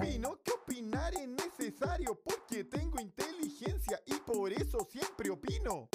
opino 0.00 0.38
que 0.42 0.52
opinar 0.52 1.12
es 1.14 1.28
necesario 1.28 2.18
porque 2.24 2.64
tengo 2.64 2.98
inteligencia 3.00 4.00
y 4.06 4.14
por 4.14 4.50
eso 4.52 4.86
siempre 4.90 5.30
opino. 5.30 5.88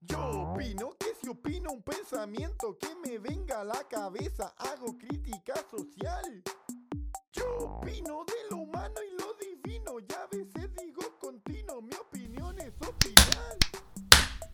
Yo 0.00 0.52
opino 0.52 0.96
que 0.98 1.08
si 1.20 1.28
opino 1.28 1.72
un 1.72 1.82
pensamiento 1.82 2.78
que 2.78 2.88
me 3.04 3.18
venga 3.18 3.62
a 3.62 3.64
la 3.64 3.82
cabeza, 3.88 4.54
hago 4.58 4.96
crítica 4.96 5.54
social. 5.68 6.42
Yo 7.32 7.44
opino 7.58 8.24
de 8.24 8.50
lo 8.50 8.58
humano 8.58 8.94
y 9.02 9.20
lo 9.20 9.34
divino, 9.34 9.98
ya 10.08 10.22
a 10.22 10.26
veces 10.28 10.70
digo 10.76 11.18
continuo, 11.18 11.82
mi 11.82 11.94
opinión 11.94 12.56
es 12.60 12.74
opinar. 12.76 13.58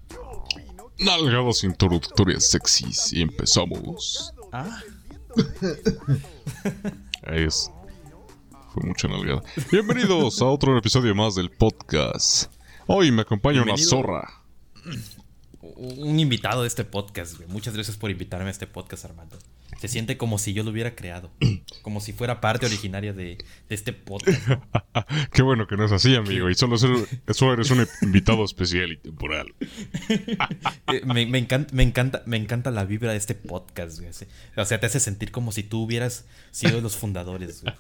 Yo 0.09 0.23
opino 0.23 0.91
que 0.97 1.05
Nalgadas 1.05 1.63
introductorias 1.63 2.47
sexys 2.47 3.13
y 3.13 3.21
empezamos. 3.21 4.33
Ah. 4.51 4.81
Ahí 7.25 7.45
es. 7.47 7.71
Fue 8.97 9.09
mucha 9.09 9.09
nalgada. 9.09 9.43
Bienvenidos 9.71 10.43
a 10.43 10.47
otro 10.47 10.77
episodio 10.77 11.15
más 11.15 11.35
del 11.35 11.51
podcast. 11.51 12.53
Hoy 12.87 13.11
me 13.11 13.23
acompaña 13.23 13.63
una 13.63 13.77
zorra. 13.79 14.29
Un 15.77 16.21
invitado 16.21 16.63
de 16.63 16.69
este 16.69 16.85
podcast, 16.85 17.37
güey. 17.39 17.49
Muchas 17.49 17.73
gracias 17.75 17.97
por 17.97 18.11
invitarme 18.11 18.49
a 18.49 18.51
este 18.51 18.67
podcast, 18.67 19.07
Armando. 19.07 19.39
Se 19.81 19.89
siente 19.89 20.17
como 20.19 20.39
si 20.39 20.53
yo 20.53 20.63
lo 20.63 20.71
hubiera 20.71 20.95
creado. 20.95 21.31
Como 21.81 22.01
si 22.01 22.13
fuera 22.13 22.41
parte 22.41 22.67
originaria 22.67 23.13
de, 23.15 23.39
de 23.69 23.75
este 23.75 23.93
podcast. 23.95 24.41
Qué 25.33 25.41
bueno 25.43 25.67
que 25.67 25.77
no 25.77 25.87
es 25.87 25.93
así, 25.93 26.15
amigo. 26.15 26.51
Y 26.51 26.55
solo, 26.55 26.77
ser- 26.77 27.09
solo 27.31 27.55
eres 27.55 27.71
un 27.71 27.87
invitado 28.03 28.45
especial 28.45 28.93
y 28.93 28.97
temporal. 28.99 29.47
Eh, 30.89 31.01
me, 31.07 31.25
me 31.27 31.39
encanta, 31.39 31.73
me, 31.75 31.83
encanta, 31.85 32.23
me 32.27 32.37
encanta 32.37 32.71
la 32.71 32.85
vibra 32.85 33.13
de 33.13 33.17
este 33.17 33.35
podcast, 33.35 33.99
güey. 34.01 34.11
O 34.57 34.65
sea, 34.67 34.79
te 34.79 34.87
hace 34.87 35.01
sentir 35.01 35.31
como 35.31 35.51
si 35.53 35.63
tú 35.63 35.83
hubieras 35.85 36.27
sido 36.51 36.77
de 36.77 36.83
los 36.83 36.97
fundadores, 36.97 37.63
güey. 37.63 37.75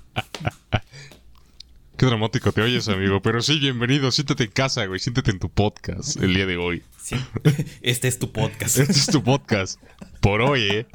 Qué 2.03 2.07
dramático 2.07 2.51
te 2.51 2.61
oyes, 2.61 2.89
amigo. 2.89 3.23
Pero 3.23 3.41
sí, 3.43 3.61
bienvenido. 3.61 4.11
Siéntate 4.11 4.43
en 4.43 4.51
casa, 4.51 4.85
güey. 4.87 4.99
Siéntate 4.99 5.31
en 5.31 5.39
tu 5.39 5.49
podcast 5.49 6.17
el 6.17 6.35
día 6.35 6.47
de 6.47 6.57
hoy. 6.57 6.83
Sí. 7.01 7.15
Este 7.81 8.09
es 8.09 8.19
tu 8.19 8.33
podcast. 8.33 8.77
Este 8.77 8.93
es 8.93 9.07
tu 9.07 9.23
podcast. 9.23 9.81
Por 10.21 10.41
hoy, 10.41 10.63
¿eh? 10.63 10.87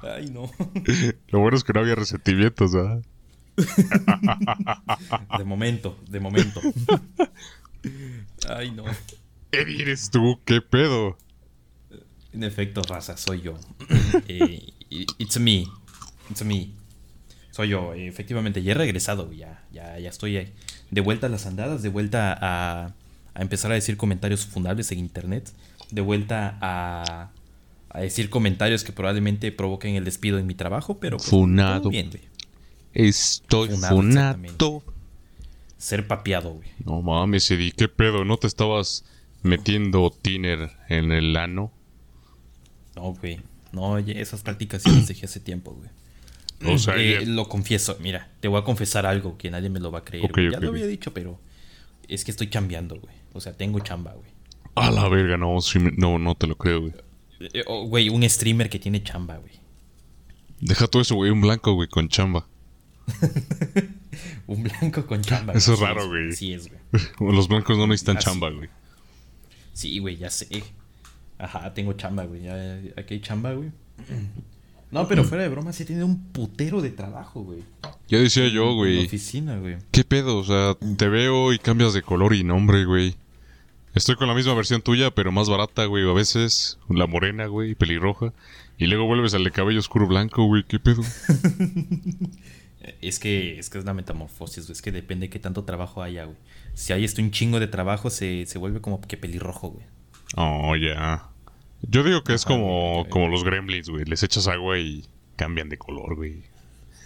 Ay, 0.00 0.30
no. 0.30 0.48
Lo 1.26 1.40
bueno 1.40 1.56
es 1.56 1.64
que 1.64 1.72
no 1.72 1.80
había 1.80 1.96
resentimientos, 1.96 2.72
¿verdad? 2.72 3.02
De 5.36 5.44
momento, 5.44 5.98
de 6.08 6.20
momento. 6.20 6.60
Ay, 8.48 8.70
no. 8.70 8.84
Eddie, 9.50 9.82
eres 9.82 10.10
tú. 10.10 10.40
¿Qué 10.44 10.60
pedo? 10.60 11.18
En 12.32 12.44
efecto, 12.44 12.82
raza, 12.82 13.16
soy 13.16 13.42
yo. 13.42 13.58
Eh, 14.28 14.72
it's 15.18 15.38
me. 15.38 15.66
It's 16.30 16.44
me. 16.44 16.70
Soy 17.50 17.68
yo. 17.68 17.94
Efectivamente, 17.94 18.62
ya 18.62 18.72
he 18.72 18.74
regresado. 18.74 19.32
Ya, 19.32 19.64
ya, 19.72 19.98
ya 19.98 20.08
estoy 20.08 20.36
ahí. 20.36 20.52
De 20.90 21.00
vuelta 21.00 21.26
a 21.26 21.30
las 21.30 21.46
andadas, 21.46 21.82
de 21.82 21.88
vuelta 21.88 22.36
a, 22.40 22.92
a 23.34 23.42
empezar 23.42 23.70
a 23.72 23.74
decir 23.74 23.96
comentarios 23.96 24.46
fundables 24.46 24.90
en 24.92 24.98
internet. 24.98 25.52
De 25.90 26.00
vuelta 26.00 26.58
a, 26.60 27.30
a 27.90 28.00
decir 28.00 28.30
comentarios 28.30 28.84
que 28.84 28.92
probablemente 28.92 29.52
provoquen 29.52 29.94
el 29.96 30.04
despido 30.04 30.38
en 30.38 30.46
mi 30.46 30.54
trabajo, 30.54 30.98
pero... 30.98 31.16
pues, 31.18 31.28
Funado. 31.28 31.90
bien, 31.90 32.10
güey. 32.10 32.22
Estoy 32.92 33.68
Funado. 33.70 34.82
Ser 35.76 36.06
papeado, 36.06 36.54
güey. 36.54 36.68
No 36.84 37.02
mames, 37.02 37.50
Eddie. 37.50 37.72
¿Qué 37.72 37.88
pedo? 37.88 38.24
¿No 38.24 38.36
te 38.36 38.46
estabas 38.46 39.04
metiendo 39.42 40.10
tiner 40.10 40.70
en 40.88 41.12
el 41.12 41.36
ano? 41.36 41.70
No, 42.96 43.12
güey. 43.14 43.40
No, 43.74 43.82
oye, 43.92 44.20
esas 44.20 44.42
prácticas 44.42 44.82
sí 44.82 44.90
las 44.90 45.08
dejé 45.08 45.26
hace 45.26 45.40
tiempo, 45.40 45.72
güey. 45.72 45.90
O 46.74 46.78
sea, 46.78 46.96
Eh, 46.96 47.20
ya- 47.24 47.30
lo 47.32 47.48
confieso, 47.48 47.96
mira, 48.00 48.30
te 48.40 48.48
voy 48.48 48.60
a 48.60 48.64
confesar 48.64 49.04
algo 49.06 49.36
que 49.36 49.50
nadie 49.50 49.68
me 49.68 49.80
lo 49.80 49.90
va 49.90 49.98
a 50.00 50.04
creer. 50.04 50.30
Ya 50.52 50.60
lo 50.60 50.68
había 50.70 50.86
dicho, 50.86 51.12
pero 51.12 51.38
es 52.08 52.24
que 52.24 52.30
estoy 52.30 52.48
chambeando, 52.48 52.98
güey. 53.00 53.14
O 53.32 53.40
sea, 53.40 53.52
tengo 53.56 53.80
chamba, 53.80 54.12
güey. 54.12 54.30
A 54.76 54.90
la 54.90 55.08
verga, 55.08 55.36
no, 55.36 55.60
sí 55.60 55.78
no, 55.96 56.18
no 56.18 56.34
te 56.36 56.46
lo 56.46 56.56
creo, 56.56 56.80
güey. 56.82 56.92
Eh, 57.52 57.62
oh, 57.66 57.86
Güey, 57.86 58.08
un 58.08 58.28
streamer 58.28 58.70
que 58.70 58.78
tiene 58.78 59.02
chamba, 59.02 59.36
güey. 59.38 59.52
Deja 60.60 60.86
todo 60.86 61.02
eso, 61.02 61.14
güey, 61.16 61.30
un 61.30 61.40
blanco, 61.40 61.72
güey, 61.74 61.88
con 61.88 62.08
chamba. 62.08 62.46
Un 64.46 64.62
blanco 64.62 65.06
con 65.06 65.20
chamba. 65.22 65.52
Eso 65.54 65.74
es 65.74 65.80
raro, 65.80 66.06
güey. 66.08 66.32
Sí 66.32 66.52
es, 66.52 66.68
güey. 66.68 66.80
Los 67.34 67.48
blancos 67.48 67.76
no 67.76 67.86
necesitan 67.86 68.16
Así. 68.18 68.26
chamba, 68.26 68.50
güey. 68.50 68.68
Sí, 69.72 69.98
güey, 69.98 70.16
ya 70.16 70.30
sé. 70.30 70.62
Ajá, 71.38 71.74
tengo 71.74 71.92
chamba, 71.94 72.24
güey. 72.24 72.42
Ya, 72.42 72.80
aquí 72.96 73.14
hay 73.14 73.20
chamba, 73.20 73.52
güey. 73.52 73.70
No, 74.90 75.08
pero 75.08 75.24
fuera 75.24 75.42
de 75.42 75.48
broma, 75.48 75.72
sí 75.72 75.84
tiene 75.84 76.04
un 76.04 76.30
putero 76.32 76.80
de 76.80 76.90
trabajo, 76.90 77.42
güey. 77.42 77.60
Ya 78.08 78.18
decía 78.18 78.46
yo, 78.48 78.62
En 78.62 78.68
la 78.68 78.74
güey. 78.74 79.06
oficina, 79.06 79.56
güey. 79.58 79.76
¿Qué 79.90 80.04
pedo? 80.04 80.38
O 80.38 80.44
sea, 80.44 80.76
te 80.96 81.08
veo 81.08 81.52
y 81.52 81.58
cambias 81.58 81.94
de 81.94 82.02
color 82.02 82.34
y 82.34 82.44
nombre, 82.44 82.84
güey. 82.84 83.16
Estoy 83.94 84.16
con 84.16 84.28
la 84.28 84.34
misma 84.34 84.54
versión 84.54 84.82
tuya, 84.82 85.10
pero 85.12 85.32
más 85.32 85.48
barata, 85.48 85.84
güey. 85.86 86.08
A 86.08 86.12
veces, 86.12 86.78
la 86.88 87.06
morena, 87.06 87.46
güey, 87.46 87.74
pelirroja. 87.74 88.32
Y 88.78 88.86
luego 88.86 89.06
vuelves 89.06 89.34
al 89.34 89.44
de 89.44 89.50
cabello 89.52 89.78
oscuro 89.78 90.06
blanco, 90.06 90.44
güey. 90.46 90.64
¿Qué 90.64 90.78
pedo? 90.78 91.02
Es 93.00 93.18
que, 93.18 93.58
es 93.58 93.70
que 93.70 93.78
es 93.78 93.84
una 93.84 93.94
metamorfosis, 93.94 94.64
güey. 94.66 94.72
Es 94.72 94.82
que 94.82 94.92
depende 94.92 95.26
de 95.26 95.30
qué 95.30 95.38
tanto 95.38 95.64
trabajo 95.64 96.02
haya, 96.02 96.24
güey. 96.24 96.36
Si 96.74 96.92
hay 96.92 97.04
esto 97.04 97.22
un 97.22 97.30
chingo 97.30 97.58
de 97.58 97.66
trabajo, 97.66 98.10
se, 98.10 98.44
se 98.46 98.58
vuelve 98.58 98.82
como 98.82 99.00
que 99.00 99.16
pelirrojo, 99.16 99.70
güey. 99.70 99.86
Oh, 100.36 100.74
ya. 100.76 101.28
Yo 101.82 102.02
digo 102.02 102.24
que 102.24 102.34
es 102.34 102.44
como, 102.44 103.00
güey. 103.00 103.10
como 103.10 103.28
los 103.28 103.44
gremlins, 103.44 103.88
güey. 103.88 104.04
Les 104.04 104.22
echas 104.22 104.48
agua 104.48 104.78
y 104.78 105.04
cambian 105.36 105.68
de 105.68 105.78
color, 105.78 106.16
güey. 106.16 106.42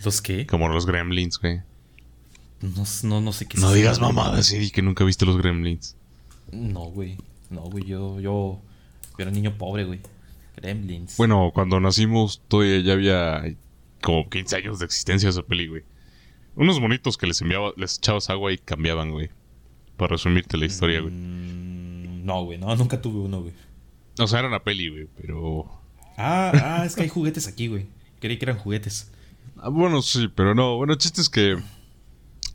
¿Los 0.05 0.23
qué? 0.23 0.47
Como 0.47 0.69
los 0.69 0.87
gremlins, 0.87 1.39
güey. 1.39 1.61
No, 2.61 2.85
no, 3.05 3.21
no 3.21 3.33
sé 3.33 3.47
qué 3.47 3.59
No 3.59 3.73
digas 3.73 4.01
mamadas, 4.01 4.53
Eddie, 4.53 4.71
que 4.71 4.83
nunca 4.83 5.05
viste 5.05 5.27
los 5.27 5.39
gremlins. 5.39 5.97
No, 6.53 6.85
güey. 6.85 7.17
No, 7.51 7.63
güey. 7.63 7.85
Yo, 7.85 8.21
yo, 8.21 8.61
yo 8.61 9.19
era 9.19 9.29
un 9.29 9.35
niño 9.35 9.57
pobre, 9.57 9.85
güey. 9.85 10.01
Gremlins. 10.57 11.17
Bueno, 11.17 11.51
cuando 11.55 11.79
nacimos 11.81 12.43
todavía 12.49 12.81
ya 12.81 12.93
había 12.95 13.57
como 14.03 14.29
15 14.29 14.57
años 14.57 14.79
de 14.79 14.87
existencia 14.87 15.29
esa 15.29 15.43
peli, 15.43 15.69
güey. 15.69 15.83
Unos 16.57 16.81
monitos 16.81 17.17
que 17.17 17.27
les 17.27 17.41
enviaba, 17.41 17.73
les 17.77 17.99
echabas 17.99 18.31
agua 18.31 18.53
y 18.53 18.59
cambiaban, 18.59 19.13
güey. 19.13 19.31
Para 19.99 20.13
resumirte 20.13 20.57
la 20.57 20.65
historia, 20.65 21.01
güey. 21.03 21.13
Mm, 21.13 22.25
no, 22.25 22.45
güey. 22.45 22.57
No, 22.57 22.75
nunca 22.77 23.03
tuve 23.03 23.19
uno, 23.19 23.43
güey. 23.43 23.53
O 24.19 24.27
sea, 24.27 24.39
era 24.39 24.49
una 24.49 24.61
peli, 24.65 24.89
güey, 24.89 25.09
pero... 25.21 25.67
Ah, 26.17 26.53
ah, 26.81 26.85
es 26.87 26.97
que 26.97 27.03
hay 27.03 27.09
juguetes 27.09 27.47
aquí, 27.47 27.69
güey. 27.69 27.87
Creí 28.21 28.39
que 28.39 28.47
eran 28.47 28.57
juguetes. 28.59 29.13
Ah, 29.59 29.69
bueno, 29.69 30.01
sí, 30.03 30.29
pero 30.35 30.55
no. 30.55 30.77
Bueno, 30.77 30.95
el 30.95 30.99
chiste 30.99 31.21
es 31.21 31.29
que... 31.29 31.57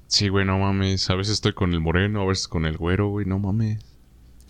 Sí, 0.07 0.27
güey, 0.29 0.45
no 0.45 0.57
mames. 0.59 1.09
A 1.09 1.15
veces 1.15 1.33
estoy 1.35 1.53
con 1.53 1.73
el 1.73 1.79
moreno, 1.79 2.21
a 2.21 2.25
veces 2.25 2.47
con 2.47 2.65
el 2.65 2.77
güero, 2.77 3.09
güey, 3.09 3.25
no 3.25 3.39
mames. 3.39 3.79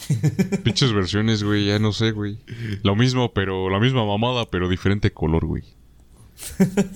Pinches 0.63 0.91
versiones, 0.93 1.43
güey, 1.43 1.65
ya 1.67 1.79
no 1.79 1.93
sé, 1.93 2.11
güey. 2.11 2.37
Lo 2.83 2.95
mismo, 2.95 3.33
pero... 3.33 3.69
La 3.69 3.79
misma 3.79 4.05
mamada, 4.05 4.45
pero 4.49 4.67
diferente 4.69 5.11
color, 5.11 5.45
güey. 5.45 5.63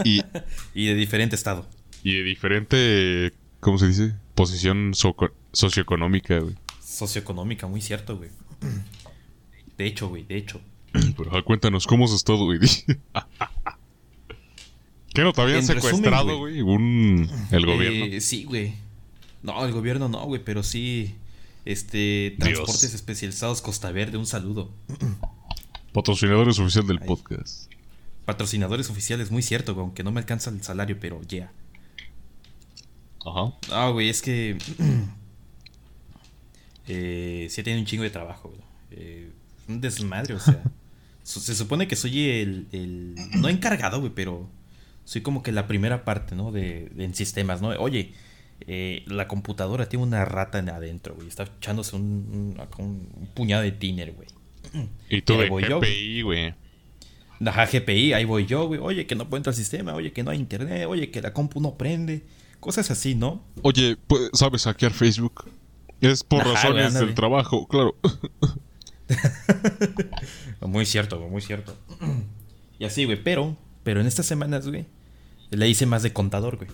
Y, 0.03 0.21
Y 0.73 0.87
de 0.87 0.95
diferente 0.95 1.35
estado. 1.35 1.67
y 2.03 2.13
de 2.15 2.23
diferente... 2.23 3.33
¿Cómo 3.59 3.77
se 3.79 3.87
dice? 3.87 4.13
Posición 4.35 4.93
soco- 4.93 5.31
socioeconómica, 5.51 6.39
güey. 6.39 6.55
Socioeconómica, 6.83 7.67
muy 7.67 7.81
cierto, 7.81 8.17
güey. 8.17 8.29
De 9.77 9.85
hecho, 9.85 10.09
güey, 10.09 10.23
de 10.23 10.37
hecho. 10.37 10.61
Pero 11.17 11.35
ah, 11.35 11.43
cuéntanos, 11.43 11.85
¿cómo 11.85 12.05
has 12.05 12.11
estado, 12.11 12.45
güey? 12.45 12.59
¿Qué 15.13 15.23
no 15.23 15.33
te 15.33 15.41
habían 15.41 15.59
En 15.59 15.65
secuestrado, 15.65 16.37
güey? 16.37 16.61
Un... 16.61 17.29
El 17.51 17.65
gobierno. 17.65 18.05
Eh, 18.05 18.21
sí, 18.21 18.43
güey. 18.43 18.75
No, 19.41 19.65
el 19.65 19.71
gobierno 19.71 20.09
no, 20.09 20.23
güey, 20.25 20.43
pero 20.43 20.61
sí. 20.63 21.15
Este. 21.65 22.35
Dios. 22.37 22.53
Transportes 22.53 22.93
especializados 22.93 23.61
Costa 23.61 23.91
Verde, 23.91 24.17
un 24.17 24.25
saludo. 24.25 24.71
Patrocinadores 25.93 26.59
oficial 26.59 26.85
del 26.85 26.99
podcast. 26.99 27.71
Patrocinadores 28.25 28.89
oficiales, 28.89 29.31
muy 29.31 29.41
cierto, 29.41 29.73
güey, 29.73 29.85
aunque 29.85 30.03
no 30.03 30.11
me 30.11 30.19
alcanza 30.19 30.49
el 30.49 30.61
salario, 30.61 30.97
pero 30.99 31.21
ya. 31.27 31.51
Ajá. 33.25 33.53
Ah, 33.71 33.89
güey, 33.89 34.09
es 34.09 34.21
que. 34.21 34.57
eh, 36.87 37.47
sí 37.49 37.63
tiene 37.63 37.79
un 37.79 37.85
chingo 37.85 38.03
de 38.03 38.09
trabajo, 38.09 38.49
güey. 38.49 38.61
Eh, 38.91 39.29
un 39.67 39.81
desmadre, 39.81 40.33
o 40.33 40.39
sea. 40.39 40.61
se 41.23 41.55
supone 41.55 41.87
que 41.87 41.95
soy 41.95 42.29
el, 42.29 42.67
el- 42.71 43.15
No 43.35 43.49
encargado, 43.49 43.99
güey, 43.99 44.11
pero. 44.13 44.49
Soy 45.05 45.21
como 45.21 45.41
que 45.41 45.53
la 45.53 45.67
primera 45.67 46.03
parte, 46.03 46.35
¿no? 46.35 46.51
De, 46.51 46.89
de- 46.93 47.05
en 47.05 47.13
sistemas, 47.15 47.61
¿no? 47.61 47.69
Oye, 47.69 48.11
eh, 48.61 49.03
la 49.07 49.27
computadora 49.27 49.87
tiene 49.87 50.03
una 50.03 50.25
rata 50.25 50.59
en 50.59 50.69
adentro, 50.69 51.15
güey. 51.15 51.27
Está 51.27 51.43
echándose 51.43 51.95
un, 51.95 52.57
puñado 53.33 53.63
de 53.63 53.71
tiner, 53.71 54.13
güey. 54.13 54.27
Y 55.09 55.21
tú 55.21 55.37
de 55.37 55.49
GPI, 55.49 56.21
güey. 56.23 56.53
Ajá, 57.45 57.65
GPI, 57.67 58.13
ahí 58.13 58.25
voy 58.25 58.45
yo, 58.47 58.67
güey. 58.67 58.79
Oye, 58.81 59.05
que 59.05 59.15
no 59.15 59.29
puedo 59.29 59.37
entrar 59.37 59.53
al 59.53 59.57
sistema. 59.57 59.93
Oye, 59.93 60.11
que 60.11 60.23
no 60.23 60.31
hay 60.31 60.39
internet. 60.39 60.87
Oye, 60.87 61.11
que 61.11 61.21
la 61.21 61.33
compu 61.33 61.61
no 61.61 61.77
prende. 61.77 62.23
Cosas 62.59 62.89
así, 62.89 63.13
¿no? 63.13 63.43
Oye, 63.61 63.97
¿sabes 64.33 64.63
hackear 64.63 64.91
Facebook? 64.91 65.47
Es 66.01 66.23
por 66.23 66.41
Ajá, 66.41 66.53
razones 66.53 66.87
ándale. 66.87 67.05
del 67.07 67.15
trabajo, 67.15 67.67
claro. 67.67 67.95
Muy 70.61 70.85
cierto, 70.85 71.17
güey, 71.17 71.29
muy 71.31 71.41
cierto. 71.41 71.75
Y 72.77 72.85
así, 72.85 73.05
güey. 73.05 73.21
Pero, 73.23 73.55
pero 73.83 74.01
en 74.01 74.07
estas 74.07 74.25
semanas, 74.25 74.67
güey, 74.67 74.85
le 75.49 75.69
hice 75.69 75.85
más 75.85 76.03
de 76.03 76.13
contador, 76.13 76.57
güey. 76.57 76.69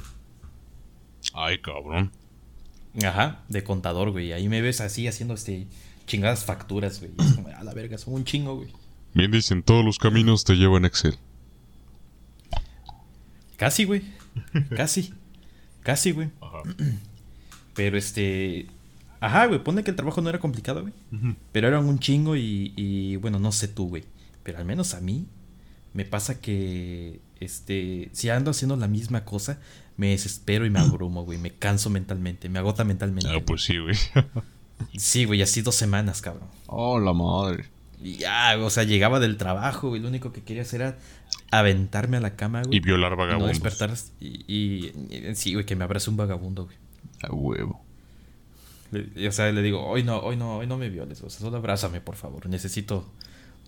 Ay, 1.34 1.60
cabrón. 1.62 2.12
Ajá, 3.04 3.44
de 3.50 3.64
contador, 3.64 4.12
güey. 4.12 4.34
Ahí 4.34 4.50
me 4.50 4.62
ves 4.62 4.82
así 4.82 5.08
haciendo 5.08 5.34
este 5.36 5.68
chingadas 6.08 6.44
facturas, 6.46 7.00
güey. 7.00 7.12
Es 7.20 7.34
como, 7.34 7.48
a 7.50 7.64
la 7.64 7.74
verga, 7.74 7.98
son 7.98 8.16
un 8.16 8.26
chingo, 8.26 8.56
güey. 8.56 8.70
Bien 9.14 9.32
dicen, 9.32 9.64
todos 9.64 9.86
los 9.86 10.00
caminos 10.00 10.44
te 10.44 10.56
llevan 10.56 10.86
Excel. 10.86 11.18
Casi, 13.58 13.86
güey. 13.86 14.02
Casi. 14.76 15.14
Casi, 15.82 16.12
güey. 16.12 16.30
Ajá. 16.42 16.62
Pero 17.76 17.98
este. 17.98 18.68
Ajá, 19.26 19.46
güey. 19.48 19.64
Pone 19.64 19.84
que 19.84 19.92
el 19.92 19.96
trabajo 19.96 20.22
no 20.22 20.30
era 20.30 20.40
complicado, 20.40 20.82
güey. 20.82 20.94
Pero 21.52 21.68
era 21.68 21.80
un 21.80 22.00
chingo 22.00 22.36
y, 22.36 22.74
y, 22.76 23.16
bueno, 23.18 23.40
no 23.40 23.52
sé 23.52 23.68
tú, 23.68 23.88
güey. 23.90 24.04
Pero 24.44 24.58
al 24.60 24.66
menos 24.66 24.94
a 24.94 25.02
mí 25.02 25.26
me 25.94 26.06
pasa 26.06 26.40
que. 26.42 27.20
Este. 27.40 28.10
Si 28.14 28.30
ando 28.30 28.52
haciendo 28.52 28.76
la 28.76 28.88
misma 28.88 29.26
cosa, 29.26 29.60
me 29.98 30.10
desespero 30.10 30.66
y 30.66 30.70
me 30.70 30.80
abrumo, 30.80 31.24
güey. 31.24 31.38
Me 31.38 31.52
canso 31.52 31.90
mentalmente. 31.90 32.50
Me 32.50 32.60
agota 32.60 32.84
mentalmente. 32.84 33.30
Ah, 33.34 33.40
pues 33.46 33.64
sí, 33.64 33.78
güey. 33.78 33.96
Sí, 34.98 35.24
güey. 35.26 35.42
Así 35.42 35.62
dos 35.62 35.76
semanas, 35.76 36.22
cabrón. 36.22 36.50
oh, 36.68 37.00
la 37.00 37.14
madre. 37.14 37.66
Y 38.02 38.16
ya, 38.18 38.58
o 38.60 38.70
sea, 38.70 38.84
llegaba 38.84 39.22
del 39.22 39.38
trabajo, 39.38 39.88
güey. 39.90 40.02
Lo 40.02 40.10
único 40.10 40.34
que 40.34 40.42
quería 40.44 40.64
hacer 40.64 40.82
era 40.82 40.98
aventarme 41.52 42.18
a 42.18 42.20
la 42.20 42.36
cama, 42.36 42.64
güey. 42.64 42.78
Y 42.78 42.80
violar 42.82 43.12
No 43.12 43.18
vagabundos. 43.18 43.52
despertar. 43.52 43.94
Y, 44.20 44.44
y- 44.54 44.88
y- 45.10 45.36
sí, 45.36 45.54
güey, 45.54 45.66
que 45.66 45.76
me 45.78 45.86
abrace 45.86 46.10
un 46.10 46.18
vagabundo, 46.18 46.66
güey. 46.66 46.76
A 47.22 47.32
huevo. 47.34 47.82
Le- 48.94 49.28
o 49.28 49.32
sea, 49.32 49.52
le 49.52 49.62
digo, 49.62 49.86
hoy 49.86 50.04
no, 50.04 50.20
hoy 50.20 50.36
no, 50.38 50.58
hoy 50.58 50.68
no 50.68 50.78
me 50.78 50.90
violes, 50.90 51.22
o 51.22 51.30
sea, 51.30 51.40
solo 51.40 51.58
abrázame, 51.58 52.00
por 52.02 52.16
favor. 52.16 52.48
Necesito, 52.48 53.12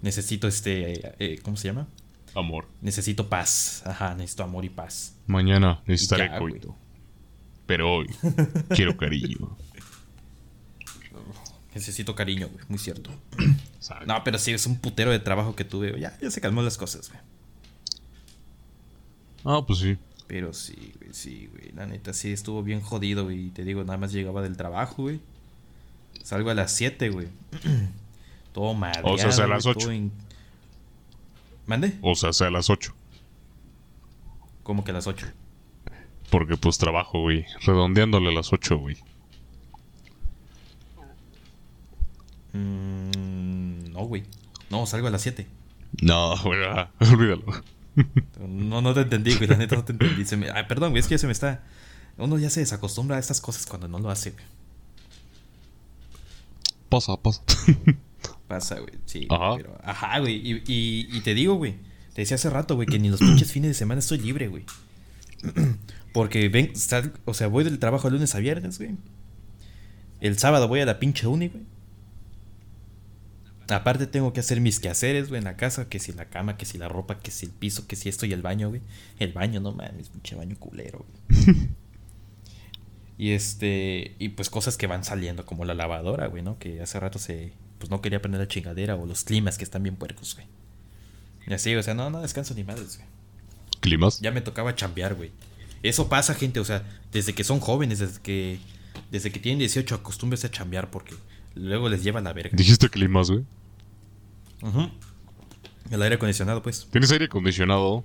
necesito 0.01 0.47
este, 0.47 0.93
eh, 1.07 1.15
eh, 1.19 1.39
¿cómo 1.43 1.57
se 1.57 1.67
llama? 1.69 1.87
Amor. 2.35 2.67
Necesito 2.81 3.27
paz. 3.29 3.81
Ajá, 3.85 4.13
necesito 4.15 4.43
amor 4.43 4.65
y 4.65 4.69
paz. 4.69 5.15
Mañana 5.27 5.81
necesitaré 5.87 6.27
Ya, 6.29 6.39
güey. 6.39 6.53
coito. 6.53 6.75
Pero 7.65 7.91
hoy 7.93 8.07
quiero 8.69 8.95
cariño. 8.97 9.57
Necesito 11.73 12.15
cariño, 12.15 12.47
güey, 12.47 12.63
muy 12.69 12.77
cierto. 12.79 13.09
Exacto. 13.75 14.05
No, 14.05 14.23
pero 14.23 14.37
sí, 14.37 14.51
es 14.53 14.65
un 14.65 14.77
putero 14.77 15.11
de 15.11 15.19
trabajo 15.19 15.55
que 15.55 15.65
tuve. 15.65 15.99
Ya, 15.99 16.17
ya 16.21 16.31
se 16.31 16.39
calmó 16.39 16.61
las 16.61 16.77
cosas, 16.77 17.09
güey. 17.09 17.21
Ah, 19.43 19.61
pues 19.65 19.79
sí. 19.79 19.97
Pero 20.27 20.53
sí, 20.53 20.93
sí, 21.15 21.49
güey. 21.51 21.71
La 21.73 21.85
neta, 21.85 22.13
sí, 22.13 22.31
estuvo 22.31 22.61
bien 22.63 22.81
jodido, 22.81 23.23
güey. 23.25 23.47
Y 23.47 23.49
te 23.49 23.63
digo, 23.63 23.83
nada 23.83 23.97
más 23.97 24.11
llegaba 24.11 24.41
del 24.41 24.57
trabajo, 24.57 25.03
güey. 25.03 25.19
Salgo 26.23 26.49
a 26.49 26.53
las 26.53 26.75
7, 26.75 27.09
güey. 27.09 27.27
todo 28.53 28.73
mareado, 28.73 29.07
O 29.07 29.17
sea, 29.17 29.45
a 29.45 29.47
las 29.47 29.63
güey, 29.63 29.71
ocho. 29.75 29.85
todo 29.85 29.91
en- 29.91 30.11
¿Mande? 31.67 31.97
O 32.01 32.15
sea, 32.15 32.31
sea 32.33 32.47
a 32.47 32.51
las 32.51 32.69
8. 32.69 32.93
Como 34.63 34.83
que 34.83 34.91
a 34.91 34.93
las 34.93 35.07
8. 35.07 35.27
Porque 36.29 36.57
pues 36.57 36.77
trabajo, 36.77 37.21
güey. 37.21 37.45
Redondeándole 37.65 38.29
a 38.29 38.33
las 38.33 38.51
8, 38.53 38.77
güey. 38.77 38.97
Mm, 42.53 43.91
no, 43.91 44.05
güey. 44.05 44.23
No, 44.69 44.85
salgo 44.85 45.07
a 45.07 45.11
las 45.11 45.21
7. 45.21 45.47
No, 46.01 46.35
güey, 46.43 46.63
ah, 46.65 46.91
olvídalo. 46.99 47.43
No, 48.39 48.81
no 48.81 48.93
te 48.93 49.01
entendí, 49.01 49.35
güey. 49.35 49.47
La 49.47 49.57
neta 49.57 49.75
no 49.75 49.83
te 49.85 49.93
entendí. 49.93 50.25
Se 50.25 50.37
me... 50.37 50.49
Ay, 50.51 50.63
perdón, 50.67 50.91
güey. 50.91 50.99
Es 51.01 51.07
que 51.07 51.15
ya 51.15 51.19
se 51.19 51.27
me 51.27 51.33
está. 51.33 51.63
Uno 52.17 52.37
ya 52.37 52.49
se 52.49 52.59
desacostumbra 52.61 53.17
a 53.17 53.19
estas 53.19 53.41
cosas 53.41 53.65
cuando 53.65 53.87
no 53.87 53.99
lo 53.99 54.09
hace, 54.09 54.31
güey. 54.31 54.43
Pasa, 56.89 57.15
pasa. 57.17 57.41
Pasa, 58.47 58.79
güey. 58.79 58.93
Sí, 59.05 59.27
Ajá. 59.29 59.55
pero. 59.57 59.77
Ajá, 59.83 60.19
güey. 60.19 60.35
Y, 60.35 60.53
y, 60.67 61.07
y 61.17 61.21
te 61.21 61.33
digo, 61.33 61.55
güey. 61.55 61.75
Te 62.13 62.21
decía 62.21 62.35
hace 62.35 62.49
rato, 62.49 62.75
güey, 62.75 62.87
que 62.87 62.99
ni 62.99 63.09
los 63.09 63.19
pinches 63.19 63.51
fines 63.51 63.69
de 63.71 63.73
semana 63.73 63.99
estoy 63.99 64.19
libre, 64.19 64.47
güey. 64.47 64.63
Porque 66.13 66.47
ven, 66.47 66.75
sal- 66.75 67.11
o 67.25 67.33
sea, 67.33 67.47
voy 67.47 67.63
del 67.63 67.79
trabajo 67.79 68.07
de 68.07 68.13
lunes 68.13 68.35
a 68.35 68.39
viernes, 68.39 68.77
güey. 68.77 68.91
El 70.21 70.37
sábado 70.37 70.67
voy 70.67 70.79
a 70.79 70.85
la 70.85 70.99
pinche 70.99 71.27
uni, 71.27 71.49
güey. 71.49 71.63
Aparte 73.69 74.05
tengo 74.05 74.31
que 74.31 74.41
hacer 74.41 74.61
mis 74.61 74.79
quehaceres, 74.79 75.29
güey, 75.29 75.39
en 75.39 75.45
la 75.45 75.57
casa, 75.57 75.89
que 75.89 75.99
si 75.99 76.13
la 76.13 76.25
cama, 76.25 76.57
que 76.57 76.65
si 76.65 76.77
la 76.77 76.87
ropa, 76.87 77.19
que 77.19 77.31
si 77.31 77.47
el 77.47 77.51
piso, 77.51 77.87
que 77.87 77.95
si 77.95 78.09
esto 78.09 78.25
y 78.25 78.33
el 78.33 78.41
baño, 78.41 78.69
güey. 78.69 78.81
El 79.19 79.33
baño, 79.33 79.59
no 79.59 79.71
mames, 79.71 80.09
pinche 80.09 80.35
baño 80.35 80.55
culero, 80.57 81.05
güey. 81.29 81.55
y 83.17 83.31
este, 83.31 84.15
y 84.19 84.29
pues 84.29 84.49
cosas 84.49 84.77
que 84.77 84.87
van 84.87 85.03
saliendo, 85.03 85.45
como 85.45 85.65
la 85.65 85.73
lavadora, 85.73 86.27
güey, 86.27 86.43
¿no? 86.43 86.59
Que 86.59 86.81
hace 86.81 86.99
rato 86.99 87.17
se, 87.17 87.53
pues 87.79 87.89
no 87.89 88.01
quería 88.01 88.21
prender 88.21 88.41
la 88.41 88.47
chingadera, 88.47 88.95
o 88.95 89.05
los 89.05 89.23
climas 89.23 89.57
que 89.57 89.63
están 89.63 89.81
bien 89.81 89.95
puercos, 89.95 90.35
güey. 90.35 90.47
Y 91.47 91.53
así, 91.53 91.75
o 91.75 91.81
sea, 91.81 91.93
no, 91.93 92.09
no 92.09 92.21
descanso 92.21 92.53
ni 92.53 92.63
madres, 92.63 92.97
güey. 92.97 93.09
¿Climas? 93.79 94.19
Ya 94.19 94.31
me 94.31 94.41
tocaba 94.41 94.75
chambear, 94.75 95.15
güey. 95.15 95.31
Eso 95.81 96.07
pasa, 96.07 96.33
gente, 96.35 96.59
o 96.59 96.65
sea, 96.65 96.83
desde 97.11 97.33
que 97.33 97.43
son 97.43 97.59
jóvenes, 97.59 97.99
desde 97.99 98.21
que 98.21 98.59
desde 99.11 99.31
que 99.31 99.39
tienen 99.39 99.59
18 99.59 99.95
acostúmbrese 99.95 100.47
a 100.47 100.51
chambear 100.51 100.89
porque 100.89 101.15
luego 101.55 101.89
les 101.89 102.03
lleva 102.03 102.21
la 102.21 102.33
verga. 102.33 102.51
Dijiste 102.53 102.89
climas, 102.89 103.31
güey. 103.31 103.43
Ujú. 104.61 104.89
El 105.91 106.01
aire 106.01 106.15
acondicionado, 106.15 106.61
pues. 106.61 106.87
¿Tienes 106.91 107.11
aire 107.11 107.25
acondicionado? 107.25 108.03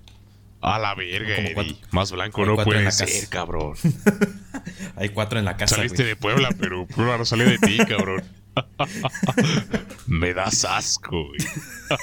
A 0.63 0.79
la 0.79 0.95
verga, 0.95 1.37
Como 1.37 1.55
cuatro- 1.55 1.77
Más 1.91 2.13
blanco 2.13 2.43
hay 2.43 2.47
no 2.49 2.57
puede 2.57 2.91
ser, 2.93 3.29
cabrón. 3.29 3.75
Hay 4.97 5.09
cuatro 5.09 5.39
en 5.39 5.47
la 5.47 5.57
casa, 5.57 5.77
Saliste 5.77 6.03
güey. 6.03 6.09
de 6.09 6.17
Puebla, 6.17 6.51
pero 6.59 6.87
Puebla 6.87 7.17
no 7.17 7.25
salió 7.25 7.47
de 7.49 7.57
ti, 7.59 7.79
cabrón. 7.89 8.23
me 10.07 10.35
das 10.35 10.67
asco, 10.67 11.29
güey. 11.29 11.39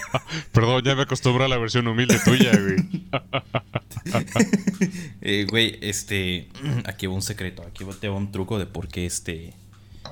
Perdón, 0.51 0.81
ya 0.83 0.95
me 0.95 1.03
acostumbré 1.03 1.45
a 1.45 1.47
la 1.47 1.57
versión 1.57 1.87
humilde 1.87 2.17
tuya, 2.25 2.51
güey. 2.59 2.77
Eh, 5.21 5.45
güey, 5.49 5.77
este. 5.81 6.49
Aquí 6.85 7.05
va 7.05 7.13
un 7.13 7.21
secreto. 7.21 7.61
Aquí 7.63 7.83
va 7.83 8.15
un 8.15 8.31
truco 8.31 8.57
de 8.57 8.65
por 8.65 8.87
qué 8.87 9.05
este. 9.05 9.53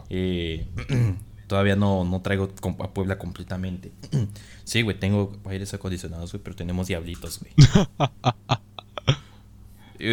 Eh, 0.09 0.67
todavía 1.47 1.75
no, 1.75 2.03
no 2.03 2.21
traigo 2.21 2.51
a 2.79 2.93
Puebla 2.93 3.17
completamente. 3.17 3.91
sí, 4.63 4.81
güey, 4.81 4.99
tengo 4.99 5.37
aires 5.45 5.73
acondicionados, 5.73 6.31
güey, 6.31 6.43
pero 6.43 6.55
tenemos 6.55 6.87
diablitos, 6.87 7.39
güey. 7.39 7.53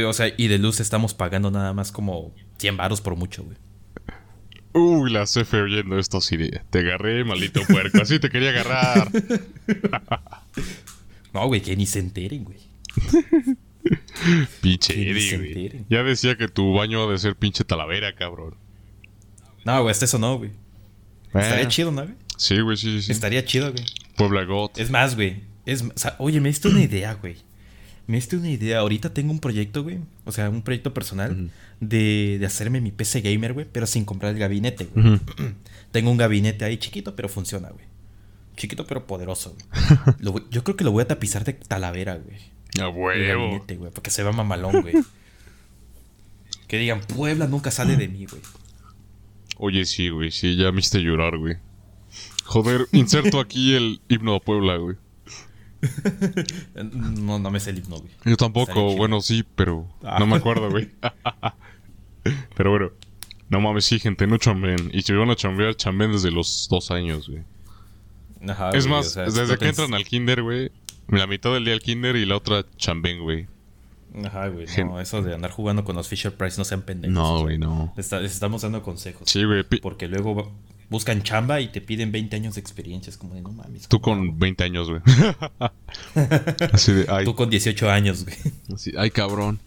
O 0.07 0.13
sea, 0.13 0.33
y 0.37 0.47
de 0.47 0.59
luz 0.59 0.79
estamos 0.79 1.13
pagando 1.13 1.51
nada 1.51 1.73
más 1.73 1.91
como 1.91 2.33
100 2.59 2.77
varos 2.77 3.01
por 3.01 3.17
mucho, 3.17 3.43
güey. 3.43 3.57
Uy, 4.75 5.11
la 5.11 5.25
CFE 5.25 5.63
oyendo 5.63 5.99
esto 5.99 6.19
así. 6.19 6.39
Te 6.71 6.79
agarré, 6.79 7.25
maldito 7.25 7.61
puerco. 7.67 8.01
Así 8.01 8.19
te 8.19 8.31
quería 8.31 8.51
agarrar. 8.51 9.11
No, 11.33 11.47
güey, 11.47 11.63
que 11.63 11.75
ni 11.77 11.87
se 11.87 11.99
enteren, 11.99 12.45
güey. 12.45 12.59
Pinche 14.61 14.93
Eddie, 14.93 15.39
güey. 15.39 15.87
Ya 15.89 16.03
decía 16.03 16.37
que 16.37 16.47
tu 16.47 16.75
baño 16.75 17.05
ha 17.05 17.11
de 17.11 17.17
ser 17.17 17.37
pinche 17.37 17.65
talavera, 17.65 18.15
cabrón. 18.15 18.55
No, 19.65 19.81
güey, 19.83 19.91
hasta 19.93 20.05
eso 20.05 20.19
no, 20.19 20.39
güey. 20.39 20.51
Estaría 21.35 21.69
chido, 21.69 21.91
¿no, 21.93 22.03
güey? 22.03 22.15
Sí, 22.37 22.61
güey, 22.61 22.77
sí, 22.77 23.01
sí. 23.03 23.13
Estaría 23.13 23.45
chido, 23.45 23.73
güey. 23.73 23.85
Puebla 24.17 24.45
Got. 24.45 24.79
Es 24.79 24.91
más, 24.91 25.15
güey. 25.15 25.43
Es, 25.65 25.83
o 25.83 25.93
sea, 25.97 26.17
oye, 26.19 26.41
me 26.41 26.49
diste 26.49 26.69
una 26.69 26.83
idea, 26.83 27.15
güey. 27.15 27.37
Me 28.07 28.17
diste 28.17 28.37
una 28.37 28.51
idea. 28.51 28.81
Ahorita 28.81 29.15
tengo 29.15 29.31
un 29.33 29.39
proyecto, 29.39 29.83
güey. 29.85 30.01
O 30.25 30.33
sea, 30.33 30.51
un 30.51 30.63
proyecto 30.63 30.93
personal 30.93 31.51
de, 31.81 32.37
de 32.41 32.47
hacerme 32.47 32.81
mi 32.81 32.91
PC 32.91 33.21
gamer, 33.21 33.53
güey, 33.53 33.67
pero 33.71 33.87
sin 33.87 34.05
comprar 34.05 34.33
el 34.33 34.39
gabinete, 34.39 34.87
güey. 34.93 35.21
Tengo 35.93 36.11
un 36.11 36.17
gabinete 36.17 36.65
ahí 36.65 36.79
chiquito, 36.79 37.15
pero 37.15 37.29
funciona, 37.29 37.69
güey. 37.71 37.85
Chiquito, 38.57 38.87
pero 38.87 39.07
poderoso, 39.07 39.55
güey. 39.55 40.17
Lo 40.21 40.51
yo 40.51 40.65
creo 40.65 40.77
que 40.77 40.85
lo 40.85 40.91
voy 40.93 41.03
a 41.03 41.07
tapizar 41.09 41.45
de 41.45 41.53
talavera, 41.55 42.17
güey. 42.17 42.37
A 42.81 42.89
El 42.89 42.97
huevo. 42.97 43.43
gabinete, 43.45 43.77
güey, 43.77 43.91
porque 43.93 44.11
se 44.11 44.23
va 44.23 44.33
mamalón, 44.33 44.83
güey. 44.83 44.95
que 46.67 46.79
digan, 46.79 47.01
Puebla 47.01 47.47
nunca 47.47 47.71
sale 47.71 47.97
de 47.97 48.09
mí, 48.09 48.27
güey. 48.27 48.43
Oye, 49.65 49.85
sí, 49.85 50.09
güey, 50.09 50.33
sí, 50.33 50.57
ya 50.57 50.73
me 50.73 50.81
hiciste 50.81 50.99
llorar, 50.99 51.39
güey. 51.39 51.55
Joder, 52.47 52.89
inserto 52.91 53.39
aquí 53.39 53.77
el 53.77 54.01
himno 54.09 54.33
de 54.33 54.41
Puebla, 54.41 54.77
güey. 54.77 54.97
No, 56.75 57.39
no 57.39 57.51
me 57.53 57.61
sé 57.61 57.71
el 57.71 57.79
himno, 57.79 57.99
güey. 57.99 58.11
Yo 58.25 58.37
tampoco, 58.37 58.97
bueno, 58.97 59.21
sí, 59.21 59.45
pero 59.55 59.89
Ah. 60.03 60.17
no 60.19 60.27
me 60.27 60.35
acuerdo, 60.35 60.69
güey. 60.69 60.91
pero 62.57 62.71
bueno, 62.71 62.91
no 63.51 63.61
mames, 63.61 63.85
sí, 63.85 64.01
gente, 64.01 64.27
no 64.27 64.37
chamben. 64.37 64.91
Y 64.93 65.03
si 65.03 65.13
van 65.13 65.31
a 65.31 65.37
chambear, 65.37 65.77
chamben 65.77 66.11
desde 66.11 66.33
los 66.33 66.67
dos 66.69 66.91
años, 66.91 67.29
güey. 67.29 67.45
Ajá, 68.49 68.71
es 68.71 68.89
güey, 68.89 68.97
más, 68.99 69.07
o 69.07 69.11
sea, 69.11 69.25
desde 69.27 69.59
que 69.59 69.69
entran 69.69 69.95
al 69.95 70.05
kinder, 70.05 70.43
güey, 70.43 70.73
la 71.07 71.29
mitad 71.29 71.53
del 71.55 71.65
día 71.65 71.75
al 71.75 71.81
kinder 71.81 72.17
y 72.17 72.27
la 72.27 72.37
otra 72.37 72.67
chamben, 72.79 73.21
güey. 73.23 73.47
Ajá, 74.25 74.49
güey. 74.49 74.67
No, 74.85 75.01
eso 75.01 75.23
de 75.23 75.35
andar 75.35 75.51
jugando 75.51 75.85
con 75.85 75.97
los 75.97 76.07
Fisher 76.09 76.33
Price 76.35 76.59
no 76.59 76.65
sean 76.65 76.83
pendejos. 76.83 77.15
No, 77.15 77.41
güey, 77.43 77.59
no. 77.59 77.93
Les, 77.97 78.07
está- 78.07 78.21
les 78.21 78.33
estamos 78.33 78.63
dando 78.63 78.83
consejos. 78.83 79.23
Sí, 79.31 79.45
güey, 79.45 79.63
Porque 79.81 80.07
luego 80.09 80.53
buscan 80.91 81.23
chamba 81.23 81.61
y 81.63 81.69
te 81.69 81.81
piden 81.81 82.13
20 82.13 82.37
años 82.37 82.55
de 82.57 82.61
experiencia. 82.61 83.11
Es 83.11 83.17
como 83.17 83.35
de 83.35 83.41
no 83.43 83.51
mames. 83.53 83.89
tú 83.89 84.01
¿cómo 84.01 84.17
con 84.19 84.29
hago? 84.29 84.39
20 84.39 84.65
años, 84.65 84.91
güey. 84.91 85.01
Así 86.73 86.93
de, 86.93 87.07
ay, 87.09 87.25
Tú 87.25 87.35
con 87.35 87.49
18 87.49 87.91
años, 87.91 88.25
güey. 88.25 88.37
así, 88.75 88.93
ay, 88.99 89.11
cabrón. 89.11 89.59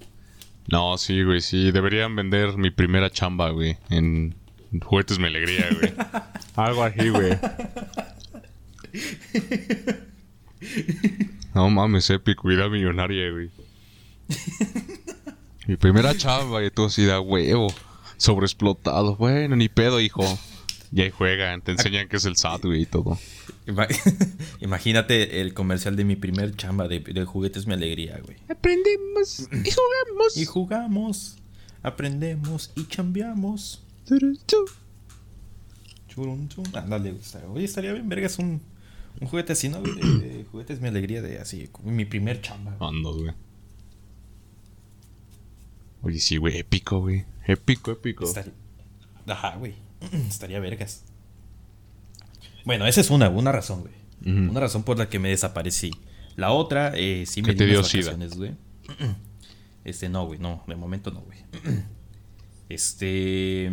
No, 0.68 0.98
sí, 0.98 1.24
güey, 1.24 1.42
sí, 1.42 1.72
deberían 1.72 2.16
vender 2.16 2.58
mi 2.58 2.70
primera 2.72 3.10
chamba, 3.12 3.50
güey, 3.52 3.78
en 3.90 4.36
Juguetes 4.84 5.20
Me 5.20 5.28
Alegría, 5.28 5.70
güey. 5.80 5.94
Algo 6.56 6.84
así, 6.84 7.10
güey. 7.10 7.38
No 11.54 11.70
mames, 11.70 12.10
épico, 12.10 12.52
idea 12.52 12.68
millonaria, 12.70 13.30
güey. 13.32 13.50
Mi 15.68 15.76
primera 15.78 16.16
chamba 16.16 16.64
y 16.64 16.70
todo 16.72 16.88
así 16.88 17.04
de 17.04 17.14
a 17.14 17.20
huevo. 17.20 17.68
Sobreexplotado. 18.18 19.16
Bueno, 19.18 19.56
ni 19.56 19.68
pedo, 19.70 20.00
hijo. 20.00 20.24
Y 20.92 21.02
ahí 21.02 21.10
juegan, 21.10 21.62
te 21.62 21.72
enseñan 21.72 22.08
qué 22.08 22.18
es 22.18 22.26
el 22.26 22.38
SAT, 22.38 22.64
güey, 22.66 22.84
y 22.84 22.86
todo. 22.86 23.18
Ima- 23.68 23.88
Imagínate 24.62 25.42
el 25.42 25.54
comercial 25.54 25.96
de 25.96 26.06
mi 26.06 26.16
primer 26.16 26.56
chamba 26.56 26.88
de, 26.88 27.00
de 27.00 27.26
juguetes 27.26 27.68
mi 27.68 27.74
alegría, 27.74 28.20
güey. 28.24 28.38
Aprendimos 28.48 29.40
y 29.52 29.72
jugamos. 29.72 30.38
Y 30.38 30.46
jugamos, 30.46 31.38
aprendemos 31.84 32.72
y 32.76 32.86
chambeamos. 32.88 33.84
Ándale, 36.74 37.10
güey, 37.12 37.22
está- 37.22 37.46
Oye, 37.50 37.66
estaría 37.66 37.92
bien, 37.92 38.08
vergas, 38.08 38.40
un, 38.40 38.62
un 39.20 39.28
juguete 39.28 39.52
así, 39.54 39.68
¿no? 39.68 39.82
güey? 39.82 39.96
De, 39.96 40.20
de 40.20 40.46
juguetes 40.46 40.80
mi 40.80 40.88
alegría 40.88 41.22
de 41.22 41.40
así, 41.40 41.68
mi 41.84 42.06
primer 42.06 42.42
chamba. 42.42 42.78
Ando, 42.80 43.14
güey. 43.16 43.32
Oye, 46.06 46.20
sí, 46.20 46.38
güey, 46.38 46.60
épico, 46.60 47.00
güey. 47.00 47.26
Épico, 47.48 47.92
épico. 47.92 48.26
Estaría... 48.26 48.54
Ajá, 49.26 49.56
güey. 49.58 49.74
Estaría 50.28 50.60
vergas. 50.60 51.04
Bueno, 52.64 52.86
esa 52.86 53.02
es 53.02 53.10
una, 53.10 53.28
una 53.30 53.52
razón, 53.52 53.82
güey. 53.82 53.94
Una 54.24 54.60
razón 54.60 54.84
por 54.84 54.98
la 54.98 55.10
que 55.10 55.20
me 55.20 55.30
desaparecí. 55.30 55.92
La 56.36 56.52
otra, 56.52 56.94
eh, 56.96 57.26
sí 57.26 57.42
me 57.42 57.54
te 57.56 57.66
dio 57.66 57.82
vacaciones, 57.82 58.38
güey. 58.38 58.56
Este, 59.84 60.10
no, 60.10 60.26
güey, 60.26 60.40
no, 60.40 60.64
de 60.66 60.76
momento 60.76 61.12
no, 61.12 61.22
güey. 61.22 61.38
Este. 62.70 63.72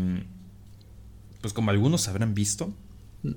Pues 1.40 1.54
como 1.54 1.70
algunos 1.70 2.06
habrán 2.08 2.34
visto, 2.34 2.74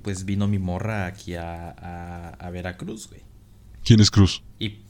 pues 0.02 0.26
vino 0.26 0.46
mi 0.46 0.58
morra 0.58 1.06
aquí 1.06 1.36
a, 1.36 1.70
a, 1.70 2.28
a 2.28 2.50
Veracruz, 2.50 3.08
güey. 3.08 3.22
¿Quién 3.82 4.00
es 4.00 4.10
Cruz? 4.10 4.42
Y. 4.58 4.80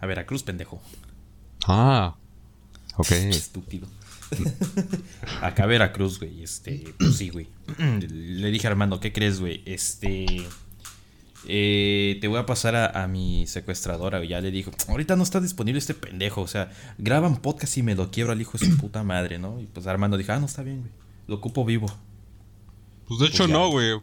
A 0.00 0.06
Veracruz, 0.06 0.42
pendejo. 0.42 0.82
Ah, 1.66 2.18
ok. 2.96 3.10
Estúpido. 3.30 3.86
Acá 5.42 5.66
Veracruz, 5.66 6.18
güey. 6.18 6.42
Este, 6.42 6.94
pues 6.98 7.16
sí, 7.16 7.28
güey. 7.30 7.48
Le 8.10 8.50
dije 8.50 8.66
a 8.66 8.70
Armando, 8.70 9.00
¿qué 9.00 9.12
crees, 9.12 9.40
güey? 9.40 9.62
Este. 9.66 10.26
eh, 11.46 12.18
te 12.20 12.28
voy 12.28 12.38
a 12.38 12.46
pasar 12.46 12.74
a, 12.74 13.02
a 13.02 13.06
mi 13.06 13.46
secuestradora, 13.46 14.18
güey. 14.18 14.30
Ya 14.30 14.40
le 14.40 14.50
dijo, 14.50 14.70
ahorita 14.88 15.14
no 15.16 15.22
está 15.22 15.40
disponible 15.40 15.78
este 15.78 15.94
pendejo. 15.94 16.40
O 16.42 16.48
sea, 16.48 16.72
graban 16.98 17.36
podcast 17.36 17.76
y 17.76 17.82
me 17.82 17.94
lo 17.94 18.10
quiebro 18.10 18.32
al 18.32 18.40
hijo 18.40 18.58
de 18.58 18.66
su 18.66 18.76
puta 18.76 19.02
madre, 19.04 19.38
¿no? 19.38 19.60
Y 19.60 19.66
pues 19.66 19.86
Armando 19.86 20.16
dijo, 20.16 20.32
ah, 20.32 20.40
no 20.40 20.46
está 20.46 20.62
bien, 20.62 20.80
güey. 20.80 20.92
Lo 21.26 21.36
ocupo 21.36 21.64
vivo. 21.64 21.86
Pues 23.06 23.20
de 23.20 23.26
hecho 23.26 23.44
Pues 23.44 23.48
ya. 23.50 23.54
no, 23.54 23.68
güey. 23.70 24.00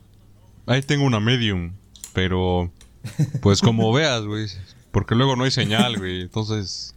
Ahí 0.68 0.82
tengo 0.82 1.04
una 1.06 1.20
medium. 1.20 1.74
Pero, 2.14 2.72
pues 3.42 3.62
como 3.62 3.92
veas, 3.94 4.24
güey. 4.24 4.48
Porque 4.92 5.16
luego 5.16 5.36
no 5.36 5.44
hay 5.46 5.52
señal, 5.52 5.98
güey. 5.98 6.22
Entonces, 6.22 6.94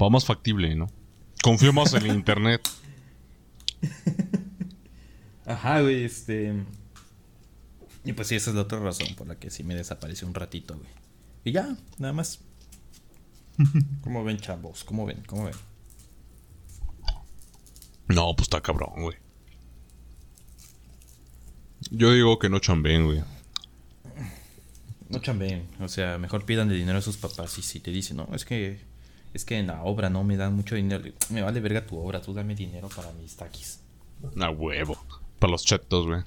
va 0.00 0.10
más 0.10 0.24
factible, 0.24 0.74
¿no? 0.74 0.88
Confío 1.42 1.72
más 1.72 1.92
en 1.94 2.06
el 2.06 2.14
internet. 2.14 2.66
Ajá, 5.44 5.80
güey, 5.80 6.04
este. 6.04 6.54
Y 8.04 8.12
pues 8.12 8.28
sí, 8.28 8.36
esa 8.36 8.50
es 8.50 8.56
la 8.56 8.62
otra 8.62 8.78
razón 8.78 9.14
por 9.16 9.26
la 9.26 9.38
que 9.38 9.50
sí 9.50 9.64
me 9.64 9.74
desapareció 9.74 10.26
un 10.26 10.34
ratito, 10.34 10.76
güey. 10.76 10.88
Y 11.44 11.52
ya, 11.52 11.76
nada 11.98 12.12
más. 12.12 12.40
¿Cómo 14.02 14.24
ven, 14.24 14.38
chavos? 14.38 14.84
¿Cómo 14.84 15.04
ven? 15.04 15.22
¿Cómo 15.26 15.44
ven? 15.44 15.54
No, 18.08 18.34
pues 18.36 18.46
está 18.46 18.60
cabrón, 18.60 19.02
güey. 19.02 19.16
Yo 21.90 22.12
digo 22.12 22.38
que 22.38 22.48
no 22.48 22.58
chambeen, 22.60 23.06
güey. 23.06 23.22
No 25.08 25.18
chambeen, 25.18 25.68
o 25.80 25.88
sea, 25.88 26.16
mejor 26.16 26.46
pidan 26.46 26.68
de 26.68 26.74
dinero 26.74 26.98
a 26.98 27.02
sus 27.02 27.18
papás 27.18 27.58
y 27.58 27.62
si 27.62 27.80
te 27.80 27.90
dicen, 27.90 28.16
no, 28.16 28.28
es 28.32 28.46
que 28.46 28.80
es 29.34 29.44
que 29.44 29.58
en 29.58 29.66
la 29.68 29.82
obra 29.82 30.10
no 30.10 30.24
me 30.24 30.36
dan 30.36 30.54
mucho 30.54 30.74
dinero, 30.74 31.04
me 31.30 31.42
vale 31.42 31.60
verga 31.60 31.86
tu 31.86 31.98
obra, 31.98 32.20
tú 32.20 32.32
dame 32.34 32.54
dinero 32.54 32.88
para 32.94 33.12
mis 33.12 33.36
taquis. 33.36 33.80
A 34.40 34.50
huevo. 34.50 34.96
Para 35.38 35.50
los 35.52 35.64
chetos, 35.64 36.06
güey. 36.06 36.22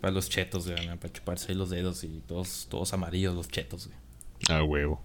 Para 0.00 0.12
los 0.14 0.28
chetos, 0.30 0.66
güey, 0.66 0.86
para 0.98 1.12
chuparse 1.12 1.54
los 1.54 1.70
dedos 1.70 2.04
y 2.04 2.22
todos, 2.26 2.66
todos 2.70 2.92
amarillos 2.94 3.34
los 3.34 3.48
chetos, 3.48 3.88
güey. 3.88 3.98
A 4.58 4.62
huevo. 4.64 5.02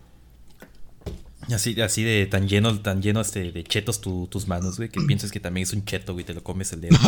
Así, 1.52 1.80
así 1.82 2.04
de 2.04 2.26
tan 2.26 2.48
lleno, 2.48 2.80
tan 2.82 3.02
lleno 3.04 3.22
este, 3.22 3.52
de 3.52 3.64
chetos 3.64 4.02
tu- 4.02 4.26
tus 4.28 4.48
manos, 4.48 4.78
güey, 4.78 4.90
que 4.90 5.02
piensas 5.08 5.32
que 5.32 5.40
también 5.40 5.64
es 5.64 5.74
un 5.74 5.84
cheto, 5.86 6.14
güey, 6.14 6.26
te 6.26 6.34
lo 6.34 6.44
comes 6.44 6.72
el 6.74 6.82
dedo. 6.82 6.98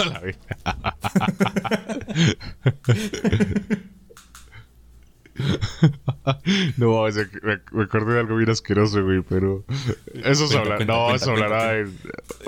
No, 6.77 6.91
o 7.01 7.11
sea, 7.11 7.27
me, 7.43 7.59
me 7.71 7.83
acordé 7.83 8.13
de 8.15 8.19
algo 8.21 8.35
bien 8.37 8.49
asqueroso, 8.49 9.03
güey, 9.03 9.21
pero... 9.21 9.65
Eso 10.23 10.47
se 10.47 10.53
Cuenta, 10.55 10.59
habla... 10.59 10.75
cuenta, 10.77 10.93
no, 10.93 11.15
eso 11.15 11.31
hablará 11.31 11.77
en... 11.79 11.97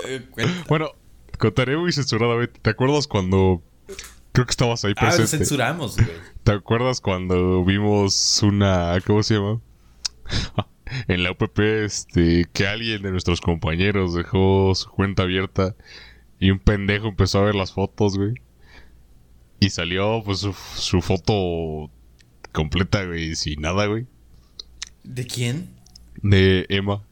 Eh. 0.06 0.26
Bueno, 0.68 0.90
contaré 1.38 1.76
muy 1.76 1.92
censuradamente. 1.92 2.58
¿Te 2.60 2.70
acuerdas 2.70 3.06
cuando... 3.06 3.62
Creo 4.32 4.46
que 4.46 4.50
estabas 4.50 4.84
ahí 4.84 4.92
Ah, 4.96 5.06
presente. 5.06 5.38
censuramos, 5.38 5.96
güey. 5.96 6.08
¿Te 6.44 6.52
acuerdas 6.52 7.00
cuando 7.00 7.64
vimos 7.64 8.40
una... 8.42 8.96
¿Cómo 9.06 9.22
se 9.22 9.34
llama? 9.34 9.60
en 11.08 11.22
la 11.24 11.32
UPP, 11.32 11.58
este... 11.58 12.46
Que 12.52 12.66
alguien 12.66 13.02
de 13.02 13.10
nuestros 13.10 13.40
compañeros 13.40 14.14
dejó 14.14 14.72
su 14.74 14.88
cuenta 14.90 15.24
abierta 15.24 15.74
y 16.38 16.50
un 16.52 16.58
pendejo 16.58 17.08
empezó 17.08 17.40
a 17.40 17.44
ver 17.44 17.54
las 17.54 17.72
fotos, 17.72 18.16
güey. 18.16 18.34
Y 19.58 19.68
salió, 19.70 20.22
pues, 20.24 20.38
su, 20.38 20.54
su 20.54 21.02
foto 21.02 21.90
completa, 22.52 23.04
güey, 23.04 23.34
sin 23.36 23.60
nada, 23.62 23.86
güey. 23.86 24.06
¿De 25.02 25.26
quién? 25.26 25.70
De 26.22 26.66
Emma. 26.68 27.02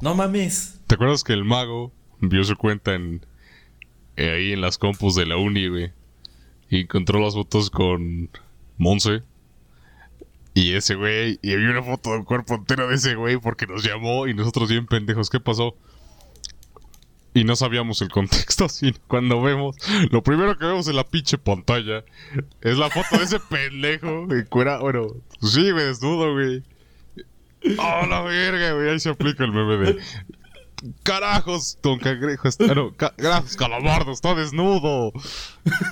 No 0.00 0.14
mames. 0.14 0.80
¿Te 0.86 0.94
acuerdas 0.94 1.24
que 1.24 1.32
el 1.32 1.44
mago 1.44 1.92
vio 2.20 2.44
su 2.44 2.56
cuenta 2.56 2.94
en... 2.94 3.24
eh, 4.16 4.30
ahí 4.30 4.52
en 4.52 4.60
las 4.60 4.78
compus 4.78 5.14
de 5.14 5.26
la 5.26 5.36
uni, 5.36 5.68
güey? 5.68 5.92
Y 6.70 6.80
encontró 6.80 7.20
las 7.20 7.34
fotos 7.34 7.70
con 7.70 8.30
Monse. 8.76 9.22
Y 10.54 10.72
ese 10.72 10.94
güey, 10.94 11.38
y 11.42 11.52
había 11.52 11.70
una 11.70 11.82
foto 11.82 12.12
del 12.12 12.24
cuerpo 12.24 12.54
entero 12.54 12.88
de 12.88 12.94
ese 12.94 13.14
güey 13.14 13.36
porque 13.36 13.66
nos 13.66 13.84
llamó 13.84 14.26
y 14.26 14.34
nosotros 14.34 14.70
bien 14.70 14.86
pendejos, 14.86 15.28
¿qué 15.28 15.38
pasó? 15.38 15.76
Y 17.38 17.44
no 17.44 17.54
sabíamos 17.54 18.00
el 18.00 18.08
contexto 18.08 18.64
así. 18.66 18.94
Cuando 19.08 19.42
vemos, 19.42 19.76
lo 20.10 20.22
primero 20.22 20.56
que 20.56 20.64
vemos 20.64 20.88
en 20.88 20.96
la 20.96 21.04
pinche 21.04 21.36
pantalla 21.36 22.02
es 22.62 22.78
la 22.78 22.88
foto 22.88 23.18
de 23.18 23.24
ese 23.24 23.38
pendejo 23.50 24.26
de 24.26 24.46
cuera. 24.46 24.78
Bueno, 24.78 25.08
pues 25.40 25.52
sí, 25.52 25.70
güey, 25.70 25.84
desnudo, 25.84 26.32
güey. 26.32 26.62
¡Oh, 27.78 28.06
la 28.06 28.22
verga, 28.22 28.72
güey! 28.72 28.88
Ahí 28.90 29.00
se 29.00 29.10
aplica 29.10 29.44
el 29.44 29.52
meme 29.52 29.76
de. 29.76 29.98
¡Carajos! 31.02 31.78
Don 31.82 31.98
Cangrejo 31.98 32.48
está. 32.48 32.74
No, 32.74 32.94
ca- 32.96 33.14
carajos, 33.16 33.56
calamardo, 33.56 34.12
está 34.12 34.34
desnudo. 34.34 35.12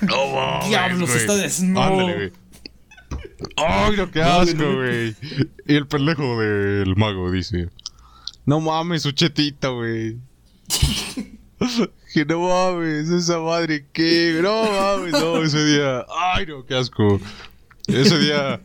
¡No 0.01 0.27
mames! 0.35 0.67
Diablos, 0.69 1.09
güey. 1.09 1.19
está 1.21 1.35
desnudo. 1.35 1.83
Ándale, 1.83 2.13
güey. 2.15 2.31
¡Ay, 3.57 3.95
qué 4.11 4.19
No, 4.19 4.25
asco, 4.25 4.73
güey! 4.77 5.15
Y 5.67 5.75
el 5.75 5.85
pendejo 5.87 6.39
del 6.39 6.95
mago 6.95 7.29
dice: 7.29 7.69
No 8.45 8.59
mames, 8.61 9.03
su 9.03 9.11
chetita, 9.11 9.67
güey. 9.67 10.17
que 12.13 12.25
no 12.25 12.41
mames, 12.47 13.09
esa 13.09 13.39
madre 13.39 13.85
que. 13.93 14.39
No 14.41 14.63
mames, 14.63 15.11
no, 15.13 15.41
ese 15.43 15.63
día. 15.65 16.05
¡Ay, 16.33 16.45
no, 16.45 16.65
qué 16.65 16.75
asco! 16.75 17.19
Ese 17.87 18.17
día 18.19 18.59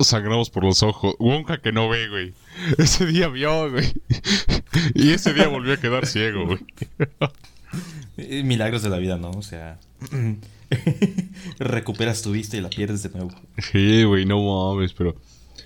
sangramos 0.00 0.50
por 0.50 0.64
los 0.64 0.82
ojos. 0.82 1.14
Wonka 1.18 1.60
que 1.60 1.72
no 1.72 1.88
ve, 1.88 2.08
güey. 2.08 2.34
Ese 2.78 3.06
día 3.06 3.28
vio, 3.28 3.70
güey. 3.70 3.92
Y 4.94 5.10
ese 5.12 5.32
día 5.34 5.48
volvió 5.48 5.74
a 5.74 5.76
quedar 5.76 6.06
ciego, 6.06 6.46
güey. 6.46 8.42
Milagros 8.44 8.82
de 8.82 8.90
la 8.90 8.98
vida, 8.98 9.16
¿no? 9.18 9.30
O 9.30 9.42
sea, 9.42 9.78
recuperas 11.58 12.22
tu 12.22 12.32
vista 12.32 12.56
y 12.56 12.60
la 12.60 12.70
pierdes 12.70 13.02
de 13.02 13.10
nuevo. 13.10 13.30
Sí, 13.58 14.04
güey, 14.04 14.24
no 14.26 14.40
mames, 14.42 14.92
pero. 14.94 15.16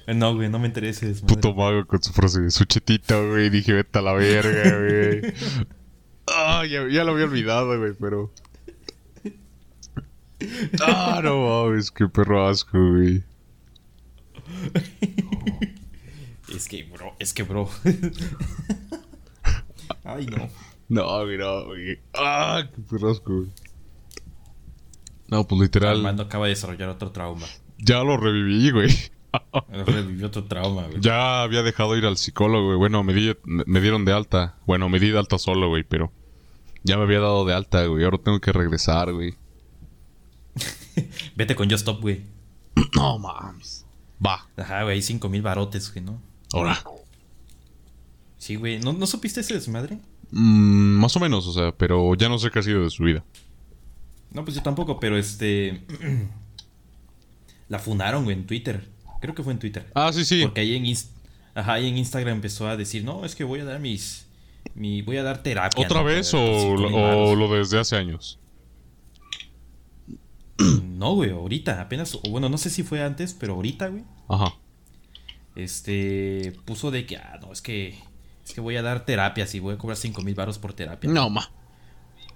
Eh, 0.07 0.15
No, 0.15 0.35
güey, 0.35 0.49
no 0.51 0.59
me 0.59 0.67
intereses. 0.67 1.23
madre. 1.23 1.35
Puto 1.35 1.55
mago 1.55 1.87
con 1.87 2.03
su 2.03 2.13
frase 2.13 2.41
de 2.41 2.51
su 2.51 2.65
chetita, 2.65 3.19
güey. 3.21 3.51
Dije, 3.51 3.73
vete 3.73 3.99
a 3.99 4.03
la 4.03 4.13
verga, 4.13 4.79
güey. 4.79 5.33
Ah, 6.27 6.65
ya, 6.65 6.89
ya 6.89 7.05
lo 7.05 7.13
había 7.13 7.25
olvidado, 7.25 7.79
güey, 7.79 7.93
pero. 7.99 8.33
Ah, 10.83 11.21
no 11.23 11.65
mames, 11.65 11.91
qué 11.91 12.07
perro 12.09 12.47
asco, 12.47 12.79
güey. 12.79 13.23
Es 16.55 16.69
que, 16.69 16.85
bro, 16.85 17.15
es 17.19 17.33
que, 17.33 17.43
bro. 17.43 17.69
Ay, 20.05 20.27
no. 20.27 20.49
No, 20.89 21.25
güey, 21.25 21.39
no, 21.39 21.65
güey. 21.67 21.99
Ah, 22.15 22.69
qué 22.75 22.83
perro 22.83 23.11
asco, 23.11 23.35
güey. 23.37 23.49
No, 25.29 25.47
pues 25.47 25.61
literal. 25.61 25.97
Armando 25.97 26.25
acaba 26.25 26.47
de 26.47 26.51
desarrollar 26.51 26.91
otro 26.91 27.11
trauma. 27.11 27.47
Ya 27.79 28.03
lo 28.05 28.17
reviví, 28.17 28.71
güey. 28.71 28.91
Revivió 29.87 30.27
otro 30.29 30.45
trauma, 30.45 30.87
güey. 30.87 31.01
Ya 31.01 31.43
había 31.43 31.63
dejado 31.63 31.97
ir 31.97 32.05
al 32.07 32.17
psicólogo, 32.17 32.67
güey. 32.67 32.79
Bueno, 32.79 33.03
me, 33.03 33.13
di- 33.15 33.37
me 33.45 33.81
dieron 33.81 34.05
de 34.05 34.13
alta. 34.13 34.57
Bueno, 34.67 34.89
me 34.89 34.99
di 35.01 35.11
de 35.11 35.19
alta 35.19 35.39
solo, 35.39 35.69
güey, 35.69 35.83
pero. 35.85 36.13
Ya 36.83 36.97
me 36.97 37.05
había 37.05 37.21
dado 37.21 37.45
de 37.45 37.55
alta, 37.55 37.85
güey. 37.87 38.05
Ahora 38.05 38.19
tengo 38.19 38.41
que 38.41 38.53
regresar, 38.53 39.13
güey. 39.13 39.35
Vete 41.37 41.57
con 41.57 41.69
Just 41.71 41.81
Stop, 41.89 42.01
güey. 42.01 42.23
No 42.95 43.19
mames. 43.19 43.85
Va. 44.25 44.47
Ajá, 44.57 44.83
güey, 44.85 45.01
5 45.03 45.29
mil 45.29 45.43
barotes, 45.43 45.93
güey, 45.93 46.05
¿no? 46.05 46.21
Ahora. 46.53 46.83
Sí, 48.39 48.57
güey. 48.57 48.79
¿No, 48.81 48.93
¿No 48.93 49.07
supiste 49.07 49.41
ese 49.41 49.55
desmadre? 49.55 49.99
Mm, 50.31 50.99
más 51.01 51.17
o 51.17 51.21
menos, 51.21 51.47
o 51.47 51.53
sea, 51.53 51.73
pero 51.73 52.15
ya 52.15 52.29
no 52.29 52.39
sé 52.39 52.51
qué 52.51 52.59
ha 52.59 52.63
sido 52.63 52.83
de 52.83 52.91
su 52.91 53.05
vida. 53.05 53.25
No, 54.33 54.45
pues 54.45 54.57
yo 54.57 54.63
tampoco, 54.63 54.99
pero 55.01 55.17
este. 55.17 55.85
la 57.69 57.79
funaron, 57.79 58.25
güey, 58.25 58.37
en 58.37 58.47
Twitter. 58.47 58.89
Creo 59.25 59.35
que 59.35 59.43
fue 59.43 59.55
en 59.55 59.59
Twitter. 59.59 59.91
Ah, 59.95 60.13
sí, 60.13 60.23
sí. 60.23 60.43
Porque 60.43 60.61
ahí 60.61 60.75
en, 60.77 60.85
Inst- 60.85 61.09
Ajá, 61.55 61.73
ahí 61.73 61.89
en 61.89 61.97
Instagram 61.97 62.35
empezó 62.35 62.69
a 62.69 62.77
decir, 62.77 63.05
no, 63.05 63.25
es 63.25 63.35
que 63.35 63.43
voy 63.43 63.61
a 63.61 63.65
dar 63.65 63.81
mis. 63.81 64.27
Mi, 64.75 65.01
voy 65.01 65.17
a 65.17 65.23
dar 65.23 65.43
terapia. 65.43 65.83
¿Otra 65.83 66.01
¿no? 66.01 66.05
vez 66.05 66.35
o, 66.35 66.43
o 66.45 66.77
varos". 66.93 67.39
lo 67.39 67.55
desde 67.57 67.79
hace 67.79 67.97
años? 67.97 68.39
No, 70.85 71.15
güey, 71.15 71.31
ahorita, 71.31 71.81
apenas. 71.81 72.19
Bueno, 72.29 72.51
no 72.51 72.59
sé 72.59 72.69
si 72.69 72.83
fue 72.83 73.03
antes, 73.03 73.33
pero 73.33 73.55
ahorita, 73.55 73.89
güey. 73.89 74.05
Ajá. 74.29 74.55
Este. 75.57 76.53
Puso 76.67 76.91
de 76.91 77.07
que, 77.07 77.17
ah, 77.17 77.39
no, 77.41 77.51
es 77.51 77.63
que. 77.63 77.99
Es 78.45 78.53
que 78.53 78.61
voy 78.61 78.77
a 78.77 78.83
dar 78.83 79.07
terapias 79.07 79.55
y 79.55 79.59
voy 79.59 79.75
a 79.75 79.79
cobrar 79.79 79.97
5 79.97 80.21
mil 80.21 80.35
baros 80.35 80.59
por 80.59 80.75
terapia. 80.75 81.09
No, 81.11 81.31
ma. 81.31 81.51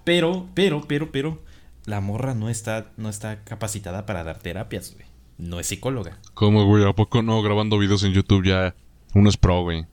Pero, 0.05 0.49
pero, 0.55 0.89
pero, 0.89 1.13
pero. 1.13 1.43
La 1.85 2.01
morra 2.01 2.35
no 2.35 2.49
está, 2.49 2.93
no 2.97 3.11
está 3.11 3.45
capacitada 3.45 4.07
para 4.07 4.25
dar 4.25 4.39
terapias, 4.39 4.95
güey. 4.95 5.08
No 5.39 5.61
es 5.61 5.69
psicóloga. 5.69 6.19
¿Cómo, 6.35 6.67
güey? 6.67 6.85
¿A 6.85 6.93
poco 6.93 7.23
no 7.23 7.41
grabando 7.43 7.79
videos 7.79 8.03
en 8.03 8.13
YouTube 8.13 8.45
ya 8.45 8.75
uno 9.15 9.29
es 9.29 9.37
pro, 9.37 9.63
güey? 9.63 9.87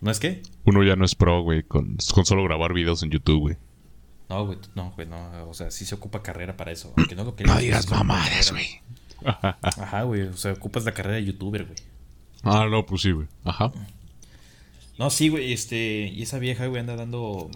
¿No 0.00 0.10
es 0.10 0.18
qué? 0.18 0.42
Uno 0.64 0.82
ya 0.82 0.96
no 0.96 1.04
es 1.04 1.14
pro, 1.14 1.42
güey, 1.42 1.62
con, 1.62 1.96
con 2.12 2.26
solo 2.26 2.42
grabar 2.44 2.74
videos 2.74 3.02
en 3.04 3.10
YouTube, 3.10 3.38
güey. 3.38 3.56
No, 4.28 4.46
güey, 4.46 4.58
no, 4.74 4.92
güey, 4.96 5.06
no. 5.06 5.48
O 5.48 5.54
sea, 5.54 5.70
sí 5.70 5.84
se 5.84 5.94
ocupa 5.94 6.22
carrera 6.22 6.56
para 6.56 6.72
eso. 6.72 6.92
Aunque 6.96 7.14
no 7.14 7.22
lo 7.22 7.36
creas. 7.36 7.54
No 7.54 7.60
digas 7.60 7.90
mamadas, 7.90 8.50
güey. 8.50 8.66
Ajá, 9.24 10.02
güey. 10.02 10.22
O 10.22 10.36
sea, 10.36 10.52
ocupas 10.52 10.84
la 10.84 10.92
carrera 10.92 11.16
de 11.16 11.26
youtuber, 11.26 11.64
güey. 11.64 11.76
Ah, 12.42 12.66
no, 12.68 12.84
pues 12.84 13.02
sí, 13.02 13.12
güey. 13.12 13.28
Ajá. 13.44 13.70
No, 14.98 15.10
sí, 15.10 15.28
güey, 15.28 15.52
este. 15.52 16.10
Y 16.12 16.22
esa 16.22 16.38
vieja, 16.38 16.66
güey, 16.66 16.80
anda 16.80 16.96
dando. 16.96 17.50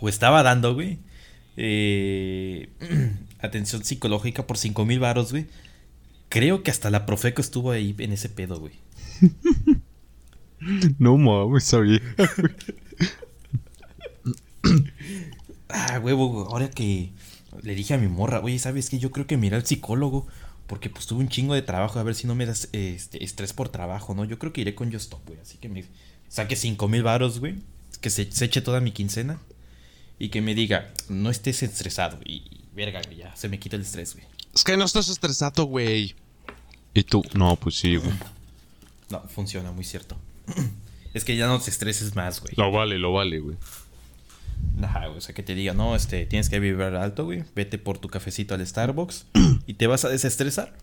O 0.00 0.08
estaba 0.08 0.42
dando, 0.42 0.74
güey. 0.74 0.98
Eh, 1.56 2.68
atención 3.40 3.84
psicológica 3.84 4.46
por 4.46 4.58
5 4.58 4.84
mil 4.84 5.00
varos, 5.00 5.32
güey. 5.32 5.46
Creo 6.28 6.62
que 6.62 6.70
hasta 6.70 6.90
la 6.90 7.06
Profeco 7.06 7.40
estuvo 7.40 7.70
ahí 7.70 7.94
en 7.98 8.12
ese 8.12 8.28
pedo, 8.28 8.58
güey. 8.60 8.74
No 10.98 11.16
mames, 11.18 11.64
sabía. 11.64 12.00
Ah, 15.68 15.98
huevo, 15.98 16.46
ahora 16.50 16.70
que 16.70 17.10
le 17.62 17.74
dije 17.74 17.94
a 17.94 17.98
mi 17.98 18.06
morra, 18.06 18.40
oye, 18.40 18.60
¿sabes 18.60 18.88
qué? 18.88 18.98
Yo 19.00 19.10
creo 19.10 19.26
que 19.26 19.36
mira 19.36 19.56
al 19.56 19.66
psicólogo. 19.66 20.26
Porque 20.66 20.88
pues 20.88 21.06
tuve 21.06 21.20
un 21.20 21.28
chingo 21.28 21.54
de 21.54 21.62
trabajo. 21.62 21.98
A 21.98 22.02
ver 22.04 22.14
si 22.14 22.26
no 22.26 22.34
me 22.34 22.46
das 22.46 22.68
este, 22.72 23.22
estrés 23.22 23.52
por 23.52 23.68
trabajo, 23.68 24.14
¿no? 24.14 24.24
Yo 24.24 24.38
creo 24.38 24.52
que 24.52 24.60
iré 24.60 24.74
con 24.74 24.90
Yo 24.90 24.98
Stop, 24.98 25.26
güey. 25.26 25.40
Así 25.40 25.58
que 25.58 25.68
me 25.68 25.84
saque 26.28 26.56
5 26.56 26.88
mil 26.88 27.02
varos, 27.02 27.40
güey. 27.40 27.56
Que 28.00 28.08
se, 28.08 28.30
se 28.30 28.44
eche 28.44 28.60
toda 28.60 28.80
mi 28.80 28.92
quincena. 28.92 29.40
Y 30.18 30.28
que 30.28 30.40
me 30.40 30.54
diga, 30.54 30.92
no 31.08 31.30
estés 31.30 31.62
estresado. 31.62 32.18
Y, 32.24 32.34
y, 32.34 32.64
verga, 32.74 33.02
güey, 33.04 33.18
ya 33.18 33.34
se 33.36 33.48
me 33.48 33.58
quita 33.58 33.76
el 33.76 33.82
estrés, 33.82 34.14
güey. 34.14 34.26
Es 34.54 34.62
que 34.62 34.76
no 34.76 34.84
estás 34.84 35.08
estresado, 35.08 35.64
güey. 35.64 36.14
¿Y 36.94 37.02
tú? 37.02 37.24
No, 37.34 37.56
pues 37.56 37.76
sí, 37.76 37.96
güey. 37.96 38.12
No, 39.10 39.20
funciona, 39.28 39.72
muy 39.72 39.84
cierto. 39.84 40.16
es 41.14 41.24
que 41.24 41.36
ya 41.36 41.46
no 41.48 41.60
te 41.60 41.70
estreses 41.70 42.14
más, 42.14 42.40
güey. 42.40 42.54
Lo 42.56 42.70
vale, 42.70 42.98
lo 42.98 43.12
vale, 43.12 43.40
güey. 43.40 43.56
Ajá, 44.82 45.06
güey, 45.06 45.18
o 45.18 45.20
sea, 45.20 45.34
que 45.34 45.42
te 45.42 45.54
diga, 45.54 45.74
no, 45.74 45.96
este, 45.96 46.26
tienes 46.26 46.48
que 46.48 46.60
vibrar 46.60 46.94
alto, 46.94 47.24
güey. 47.24 47.44
Vete 47.54 47.78
por 47.78 47.98
tu 47.98 48.08
cafecito 48.08 48.54
al 48.54 48.66
Starbucks 48.66 49.26
y 49.66 49.74
te 49.74 49.86
vas 49.86 50.04
a 50.04 50.08
desestresar. 50.08 50.74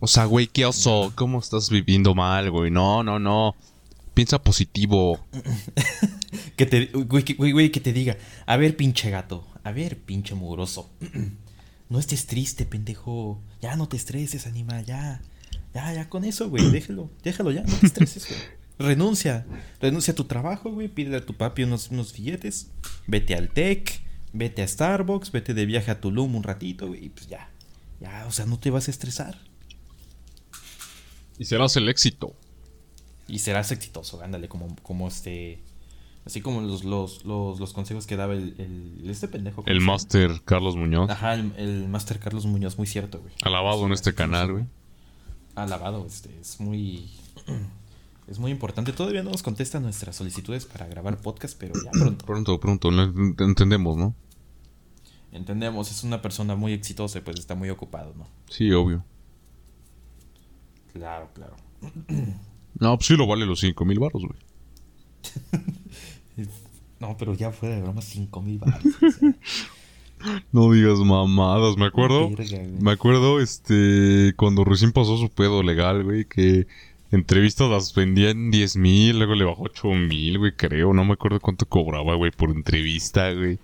O 0.00 0.06
sea, 0.06 0.26
güey, 0.26 0.48
qué 0.48 0.66
oso. 0.66 1.12
¿Cómo 1.14 1.38
estás 1.38 1.70
viviendo 1.70 2.14
mal, 2.14 2.50
güey? 2.50 2.70
No, 2.70 3.02
no, 3.02 3.18
no. 3.18 3.56
Piensa 4.14 4.42
positivo. 4.42 5.24
Que 6.56 6.66
te, 6.66 6.86
güey, 6.86 7.24
que- 7.24 7.34
güey, 7.34 7.50
güey, 7.52 7.70
que 7.70 7.80
te 7.80 7.92
diga, 7.92 8.16
a 8.46 8.56
ver, 8.56 8.76
pinche 8.76 9.10
gato, 9.10 9.44
a 9.64 9.72
ver, 9.72 9.98
pinche 9.98 10.34
mugroso. 10.34 10.90
No 11.90 11.98
estés 11.98 12.26
triste, 12.26 12.64
pendejo. 12.64 13.42
Ya 13.60 13.76
no 13.76 13.88
te 13.88 13.96
estreses, 13.96 14.46
animal, 14.46 14.84
ya. 14.86 15.20
Ya, 15.74 15.92
ya 15.92 16.08
con 16.08 16.24
eso, 16.24 16.48
güey, 16.48 16.70
déjalo, 16.70 17.10
déjalo 17.22 17.50
ya, 17.50 17.62
no 17.62 17.74
te 17.76 17.86
estreses, 17.86 18.26
güey. 18.28 18.40
Renuncia, 18.78 19.46
renuncia 19.80 20.12
a 20.12 20.14
tu 20.14 20.24
trabajo, 20.24 20.70
güey, 20.72 20.88
pídele 20.88 21.18
a 21.18 21.26
tu 21.26 21.34
papi 21.34 21.62
unos, 21.64 21.90
unos 21.90 22.12
billetes, 22.12 22.68
vete 23.06 23.34
al 23.34 23.48
TEC, 23.50 24.00
vete 24.32 24.62
a 24.62 24.68
Starbucks, 24.68 25.30
vete 25.30 25.54
de 25.54 25.66
viaje 25.66 25.90
a 25.90 26.00
Tulum 26.00 26.34
un 26.36 26.42
ratito, 26.42 26.86
güey, 26.88 27.04
y 27.04 27.08
pues 27.10 27.26
ya. 27.28 27.50
Ya, 28.00 28.24
o 28.26 28.32
sea, 28.32 28.46
no 28.46 28.58
te 28.58 28.70
vas 28.70 28.88
a 28.88 28.90
estresar. 28.90 29.38
Y 31.38 31.44
serás 31.44 31.76
el 31.76 31.88
éxito. 31.88 32.34
Y 33.28 33.38
serás 33.38 33.70
exitoso, 33.72 34.22
ándale, 34.22 34.48
como, 34.48 34.74
como 34.82 35.08
este. 35.08 35.62
Así 36.26 36.40
como 36.40 36.60
los, 36.62 36.84
los, 36.84 37.24
los, 37.24 37.60
los 37.60 37.72
consejos 37.74 38.06
que 38.06 38.16
daba 38.16 38.32
el, 38.34 38.54
el- 38.58 39.10
este 39.10 39.28
pendejo. 39.28 39.56
¿cómo 39.62 39.68
El 39.68 39.80
llama? 39.80 39.92
máster 39.92 40.40
Carlos 40.44 40.74
Muñoz. 40.76 41.10
Ajá, 41.10 41.34
el, 41.34 41.52
el 41.56 41.88
Master 41.88 42.18
Carlos 42.18 42.46
Muñoz, 42.46 42.78
muy 42.78 42.86
cierto, 42.86 43.20
güey. 43.20 43.32
Alabado 43.42 43.84
en 43.86 43.92
este 43.92 44.14
canal, 44.14 44.52
güey. 44.52 44.64
Alabado, 45.54 46.04
este, 46.06 46.30
es 46.40 46.60
muy. 46.60 47.10
Es 48.26 48.38
muy 48.38 48.50
importante. 48.50 48.94
Todavía 48.94 49.22
no 49.22 49.30
nos 49.32 49.42
contesta 49.42 49.80
nuestras 49.80 50.16
solicitudes 50.16 50.64
para 50.64 50.86
grabar 50.86 51.18
podcast, 51.18 51.58
pero 51.60 51.74
ya 51.84 51.90
pronto. 51.90 52.24
Pronto, 52.26 52.58
pronto. 52.58 52.88
entendemos, 52.88 53.98
¿no? 53.98 54.14
Entendemos, 55.30 55.90
es 55.90 56.04
una 56.04 56.22
persona 56.22 56.56
muy 56.56 56.72
exitosa 56.72 57.18
y 57.18 57.20
pues 57.20 57.38
está 57.38 57.54
muy 57.54 57.68
ocupado, 57.68 58.14
¿no? 58.16 58.26
Sí, 58.48 58.72
obvio. 58.72 59.04
Claro, 60.94 61.28
claro. 61.34 61.54
No, 62.80 62.96
pues 62.96 63.06
sí 63.06 63.16
lo 63.16 63.26
vale 63.26 63.46
los 63.46 63.60
5 63.60 63.84
mil 63.84 63.98
baros, 63.98 64.22
güey. 64.22 64.38
No, 67.00 67.16
pero 67.18 67.34
ya 67.34 67.50
fuera 67.50 67.74
de 67.74 67.82
broma, 67.82 68.00
5 68.00 68.40
mil 68.40 68.58
baros. 68.58 68.82
No 70.52 70.72
digas 70.72 70.98
mamadas, 71.00 71.76
me 71.76 71.84
acuerdo. 71.84 72.30
Me 72.80 72.92
acuerdo, 72.92 73.40
este, 73.40 74.32
cuando 74.36 74.64
recién 74.64 74.92
pasó 74.92 75.18
su 75.18 75.28
pedo 75.28 75.62
legal, 75.62 76.02
güey, 76.02 76.24
que 76.24 76.66
entrevistas 77.10 77.68
las 77.68 77.94
vendían 77.94 78.50
10 78.50 78.76
mil, 78.76 79.18
luego 79.18 79.34
le 79.34 79.44
bajó 79.44 79.64
8 79.64 79.88
mil, 79.88 80.38
güey, 80.38 80.52
creo. 80.56 80.94
No 80.94 81.04
me 81.04 81.12
acuerdo 81.12 81.40
cuánto 81.40 81.66
cobraba, 81.66 82.14
güey, 82.14 82.30
por 82.30 82.50
entrevista, 82.50 83.32
güey. 83.32 83.58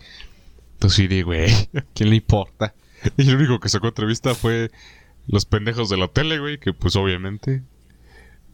Entonces 0.75 0.97
sí, 0.97 1.07
de, 1.07 1.23
güey, 1.23 1.51
¿a 1.51 1.85
quién 1.95 2.11
le 2.11 2.17
importa? 2.17 2.75
Y 3.17 3.25
lo 3.25 3.39
único 3.39 3.59
que 3.59 3.71
sacó 3.71 3.89
entrevista 3.89 4.35
fue 4.35 4.71
los 5.27 5.47
pendejos 5.47 5.89
de 5.89 5.97
la 5.97 6.09
tele, 6.09 6.39
güey, 6.39 6.59
que 6.59 6.75
pues 6.75 6.95
obviamente 6.97 7.63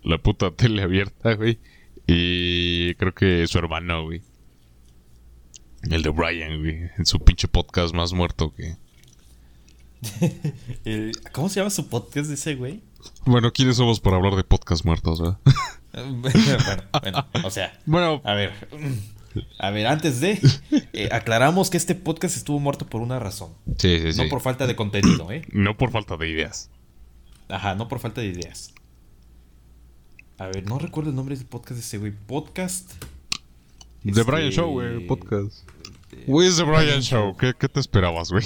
la 0.07 0.19
puta 0.19 0.53
tele 0.53 0.83
abierta, 0.83 1.35
güey. 1.35 1.59
Y 2.07 2.95
creo 2.95 3.13
que 3.13 3.47
su 3.49 3.59
hermano, 3.59 4.05
güey. 4.05 4.23
El 5.91 6.03
de 6.03 6.11
Brian, 6.11 6.61
güey, 6.61 6.91
en 6.97 7.07
su 7.07 7.19
pinche 7.21 7.49
podcast 7.49 7.95
más 7.95 8.13
muerto 8.13 8.55
que... 8.55 8.77
¿Cómo 11.33 11.49
se 11.49 11.61
llama 11.61 11.71
su 11.71 11.89
podcast 11.89 12.31
ese 12.31 12.55
güey? 12.55 12.83
Bueno, 13.25 13.53
¿quiénes 13.53 13.77
somos 13.77 14.01
para 14.01 14.17
hablar 14.17 14.37
de 14.37 14.45
podcast 14.45 14.85
muertos, 14.85 15.21
verdad? 15.21 15.39
bueno, 16.11 16.41
bueno, 17.03 17.27
o 17.45 17.51
sea, 17.51 17.79
bueno, 17.87 18.21
a 18.25 18.35
ver, 18.35 18.53
a 19.59 19.71
ver, 19.71 19.87
antes 19.87 20.21
de, 20.21 20.41
eh, 20.93 21.09
aclaramos 21.13 21.71
que 21.71 21.77
este 21.77 21.95
podcast 21.95 22.37
estuvo 22.37 22.59
muerto 22.59 22.87
por 22.87 23.01
una 23.01 23.19
razón, 23.19 23.55
sí, 23.79 24.01
sí, 24.01 24.13
sí. 24.13 24.23
no 24.23 24.29
por 24.29 24.41
falta 24.41 24.67
de 24.67 24.77
contenido, 24.77 25.31
¿eh? 25.31 25.43
No 25.53 25.77
por 25.77 25.93
falta 25.93 26.17
de 26.17 26.29
ideas. 26.29 26.71
Ajá, 27.49 27.75
no 27.75 27.89
por 27.89 28.01
falta 28.01 28.21
de 28.21 28.29
ideas. 28.29 28.75
A 30.39 30.49
ver, 30.49 30.67
no 30.67 30.79
recuerdo 30.79 31.11
el 31.11 31.17
nombre 31.17 31.35
del 31.35 31.47
podcast 31.47 31.73
de 31.73 31.81
ese 31.81 31.99
güey. 31.99 32.13
Podcast. 32.13 32.93
The 34.03 34.11
Este, 34.11 34.23
Brian 34.23 34.51
Show, 34.51 34.71
güey, 34.71 35.07
podcast. 35.07 35.69
Güey, 36.27 36.49
es 36.49 36.57
The 36.57 36.63
Brian 36.65 37.01
Show. 37.01 37.37
¿Qué, 37.39 37.55
qué 37.59 37.69
te 37.69 37.81
esperabas, 37.81 38.31
güey? 38.31 38.45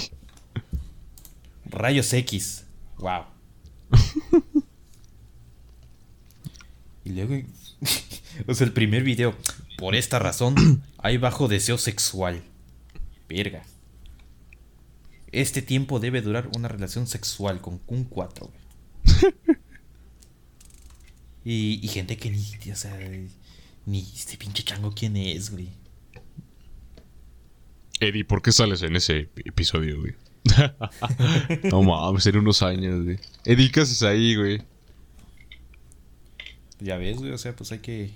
Rayos 1.65 2.13
X. 2.13 2.65
Wow. 2.97 3.25
y 7.03 7.09
luego. 7.09 7.45
o 8.47 8.53
sea, 8.53 8.67
el 8.67 8.73
primer 8.73 9.03
video. 9.03 9.35
Por 9.77 9.95
esta 9.95 10.17
razón, 10.17 10.83
hay 10.97 11.17
bajo 11.17 11.49
deseo 11.49 11.77
sexual. 11.77 12.41
Verga. 13.27 13.63
Este 15.33 15.61
tiempo 15.61 15.99
debe 15.99 16.21
durar 16.21 16.49
una 16.55 16.69
relación 16.69 17.05
sexual 17.05 17.59
con 17.59 17.81
un 17.87 18.05
4, 18.05 18.47
güey. 18.47 19.33
y, 21.43 21.79
y 21.83 21.87
gente 21.87 22.17
que 22.17 22.31
ni. 22.31 22.71
O 22.71 22.75
sea. 22.75 22.97
Ni 23.85 23.99
este 23.99 24.37
pinche 24.37 24.63
chango 24.63 24.91
quién 24.91 25.17
es, 25.17 25.49
güey. 25.49 25.69
Eddie, 27.99 28.25
¿por 28.25 28.41
qué 28.41 28.51
sales 28.51 28.81
en 28.83 28.95
ese 28.95 29.29
episodio, 29.45 29.99
güey? 29.99 30.13
no 31.63 31.83
mames, 31.83 32.25
en 32.25 32.37
unos 32.37 32.61
años, 32.61 33.03
güey. 33.03 33.19
Eddie, 33.45 33.71
¿qué 33.71 33.81
haces 33.81 34.03
ahí, 34.03 34.35
güey? 34.35 34.61
Ya 36.79 36.97
ves, 36.97 37.17
güey. 37.17 37.31
O 37.31 37.37
sea, 37.37 37.55
pues 37.55 37.71
hay 37.71 37.79
que. 37.79 38.11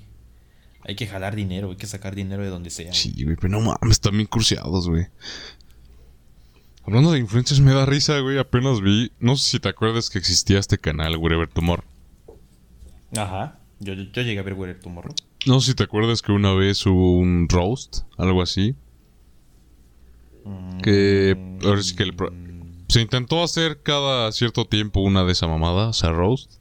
Hay 0.88 0.95
que 0.95 1.07
jalar 1.07 1.35
dinero, 1.35 1.71
hay 1.71 1.77
que 1.77 1.88
sacar 1.88 2.13
dinero 2.13 2.43
de 2.43 2.49
donde 2.49 2.69
sea. 2.69 2.88
güey. 2.88 2.95
Sí, 2.95 3.23
güey, 3.23 3.35
pero 3.35 3.49
no 3.49 3.59
mames, 3.59 3.91
están 3.91 4.13
bien 4.13 4.27
cruciados, 4.27 4.88
güey. 4.88 5.07
Hablando 6.83 7.11
de 7.11 7.19
influencers, 7.19 7.59
me 7.59 7.73
da 7.73 7.88
risa, 7.88 8.19
güey. 8.19 8.38
Apenas 8.38 8.81
vi. 8.81 9.11
No 9.19 9.35
sé 9.35 9.49
si 9.49 9.59
te 9.59 9.69
acuerdas 9.69 10.11
que 10.11 10.19
existía 10.19 10.59
este 10.59 10.77
canal, 10.77 11.17
Wherever 11.17 11.47
Tomorrow. 11.47 11.94
Ajá. 13.15 13.60
Yo, 13.80 13.94
yo, 13.94 14.04
yo 14.04 14.22
llegué 14.22 14.39
a 14.39 14.44
ver 14.44 14.54
Wherever 14.54 14.82
Tomorrow. 14.82 15.13
No 15.46 15.60
sé 15.60 15.72
si 15.72 15.76
te 15.76 15.84
acuerdas 15.84 16.22
que 16.22 16.32
una 16.32 16.54
vez 16.54 16.86
hubo 16.86 17.18
un 17.18 17.48
roast, 17.50 18.00
algo 18.18 18.41
así. 18.41 18.76
Que. 20.82 21.58
Ahora 21.63 21.82
sí 21.82 21.96
que 21.96 22.04
el 22.04 22.15
se 22.88 23.02
intentó 23.02 23.44
hacer 23.44 23.82
cada 23.82 24.32
cierto 24.32 24.65
tiempo 24.65 25.00
una 25.02 25.24
de 25.24 25.32
esa 25.32 25.48
mamada, 25.48 25.89
o 25.89 25.94
sea, 25.94 26.12
roast. 26.12 26.52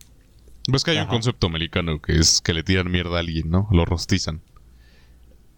Ves 0.67 0.83
que 0.83 0.93
hay 0.93 0.99
un 0.99 1.07
concepto 1.07 1.47
americano 1.47 2.01
que 2.01 2.17
es 2.17 2.41
que 2.41 2.55
le 2.55 2.63
tiran 2.63 2.91
mierda 2.91 3.17
a 3.17 3.21
alguien, 3.21 3.51
¿no? 3.51 3.69
Lo 3.71 3.85
rostizan. 3.85 4.41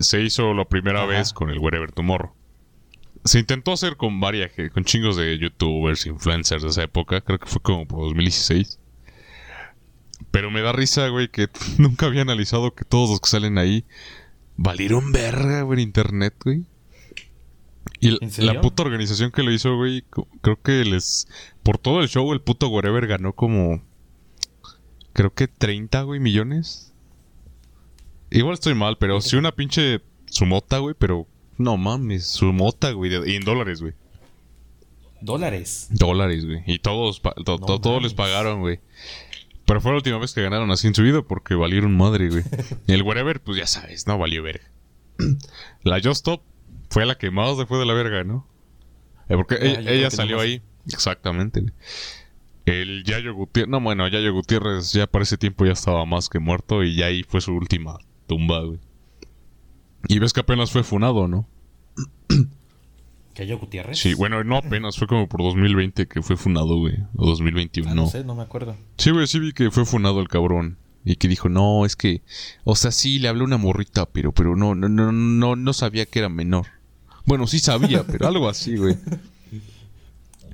Se 0.01 0.21
hizo 0.23 0.53
la 0.55 0.65
primera 0.65 1.05
Ajá. 1.05 1.09
vez 1.09 1.33
con 1.33 1.51
el 1.51 1.59
Wherever 1.61 1.93
Tomorrow. 1.93 2.33
Se 3.25 3.39
intentó 3.39 3.73
hacer 3.73 3.97
con 3.97 4.21
varias, 4.21 4.51
con 4.73 4.85
chingos 4.85 5.17
de 5.17 5.39
youtubers, 5.39 6.07
influencers 6.07 6.63
de 6.65 6.69
esa 6.69 6.83
época. 6.83 7.21
Creo 7.21 7.39
que 7.39 7.47
fue 7.47 7.63
como 7.63 7.87
por 7.87 8.01
2016. 8.01 8.81
Pero 10.31 10.51
me 10.51 10.63
da 10.63 10.73
risa, 10.73 11.09
güey, 11.09 11.29
que 11.31 11.49
nunca 11.79 12.07
había 12.07 12.23
analizado 12.23 12.75
que 12.75 12.85
todos 12.85 13.11
los 13.11 13.21
que 13.21 13.29
salen 13.29 13.59
ahí 13.59 13.85
valieron 14.57 15.13
verga, 15.13 15.63
güey, 15.63 15.81
en 15.81 15.89
internet, 15.89 16.35
güey. 16.45 16.65
Y 18.01 18.19
la 18.43 18.61
puta 18.61 18.83
organización 18.83 19.31
que 19.31 19.43
lo 19.43 19.51
hizo, 19.53 19.77
güey, 19.77 20.05
creo 20.43 20.61
que 20.61 20.85
les... 20.85 21.29
Por 21.63 21.79
todo 21.79 22.01
el 22.01 22.09
show, 22.09 22.31
el 22.33 22.41
puto 22.41 22.69
Wherever 22.69 23.07
ganó 23.07 23.33
como... 23.33 23.83
Creo 25.13 25.33
que 25.33 25.49
30, 25.49 26.03
güey, 26.03 26.21
millones. 26.21 26.93
Igual 28.31 28.55
estoy 28.55 28.75
mal, 28.75 28.99
pero 28.99 29.21
sí 29.23 29.37
una 29.37 29.53
pinche 29.53 30.03
sumota, 30.27 30.79
güey, 30.79 30.95
pero... 30.99 31.27
No 31.59 31.79
mames, 31.79 32.27
sumota, 32.27 32.91
güey, 32.93 33.11
de- 33.11 33.33
y 33.33 33.37
en 33.37 33.45
dólares, 33.45 33.81
güey. 33.81 33.95
Dólares. 35.23 35.87
Dólares, 35.91 36.45
güey. 36.45 36.63
Y 36.67 36.79
todos, 36.81 37.23
to- 37.23 37.35
No 37.39 37.67
to- 37.67 37.81
todos 37.81 38.03
les 38.03 38.13
pagaron, 38.13 38.61
güey. 38.61 38.81
Pero 39.67 39.81
fue 39.81 39.91
la 39.91 39.97
última 39.97 40.19
vez 40.19 40.33
que 40.33 40.43
ganaron 40.43 40.71
así 40.71 40.87
en 40.87 40.95
su 40.95 41.03
vida 41.03 41.23
porque 41.23 41.55
valieron 41.55 41.97
madre, 41.97 42.29
güey. 42.29 42.45
Y 42.87 42.93
el 42.93 43.03
whatever, 43.03 43.41
pues 43.43 43.59
ya 43.59 43.67
sabes, 43.67 44.07
no 44.07 44.17
valió 44.17 44.43
verga. 44.43 44.71
La 45.83 45.97
Just 45.97 46.27
Stop 46.27 46.43
fue 46.91 47.05
la 47.05 47.19
que 47.19 47.31
más 47.31 47.57
se 47.57 47.67
fue 47.67 47.79
de 47.79 47.87
la 47.87 47.95
verga, 47.95 48.23
¿no? 48.25 48.47
Eh, 49.29 49.35
porque 49.35 49.57
Ah, 49.57 49.91
ella, 49.91 50.11
salió 50.11 50.39
ahí. 50.41 50.63
Exactamente. 50.87 51.65
El 52.65 53.03
Yayo 53.05 53.35
Gutiérrez, 53.35 53.71
no, 53.71 53.81
bueno, 53.81 54.07
Yayo 54.09 54.33
Gutiérrez 54.33 54.93
ya 54.93 55.07
para 55.07 55.25
ese 55.25 55.37
tiempo 55.37 55.65
ya 55.65 55.73
estaba 55.73 56.05
más 56.05 56.29
que 56.29 56.39
muerto 56.39 56.85
y 56.85 56.95
ya 56.95 57.07
ahí 57.07 57.23
fue 57.25 57.41
su 57.41 57.53
última 57.53 57.99
tumba, 58.27 58.61
güey. 58.63 58.79
Y 60.09 60.21
ves 60.21 60.33
que 60.33 60.41
apenas 60.41 60.71
fue 60.71 60.85
funado, 60.85 61.27
¿no? 61.27 61.49
¿Cayo 63.37 63.59
Gutiérrez? 63.59 63.99
Sí, 63.99 64.15
bueno, 64.15 64.43
no 64.45 64.57
apenas, 64.57 64.97
fue 64.97 65.07
como 65.07 65.29
por 65.29 65.43
2020 65.43 66.09
que 66.09 66.23
fue 66.23 66.37
funado, 66.39 66.79
güey. 66.79 66.95
O 67.17 67.27
2021, 67.27 67.91
Ah, 67.91 67.95
no 67.95 68.07
sé, 68.07 68.25
no 68.25 68.35
me 68.35 68.43
acuerdo. 68.43 68.77
Sí, 68.97 69.11
güey, 69.11 69.27
sí 69.27 69.39
vi 69.39 69.53
que 69.53 69.71
fue 69.71 69.85
funado 69.85 70.21
el 70.21 70.29
cabrón. 70.29 70.79
Y 71.05 71.17
que 71.17 71.29
dijo, 71.29 71.49
no, 71.49 71.85
es 71.85 71.97
que. 71.97 72.23
O 72.65 72.75
sea, 72.75 72.91
sí, 72.91 73.19
le 73.19 73.29
habló 73.29 73.45
una 73.45 73.59
morrita, 73.59 74.07
pero, 74.07 74.33
pero 74.33 74.57
no, 74.57 74.75
no, 74.75 74.89
no, 74.89 75.13
no, 75.13 75.55
no 75.55 75.73
sabía 75.73 76.07
que 76.07 76.19
era 76.19 76.29
menor. 76.29 76.67
Bueno, 77.27 77.47
sí 77.47 77.59
sabía, 77.59 78.05
pero 78.07 78.27
algo 78.27 78.49
así, 78.49 78.77
güey. 78.77 78.97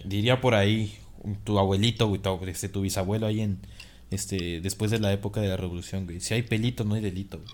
Diría 0.05 0.41
por 0.41 0.55
ahí 0.55 0.99
tu 1.45 1.59
abuelito, 1.59 2.09
güey, 2.09 2.21
tu, 2.21 2.41
este, 2.47 2.69
tu 2.69 2.83
bisabuelo 2.83 3.27
ahí 3.27 3.41
en. 3.41 3.61
Este, 4.11 4.61
después 4.61 4.91
de 4.91 4.99
la 4.99 5.13
época 5.13 5.41
de 5.41 5.49
la 5.49 5.57
revolución, 5.57 6.05
güey. 6.05 6.21
Si 6.21 6.35
hay 6.35 6.43
pelito, 6.43 6.85
no 6.85 6.97
hay 6.97 7.01
delito, 7.01 7.39
güey. 7.39 7.49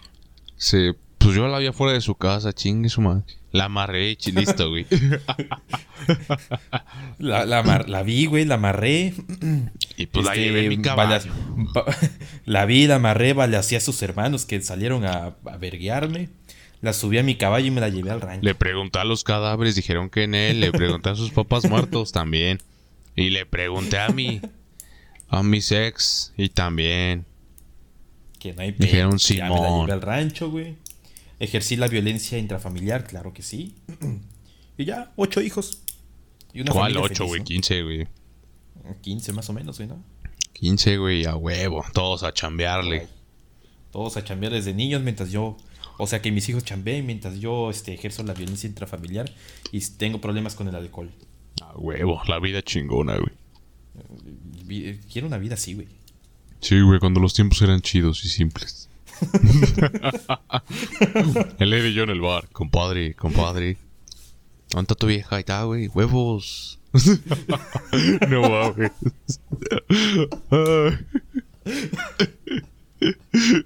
Se, 0.57 0.97
pues 1.18 1.35
yo 1.37 1.46
la 1.48 1.59
vi 1.59 1.66
afuera 1.66 1.92
de 1.92 2.00
su 2.00 2.14
casa, 2.14 2.52
chingue 2.52 2.88
su 2.88 3.00
madre. 3.00 3.22
La 3.52 3.64
amarré, 3.64 4.14
chi- 4.16 4.33
listo, 4.33 4.68
güey. 4.70 4.87
La, 7.18 7.44
la, 7.46 7.59
amar- 7.61 7.88
la 7.88 8.02
vi, 8.02 8.26
güey, 8.26 8.44
la 8.44 8.54
amarré. 8.57 9.14
y 9.96 10.07
pues 10.07 10.24
la 10.24 10.33
Este, 10.33 10.44
llevé 10.44 10.62
en 10.64 10.68
mi 10.68 10.78
caballo. 10.83 11.11
bala- 11.11 11.72
ba- 11.74 11.85
la 12.44 12.64
vi, 12.66 12.87
la 12.87 12.96
amarré, 12.96 13.33
balacé 13.33 13.76
a 13.76 13.81
sus 13.81 14.00
hermanos 14.02 14.46
que 14.46 14.61
salieron 14.61 15.04
a, 15.04 15.35
a 15.44 15.57
verguearme. 15.59 16.28
La 16.81 16.92
subí 16.92 17.18
a 17.18 17.22
mi 17.24 17.35
caballo 17.35 17.66
y 17.66 17.70
me 17.72 17.81
la 17.81 17.88
llevé 17.88 18.11
al 18.12 18.20
rancho. 18.20 18.44
Le 18.44 18.54
pregunté 18.54 19.00
a 19.00 19.04
los 19.04 19.24
cadáveres, 19.24 19.74
dijeron 19.74 20.11
que 20.11 20.22
en 20.24 20.35
él. 20.37 20.61
Le 20.61 20.70
pregunté 20.70 21.11
a 21.11 21.16
sus 21.16 21.31
papás 21.33 21.68
muertos 21.68 22.12
también. 22.12 22.61
Y 23.16 23.31
le 23.31 23.46
pregunté 23.46 23.98
a 23.98 24.09
mi. 24.11 24.40
A 25.28 25.42
mis 25.42 25.72
ex 25.72 26.33
y 26.37 26.48
también. 26.50 27.26
Que 28.38 28.52
no 28.52 28.62
hay 28.62 28.70
Dijeron 28.72 29.11
pedo. 29.18 29.37
Ya 29.37 29.44
me 29.48 29.50
la 29.50 29.57
Simón. 29.57 29.81
llevé 29.81 29.92
al 29.94 30.02
rancho, 30.02 30.50
güey. 30.50 30.76
Ejercí 31.40 31.77
la 31.77 31.88
violencia 31.88 32.38
intrafamiliar, 32.38 33.07
claro 33.07 33.33
que 33.33 33.42
sí. 33.42 33.77
y 34.79 34.85
ya, 34.85 35.12
ocho 35.16 35.40
hijos. 35.40 35.83
Y 36.53 36.61
una 36.62 36.72
¿Cuál? 36.72 36.94
familia 36.94 37.03
8, 37.03 37.14
feliz, 37.14 37.29
güey. 37.29 37.44
15, 37.44 37.83
güey. 37.83 38.09
15 39.03 39.33
más 39.33 39.48
o 39.48 39.53
menos, 39.53 39.77
güey, 39.79 39.88
¿no? 39.88 40.03
15, 40.55 40.96
güey, 40.96 41.24
a 41.27 41.37
huevo. 41.37 41.85
Todos 41.92 42.22
a 42.22 42.33
chambearle. 42.33 43.01
Ay. 43.01 43.09
Todos 43.92 44.16
a 44.16 44.24
chambear 44.24 44.53
desde 44.53 44.74
niños 44.74 45.03
mientras 45.03 45.31
yo... 45.31 45.57
O 46.01 46.07
sea, 46.07 46.22
que 46.22 46.31
mis 46.31 46.48
hijos 46.48 46.64
chambeen 46.64 47.05
mientras 47.07 47.40
yo 47.40 47.70
este, 47.70 47.92
ejerzo 47.92 48.22
la 48.22 48.33
violencia 48.33 48.68
intrafamiliar 48.68 49.33
y 49.72 49.81
tengo 49.81 50.20
problemas 50.20 50.55
con 50.55 50.68
el 50.68 50.77
alcohol. 50.77 51.11
A 51.61 51.77
huevo, 51.77 52.20
la 52.29 52.38
vida 52.38 52.62
chingona, 52.62 53.16
güey. 53.16 55.01
Quiero 55.12 55.27
una 55.27 55.38
vida 55.38 55.55
así, 55.55 55.74
güey. 55.74 55.88
Sí, 56.61 56.81
güey, 56.81 57.01
cuando 57.01 57.18
los 57.18 57.35
tiempos 57.35 57.62
eran 57.62 57.81
chidos 57.81 58.24
y 58.24 58.29
simples. 58.29 58.88
el 61.59 61.87
y 61.87 61.94
yo 61.94 62.04
en 62.04 62.11
el 62.11 62.20
bar, 62.20 62.48
compadre, 62.50 63.14
compadre. 63.14 63.78
¿Dónde 64.70 64.83
está 64.83 64.94
tu 64.94 65.07
vieja? 65.07 65.37
Ahí 65.37 65.40
está, 65.40 65.62
güey, 65.64 65.88
huevos. 65.88 66.78
no 68.28 68.42
mames. 68.42 68.92
Ay. 70.50 70.98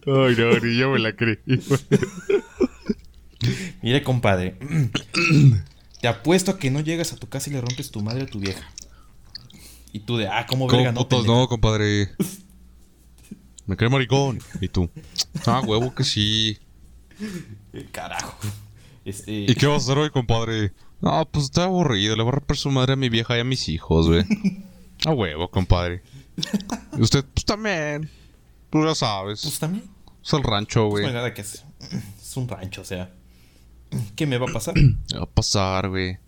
No, 0.07 0.29
ni 0.29 0.77
yo 0.77 0.91
me 0.91 0.99
la 0.99 1.15
creí. 1.15 1.39
Mire, 3.83 4.03
compadre. 4.03 4.57
te 6.01 6.09
apuesto 6.09 6.53
a 6.53 6.59
que 6.59 6.71
no 6.71 6.81
llegas 6.81 7.13
a 7.13 7.17
tu 7.17 7.29
casa 7.29 7.51
y 7.51 7.55
le 7.55 7.61
rompes 7.61 7.91
tu 7.91 8.03
madre 8.03 8.23
a 8.23 8.27
tu 8.27 8.39
vieja. 8.39 8.71
Y 9.93 10.01
tú 10.01 10.17
de, 10.17 10.29
ah, 10.29 10.47
¿cómo 10.47 10.67
verga 10.67 10.93
¿Cómo 10.93 10.93
no? 10.93 11.09
putos 11.09 11.27
no, 11.27 11.49
compadre? 11.49 12.11
Me 13.67 13.77
cree 13.77 13.89
maricón. 13.91 14.39
¿Y 14.61 14.69
tú? 14.69 14.91
Ah, 15.47 15.61
huevo 15.65 15.95
que 15.95 16.05
sí. 16.05 16.59
Carajo. 17.93 18.37
Este... 19.05 19.33
¿Y 19.33 19.55
qué 19.55 19.67
vas 19.67 19.83
a 19.83 19.93
hacer 19.93 19.99
hoy, 19.99 20.11
compadre? 20.11 20.73
No, 21.01 21.25
pues 21.31 21.47
está 21.47 21.65
aburrido. 21.65 22.17
Le 22.17 22.23
voy 22.23 22.31
a 22.31 22.37
romper 22.37 22.57
su 22.57 22.71
madre 22.71 22.93
a 22.95 22.97
mi 22.97 23.09
vieja 23.09 23.37
y 23.37 23.41
a 23.41 23.45
mis 23.45 23.69
hijos, 23.69 24.09
güey. 24.09 24.25
A 25.07 25.13
huevo, 25.13 25.51
compadre. 25.51 26.03
Y 26.97 27.03
usted, 27.03 27.25
pues 27.35 27.45
también. 27.45 28.09
Tú 28.71 28.79
ya 28.81 28.87
Pues 28.87 28.99
sabes. 28.99 29.59
también. 29.59 29.85
Es 30.25 30.33
el 30.33 30.43
rancho, 30.45 30.89
Pues 30.89 31.03
no 31.03 31.09
hay 31.09 31.13
güey. 31.13 31.15
nada 31.15 31.35
que 31.35 31.41
hacer. 31.43 31.63
Es 32.21 32.37
un 32.37 32.49
rancho, 32.49 32.83
o 32.83 32.85
sea. 32.85 33.11
¿Qué 34.17 34.27
me 34.27 34.39
va 34.39 34.49
a 34.49 34.53
pasar? 34.53 34.75
¿Qué 35.09 35.17
va 35.19 35.25
a 35.25 35.27
pasar, 35.27 35.89
güey? 35.89 36.19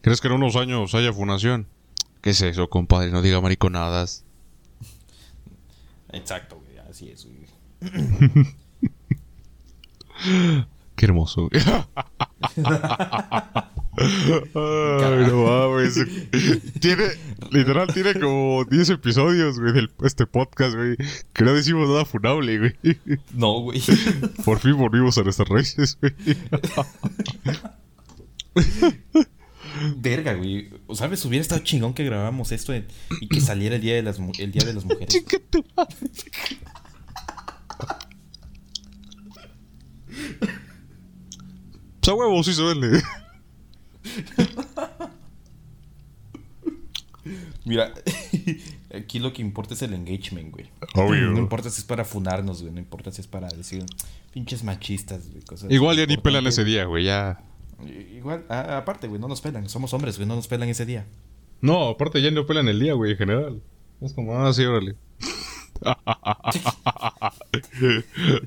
¿Crees 0.00 0.20
que 0.20 0.28
en 0.28 0.34
unos 0.34 0.56
años 0.56 0.94
haya 0.94 1.12
funación? 1.12 1.66
¿Qué 2.22 2.30
es 2.30 2.40
eso, 2.42 2.68
compadre? 2.70 3.10
No 3.10 3.20
diga 3.22 3.40
mariconadas. 3.40 4.24
Exacto, 6.12 6.60
güey. 6.60 6.78
Así 6.88 7.10
es, 7.10 7.26
güey. 7.26 7.46
Qué 10.96 11.06
hermoso, 11.06 11.48
güey. 11.48 11.62
Ay, 14.00 15.26
no 15.26 15.44
mames. 15.44 15.94
Tiene, 16.80 17.04
literal, 17.50 17.92
tiene 17.92 18.14
como 18.14 18.64
10 18.64 18.90
episodios, 18.90 19.58
güey, 19.58 19.72
del 19.72 19.90
este 20.04 20.26
podcast, 20.26 20.76
güey. 20.76 20.96
Que 21.32 21.44
no 21.44 21.52
decimos 21.52 21.88
nada 21.88 22.04
funable, 22.04 22.58
güey. 22.58 22.76
No, 23.34 23.60
güey. 23.60 23.82
Por 24.44 24.60
fin 24.60 24.76
volvimos 24.76 25.18
a 25.18 25.22
nuestras 25.22 25.48
raíces, 25.48 25.98
güey. 26.00 26.14
Verga, 30.00 30.34
güey. 30.34 30.70
O 30.86 30.94
sabes, 30.94 31.24
hubiera 31.24 31.42
estado 31.42 31.60
chingón 31.64 31.92
que 31.92 32.04
grabáramos 32.04 32.52
esto 32.52 32.72
en- 32.72 32.86
y 33.20 33.28
que 33.28 33.40
saliera 33.40 33.74
el 33.76 33.82
día 33.82 33.94
de 33.94 34.02
las, 34.02 34.18
el 34.38 34.52
día 34.52 34.64
de 34.64 34.72
las 34.74 34.84
mujeres. 34.84 35.24
Pues 42.00 42.08
a 42.08 42.14
huevo, 42.14 42.42
sí 42.42 42.54
se 42.54 42.62
vende. 42.62 43.02
Mira, 47.64 47.92
aquí 48.94 49.18
lo 49.18 49.32
que 49.32 49.42
importa 49.42 49.74
es 49.74 49.82
el 49.82 49.92
engagement, 49.92 50.50
güey. 50.52 50.70
Obvio. 50.94 51.30
No 51.32 51.38
importa 51.38 51.68
si 51.70 51.80
es 51.80 51.84
para 51.86 52.04
funarnos, 52.04 52.62
güey. 52.62 52.72
No 52.72 52.80
importa 52.80 53.12
si 53.12 53.20
es 53.20 53.26
para 53.26 53.48
decir 53.48 53.84
pinches 54.32 54.62
machistas, 54.64 55.28
güey. 55.30 55.42
cosas 55.44 55.70
Igual 55.70 55.96
ya 55.98 56.06
ni 56.06 56.16
pelan 56.16 56.46
ese 56.46 56.64
día, 56.64 56.84
güey, 56.84 57.04
ya. 57.04 57.42
Igual, 57.86 58.44
a- 58.48 58.78
aparte, 58.78 59.06
güey, 59.08 59.20
no 59.20 59.28
nos 59.28 59.40
pelan. 59.40 59.68
Somos 59.68 59.92
hombres, 59.94 60.16
güey. 60.16 60.26
No 60.28 60.34
nos 60.36 60.48
pelan 60.48 60.68
ese 60.68 60.84
día. 60.86 61.06
No, 61.60 61.88
aparte 61.88 62.20
ya 62.22 62.30
no 62.30 62.46
pelan 62.46 62.68
el 62.68 62.80
día, 62.80 62.94
güey, 62.94 63.12
en 63.12 63.18
general. 63.18 63.62
Es 64.00 64.12
como, 64.12 64.34
ah, 64.38 64.52
sí, 64.52 64.64
órale. 64.64 64.96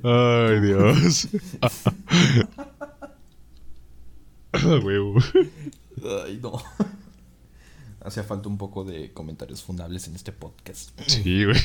Ay, 0.03 0.59
Dios. 0.61 1.27
Huevo. 4.83 5.15
Ay, 6.25 6.39
no. 6.41 6.61
Hacía 8.03 8.23
falta 8.23 8.49
un 8.49 8.57
poco 8.57 8.83
de 8.83 9.11
comentarios 9.13 9.61
fundables 9.63 10.07
en 10.07 10.15
este 10.15 10.31
podcast. 10.31 10.89
Sí, 11.07 11.45
güey. 11.45 11.59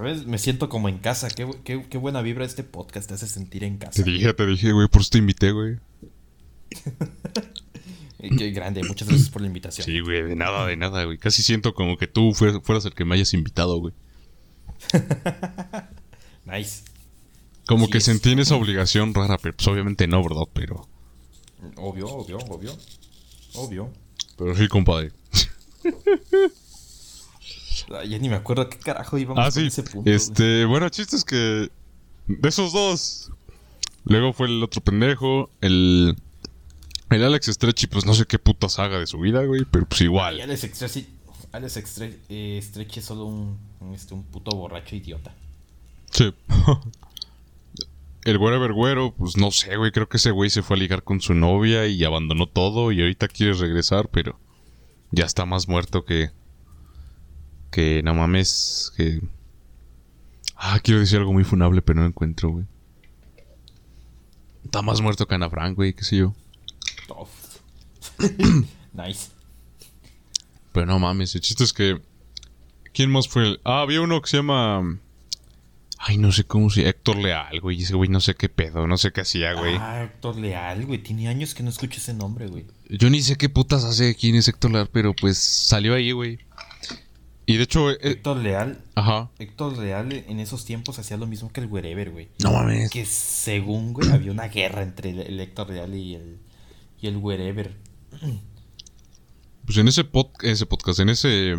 Ver, 0.00 0.26
me 0.26 0.38
siento 0.38 0.68
como 0.68 0.88
en 0.88 0.98
casa. 0.98 1.28
Qué, 1.28 1.48
qué, 1.64 1.84
qué 1.88 1.98
buena 1.98 2.22
vibra 2.22 2.44
este 2.44 2.64
podcast 2.64 3.08
te 3.08 3.14
hace 3.14 3.26
sentir 3.26 3.62
en 3.64 3.78
Te 3.78 3.86
casa. 3.86 4.02
dije, 4.02 4.32
te 4.32 4.46
dije, 4.46 4.72
güey, 4.72 4.88
por 4.88 5.02
eso 5.02 5.10
te 5.10 5.18
invité, 5.18 5.52
güey. 5.52 5.76
Qué 8.38 8.50
grande, 8.52 8.84
muchas 8.84 9.08
gracias 9.08 9.28
por 9.30 9.42
la 9.42 9.48
invitación. 9.48 9.84
Sí, 9.84 9.98
güey, 10.00 10.22
de 10.22 10.36
nada, 10.36 10.64
de 10.66 10.76
nada, 10.76 11.02
güey. 11.04 11.18
Casi 11.18 11.42
siento 11.42 11.74
como 11.74 11.96
que 11.96 12.06
tú 12.06 12.30
fuer- 12.30 12.62
fueras 12.62 12.84
el 12.84 12.94
que 12.94 13.04
me 13.04 13.16
hayas 13.16 13.34
invitado, 13.34 13.78
güey. 13.78 13.92
Nice. 16.44 16.82
Como 17.66 17.84
Así 17.84 17.92
que 17.92 17.98
es. 17.98 18.04
sentí 18.04 18.30
en 18.30 18.38
esa 18.40 18.54
obligación 18.56 19.12
rara, 19.14 19.38
pero 19.38 19.56
pues 19.56 19.66
obviamente 19.68 20.06
no, 20.06 20.22
¿verdad? 20.22 20.44
Pero, 20.52 20.86
Obvio, 21.76 22.06
obvio, 22.08 22.38
obvio. 22.38 22.76
Obvio. 23.54 23.92
pero 24.38 24.56
sí, 24.56 24.66
compadre. 24.68 25.12
Ay, 27.98 28.10
ya 28.10 28.18
ni 28.18 28.28
me 28.28 28.36
acuerdo 28.36 28.68
qué 28.68 28.78
carajo 28.78 29.18
íbamos 29.18 29.44
Ah, 29.44 29.50
sí. 29.50 29.66
ese 29.66 29.82
punto. 29.82 30.02
güey. 30.02 30.14
Este, 30.14 30.64
bueno, 30.64 30.86
el 30.86 30.90
chiste 30.90 31.16
es 31.16 31.24
que 31.24 31.70
de 32.26 32.48
esos 32.48 32.72
dos, 32.72 33.30
luego 34.04 34.32
fue 34.32 34.46
el 34.48 34.62
otro 34.62 34.80
pendejo, 34.80 35.50
el, 35.60 36.16
el 37.10 37.24
Alex 37.24 37.46
Stretchy, 37.46 37.86
pues 37.86 38.04
no 38.06 38.14
sé 38.14 38.26
qué 38.26 38.38
puta 38.38 38.68
saga 38.68 38.98
de 38.98 39.06
su 39.06 39.18
vida, 39.18 39.44
güey, 39.44 39.64
pero 39.70 39.86
pues 39.86 40.00
Y 40.00 40.04
igual. 40.04 40.40
Alex 40.40 40.60
Stretch, 40.62 41.06
Alex 41.52 41.76
Stre- 41.76 42.16
eh, 42.28 42.62
es 42.94 43.04
solo 43.04 43.24
un, 43.26 43.58
un, 43.80 43.94
este, 43.94 44.14
un 44.14 44.24
puto 44.24 44.52
borracho 44.56 44.96
idiota. 44.96 45.34
Sí. 46.10 46.32
El 48.24 48.38
Wherever 48.38 48.72
Güero, 48.72 49.12
pues 49.12 49.36
no 49.36 49.50
sé, 49.50 49.76
güey, 49.76 49.90
creo 49.90 50.08
que 50.08 50.16
ese 50.16 50.30
güey 50.30 50.48
se 50.48 50.62
fue 50.62 50.76
a 50.76 50.78
ligar 50.78 51.02
con 51.02 51.20
su 51.20 51.34
novia 51.34 51.88
y 51.88 52.04
abandonó 52.04 52.46
todo 52.46 52.92
y 52.92 53.00
ahorita 53.00 53.26
quiere 53.26 53.52
regresar, 53.54 54.08
pero 54.10 54.38
ya 55.10 55.24
está 55.24 55.44
más 55.44 55.66
muerto 55.68 56.04
que... 56.04 56.30
Que 57.72 58.02
no 58.04 58.14
mames, 58.14 58.92
que... 58.96 59.20
Ah, 60.56 60.78
quiero 60.80 61.00
decir 61.00 61.18
algo 61.18 61.32
muy 61.32 61.42
funable, 61.42 61.82
pero 61.82 62.00
no 62.00 62.06
encuentro, 62.06 62.50
güey. 62.50 62.66
Está 64.64 64.82
más 64.82 65.00
muerto 65.00 65.26
que 65.26 65.34
Ana 65.34 65.50
Frank, 65.50 65.74
güey, 65.74 65.92
qué 65.94 66.04
sé 66.04 66.18
yo. 66.18 66.34
Tough. 67.08 67.28
nice. 68.92 69.30
Pero 70.72 70.86
no 70.86 70.98
mames, 70.98 71.34
el 71.34 71.40
chiste 71.40 71.64
es 71.64 71.72
que... 71.72 72.00
¿Quién 72.94 73.10
más 73.10 73.26
fue? 73.26 73.42
el- 73.48 73.60
Ah, 73.64 73.80
había 73.80 74.00
uno 74.02 74.20
que 74.22 74.28
se 74.30 74.36
llama... 74.36 74.98
Ay, 75.98 76.18
no 76.18 76.30
sé 76.32 76.44
cómo 76.44 76.68
se... 76.68 76.86
Héctor 76.88 77.16
Leal, 77.16 77.60
güey. 77.60 77.82
Ese 77.82 77.94
güey 77.94 78.08
no 78.10 78.20
sé 78.20 78.34
qué 78.34 78.48
pedo, 78.48 78.86
no 78.86 78.98
sé 78.98 79.12
qué 79.12 79.22
hacía, 79.22 79.54
güey. 79.54 79.76
Ah, 79.78 80.02
Héctor 80.04 80.36
Leal, 80.36 80.84
güey. 80.86 80.98
Tiene 81.02 81.28
años 81.28 81.54
que 81.54 81.62
no 81.62 81.70
escucho 81.70 81.98
ese 81.98 82.12
nombre, 82.12 82.48
güey. 82.48 82.66
Yo 82.90 83.08
ni 83.08 83.22
sé 83.22 83.36
qué 83.36 83.48
putas 83.48 83.84
hace 83.84 84.14
quién 84.14 84.34
es 84.34 84.46
Héctor 84.48 84.72
Leal, 84.72 84.90
pero 84.92 85.14
pues 85.14 85.38
salió 85.38 85.94
ahí, 85.94 86.12
güey. 86.12 86.38
Y 87.52 87.56
de 87.56 87.64
hecho... 87.64 87.90
eh, 87.90 87.98
Héctor 88.00 88.38
Leal, 88.38 88.82
ajá. 88.94 89.30
Héctor 89.38 89.76
Leal 89.78 90.12
en 90.12 90.40
esos 90.40 90.64
tiempos 90.64 90.98
hacía 90.98 91.16
lo 91.16 91.26
mismo 91.26 91.52
que 91.52 91.60
el 91.60 91.66
Wherever, 91.66 92.10
güey. 92.10 92.28
No 92.42 92.52
mames. 92.52 92.90
Que 92.90 93.04
según, 93.04 93.92
güey, 93.92 94.10
había 94.10 94.32
una 94.32 94.48
guerra 94.48 94.82
entre 94.82 95.10
el, 95.10 95.20
el 95.20 95.40
Héctor 95.40 95.70
Leal 95.70 95.94
y 95.94 96.14
el, 96.14 96.38
y 97.00 97.06
el 97.06 97.16
Wherever. 97.18 97.76
Pues 99.64 99.78
en 99.78 99.88
ese, 99.88 100.04
pod- 100.04 100.32
ese 100.42 100.66
podcast, 100.66 101.00
en 101.00 101.08
ese 101.08 101.54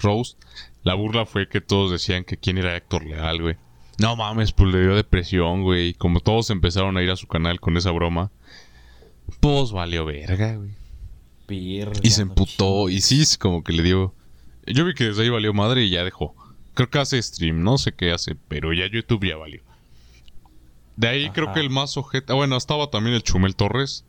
roast, 0.00 0.40
la 0.84 0.94
burla 0.94 1.26
fue 1.26 1.48
que 1.48 1.60
todos 1.60 1.90
decían 1.90 2.24
que 2.24 2.36
quién 2.36 2.58
era 2.58 2.76
Héctor 2.76 3.04
Leal, 3.04 3.42
güey. 3.42 3.56
No 3.98 4.14
mames, 4.14 4.52
pues 4.52 4.72
le 4.72 4.80
dio 4.80 4.94
depresión, 4.94 5.62
güey. 5.64 5.92
Como 5.94 6.20
todos 6.20 6.50
empezaron 6.50 6.96
a 6.96 7.02
ir 7.02 7.10
a 7.10 7.16
su 7.16 7.26
canal 7.26 7.58
con 7.60 7.76
esa 7.76 7.90
broma, 7.90 8.30
pues 9.40 9.72
valió 9.72 10.04
verga, 10.04 10.54
güey. 10.54 10.70
Verga, 11.48 12.00
Y 12.02 12.10
se 12.10 12.24
no 12.24 12.30
emputó. 12.30 12.88
Y 12.90 13.00
sí, 13.00 13.22
es 13.22 13.36
como 13.38 13.64
que 13.64 13.72
le 13.72 13.82
dio. 13.82 14.14
Yo 14.72 14.84
vi 14.84 14.94
que 14.94 15.04
desde 15.04 15.22
ahí 15.22 15.28
valió 15.28 15.52
madre 15.54 15.84
y 15.84 15.90
ya 15.90 16.04
dejó. 16.04 16.34
Creo 16.74 16.90
que 16.90 16.98
hace 16.98 17.20
stream, 17.22 17.62
no 17.62 17.78
sé 17.78 17.92
qué 17.92 18.12
hace, 18.12 18.36
pero 18.48 18.72
ya 18.72 18.86
YouTube 18.86 19.26
ya 19.28 19.36
valió. 19.36 19.60
De 20.96 21.08
ahí 21.08 21.30
creo 21.30 21.52
que 21.52 21.60
el 21.60 21.70
más 21.70 21.96
ojete. 21.96 22.32
ah, 22.32 22.36
Bueno, 22.36 22.56
estaba 22.56 22.90
también 22.90 23.14
el 23.14 23.22
Chumel 23.22 23.54
Torres. 23.56 24.04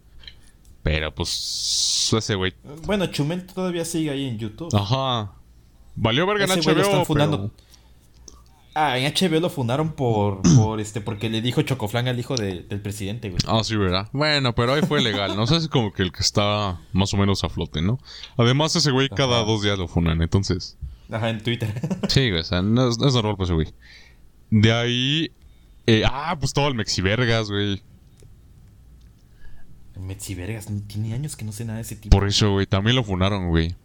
Pero 0.83 1.13
pues. 1.13 2.09
Ese 2.15 2.35
güey. 2.35 2.53
Bueno, 2.85 3.05
Chumel 3.07 3.45
todavía 3.45 3.85
sigue 3.85 4.09
ahí 4.09 4.25
en 4.27 4.37
YouTube. 4.39 4.69
Ajá. 4.75 5.31
Valió 5.95 6.25
verga 6.25 6.45
en 6.45 6.49
lo 6.49 6.55
HBO. 6.55 6.81
están 6.81 7.05
fundando. 7.05 7.37
pero- 7.51 7.68
Ah, 8.75 8.97
en 8.97 9.11
HBO 9.13 9.39
lo 9.39 9.49
fundaron 9.49 9.93
por, 9.93 10.41
por 10.57 10.79
este, 10.79 11.01
porque 11.01 11.29
le 11.29 11.41
dijo 11.41 11.61
Chocoflan 11.63 12.07
al 12.07 12.19
hijo 12.19 12.35
de- 12.35 12.61
del 12.63 12.81
presidente, 12.81 13.29
güey. 13.29 13.41
Ah, 13.47 13.61
sí, 13.63 13.75
¿verdad? 13.75 14.07
Bueno, 14.13 14.53
pero 14.55 14.73
ahí 14.73 14.81
fue 14.81 15.01
legal, 15.01 15.35
¿no? 15.35 15.43
O 15.43 15.47
sea, 15.47 15.57
es 15.57 15.67
como 15.67 15.91
que 15.91 16.03
el 16.03 16.11
que 16.11 16.21
está 16.21 16.79
más 16.93 17.13
o 17.13 17.17
menos 17.17 17.43
a 17.43 17.49
flote, 17.49 17.81
¿no? 17.81 17.99
Además, 18.37 18.75
ese 18.75 18.91
güey 18.91 19.09
cada 19.09 19.43
dos 19.43 19.63
días 19.63 19.77
lo 19.79 19.87
funan, 19.87 20.21
entonces. 20.21 20.77
Ajá, 21.11 21.29
en 21.29 21.41
Twitter. 21.43 21.73
Sí, 22.09 22.29
güey, 22.29 22.41
o 22.41 22.45
sea, 22.45 22.61
no 22.61 22.87
es, 22.89 22.97
no 22.99 23.07
es 23.07 23.13
normal 23.15 23.35
para 23.35 23.45
ese 23.45 23.53
güey. 23.53 23.67
De 24.51 24.71
ahí. 24.71 25.31
eh, 25.87 26.03
ah, 26.05 26.37
pues 26.39 26.53
todo 26.53 26.67
el 26.67 26.75
Mexivergas, 26.75 27.49
güey. 27.49 27.81
Metsi 29.99 30.33
Vergas, 30.33 30.69
no- 30.69 30.81
tiene 30.87 31.13
años 31.13 31.35
que 31.35 31.43
no 31.43 31.51
sé 31.51 31.65
nada 31.65 31.77
de 31.77 31.81
ese 31.81 31.95
tipo. 31.95 32.15
Por 32.17 32.27
eso, 32.27 32.51
güey, 32.51 32.65
también 32.65 32.95
lo 32.95 33.03
funaron, 33.03 33.49
güey. 33.49 33.75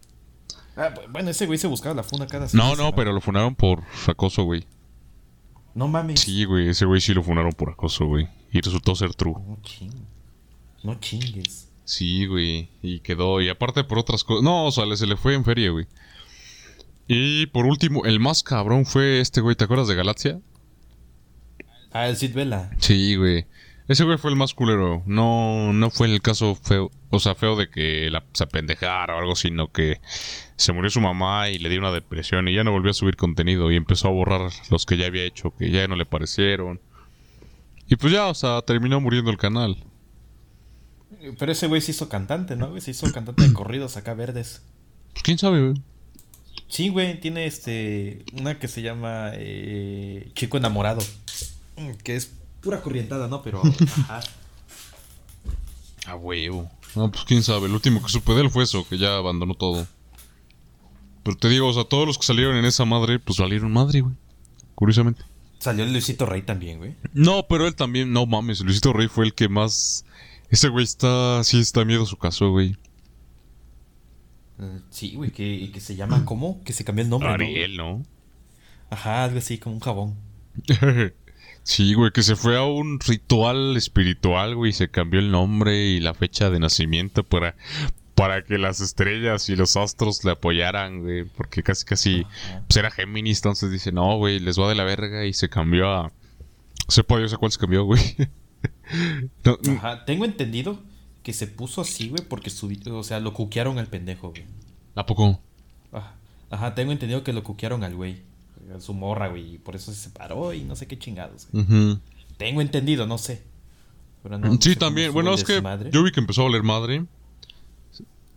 Ah, 0.77 0.89
bu- 0.95 1.11
bueno, 1.11 1.29
ese 1.31 1.45
güey 1.45 1.57
se 1.59 1.67
buscaba 1.67 1.93
la 1.95 2.03
funa 2.03 2.25
cada 2.27 2.43
No, 2.45 2.49
semana. 2.49 2.75
no, 2.77 2.95
pero 2.95 3.11
lo 3.11 3.19
funaron 3.21 3.53
por 3.55 3.83
acoso, 4.07 4.43
güey. 4.43 4.65
No 5.75 5.87
mames. 5.87 6.21
Sí, 6.21 6.45
güey, 6.45 6.69
ese 6.69 6.85
güey 6.85 6.99
sí 7.01 7.13
lo 7.13 7.21
funaron 7.21 7.51
por 7.51 7.69
acoso, 7.69 8.05
güey. 8.05 8.27
Y 8.51 8.61
resultó 8.61 8.95
ser 8.95 9.13
true. 9.13 9.33
No 9.47 9.57
chingues. 9.61 10.01
No 10.83 10.95
chingues. 10.99 11.69
Sí, 11.83 12.25
güey. 12.25 12.69
Y 12.81 13.01
quedó. 13.01 13.41
Y 13.41 13.49
aparte 13.49 13.83
por 13.83 13.99
otras 13.99 14.23
cosas. 14.23 14.43
No, 14.43 14.65
o 14.65 14.71
sea, 14.71 14.85
le- 14.85 14.97
se 14.97 15.05
le 15.05 15.17
fue 15.17 15.33
en 15.35 15.43
feria, 15.45 15.69
güey. 15.71 15.85
Y 17.07 17.45
por 17.47 17.65
último, 17.65 18.05
el 18.05 18.19
más 18.19 18.41
cabrón 18.41 18.85
fue 18.85 19.19
este 19.19 19.41
güey. 19.41 19.55
¿Te 19.55 19.65
acuerdas 19.65 19.87
de 19.87 19.95
Galaxia? 19.95 20.39
Ah, 21.91 22.07
el 22.07 22.17
Sid 22.17 22.33
Vela. 22.33 22.71
Sí, 22.79 23.15
güey. 23.15 23.45
Ese 23.87 24.03
güey 24.03 24.17
fue 24.17 24.31
el 24.31 24.35
más 24.37 24.53
culero. 24.53 25.03
No, 25.05 25.71
no 25.73 25.89
fue 25.91 26.07
el 26.07 26.21
caso 26.21 26.55
feo. 26.55 26.89
O 27.11 27.19
sea, 27.19 27.35
feo 27.35 27.55
de 27.55 27.69
que 27.69 28.09
la, 28.09 28.23
se 28.33 28.43
apendejara 28.45 29.15
o 29.15 29.19
algo, 29.19 29.35
sino 29.35 29.71
que 29.71 30.01
se 30.57 30.73
murió 30.73 30.89
su 30.89 31.01
mamá 31.01 31.49
y 31.49 31.57
le 31.59 31.69
dio 31.69 31.79
una 31.79 31.91
depresión 31.91 32.47
y 32.47 32.55
ya 32.55 32.63
no 32.63 32.71
volvió 32.71 32.91
a 32.91 32.93
subir 32.93 33.15
contenido 33.17 33.71
y 33.71 33.75
empezó 33.75 34.07
a 34.07 34.11
borrar 34.11 34.51
los 34.69 34.85
que 34.85 34.97
ya 34.97 35.07
había 35.07 35.23
hecho, 35.23 35.53
que 35.57 35.69
ya 35.71 35.87
no 35.87 35.95
le 35.95 36.05
parecieron. 36.05 36.79
Y 37.87 37.95
pues 37.97 38.13
ya, 38.13 38.27
o 38.27 38.33
sea, 38.33 38.61
terminó 38.61 38.99
muriendo 38.99 39.29
el 39.31 39.37
canal. 39.37 39.77
Pero 41.37 41.51
ese 41.51 41.67
güey 41.67 41.81
se 41.81 41.91
hizo 41.91 42.09
cantante, 42.09 42.55
¿no? 42.55 42.69
güey? 42.69 42.81
Se 42.81 42.91
hizo 42.91 43.11
cantante 43.11 43.47
de 43.47 43.53
corridos 43.53 43.97
acá 43.97 44.13
verdes. 44.13 44.61
Pues 45.13 45.23
quién 45.23 45.37
sabe, 45.37 45.61
güey. 45.61 45.81
Sí, 46.67 46.89
güey, 46.89 47.19
tiene 47.19 47.45
este. 47.45 48.25
Una 48.33 48.57
que 48.57 48.67
se 48.67 48.81
llama 48.81 49.31
eh, 49.33 50.31
Chico 50.33 50.57
Enamorado. 50.57 51.01
Mm, 51.77 51.91
Que 52.03 52.15
es 52.15 52.33
pura 52.61 52.81
corrientada, 52.81 53.27
¿no? 53.27 53.41
Pero. 53.43 53.61
Ajá. 54.07 54.21
A 56.07 56.15
huevo. 56.15 56.69
No, 56.95 57.11
pues 57.11 57.23
quién 57.25 57.43
sabe. 57.43 57.67
El 57.67 57.73
último 57.73 58.01
que 58.01 58.09
supe 58.09 58.33
de 58.33 58.41
él 58.41 58.49
fue 58.49 58.63
eso, 58.63 58.87
que 58.87 58.97
ya 58.97 59.15
abandonó 59.17 59.53
todo. 59.55 59.87
Pero 61.25 61.37
te 61.37 61.49
digo, 61.49 61.67
o 61.67 61.73
sea, 61.73 61.85
todos 61.85 62.05
los 62.05 62.19
que 62.19 62.25
salieron 62.27 62.55
en 62.55 62.65
esa 62.65 62.85
madre, 62.85 63.17
pues 63.17 63.37
salieron 63.37 63.73
madre, 63.73 64.01
güey. 64.01 64.13
Curiosamente. 64.75 65.23
Salió 65.57 65.83
el 65.83 65.91
Luisito 65.91 66.27
Rey 66.27 66.43
también, 66.43 66.77
güey. 66.77 66.93
No, 67.13 67.47
pero 67.49 67.65
él 67.65 67.73
también, 67.73 68.13
no 68.13 68.27
mames, 68.27 68.59
Luisito 68.61 68.93
Rey 68.93 69.07
fue 69.07 69.25
el 69.25 69.33
que 69.33 69.49
más. 69.49 70.05
Ese 70.51 70.69
güey 70.69 70.83
está. 70.83 71.43
Sí, 71.43 71.59
está 71.59 71.83
miedo 71.83 72.03
a 72.03 72.05
su 72.05 72.17
caso, 72.17 72.51
güey. 72.51 72.77
Eh, 74.59 74.79
Sí, 74.91 75.15
güey, 75.15 75.31
que, 75.31 75.71
que 75.73 75.79
se 75.79 75.95
llama 75.95 76.25
¿cómo? 76.25 76.63
Que 76.63 76.73
se 76.73 76.83
cambió 76.83 77.03
el 77.03 77.09
nombre. 77.09 77.29
¿no? 77.29 77.33
Ariel, 77.33 77.75
¿no? 77.75 78.05
Ajá, 78.91 79.23
algo 79.23 79.39
así, 79.39 79.57
como 79.57 79.77
un 79.77 79.81
jabón. 79.81 80.15
sí, 81.63 81.95
güey, 81.95 82.11
que 82.11 82.21
se 82.21 82.35
fue 82.35 82.55
a 82.55 82.65
un 82.65 82.99
ritual 82.99 83.75
espiritual, 83.77 84.53
güey, 84.55 84.69
y 84.69 84.73
se 84.73 84.91
cambió 84.91 85.19
el 85.19 85.31
nombre 85.31 85.75
y 85.87 85.99
la 86.01 86.13
fecha 86.13 86.51
de 86.51 86.59
nacimiento 86.59 87.23
para. 87.23 87.55
Para 88.15 88.43
que 88.45 88.57
las 88.57 88.79
estrellas 88.79 89.49
y 89.49 89.55
los 89.57 89.75
astros 89.75 90.23
le 90.23 90.31
apoyaran, 90.31 91.01
güey. 91.01 91.25
Porque 91.25 91.61
casi, 91.63 91.83
casi. 91.85 92.25
Pues 92.67 92.77
era 92.77 92.89
Géminis, 92.89 93.39
entonces 93.39 93.71
dice, 93.71 93.91
no, 93.91 94.17
güey, 94.17 94.39
les 94.39 94.57
va 94.59 94.69
de 94.69 94.75
la 94.75 94.83
verga. 94.85 95.25
Y 95.25 95.33
se 95.33 95.49
cambió 95.49 95.91
a. 95.91 96.11
Sepa 96.87 97.17
Dios 97.17 97.33
a 97.33 97.37
cuál 97.37 97.51
se 97.51 97.59
cambió, 97.59 97.83
güey. 97.83 98.01
No, 99.43 99.57
Ajá, 99.77 100.05
tengo 100.05 100.25
entendido 100.25 100.79
que 101.23 101.33
se 101.33 101.47
puso 101.47 101.81
así, 101.81 102.09
güey, 102.09 102.23
porque 102.27 102.49
subi- 102.49 102.87
o 102.91 103.03
sea, 103.03 103.19
lo 103.19 103.33
cuquearon 103.33 103.77
al 103.79 103.87
pendejo, 103.87 104.29
güey. 104.29 104.45
¿A 104.95 105.05
poco? 105.05 105.39
Ajá, 105.91 106.15
Ajá, 106.51 106.75
tengo 106.75 106.91
entendido 106.91 107.23
que 107.23 107.33
lo 107.33 107.43
cuquearon 107.43 107.83
al 107.83 107.95
güey. 107.95 108.21
A 108.75 108.79
su 108.79 108.93
morra, 108.93 109.27
güey. 109.27 109.55
Y 109.55 109.57
por 109.59 109.75
eso 109.75 109.91
se 109.93 109.99
separó 109.99 110.53
y 110.53 110.63
no 110.63 110.75
sé 110.75 110.87
qué 110.87 110.97
chingados. 110.97 111.47
güey. 111.51 111.99
Tengo 112.37 112.61
entendido, 112.61 113.05
no 113.07 113.17
sé. 113.17 113.43
Pero 114.23 114.37
no- 114.37 114.47
no 114.47 114.53
sí, 114.53 114.71
sé 114.73 114.75
también. 114.77 115.13
Bueno, 115.13 115.33
es 115.33 115.43
que 115.43 115.53
desmadre. 115.53 115.89
yo 115.91 116.01
vi 116.03 116.11
que 116.11 116.19
empezó 116.19 116.41
a 116.41 116.45
valer 116.45 116.63
madre. 116.63 117.05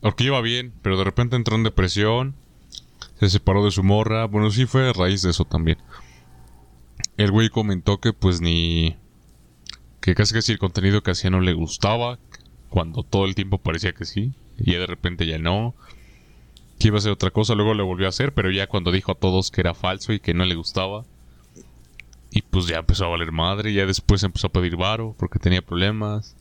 Porque 0.01 0.25
iba 0.25 0.41
bien, 0.41 0.73
pero 0.83 0.97
de 0.97 1.05
repente 1.05 1.37
entró 1.37 1.57
en 1.57 1.65
depresión. 1.65 2.35
Se 3.19 3.29
separó 3.29 3.65
de 3.65 3.71
su 3.71 3.83
morra. 3.83 4.27
Bueno, 4.27 4.51
sí 4.51 4.67
fue 4.67 4.89
a 4.89 4.93
raíz 4.93 5.23
de 5.23 5.31
eso 5.31 5.45
también. 5.45 5.79
El 7.17 7.33
güey 7.33 7.49
comentó 7.49 7.99
que 7.99 8.13
pues 8.13 8.41
ni... 8.41 8.97
Que 10.01 10.15
casi 10.15 10.35
casi 10.35 10.53
el 10.53 10.59
contenido 10.59 11.03
que 11.03 11.11
hacía 11.11 11.31
no 11.31 11.41
le 11.41 11.53
gustaba. 11.53 12.19
cuando 12.71 13.03
todo 13.03 13.25
el 13.25 13.35
tiempo 13.35 13.59
parecía 13.59 13.93
que 13.93 14.05
sí, 14.05 14.35
y 14.59 14.73
de 14.73 14.87
repente 14.87 15.27
ya 15.27 15.39
no. 15.39 15.75
Que 16.79 16.89
iba 16.89 16.97
a 16.97 16.99
hacer 16.99 17.13
otra 17.13 17.31
cosa, 17.31 17.55
luego 17.55 17.75
lo 17.75 17.87
volvió 17.87 18.07
a 18.07 18.11
hacer, 18.11 18.33
pero 18.35 18.51
ya 18.51 18.69
cuando 18.69 18.93
dijo 18.93 19.13
a 19.13 19.17
todos 19.17 19.51
que 19.51 19.61
era 19.61 19.75
falso 19.75 20.13
y 20.13 20.21
que 20.21 20.35
no 20.35 20.45
le 20.45 20.55
gustaba. 20.55 21.05
Y 22.31 22.43
pues 22.43 22.67
ya 22.67 22.79
empezó 22.79 23.07
a 23.07 23.09
valer 23.09 23.33
madre, 23.33 23.73
ya 23.73 23.87
después 23.87 24.23
empezó 24.23 24.49
a 24.49 24.53
pedir 24.53 24.77
varo 24.77 25.17
porque 25.19 25.39
tenía 25.39 25.63
problemas. 25.63 26.37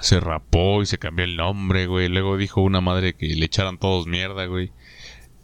Se 0.00 0.20
rapó 0.20 0.82
y 0.82 0.86
se 0.86 0.98
cambió 0.98 1.24
el 1.24 1.36
nombre, 1.36 1.86
güey. 1.86 2.08
Luego 2.08 2.36
dijo 2.36 2.60
una 2.60 2.80
madre 2.80 3.14
que 3.14 3.26
le 3.28 3.46
echaran 3.46 3.78
todos 3.78 4.06
mierda, 4.06 4.46
güey. 4.46 4.72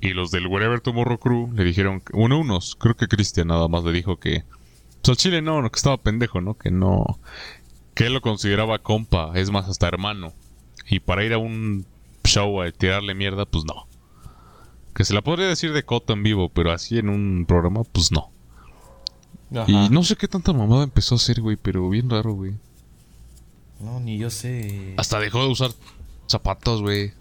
Y 0.01 0.11
los 0.11 0.31
del 0.31 0.47
Wherever 0.47 0.81
Tomorrow 0.81 1.19
Crew 1.19 1.53
le 1.55 1.63
dijeron, 1.63 2.03
uno 2.13 2.41
unos, 2.41 2.75
creo 2.75 2.97
que 2.97 3.07
Cristian 3.07 3.49
nada 3.49 3.69
más 3.69 3.85
le 3.85 3.93
dijo 3.93 4.19
que... 4.19 4.45
Pues 5.03 5.11
al 5.11 5.17
chile 5.17 5.43
no, 5.43 5.63
que 5.71 5.77
estaba 5.77 5.99
pendejo, 5.99 6.41
¿no? 6.41 6.55
Que 6.55 6.71
no... 6.71 7.21
Que 7.95 8.07
él 8.07 8.15
lo 8.15 8.21
consideraba 8.21 8.79
compa, 8.79 9.33
es 9.35 9.51
más, 9.51 9.69
hasta 9.69 9.89
hermano. 9.89 10.33
Y 10.89 11.01
para 11.01 11.25
ir 11.25 11.33
a 11.35 11.39
un 11.39 11.87
show 12.25 12.63
a 12.63 12.71
tirarle 12.73 13.15
mierda, 13.15 13.45
pues 13.45 13.65
no. 13.65 13.87
Que 14.95 15.05
se 15.05 15.15
la 15.15 15.23
podría 15.23 15.49
decir 15.49 15.73
de 15.73 15.85
coto 15.85 16.13
en 16.13 16.23
vivo, 16.23 16.49
pero 16.49 16.73
así 16.73 16.99
en 16.99 17.09
un 17.09 17.45
programa, 17.47 17.85
pues 17.85 18.11
no. 18.11 18.31
Ajá. 19.55 19.71
Y 19.71 19.91
no 19.91 20.03
sé 20.03 20.17
qué 20.17 20.29
tanta 20.29 20.53
mamada 20.53 20.85
empezó 20.85 21.15
a 21.15 21.17
hacer, 21.17 21.41
güey, 21.41 21.57
pero 21.57 21.89
bien 21.91 22.09
raro, 22.09 22.33
güey. 22.33 22.55
No, 23.81 24.01
ni 24.01 24.19
yo 24.19 24.31
sé. 24.31 24.95
Hasta 24.97 25.19
dejó 25.19 25.43
de 25.43 25.49
usar 25.51 25.71
zapatos, 26.27 26.83
güey. 26.83 27.13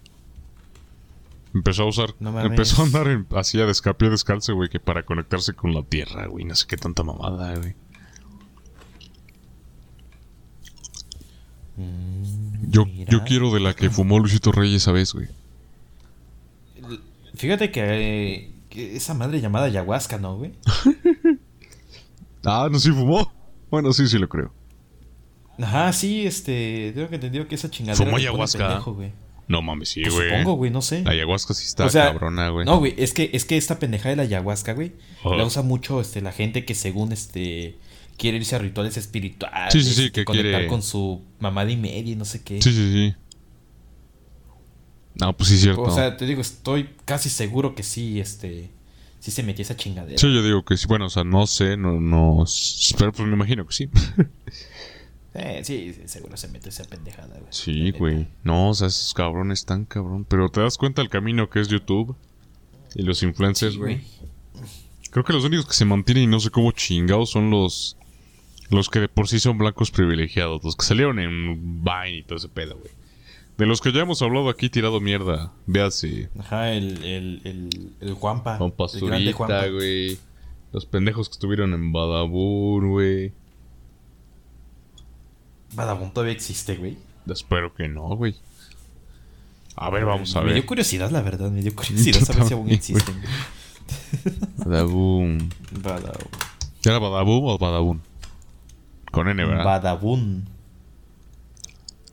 Empezó 1.54 1.82
a 1.82 1.86
usar. 1.88 2.14
No 2.20 2.38
empezó 2.40 2.82
a 2.82 2.84
andar 2.84 3.08
en, 3.08 3.26
así 3.34 3.60
a 3.60 3.66
descapio 3.66 4.10
descalzo, 4.10 4.54
güey, 4.54 4.68
que 4.68 4.78
para 4.78 5.04
conectarse 5.04 5.54
con 5.54 5.74
la 5.74 5.82
tierra, 5.82 6.26
güey. 6.26 6.44
No 6.44 6.54
sé 6.54 6.66
qué 6.66 6.76
tanta 6.76 7.02
mamada, 7.02 7.56
güey. 7.56 7.74
Mm, 11.76 12.70
Yo, 12.70 12.84
mira. 12.86 13.10
yo 13.10 13.24
quiero 13.24 13.52
de 13.52 13.60
la 13.60 13.74
que 13.74 13.90
fumó 13.90 14.18
Luisito 14.18 14.52
Reyes 14.52 14.82
esa 14.82 14.92
vez, 14.92 15.12
güey. 15.12 15.28
Fíjate 17.34 17.70
que, 17.72 17.80
eh, 17.82 18.52
que 18.68 18.96
esa 18.96 19.14
madre 19.14 19.40
llamada 19.40 19.66
ayahuasca, 19.66 20.18
¿no, 20.18 20.36
güey? 20.36 20.52
Ah, 22.42 22.68
no, 22.72 22.78
sí 22.78 22.90
fumó. 22.90 23.30
Bueno, 23.70 23.92
sí, 23.92 24.08
sí 24.08 24.16
lo 24.18 24.26
creo. 24.26 24.50
Ajá, 25.62 25.92
sí, 25.92 26.26
este. 26.26 26.92
Tengo 26.94 27.08
que 27.08 27.16
entendido 27.16 27.46
que 27.48 27.54
esa 27.54 27.70
chingadera. 27.70 28.04
Fumó 28.04 28.16
ayahuasca. 28.16 28.66
pendejo, 28.68 28.94
güey. 28.94 29.12
No 29.48 29.62
mames, 29.62 29.88
sí, 29.88 30.02
Pues 30.02 30.14
güey. 30.14 30.28
supongo, 30.30 30.54
güey, 30.54 30.70
no 30.70 30.80
sé. 30.80 31.02
La 31.02 31.10
ayahuasca 31.10 31.54
sí 31.54 31.64
está 31.66 31.84
O 31.86 31.90
sea, 31.90 32.04
cabrona, 32.12 32.50
güey. 32.50 32.64
No, 32.64 32.78
güey, 32.78 32.94
es 32.96 33.12
que, 33.12 33.30
es 33.32 33.44
que 33.44 33.56
esta 33.56 33.80
pendeja 33.80 34.08
de 34.08 34.14
la 34.16 34.22
ayahuasca, 34.22 34.74
güey, 34.74 34.92
Ajá. 35.24 35.34
la 35.34 35.44
usa 35.44 35.62
mucho 35.62 36.00
este, 36.00 36.20
la 36.20 36.30
gente 36.30 36.64
que 36.64 36.74
según 36.76 37.10
este 37.12 37.76
quiere 38.16 38.36
irse 38.36 38.54
a 38.54 38.58
rituales 38.60 38.96
espirituales. 38.96 39.72
Sí, 39.72 39.82
sí, 39.82 39.92
sí, 39.94 40.10
que 40.12 40.24
conectar 40.24 40.52
quiere- 40.52 40.66
con 40.68 40.82
su 40.82 41.20
mamada 41.40 41.68
y 41.70 41.76
media 41.76 42.12
y 42.12 42.16
no 42.16 42.24
sé 42.24 42.42
qué. 42.42 42.62
Sí, 42.62 42.72
sí, 42.72 42.92
sí. 42.92 43.14
No, 45.16 45.36
pues 45.36 45.48
sí, 45.48 45.56
es 45.56 45.62
cierto. 45.62 45.82
O 45.82 45.90
sea, 45.90 46.16
te 46.16 46.26
digo, 46.26 46.40
estoy 46.40 46.90
casi 47.04 47.28
seguro 47.28 47.74
que 47.74 47.82
sí, 47.82 48.20
este, 48.20 48.70
sí 49.18 49.30
se 49.32 49.42
metió 49.42 49.62
esa 49.62 49.76
chingadera. 49.76 50.16
sí, 50.18 50.32
yo 50.32 50.42
digo 50.42 50.64
que 50.64 50.76
sí. 50.76 50.86
Bueno, 50.86 51.06
o 51.06 51.10
sea, 51.10 51.24
no 51.24 51.46
sé, 51.46 51.76
no, 51.76 52.00
no. 52.00 52.44
Pero 52.98 53.12
pues 53.12 53.26
me 53.28 53.34
imagino 53.34 53.66
que 53.66 53.72
sí. 53.74 53.88
Eh, 55.34 55.60
sí, 55.64 55.92
sí, 55.92 56.02
seguro 56.06 56.36
se 56.36 56.48
metió 56.48 56.70
esa 56.70 56.84
pendejada, 56.84 57.38
güey. 57.38 57.46
Sí, 57.50 57.92
güey. 57.92 58.26
No, 58.42 58.70
o 58.70 58.74
sea, 58.74 58.88
esos 58.88 59.14
cabrones 59.14 59.60
están 59.60 59.84
cabrón. 59.84 60.24
Pero 60.24 60.48
te 60.48 60.60
das 60.60 60.76
cuenta 60.76 61.02
el 61.02 61.08
camino 61.08 61.48
que 61.48 61.60
es 61.60 61.68
YouTube 61.68 62.16
y 62.94 63.02
los 63.02 63.22
influencers, 63.22 63.74
Sí, 63.74 63.78
güey. 63.78 64.00
Creo 65.10 65.24
que 65.24 65.32
los 65.32 65.44
únicos 65.44 65.66
que 65.66 65.74
se 65.74 65.84
mantienen 65.84 66.24
y 66.24 66.26
no 66.26 66.40
sé 66.40 66.50
cómo 66.50 66.72
chingados 66.72 67.30
son 67.30 67.50
los. 67.50 67.96
Los 68.70 68.88
que 68.88 69.00
de 69.00 69.08
por 69.08 69.26
sí 69.28 69.40
son 69.40 69.58
blancos 69.58 69.90
privilegiados. 69.90 70.62
Los 70.62 70.76
que 70.76 70.84
salieron 70.84 71.18
en 71.18 71.82
Vine 71.82 72.18
y 72.18 72.22
todo 72.22 72.38
ese 72.38 72.48
pedo, 72.48 72.76
güey. 72.78 72.92
De 73.58 73.66
los 73.66 73.80
que 73.80 73.92
ya 73.92 74.00
hemos 74.00 74.22
hablado 74.22 74.48
aquí 74.48 74.70
tirado 74.70 75.00
mierda. 75.00 75.52
Véase. 75.66 76.30
Ajá, 76.38 76.72
el, 76.72 77.04
el, 77.04 77.40
el, 77.44 77.92
el 78.00 78.14
Juanpa. 78.14 78.56
Juanpa. 78.56 78.76
Pasturita, 78.76 79.66
güey. 79.68 80.18
Los 80.72 80.86
pendejos 80.86 81.28
que 81.28 81.32
estuvieron 81.32 81.74
en 81.74 81.92
Badabun, 81.92 82.90
güey. 82.90 83.32
Badabun 85.74 86.10
todavía 86.12 86.32
existe, 86.34 86.76
güey. 86.76 86.96
Espero 87.28 87.74
que 87.74 87.88
no, 87.88 88.08
güey. 88.16 88.34
A 89.76 89.88
ver, 89.90 90.04
vamos 90.04 90.34
a 90.36 90.40
Me 90.40 90.46
ver. 90.46 90.54
dio 90.54 90.66
curiosidad, 90.66 91.10
la 91.10 91.22
verdad. 91.22 91.50
Me 91.50 91.62
dio 91.62 91.74
curiosidad 91.74 92.20
saber 92.24 92.44
si 92.44 92.54
aún 92.54 92.70
existen. 92.70 93.14
Badabun. 94.58 95.50
Badabun. 95.82 96.28
¿Era 96.84 96.98
Badabun 96.98 97.42
o 97.44 97.58
Badabun? 97.58 98.02
Con 99.10 99.28
N, 99.28 99.44
¿verdad? 99.44 99.64
Badabun. 99.64 100.48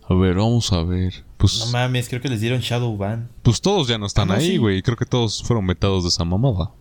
a 0.09 0.13
ver, 0.13 0.35
vamos 0.35 0.71
a 0.73 0.83
ver. 0.83 1.23
Pues, 1.37 1.59
No 1.59 1.71
mames, 1.71 2.09
creo 2.09 2.21
que 2.21 2.29
les 2.29 2.41
dieron 2.41 2.59
Shadow 2.61 2.95
Ban. 2.97 3.29
pues 3.43 3.61
todos 3.61 3.87
ya 3.87 3.97
no 3.97 4.07
están 4.07 4.29
Ah, 4.31 4.33
no, 4.35 4.39
ahí, 4.39 4.47
sí. 4.51 4.57
güey. 4.57 4.81
Creo 4.81 4.97
que 4.97 5.05
todos 5.05 5.43
fueron 5.43 5.65
metados 5.65 6.03
de 6.03 6.09
esa 6.09 6.23
mamada. 6.25 6.71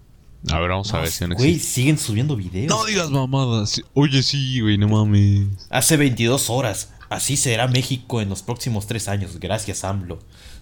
A 0.53 0.59
ver, 0.61 0.71
vamos 0.71 0.93
a 0.93 0.97
No, 0.97 1.03
ver 1.03 1.11
si 1.11 1.25
aún 1.25 1.35
Güey, 1.35 1.51
existe. 1.55 1.73
siguen 1.75 1.99
subiendo 1.99 2.37
videos. 2.37 2.69
No 2.69 2.85
digas 2.85 3.11
mamadas. 3.11 3.71
Sí, 3.71 3.83
Oye, 3.95 4.23
sí, 4.23 4.61
güey, 4.61 4.79
no 4.79 4.89
mames. 4.89 5.67
Hace 5.71 5.97
22 5.97 6.51
horas. 6.51 6.93
Así 7.09 7.37
será 7.37 7.69
México 7.69 8.21
en 8.21 8.29
los 8.29 8.43
próximos 8.43 8.87
tres 8.87 9.09
años. 9.09 9.39
Gracias, 9.39 9.85
AMLO. 9.85 10.19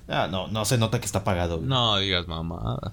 Ah, 0.08 0.28
no, 0.30 0.48
no 0.48 0.64
se 0.66 0.76
nota 0.78 1.00
que 1.00 1.06
está 1.06 1.24
pagado. 1.24 1.56
güey. 1.58 1.68
No 1.68 1.96
digas 1.98 2.28
mamadas. 2.28 2.92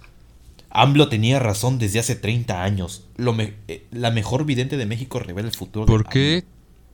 AMLO 0.70 1.10
tenía 1.10 1.38
razón 1.40 1.78
desde 1.80 2.00
hace 2.00 2.16
30 2.16 2.64
años. 2.64 3.04
Lo 3.18 3.34
me- 3.34 3.56
eh, 3.68 3.86
la 3.92 4.10
mejor 4.12 4.46
vidente 4.46 4.78
de 4.78 4.86
México 4.86 5.20
revela 5.20 5.50
el 5.50 5.54
futuro. 5.54 5.86
¿Por 5.86 6.08
qué 6.08 6.46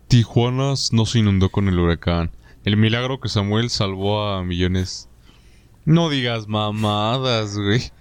Tijuana 0.07 0.73
no 0.91 1.05
se 1.05 1.19
inundó 1.19 1.49
con 1.49 1.67
el 1.67 1.77
huracán? 1.77 2.31
El 2.65 2.77
milagro 2.77 3.19
que 3.19 3.29
Samuel 3.29 3.69
salvó 3.69 4.27
a 4.27 4.43
millones. 4.43 5.09
No 5.85 6.09
digas 6.09 6.47
mamadas, 6.47 7.55
güey. 7.55 7.91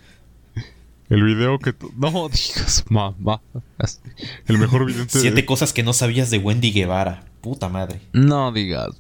El 1.09 1.23
video 1.23 1.59
que... 1.59 1.73
tú- 1.73 1.93
No 1.97 2.11
digas 2.29 2.85
mamadas. 2.89 4.01
El 4.47 4.59
mejor. 4.59 4.83
AMLO. 4.83 5.05
Siete 5.09 5.31
de- 5.37 5.47
cosas 5.47 5.73
que 5.73 5.83
no 5.83 5.93
sabías 5.93 6.31
de 6.31 6.39
Wendy 6.39 6.73
Guevara. 6.73 7.25
Puta 7.41 7.69
madre. 7.69 8.01
No 8.13 8.53
digas. 8.53 8.91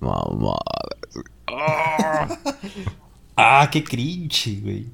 ¡Ah! 1.49 2.29
Ah, 3.39 3.69
qué 3.71 3.85
cringe, 3.85 4.61
güey. 4.63 4.87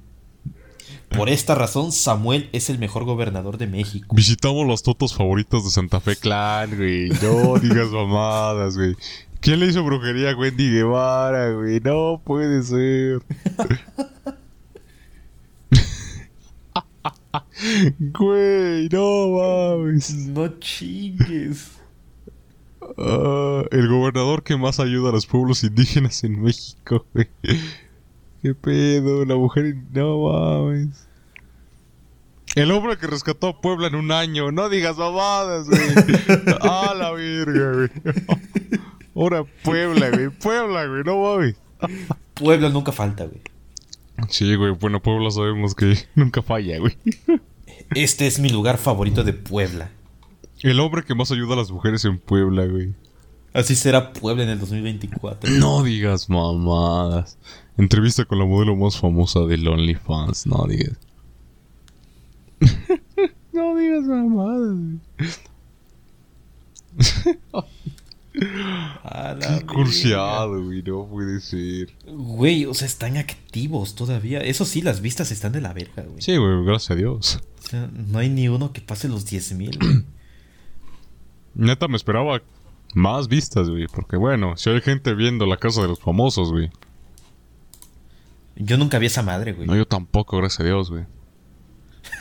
Por 1.11 1.29
esta 1.29 1.55
razón, 1.55 1.93
Samuel 1.93 2.49
es 2.53 2.71
el 2.71 2.79
mejor 2.81 3.05
gobernador 3.05 3.57
de 3.57 3.69
México. 3.69 4.13
Visitamos 4.17 4.67
los 4.67 4.83
totos 4.83 5.15
favoritos 5.15 5.63
de 5.65 5.71
Santa 5.71 6.01
Fe 6.01 6.17
Clan, 6.17 6.75
güey. 6.77 7.11
No 7.23 7.55
digas 7.63 7.89
mamadas, 7.91 8.77
güey. 8.77 8.97
¿Quién 9.41 9.61
le 9.61 9.67
hizo 9.67 9.85
brujería 9.85 10.31
a 10.31 10.37
Wendy 10.37 10.71
Guevara, 10.71 11.53
güey? 11.53 11.79
No 11.81 12.21
puede 12.25 12.65
ser. 12.65 13.21
Güey, 17.99 18.89
no 18.91 19.77
mames. 19.79 20.15
No 20.29 20.49
chingues. 20.59 21.81
Ah, 22.99 23.63
el 23.71 23.89
gobernador 23.89 24.43
que 24.43 24.57
más 24.57 24.81
ayuda 24.81 25.11
a 25.11 25.13
los 25.13 25.27
pueblos 25.27 25.63
indígenas 25.65 26.25
en 26.25 26.43
México, 26.43 27.07
güey. 27.15 27.29
¿Qué 28.43 28.55
pedo? 28.55 29.25
La 29.25 29.37
mujer... 29.37 29.77
No 29.93 30.19
mames. 30.29 31.07
El 32.55 32.71
hombre 32.71 32.99
que 32.99 33.07
rescató 33.07 33.49
a 33.49 33.61
Puebla 33.61 33.87
en 33.87 33.95
un 33.95 34.13
año. 34.13 34.53
No 34.53 34.69
digas 34.69 34.99
mamadas, 34.99 35.69
güey. 35.69 35.81
A 36.61 36.93
la 36.95 37.13
verga, 37.13 37.73
güey. 37.73 37.89
Ahora 39.15 39.45
Puebla, 39.63 40.11
güey. 40.11 40.29
Puebla, 40.29 40.87
güey. 40.87 41.03
No 41.05 41.23
mames. 41.23 41.57
Pueblo 42.35 42.69
nunca 42.69 42.93
falta, 42.93 43.25
güey. 43.25 43.41
Sí, 44.29 44.55
güey. 44.55 44.73
Bueno, 44.73 45.01
Puebla 45.01 45.31
sabemos 45.31 45.75
que 45.75 45.97
nunca 46.15 46.43
falla, 46.43 46.79
güey. 46.79 46.97
Este 47.95 48.27
es 48.27 48.39
mi 48.39 48.49
lugar 48.49 48.79
favorito 48.79 49.25
de 49.25 49.33
Puebla. 49.33 49.91
El 50.61 50.81
hombre 50.81 51.05
que 51.05 51.15
más 51.15 51.31
ayuda 51.33 51.55
a 51.55 51.59
las 51.59 51.71
mujeres 51.71 52.05
en 52.05 52.19
Puebla, 52.19 52.67
güey. 52.67 52.95
Así 53.53 53.75
será 53.75 54.13
Puebla 54.13 54.45
en 54.45 54.49
el 54.49 54.59
2024. 54.59 55.51
No 55.51 55.83
digas 55.83 56.31
mamadas. 56.31 57.37
Entrevista 57.77 58.25
con 58.25 58.39
la 58.39 58.47
modelo 58.47 58.77
más 58.77 58.99
famosa 58.99 59.41
del 59.41 59.67
OnlyFans. 59.67 60.47
No 60.47 60.67
digas. 60.67 60.97
no 63.53 63.77
digas 63.77 64.05
mamadas. 64.05 64.79
A 69.05 69.37
la 69.39 69.59
Qué 69.59 69.67
cursiado, 69.67 70.65
güey. 70.65 70.83
No 70.83 71.07
puede 71.07 71.41
ser. 71.41 71.95
Güey, 72.07 72.65
o 72.65 72.75
sea, 72.75 72.87
están 72.87 73.17
activos 73.19 73.95
todavía. 73.95 74.41
Eso 74.41 74.65
sí, 74.65 74.81
las 74.81 75.01
vistas 75.03 75.31
están 75.31 75.53
de 75.53 75.61
la 75.61 75.73
verga, 75.73 76.03
güey. 76.03 76.23
Sí, 76.23 76.37
güey. 76.37 76.65
Gracias 76.65 76.91
a 76.93 76.95
Dios. 76.95 77.41
O 77.65 77.69
sea, 77.69 77.91
no 77.93 78.19
hay 78.19 78.31
ni 78.31 78.49
uno 78.49 78.73
que 78.73 78.81
pase 78.81 79.09
los 79.09 79.27
10 79.27 79.53
mil, 79.53 79.79
güey. 79.79 80.05
Neta, 81.55 81.89
me 81.89 81.97
esperaba 81.97 82.41
más 82.95 83.29
vistas, 83.29 83.69
güey. 83.69 83.87
Porque 83.87 84.17
bueno, 84.17 84.57
si 84.57 84.71
hay 84.71 84.81
gente 84.81 85.15
viendo 85.15 85.45
la 85.45 85.59
casa 85.59 85.83
de 85.83 85.89
los 85.89 86.01
famosos, 86.01 86.51
güey. 86.51 86.71
Yo 88.57 88.79
nunca 88.79 88.99
vi 88.99 89.07
esa 89.07 89.23
madre, 89.23 89.53
güey. 89.53 89.67
No, 89.67 89.77
yo 89.77 89.87
tampoco, 89.87 90.39
gracias 90.39 90.61
a 90.61 90.65
Dios, 90.65 90.91
güey. 90.91 91.05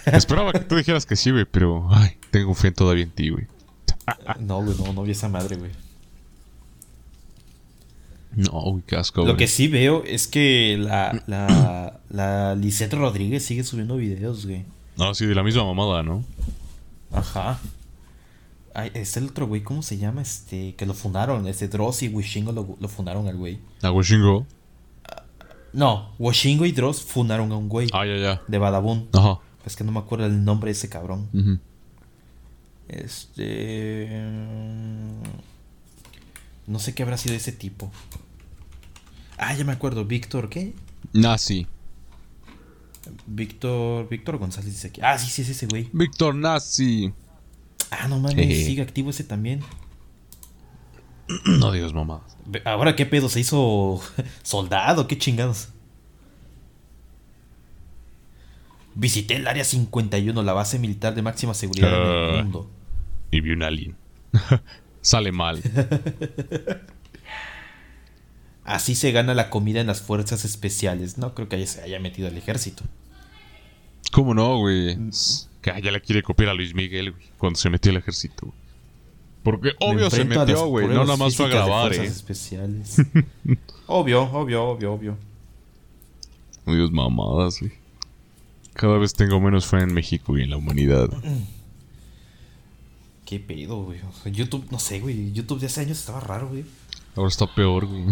Esperaba 0.05 0.51
que 0.51 0.59
tú 0.59 0.76
dijeras 0.76 1.05
que 1.05 1.16
sí, 1.16 1.32
güey. 1.32 1.45
Pero, 1.49 1.88
ay, 1.91 2.18
tengo 2.32 2.53
fe 2.53 2.72
todavía 2.72 3.03
en 3.03 3.12
ti, 3.12 3.30
güey. 3.30 3.47
No, 4.39 4.62
güey, 4.62 4.78
no, 4.78 4.91
no 4.93 5.03
vi 5.03 5.12
esa 5.12 5.30
madre, 5.30 5.55
güey. 5.55 5.72
No, 8.36 8.82
qué 8.88 8.95
asco, 8.95 9.21
Lo 9.21 9.25
güey. 9.27 9.38
que 9.38 9.47
sí 9.47 9.67
veo 9.67 10.03
es 10.05 10.27
que 10.27 10.77
la, 10.79 11.21
la, 11.27 11.99
la 12.09 12.55
Lisette 12.55 12.93
Rodríguez 12.93 13.43
sigue 13.43 13.63
subiendo 13.63 13.97
videos, 13.97 14.45
güey. 14.45 14.63
No, 14.97 15.13
sí, 15.13 15.25
de 15.25 15.36
la 15.36 15.43
misma 15.43 15.63
mamada, 15.65 16.01
¿no? 16.03 16.23
Ajá. 17.11 17.59
Ay, 18.73 18.89
está 18.93 19.19
el 19.19 19.27
otro 19.27 19.47
güey, 19.47 19.61
¿cómo 19.63 19.82
se 19.82 19.97
llama? 19.97 20.21
Este, 20.21 20.75
que 20.75 20.86
lo 20.86 20.93
fundaron. 20.93 21.45
Este 21.47 21.67
Dross 21.67 22.03
y 22.03 22.07
Wishingo 22.07 22.53
lo, 22.53 22.77
lo 22.79 22.88
fundaron 22.88 23.27
al 23.27 23.36
güey. 23.36 23.59
A 23.82 23.91
Wishingo. 23.91 24.45
No, 25.73 26.09
Washingo 26.19 26.65
y 26.65 26.71
Dross 26.71 27.01
fundaron 27.01 27.51
a 27.51 27.57
un 27.57 27.67
güey 27.69 27.88
Ah, 27.93 28.05
ya, 28.05 28.15
ya. 28.17 28.41
de 28.47 28.57
Badabun. 28.57 29.09
Ajá. 29.13 29.39
Es 29.65 29.75
que 29.75 29.84
no 29.84 29.91
me 29.91 29.99
acuerdo 29.99 30.25
el 30.25 30.43
nombre 30.45 30.67
de 30.69 30.71
ese 30.73 30.88
cabrón. 30.89 31.27
Este. 32.88 34.07
No 36.68 36.80
sé 36.80 36.93
qué 36.93 37.03
habrá 37.03 37.18
sido 37.18 37.36
ese 37.36 37.51
tipo. 37.51 37.91
Ah, 39.38 39.53
ya 39.55 39.64
me 39.66 39.72
acuerdo. 39.72 40.05
Víctor, 40.05 40.49
¿qué? 40.49 40.74
Nazi. 41.14 41.68
Víctor. 43.26 44.07
Víctor 44.09 44.38
González 44.38 44.72
dice 44.72 44.88
aquí. 44.89 45.01
Ah, 45.03 45.18
sí, 45.18 45.30
sí, 45.30 45.41
es 45.41 45.49
ese 45.49 45.66
güey. 45.68 45.89
Víctor 45.93 46.36
Nazi. 46.36 47.12
Ah, 47.89 48.07
no 48.07 48.20
mames, 48.20 48.36
Jeje. 48.47 48.66
sigue 48.66 48.82
activo 48.82 49.09
ese 49.09 49.24
también. 49.24 49.62
No 51.45 51.72
digas. 51.72 51.91
Ve- 52.45 52.62
Ahora, 52.66 52.95
¿qué 52.95 53.05
pedo? 53.05 53.28
¿Se 53.30 53.39
hizo 53.39 54.01
soldado? 54.43 55.07
¿Qué 55.07 55.18
chingados? 55.18 55.70
Visité 58.93 59.36
el 59.38 59.47
área 59.47 59.64
51, 59.64 60.43
la 60.43 60.53
base 60.53 60.78
militar 60.78 61.16
de 61.16 61.22
máxima 61.22 61.53
seguridad 61.53 61.89
en 61.89 61.95
Ah. 62.07 62.38
el 62.38 62.43
mundo. 62.43 62.70
Y 63.32 63.39
vi 63.41 63.51
un 63.51 63.64
alien. 63.64 63.95
Sale 65.02 65.32
mal. 65.32 65.62
Así 68.64 68.95
se 68.95 69.12
gana 69.12 69.34
la 69.34 69.49
comida 69.49 69.82
en 69.82 69.88
las 69.88 70.02
fuerzas 70.02 70.45
especiales. 70.45 71.18
No 71.18 71.34
creo 71.34 71.49
que 71.49 71.56
haya, 71.58 71.68
se 71.68 71.82
haya 71.82 71.99
metido 71.99 72.28
al 72.28 72.38
ejército. 72.38 72.84
¿Cómo 74.12 74.34
no, 74.34 74.58
güey? 74.60 74.97
Que 75.62 75.82
ya 75.82 75.91
le 75.91 76.02
quiere 76.02 76.22
copiar 76.24 76.49
a 76.49 76.54
Luis 76.54 76.74
Miguel, 76.76 77.12
güey, 77.12 77.24
cuando 77.38 77.60
se 77.60 77.70
metió 77.70 77.91
al 77.91 77.97
ejército. 77.97 78.47
güey. 78.47 78.62
Porque 79.43 79.70
Me 79.80 79.88
obvio 79.88 80.10
se 80.10 80.24
metió, 80.24 80.68
güey. 80.68 80.88
No 80.88 81.04
nada 81.04 81.18
más 81.18 81.36
fue 81.36 81.47
a 81.47 81.49
grabar, 81.49 81.93
eh. 81.93 82.04
especiales. 82.04 82.97
obvio, 83.88 84.24
obvio, 84.24 84.64
obvio, 84.64 84.93
obvio. 84.93 85.18
Dios 86.66 86.91
mamadas, 86.91 87.60
güey. 87.60 87.72
Cada 88.74 88.97
vez 88.97 89.14
tengo 89.14 89.41
menos 89.41 89.66
fe 89.66 89.80
en 89.80 89.93
México 89.93 90.38
y 90.38 90.43
en 90.43 90.52
la 90.52 90.58
humanidad. 90.58 91.10
¿Qué 93.32 93.39
pedo, 93.39 93.84
güey? 93.86 94.01
O 94.01 94.11
sea, 94.11 94.29
YouTube, 94.29 94.67
no 94.71 94.77
sé, 94.77 94.99
güey. 94.99 95.32
YouTube 95.32 95.61
de 95.61 95.67
hace 95.67 95.79
años 95.79 95.97
estaba 95.97 96.19
raro, 96.19 96.49
güey. 96.49 96.65
Ahora 97.15 97.29
está 97.29 97.47
peor, 97.55 97.86
güey. 97.86 98.03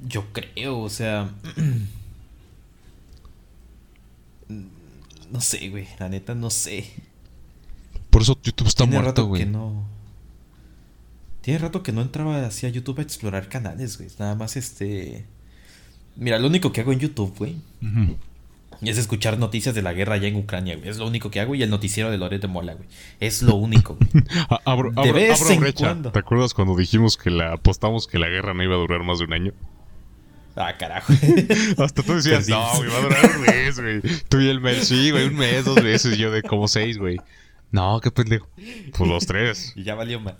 Yo 0.00 0.32
creo, 0.32 0.78
o 0.80 0.88
sea. 0.88 1.30
No 5.30 5.40
sé, 5.40 5.68
güey. 5.68 5.86
La 5.98 6.08
neta, 6.08 6.34
no 6.34 6.48
sé. 6.48 6.90
Por 8.10 8.22
eso 8.22 8.38
YouTube 8.42 8.68
está 8.68 8.84
Tiene 8.84 8.94
muerto, 9.00 9.10
rato 9.22 9.26
güey. 9.26 9.42
que 9.42 9.50
no. 9.50 9.84
Tiene 11.42 11.58
rato 11.58 11.82
que 11.82 11.92
no 11.92 12.00
entraba 12.02 12.46
así 12.46 12.66
a 12.66 12.70
YouTube 12.70 12.98
a 13.00 13.02
explorar 13.02 13.48
canales, 13.48 13.98
güey. 13.98 14.08
Nada 14.18 14.34
más 14.36 14.56
este. 14.56 15.26
Mira, 16.16 16.38
lo 16.38 16.46
único 16.46 16.72
que 16.72 16.80
hago 16.80 16.92
en 16.92 17.00
YouTube, 17.00 17.34
güey, 17.36 17.56
Ujú. 17.82 18.16
Es 18.88 18.98
escuchar 18.98 19.38
noticias 19.38 19.74
de 19.74 19.82
la 19.82 19.92
guerra 19.92 20.14
allá 20.14 20.28
en 20.28 20.36
Ucrania, 20.36 20.76
güey. 20.76 20.88
Es 20.88 20.98
lo 20.98 21.06
único 21.06 21.30
que 21.30 21.40
hago 21.40 21.54
y 21.54 21.62
el 21.62 21.70
noticiero 21.70 22.10
de 22.10 22.18
Loret 22.18 22.40
de 22.42 22.48
Mola, 22.48 22.74
güey. 22.74 22.88
Es 23.20 23.42
lo 23.42 23.54
único, 23.56 23.96
güey. 23.96 24.24
A- 24.50 24.60
abro, 24.64 24.90
De 24.92 25.00
abro- 25.00 25.12
vez 25.14 25.40
abro 25.40 25.54
en 25.54 25.60
brecha. 25.60 25.84
cuando. 25.86 26.12
¿Te 26.12 26.18
acuerdas 26.18 26.54
cuando 26.54 26.76
dijimos 26.76 27.16
que 27.16 27.30
la 27.30 27.54
apostamos 27.54 28.06
que 28.06 28.18
la 28.18 28.28
guerra 28.28 28.54
no 28.54 28.62
iba 28.62 28.74
a 28.74 28.78
durar 28.78 29.02
más 29.04 29.18
de 29.18 29.24
un 29.26 29.32
año? 29.32 29.52
Ah, 30.56 30.76
carajo. 30.78 31.12
Hasta 31.78 32.02
tú 32.02 32.14
decías, 32.14 32.48
no, 32.48 32.64
güey, 32.76 32.88
va 32.88 32.98
a 32.98 33.00
durar 33.02 33.30
un 33.36 33.42
mes, 33.42 33.80
güey. 33.80 34.00
Tú 34.28 34.38
y 34.40 34.48
el 34.48 34.60
mes, 34.60 34.86
sí, 34.86 35.10
güey, 35.10 35.26
un 35.26 35.34
mes, 35.36 35.64
dos 35.64 35.82
meses. 35.82 36.16
Yo 36.16 36.30
de 36.30 36.42
como 36.42 36.68
seis, 36.68 36.96
güey. 36.98 37.16
No, 37.72 38.00
qué 38.00 38.12
pendejo. 38.12 38.46
Pues 38.96 39.10
los 39.10 39.26
tres. 39.26 39.72
y 39.76 39.82
ya 39.82 39.96
valió 39.96 40.20
mal. 40.20 40.38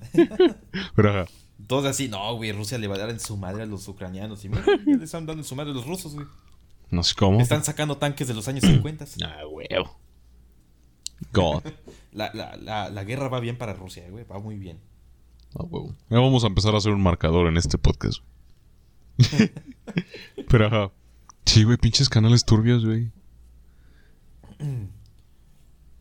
Pero, 0.94 1.10
ajá. 1.10 1.24
Todos 1.66 1.86
así, 1.86 2.08
no, 2.08 2.34
güey, 2.36 2.52
Rusia 2.52 2.78
le 2.78 2.86
va 2.86 2.94
a 2.96 2.98
dar 2.98 3.10
en 3.10 3.18
su 3.18 3.36
madre 3.36 3.62
a 3.64 3.66
los 3.66 3.88
ucranianos. 3.88 4.44
Y 4.44 4.50
mira, 4.50 4.62
ya 4.86 4.96
le 4.96 5.04
están 5.04 5.26
dando 5.26 5.42
en 5.42 5.48
su 5.48 5.56
madre 5.56 5.72
a 5.72 5.74
los 5.74 5.86
rusos, 5.86 6.14
güey. 6.14 6.26
No 6.90 7.02
sé 7.02 7.14
cómo. 7.14 7.40
Están 7.40 7.64
sacando 7.64 7.96
tanques 7.98 8.28
de 8.28 8.34
los 8.34 8.46
años 8.48 8.64
50. 8.64 9.04
Ah, 9.24 9.46
huevo. 9.50 9.98
God. 11.32 11.62
La, 12.12 12.30
la, 12.32 12.56
la, 12.56 12.90
la 12.90 13.02
guerra 13.04 13.28
va 13.28 13.40
bien 13.40 13.58
para 13.58 13.72
Rusia, 13.74 14.08
güey. 14.08 14.24
Va 14.24 14.38
muy 14.38 14.56
bien. 14.56 14.78
Ah, 15.58 15.64
huevo. 15.64 15.94
Ya 16.10 16.18
vamos 16.20 16.44
a 16.44 16.46
empezar 16.46 16.74
a 16.74 16.78
hacer 16.78 16.92
un 16.92 17.02
marcador 17.02 17.48
en 17.48 17.56
este 17.56 17.76
podcast. 17.76 18.20
Pero, 20.48 20.66
ajá. 20.66 20.92
Sí, 21.44 21.64
güey, 21.64 21.76
pinches 21.76 22.08
canales 22.08 22.44
turbios, 22.44 22.84
güey. 22.86 23.10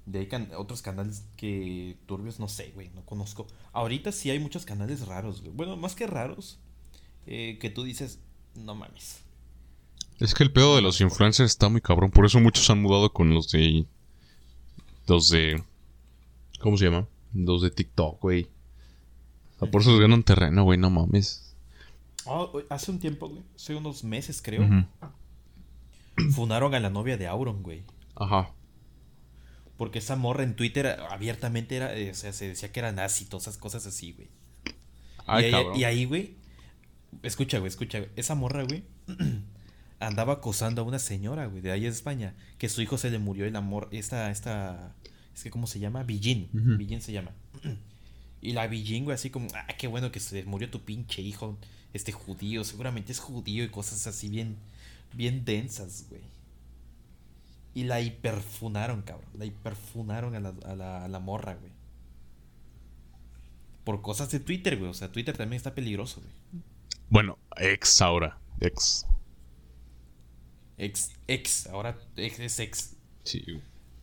De 0.05 0.19
ahí 0.19 0.27
can- 0.27 0.51
otros 0.57 0.81
canales 0.81 1.23
que 1.37 1.97
turbios, 2.05 2.39
no 2.39 2.47
sé, 2.49 2.71
güey, 2.75 2.89
no 2.89 3.05
conozco. 3.05 3.47
Ahorita 3.71 4.11
sí 4.11 4.29
hay 4.29 4.39
muchos 4.39 4.65
canales 4.65 5.07
raros, 5.07 5.41
güey. 5.41 5.53
Bueno, 5.53 5.77
más 5.77 5.95
que 5.95 6.07
raros, 6.07 6.59
eh, 7.25 7.57
que 7.59 7.69
tú 7.69 7.83
dices, 7.83 8.19
no 8.53 8.75
mames. 8.75 9.23
Es 10.23 10.33
que 10.33 10.43
el 10.43 10.53
pedo 10.53 10.77
de 10.77 10.81
los 10.81 11.01
influencers 11.01 11.51
está 11.51 11.67
muy 11.67 11.81
cabrón. 11.81 12.09
Por 12.09 12.25
eso 12.25 12.39
muchos 12.39 12.69
han 12.69 12.81
mudado 12.81 13.11
con 13.11 13.33
los 13.33 13.51
de. 13.51 13.85
Los 15.05 15.27
de. 15.29 15.61
¿Cómo 16.61 16.77
se 16.77 16.85
llama? 16.85 17.09
Los 17.33 17.61
de 17.61 17.71
TikTok, 17.71 18.21
güey. 18.21 18.47
O 19.55 19.59
sea, 19.59 19.69
por 19.69 19.81
eso 19.81 19.97
ganan 19.97 20.23
terreno, 20.23 20.63
güey, 20.63 20.79
no 20.79 20.89
mames. 20.89 21.53
Ah, 22.25 22.47
hace 22.69 22.91
un 22.91 22.99
tiempo, 22.99 23.27
güey, 23.27 23.43
hace 23.53 23.75
unos 23.75 24.05
meses 24.05 24.41
creo, 24.41 24.63
Ujú. 24.63 24.85
funaron 26.31 26.73
a 26.73 26.79
la 26.79 26.89
novia 26.89 27.17
de 27.17 27.27
Auron, 27.27 27.61
güey. 27.61 27.83
Ajá. 28.15 28.51
Porque 29.75 29.99
esa 29.99 30.15
morra 30.15 30.43
en 30.43 30.55
Twitter 30.55 30.87
abiertamente 31.09 31.75
era, 31.75 31.93
eh, 31.97 32.11
o 32.11 32.15
sea, 32.15 32.31
se 32.31 32.47
decía 32.47 32.71
que 32.71 32.79
era 32.79 32.93
nazi, 32.93 33.25
todas 33.25 33.47
esas 33.47 33.57
cosas 33.57 33.85
así, 33.85 34.13
güey. 34.13 34.29
Ay, 35.25 35.49
y, 35.51 35.53
ahí, 35.53 35.65
y 35.75 35.83
ahí, 35.83 36.05
güey, 36.05 36.37
escucha, 37.23 37.59
güey, 37.59 37.67
escucha, 37.67 37.99
güey, 37.99 38.11
esa 38.15 38.35
morra, 38.35 38.63
güey, 38.63 38.85
andaba 40.07 40.33
acosando 40.33 40.81
a 40.81 40.85
una 40.85 40.99
señora, 40.99 41.45
güey, 41.47 41.61
de 41.61 41.71
ahí 41.71 41.81
de 41.81 41.87
España, 41.87 42.35
que 42.57 42.69
su 42.69 42.81
hijo 42.81 42.97
se 42.97 43.09
le 43.09 43.19
murió 43.19 43.45
el 43.45 43.55
amor, 43.55 43.89
esta, 43.91 44.31
esta, 44.31 44.95
es 45.33 45.43
que, 45.43 45.49
¿cómo 45.49 45.67
se 45.67 45.79
llama? 45.79 46.03
Villín. 46.03 46.49
Villín 46.51 47.01
se 47.01 47.11
llama. 47.11 47.31
Y 48.41 48.53
la 48.53 48.67
Villín, 48.67 49.05
güey, 49.05 49.15
así 49.15 49.29
como, 49.29 49.47
ah, 49.55 49.67
qué 49.77 49.87
bueno 49.87 50.11
que 50.11 50.19
se 50.19 50.43
murió 50.43 50.69
tu 50.69 50.81
pinche 50.81 51.21
hijo, 51.21 51.57
este 51.93 52.11
judío, 52.11 52.63
seguramente 52.63 53.11
es 53.11 53.19
judío 53.19 53.63
y 53.63 53.69
cosas 53.69 54.05
así 54.07 54.29
bien, 54.29 54.57
bien 55.13 55.45
densas, 55.45 56.05
güey. 56.09 56.21
Y 57.75 57.85
la 57.85 58.01
hiperfunaron, 58.01 59.01
cabrón. 59.01 59.29
La 59.33 59.45
hiperfunaron 59.45 60.35
a 60.35 60.39
la, 60.39 60.53
a 60.65 60.75
la, 60.75 61.05
a 61.05 61.07
la 61.07 61.19
morra, 61.19 61.55
güey. 61.55 61.71
Por 63.83 64.01
cosas 64.01 64.29
de 64.29 64.39
Twitter, 64.39 64.77
güey. 64.77 64.91
O 64.91 64.93
sea, 64.93 65.11
Twitter 65.11 65.35
también 65.35 65.57
está 65.57 65.73
peligroso, 65.73 66.21
güey. 66.21 66.63
Bueno, 67.09 67.39
ex 67.57 68.01
ahora. 68.01 68.37
Ex. 68.59 69.07
Ex, 70.83 71.11
ex, 71.27 71.67
ahora 71.67 71.97
ex 72.17 72.39
es 72.39 72.59
ex. 72.59 72.95
Sí. 73.23 73.43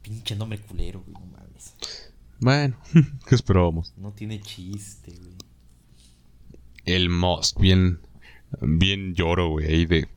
Pinche 0.03 0.35
nombre 0.35 0.59
culero, 0.59 1.01
güey. 1.03 1.13
No 1.15 1.27
mames. 1.27 1.75
Bueno, 2.41 2.77
¿qué 3.29 3.35
esperábamos? 3.35 3.93
No 3.97 4.13
tiene 4.13 4.41
chiste, 4.41 5.13
güey. 5.13 5.35
El 6.87 7.11
Musk, 7.11 7.61
bien. 7.61 8.01
Bien 8.61 9.15
lloro, 9.15 9.49
güey, 9.51 9.67
ahí 9.67 9.87
de. 9.87 10.09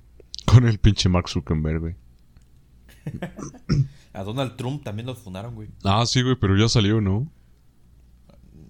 Con 0.45 0.67
el 0.67 0.79
pinche 0.79 1.09
Mark 1.09 1.27
Zuckerberg, 1.29 1.79
güey. 1.79 1.95
A 4.13 4.23
Donald 4.23 4.55
Trump 4.55 4.83
también 4.83 5.07
lo 5.07 5.15
funaron, 5.15 5.55
güey. 5.55 5.69
Ah, 5.83 6.05
sí, 6.05 6.21
güey, 6.21 6.35
pero 6.39 6.55
ya 6.57 6.69
salió, 6.69 7.01
¿no? 7.01 7.27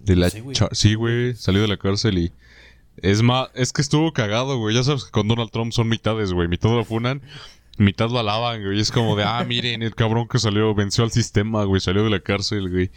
De 0.02 0.16
la 0.16 0.30
sé, 0.30 0.40
güey. 0.40 0.56
cha- 0.56 0.70
Sí, 0.72 0.94
güey, 0.94 1.34
salió 1.34 1.62
de 1.62 1.68
la 1.68 1.76
cárcel 1.76 2.18
y. 2.18 2.32
Es 2.96 3.22
más, 3.22 3.48
es 3.54 3.72
que 3.72 3.82
estuvo 3.82 4.12
cagado, 4.12 4.56
güey. 4.58 4.74
Ya 4.74 4.82
sabes 4.84 5.04
que 5.04 5.10
con 5.10 5.26
Donald 5.28 5.50
Trump 5.50 5.72
son 5.72 5.88
mitades, 5.88 6.32
güey. 6.32 6.48
Mitad 6.48 6.70
lo 6.70 6.84
funan, 6.84 7.22
mitad 7.78 8.10
lo 8.10 8.18
alaban, 8.18 8.62
güey. 8.62 8.80
Es 8.80 8.90
como 8.90 9.16
de, 9.16 9.24
ah, 9.24 9.44
miren, 9.44 9.82
el 9.82 9.94
cabrón 9.94 10.28
que 10.28 10.38
salió, 10.38 10.74
venció 10.74 11.04
al 11.04 11.10
sistema, 11.10 11.64
güey. 11.64 11.80
Salió 11.80 12.04
de 12.04 12.10
la 12.10 12.20
cárcel, 12.20 12.70
güey. 12.70 12.90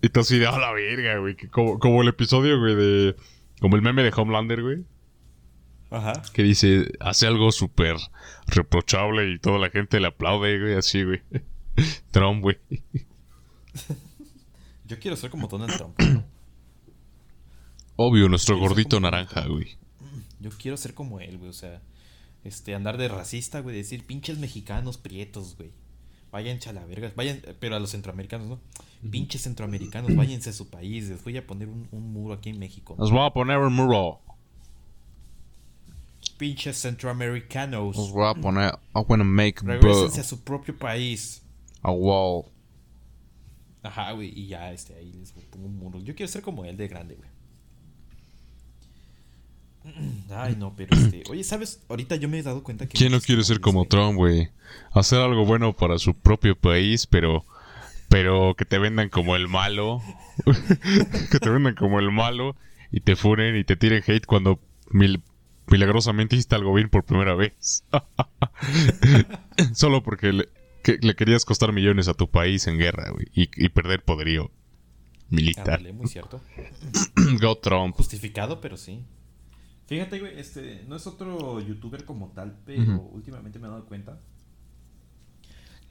Y 0.00 0.08
tú 0.08 0.20
así 0.20 0.38
de, 0.38 0.46
a 0.46 0.58
la 0.58 0.72
verga, 0.72 1.18
güey. 1.18 1.36
que 1.36 1.48
Como, 1.48 1.78
como 1.78 2.02
el 2.02 2.08
episodio, 2.08 2.58
güey, 2.58 2.74
de. 2.74 3.16
Como 3.60 3.76
el 3.76 3.82
meme 3.82 4.02
de 4.02 4.12
Homelander, 4.14 4.62
güey. 4.62 4.84
Ajá. 5.90 6.22
Que 6.32 6.42
dice, 6.42 6.90
hace 7.00 7.26
algo 7.26 7.52
súper 7.52 7.96
reprochable 8.46 9.30
y 9.30 9.38
toda 9.38 9.58
la 9.58 9.70
gente 9.70 10.00
le 10.00 10.08
aplaude, 10.08 10.58
güey. 10.58 10.74
Así, 10.74 11.04
güey. 11.04 11.22
Trump, 12.10 12.42
güey. 12.42 12.58
Yo 14.86 14.98
quiero 14.98 15.16
ser 15.16 15.30
como 15.30 15.46
Donald 15.48 15.76
Trump. 15.76 15.98
Obvio, 17.96 18.28
nuestro 18.28 18.58
gordito 18.58 18.96
como- 18.96 19.10
naranja, 19.10 19.46
güey. 19.46 19.76
Yo 20.40 20.50
quiero 20.50 20.76
ser 20.76 20.92
como 20.94 21.20
él, 21.20 21.38
güey. 21.38 21.50
O 21.50 21.54
sea, 21.54 21.80
este, 22.44 22.74
andar 22.74 22.96
de 22.98 23.08
racista, 23.08 23.60
güey. 23.60 23.76
Decir 23.76 24.04
pinches 24.04 24.38
mexicanos 24.38 24.98
prietos, 24.98 25.56
güey. 25.56 25.70
Váyanse 26.30 26.70
a 26.70 26.72
la 26.72 26.84
verga. 26.86 27.12
Vayan, 27.14 27.40
pero 27.60 27.76
a 27.76 27.80
los 27.80 27.90
centroamericanos, 27.90 28.48
¿no? 28.48 28.58
Pinches 29.10 29.42
centroamericanos, 29.42 30.14
váyanse 30.16 30.50
a 30.50 30.52
su 30.52 30.68
país. 30.70 31.08
Les 31.08 31.22
voy 31.22 31.36
a 31.36 31.46
poner 31.46 31.68
un, 31.68 31.88
un 31.90 32.12
muro 32.12 32.34
aquí 32.34 32.48
en 32.50 32.58
México. 32.58 32.96
Nos 32.98 33.10
voy 33.10 33.26
a 33.26 33.30
poner 33.30 33.58
un 33.58 33.74
muro. 33.74 34.20
Pinches 36.38 36.78
centroamericanos. 36.80 37.96
Nos 37.96 38.10
voy 38.12 38.28
a 38.28 38.34
poner. 38.34 38.72
I 38.94 39.00
wanna 39.06 39.24
make 39.24 39.60
Regrésense 39.62 40.20
a 40.20 40.24
su 40.24 40.40
propio 40.42 40.76
país. 40.76 41.42
a 41.82 41.90
wall. 41.90 42.44
Ajá, 43.82 44.12
güey. 44.12 44.32
Y 44.38 44.46
ya, 44.46 44.72
este, 44.72 44.94
ahí 44.94 45.12
les 45.12 45.32
pongo 45.32 45.66
un 45.66 45.76
muro. 45.76 45.98
Yo 46.00 46.14
quiero 46.14 46.30
ser 46.30 46.42
como 46.42 46.64
él 46.64 46.76
de 46.76 46.88
grande, 46.88 47.16
güey. 47.16 47.28
Ay, 50.30 50.56
no, 50.58 50.74
pero 50.76 50.96
este. 50.96 51.22
Oye, 51.30 51.44
¿sabes? 51.44 51.80
Ahorita 51.88 52.16
yo 52.16 52.28
me 52.28 52.38
he 52.38 52.42
dado 52.42 52.62
cuenta 52.62 52.86
que. 52.88 52.96
¿Quién 52.96 53.12
no 53.12 53.20
quiere 53.20 53.42
ser 53.44 53.60
como 53.60 53.86
Trump, 53.86 54.16
güey? 54.16 54.50
Hacer 54.92 55.20
algo 55.20 55.44
bueno 55.44 55.72
para 55.74 55.98
su 55.98 56.14
propio 56.14 56.56
país, 56.56 57.06
pero. 57.06 57.44
Pero 58.08 58.54
que 58.56 58.64
te 58.66 58.78
vendan 58.78 59.08
como 59.08 59.36
el 59.36 59.48
malo. 59.48 60.02
que 61.30 61.38
te 61.38 61.48
vendan 61.50 61.74
como 61.74 61.98
el 61.98 62.10
malo. 62.12 62.56
Y 62.90 63.00
te 63.00 63.16
funen 63.16 63.56
y 63.56 63.64
te 63.64 63.74
tiren 63.76 64.02
hate 64.06 64.26
cuando 64.26 64.60
mil- 64.90 65.22
milagrosamente 65.66 66.36
hiciste 66.36 66.54
algo 66.54 66.74
bien 66.74 66.90
por 66.90 67.04
primera 67.04 67.34
vez. 67.34 67.84
Solo 69.74 70.02
porque 70.02 70.32
le, 70.32 70.48
que- 70.82 70.98
le 71.00 71.14
querías 71.14 71.44
costar 71.44 71.72
millones 71.72 72.08
a 72.08 72.14
tu 72.14 72.28
país 72.28 72.66
en 72.66 72.78
guerra, 72.78 73.10
güey. 73.10 73.26
Y, 73.34 73.48
y 73.56 73.68
perder 73.70 74.04
poderío 74.04 74.50
militar. 75.30 75.78
Ándale, 75.78 75.92
muy 75.92 76.06
cierto. 76.08 76.40
Go 77.40 77.56
Trump. 77.58 77.96
Justificado, 77.96 78.60
pero 78.60 78.76
sí. 78.76 79.00
Fíjate, 79.92 80.18
güey, 80.20 80.38
este 80.38 80.84
no 80.88 80.96
es 80.96 81.06
otro 81.06 81.60
youtuber 81.60 82.04
como 82.04 82.28
tal, 82.28 82.56
pero 82.64 83.00
últimamente 83.12 83.58
me 83.58 83.66
he 83.66 83.70
dado 83.70 83.84
cuenta 83.86 84.18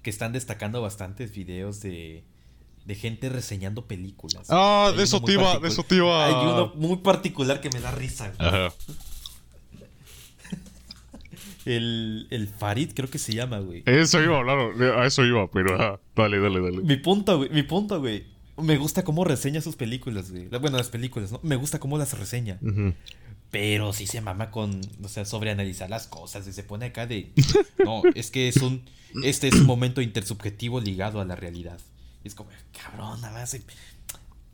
que 0.02 0.10
están 0.10 0.34
destacando 0.34 0.82
bastantes 0.82 1.32
videos 1.32 1.82
de, 1.82 2.24
de 2.86 2.96
gente 2.96 3.30
reseñando 3.30 3.86
películas. 3.86 4.48
Ah, 4.50 4.88
Hay 4.92 4.98
de 4.98 5.04
eso 5.04 5.22
te 5.22 5.34
iba- 5.34 5.60
de 5.60 5.68
eso 5.68 5.84
te 5.84 5.96
iba- 5.98 6.26
Hay 6.26 6.34
uno 6.34 6.72
muy 6.76 6.98
particular 6.98 7.62
que 7.62 7.70
me 7.70 7.80
da 7.80 7.92
risa. 7.92 8.32
güey. 8.38 8.50
Ajá. 8.50 8.74
El, 11.66 12.26
el 12.32 12.48
Farid 12.48 12.92
creo 12.96 13.08
que 13.10 13.20
se 13.20 13.34
llama, 13.36 13.60
güey. 13.60 13.84
Eso 13.86 14.20
iba 14.22 14.36
a 14.36 14.40
hablar, 14.40 14.58
a 14.98 15.06
eso 15.06 15.24
iba, 15.24 15.50
pero 15.52 15.76
ajá. 15.76 16.00
Dale, 16.16 16.40
dale, 16.40 16.60
dale. 16.60 16.78
Mi 16.82 16.96
punto, 16.98 17.38
güey, 17.38 17.50
mi 17.52 17.62
punto, 17.62 18.00
güey. 18.00 18.26
Me 18.58 18.78
gusta 18.78 19.04
cómo 19.04 19.24
reseña 19.26 19.62
sus 19.62 19.76
películas, 19.76 20.32
güey. 20.32 20.48
Bueno, 20.48 20.78
las 20.78 20.90
películas, 20.90 21.32
¿no? 21.32 21.40
Me 21.44 21.56
gusta 21.58 21.80
cómo 21.80 21.98
las 22.00 22.18
reseña. 22.18 22.58
Ujú. 22.62 22.94
Pero 23.52 23.92
sí 23.92 24.08
se 24.08 24.22
mama 24.22 24.50
con, 24.50 24.80
o 25.04 25.10
sea, 25.10 25.26
sobreanalizar 25.26 25.90
las 25.90 26.08
cosas. 26.08 26.48
Y 26.48 26.54
se 26.54 26.64
pone 26.64 26.88
acá 26.88 27.06
de. 27.06 27.34
No, 27.86 28.02
es 28.16 28.32
que 28.32 28.48
es 28.48 28.58
un. 28.58 28.84
Este 29.24 29.50
es 29.50 29.56
un 29.56 29.66
momento 29.66 30.02
intersubjetivo 30.02 30.80
ligado 30.80 31.20
a 31.20 31.26
la 31.26 31.36
realidad. 31.36 31.80
Y 32.24 32.30
es 32.30 32.36
como, 32.36 32.50
cabrón, 32.72 33.20
nada 33.22 33.34
más. 33.34 33.58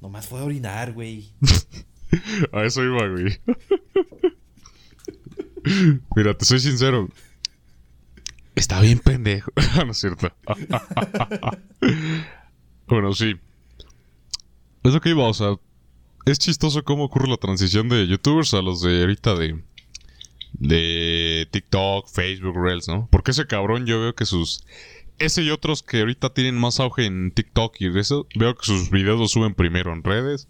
Nomás 0.02 0.28
fue 0.28 0.40
a 0.40 0.44
orinar, 0.44 0.94
güey. 0.94 1.30
A 2.52 2.64
eso 2.64 2.84
iba, 2.84 3.08
güey. 3.08 3.40
Mira, 6.16 6.34
te 6.36 6.46
soy 6.46 6.60
sincero. 6.60 7.10
Está 8.56 8.82
bien 8.82 9.00
pendejo. 9.00 9.52
no 9.86 9.92
es 9.92 9.98
cierto. 9.98 10.32
bueno, 12.88 13.14
sí. 13.14 13.36
Es 14.84 14.94
lo 14.94 15.02
que 15.02 15.10
iba, 15.10 15.28
o 15.28 15.34
sea. 15.34 15.56
Es 16.28 16.40
chistoso 16.40 16.84
cómo 16.84 17.06
ocurre 17.06 17.30
la 17.30 17.38
transición 17.38 17.88
de 17.88 18.06
youtubers 18.06 18.54
a 18.54 18.62
los 18.62 18.82
de 18.82 19.00
ahorita 19.00 19.34
de. 19.36 19.64
De 20.52 21.48
TikTok, 21.52 22.10
Facebook, 22.10 22.58
Reels, 22.62 22.90
¿no? 22.90 23.08
Porque 23.10 23.32
ese 23.32 23.48
cabrón 23.48 23.86
yo 23.86 24.02
veo 24.02 24.14
que 24.14 24.26
sus. 24.26 24.66
Ese 25.20 25.44
y 25.44 25.52
otros 25.52 25.84
que 25.84 26.02
ahorita 26.02 26.34
tienen 26.34 26.56
más 26.56 26.82
auge 26.82 27.06
en 27.06 27.32
TikTok 27.32 27.76
y 27.80 27.98
eso, 27.98 28.28
veo 28.36 28.56
que 28.58 28.66
sus 28.66 28.90
videos 28.90 29.18
los 29.18 29.32
suben 29.32 29.54
primero 29.54 29.94
en 29.94 30.04
redes 30.04 30.50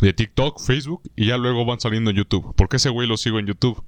de 0.00 0.12
TikTok, 0.12 0.60
Facebook 0.60 1.02
y 1.14 1.26
ya 1.26 1.38
luego 1.38 1.64
van 1.64 1.78
saliendo 1.78 2.10
en 2.10 2.16
YouTube. 2.16 2.52
Porque 2.56 2.78
ese 2.78 2.88
güey 2.88 3.06
lo 3.06 3.16
sigo 3.16 3.38
en 3.38 3.46
YouTube. 3.46 3.84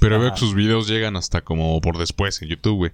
Pero 0.00 0.18
veo 0.18 0.32
que 0.32 0.40
sus 0.40 0.56
videos 0.56 0.88
llegan 0.88 1.14
hasta 1.14 1.42
como 1.42 1.80
por 1.80 1.96
después 1.96 2.42
en 2.42 2.48
YouTube, 2.48 2.74
güey. 2.74 2.92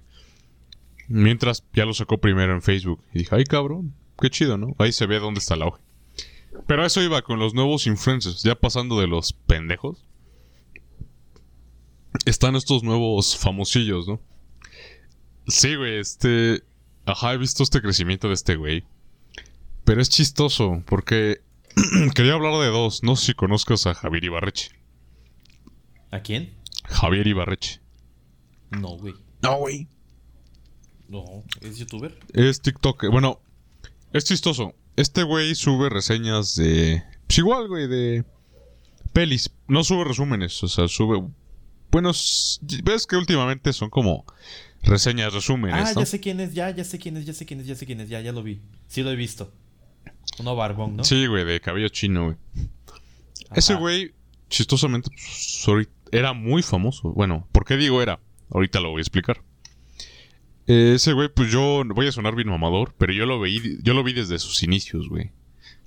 Mientras 1.07 1.63
ya 1.73 1.85
lo 1.85 1.95
sacó 1.95 2.19
primero 2.19 2.53
en 2.53 2.61
Facebook. 2.61 3.03
Y 3.15 3.19
dije, 3.19 3.35
ay 3.35 3.45
cabrón, 3.45 3.95
qué 4.21 4.29
chido, 4.29 4.59
¿no? 4.59 4.75
Ahí 4.77 4.91
se 4.91 5.07
ve 5.07 5.17
dónde 5.17 5.39
está 5.39 5.55
el 5.55 5.63
auge. 5.63 5.88
Pero 6.67 6.83
a 6.83 6.87
eso 6.87 7.01
iba 7.01 7.21
con 7.21 7.39
los 7.39 7.53
nuevos 7.53 7.87
influencers, 7.87 8.43
ya 8.43 8.55
pasando 8.55 8.99
de 8.99 9.07
los 9.07 9.33
pendejos. 9.33 10.05
Están 12.25 12.55
estos 12.55 12.83
nuevos 12.83 13.37
famosillos, 13.37 14.07
¿no? 14.07 14.19
Sí, 15.47 15.75
güey, 15.75 15.99
este... 15.99 16.63
Ajá, 17.05 17.33
he 17.33 17.37
visto 17.37 17.63
este 17.63 17.81
crecimiento 17.81 18.27
de 18.27 18.35
este 18.35 18.55
güey. 18.55 18.83
Pero 19.83 20.01
es 20.01 20.09
chistoso, 20.09 20.83
porque 20.85 21.41
quería 22.15 22.33
hablar 22.33 22.59
de 22.61 22.67
dos. 22.67 23.03
No 23.03 23.15
sé 23.15 23.27
si 23.27 23.33
conozcas 23.33 23.87
a 23.87 23.95
Javier 23.95 24.25
Ibarreche. 24.25 24.71
¿A 26.11 26.21
quién? 26.21 26.53
Javier 26.85 27.25
Ibarreche. 27.25 27.79
No, 28.71 28.97
güey. 28.97 29.15
No, 29.41 29.57
güey. 29.57 29.87
No, 31.07 31.43
¿es 31.61 31.77
youtuber? 31.77 32.19
Es 32.33 32.61
TikTok. 32.61 33.09
Bueno, 33.11 33.39
es 34.13 34.25
chistoso. 34.25 34.75
Este 34.99 35.23
güey 35.23 35.55
sube 35.55 35.87
reseñas 35.89 36.57
de. 36.57 37.01
Pues 37.25 37.37
igual, 37.37 37.69
güey, 37.69 37.87
de. 37.87 38.25
Pelis. 39.13 39.49
No 39.69 39.85
sube 39.85 40.03
resúmenes. 40.03 40.61
O 40.61 40.67
sea, 40.67 40.89
sube. 40.89 41.25
Bueno, 41.89 42.11
ves 42.83 43.07
que 43.07 43.15
últimamente 43.15 43.71
son 43.71 43.89
como 43.89 44.25
reseñas, 44.83 45.33
resúmenes, 45.33 45.73
Ah, 45.89 45.93
¿no? 45.93 46.01
ya 46.01 46.05
sé 46.05 46.19
quién 46.19 46.41
es, 46.41 46.53
ya, 46.53 46.69
ya 46.71 46.83
sé 46.83 46.99
quién 46.99 47.15
es, 47.15 47.25
ya 47.25 47.33
sé 47.33 47.45
quién 47.45 47.61
es, 47.61 47.67
ya 47.67 47.75
sé 47.75 47.85
quién 47.85 48.01
es, 48.01 48.09
ya, 48.09 48.19
ya 48.19 48.33
lo 48.33 48.43
vi. 48.43 48.59
Sí 48.87 49.01
lo 49.01 49.09
he 49.11 49.15
visto. 49.15 49.53
Uno 50.37 50.53
barbón, 50.57 50.97
¿no? 50.97 51.05
Sí, 51.05 51.27
güey, 51.27 51.45
de 51.45 51.61
cabello 51.61 51.87
chino, 51.87 52.25
güey. 52.25 52.37
Ese 53.55 53.75
güey, 53.75 54.13
chistosamente, 54.49 55.09
pues, 55.11 55.87
era 56.11 56.33
muy 56.33 56.61
famoso. 56.61 57.13
Bueno, 57.13 57.47
¿por 57.53 57.63
qué 57.63 57.77
digo 57.77 58.01
era? 58.01 58.19
Ahorita 58.51 58.81
lo 58.81 58.89
voy 58.89 58.99
a 58.99 59.03
explicar. 59.03 59.41
Eh, 60.69 60.93
Ese 60.95 61.13
güey, 61.13 61.29
pues 61.33 61.51
yo 61.51 61.83
voy 61.83 62.05
a 62.07 62.11
sonar 62.11 62.35
bien 62.35 62.47
mamador, 62.47 62.93
pero 62.97 63.11
yo 63.11 63.25
lo 63.25 63.41
vi, 63.41 63.79
yo 63.81 63.95
lo 63.95 64.03
vi 64.03 64.13
desde 64.13 64.37
sus 64.37 64.61
inicios, 64.61 65.09
güey. 65.09 65.31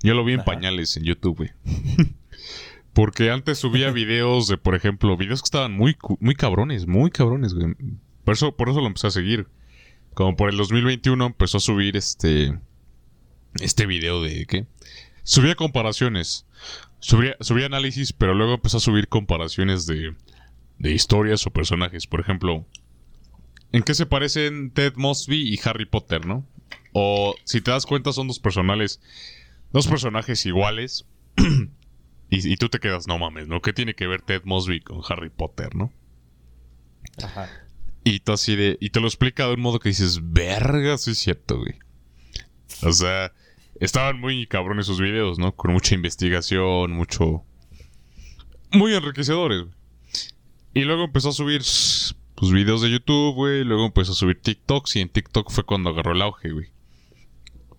Yo 0.01 0.13
lo 0.13 0.25
vi 0.25 0.33
en 0.33 0.41
Ajá. 0.41 0.45
pañales 0.45 0.97
en 0.97 1.03
YouTube, 1.05 1.37
güey. 1.37 1.51
Porque 2.93 3.31
antes 3.31 3.57
subía 3.59 3.91
videos 3.93 4.47
de, 4.47 4.57
por 4.57 4.75
ejemplo, 4.75 5.15
videos 5.15 5.41
que 5.41 5.45
estaban 5.47 5.71
muy, 5.73 5.95
muy 6.19 6.35
cabrones, 6.35 6.85
muy 6.85 7.11
cabrones, 7.11 7.53
güey. 7.53 7.73
Por 8.25 8.33
eso, 8.33 8.55
por 8.57 8.67
eso 8.69 8.81
lo 8.81 8.87
empecé 8.87 9.07
a 9.07 9.11
seguir. 9.11 9.47
Como 10.13 10.35
por 10.35 10.49
el 10.49 10.57
2021 10.57 11.25
empezó 11.25 11.57
a 11.57 11.61
subir 11.61 11.95
este. 11.97 12.59
Este 13.61 13.85
video 13.85 14.21
de 14.21 14.45
¿qué? 14.45 14.65
Subía 15.23 15.55
comparaciones. 15.55 16.45
Subía, 16.99 17.35
subía 17.39 17.67
análisis, 17.67 18.11
pero 18.11 18.33
luego 18.33 18.55
empezó 18.55 18.77
a 18.77 18.81
subir 18.81 19.07
comparaciones 19.07 19.85
de, 19.85 20.13
de 20.79 20.91
historias 20.91 21.45
o 21.47 21.51
personajes. 21.51 22.05
Por 22.07 22.19
ejemplo, 22.19 22.65
¿en 23.73 23.83
qué 23.83 23.93
se 23.93 24.05
parecen 24.05 24.71
Ted 24.71 24.93
Mosby 24.95 25.53
y 25.53 25.59
Harry 25.65 25.85
Potter, 25.85 26.25
no? 26.25 26.47
O 26.93 27.35
si 27.43 27.59
te 27.59 27.71
das 27.71 27.85
cuenta, 27.85 28.13
son 28.13 28.27
dos 28.27 28.39
personales. 28.39 29.01
Dos 29.73 29.87
personajes 29.87 30.45
iguales. 30.45 31.05
y, 32.29 32.53
y 32.53 32.55
tú 32.55 32.69
te 32.69 32.79
quedas, 32.79 33.07
no 33.07 33.17
mames, 33.17 33.47
¿no? 33.47 33.61
¿Qué 33.61 33.73
tiene 33.73 33.95
que 33.95 34.07
ver 34.07 34.21
Ted 34.21 34.43
Mosby 34.45 34.79
con 34.79 35.01
Harry 35.09 35.29
Potter, 35.29 35.75
no? 35.75 35.91
Ajá. 37.21 37.49
Y 38.03 38.19
tú 38.19 38.33
así 38.33 38.55
de. 38.55 38.77
Y 38.79 38.91
te 38.91 38.99
lo 38.99 39.07
explica 39.07 39.47
de 39.47 39.53
un 39.53 39.61
modo 39.61 39.79
que 39.79 39.89
dices, 39.89 40.19
verga, 40.21 40.97
sí 40.97 41.11
es 41.11 41.17
cierto, 41.17 41.57
güey. 41.57 41.75
O 42.83 42.91
sea, 42.91 43.33
estaban 43.79 44.19
muy 44.19 44.45
cabrones 44.45 44.85
sus 44.85 44.99
videos, 44.99 45.39
¿no? 45.39 45.55
Con 45.55 45.73
mucha 45.73 45.95
investigación, 45.95 46.91
mucho. 46.91 47.43
Muy 48.71 48.93
enriquecedores, 48.93 49.63
güey. 49.63 49.73
Y 50.75 50.81
luego 50.81 51.05
empezó 51.05 51.29
a 51.29 51.33
subir 51.33 51.61
pues, 52.43 52.51
videos 52.51 52.81
de 52.81 52.91
YouTube, 52.91 53.35
güey. 53.35 53.63
Luego 53.63 53.85
empezó 53.85 54.11
a 54.11 54.15
subir 54.15 54.41
TikToks. 54.41 54.97
Y 54.97 55.01
en 55.01 55.09
TikTok 55.09 55.49
fue 55.49 55.63
cuando 55.63 55.89
agarró 55.89 56.11
el 56.11 56.21
auge, 56.21 56.51
güey. 56.51 56.67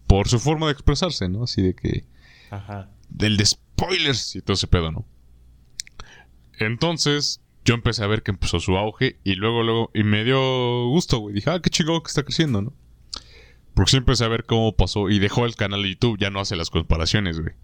Por 0.07 0.29
su 0.29 0.39
forma 0.39 0.67
de 0.67 0.73
expresarse, 0.73 1.29
¿no? 1.29 1.45
Así 1.45 1.61
de 1.61 1.75
que 1.75 2.05
Ajá. 2.51 2.89
del 3.11 3.37
de 3.37 3.45
spoilers 3.45 4.37
y 4.37 4.43
todo 4.43 4.55
ese 4.55 4.67
pedo, 4.67 4.91
¿no? 4.91 5.05
Entonces, 6.59 7.43
yo 7.65 7.75
empecé 7.75 8.05
a 8.05 8.07
ver 8.07 8.23
que 8.23 8.31
empezó 8.31 8.61
su 8.61 8.77
auge 8.77 9.19
y 9.25 9.35
luego, 9.35 9.63
luego, 9.63 9.91
y 9.93 10.03
me 10.03 10.25
dio 10.25 10.89
gusto, 10.89 11.19
güey. 11.19 11.35
Dije, 11.35 11.51
ah, 11.51 11.61
qué 11.61 11.69
chingón 11.71 12.01
que 12.03 12.09
está 12.09 12.23
creciendo, 12.23 12.63
¿no? 12.63 12.73
Porque 13.75 13.91
sí 13.91 13.97
empecé 13.97 14.25
a 14.25 14.29
ver 14.29 14.45
cómo 14.45 14.77
pasó 14.77 15.11
y 15.11 15.19
dejó 15.19 15.47
el 15.47 15.57
canal 15.57 15.83
de 15.83 15.91
YouTube, 15.91 16.19
ya 16.19 16.31
no 16.31 16.41
hace 16.41 16.55
las 16.55 16.71
comparaciones, 16.71 17.41
güey. 17.41 17.55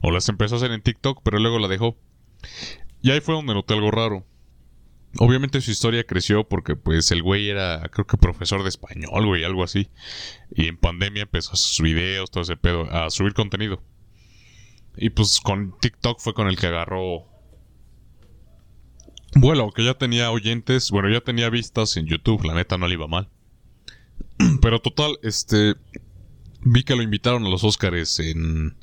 O 0.00 0.10
las 0.10 0.28
empezó 0.28 0.54
a 0.54 0.58
hacer 0.58 0.70
en 0.70 0.80
TikTok, 0.82 1.20
pero 1.22 1.38
luego 1.38 1.58
la 1.58 1.68
dejó. 1.68 1.96
Y 3.02 3.10
ahí 3.10 3.20
fue 3.20 3.34
donde 3.34 3.52
noté 3.52 3.74
algo 3.74 3.90
raro. 3.90 4.24
Obviamente 5.18 5.60
su 5.60 5.70
historia 5.70 6.04
creció 6.04 6.48
porque 6.48 6.76
pues 6.76 7.10
el 7.10 7.22
güey 7.22 7.48
era, 7.48 7.88
creo 7.92 8.06
que 8.06 8.16
profesor 8.16 8.62
de 8.62 8.68
español, 8.68 9.26
güey, 9.26 9.44
algo 9.44 9.64
así. 9.64 9.88
Y 10.54 10.68
en 10.68 10.76
pandemia 10.76 11.22
empezó 11.22 11.56
sus 11.56 11.80
videos, 11.80 12.30
todo 12.30 12.42
ese 12.42 12.56
pedo, 12.56 12.90
a 12.90 13.10
subir 13.10 13.34
contenido. 13.34 13.82
Y 14.96 15.10
pues 15.10 15.40
con 15.40 15.78
TikTok 15.78 16.20
fue 16.20 16.34
con 16.34 16.48
el 16.48 16.56
que 16.56 16.66
agarró 16.66 17.26
vuelo, 19.34 19.70
que 19.70 19.84
ya 19.84 19.94
tenía 19.94 20.30
oyentes, 20.30 20.90
bueno, 20.90 21.10
ya 21.10 21.20
tenía 21.20 21.50
vistas 21.50 21.96
en 21.96 22.06
YouTube, 22.06 22.44
la 22.44 22.54
neta 22.54 22.78
no 22.78 22.88
le 22.88 22.94
iba 22.94 23.06
mal. 23.06 23.28
Pero 24.62 24.80
total, 24.80 25.18
este. 25.22 25.74
Vi 26.62 26.82
que 26.82 26.96
lo 26.96 27.02
invitaron 27.02 27.44
a 27.44 27.48
los 27.48 27.64
Oscars 27.64 28.18
en. 28.20 28.76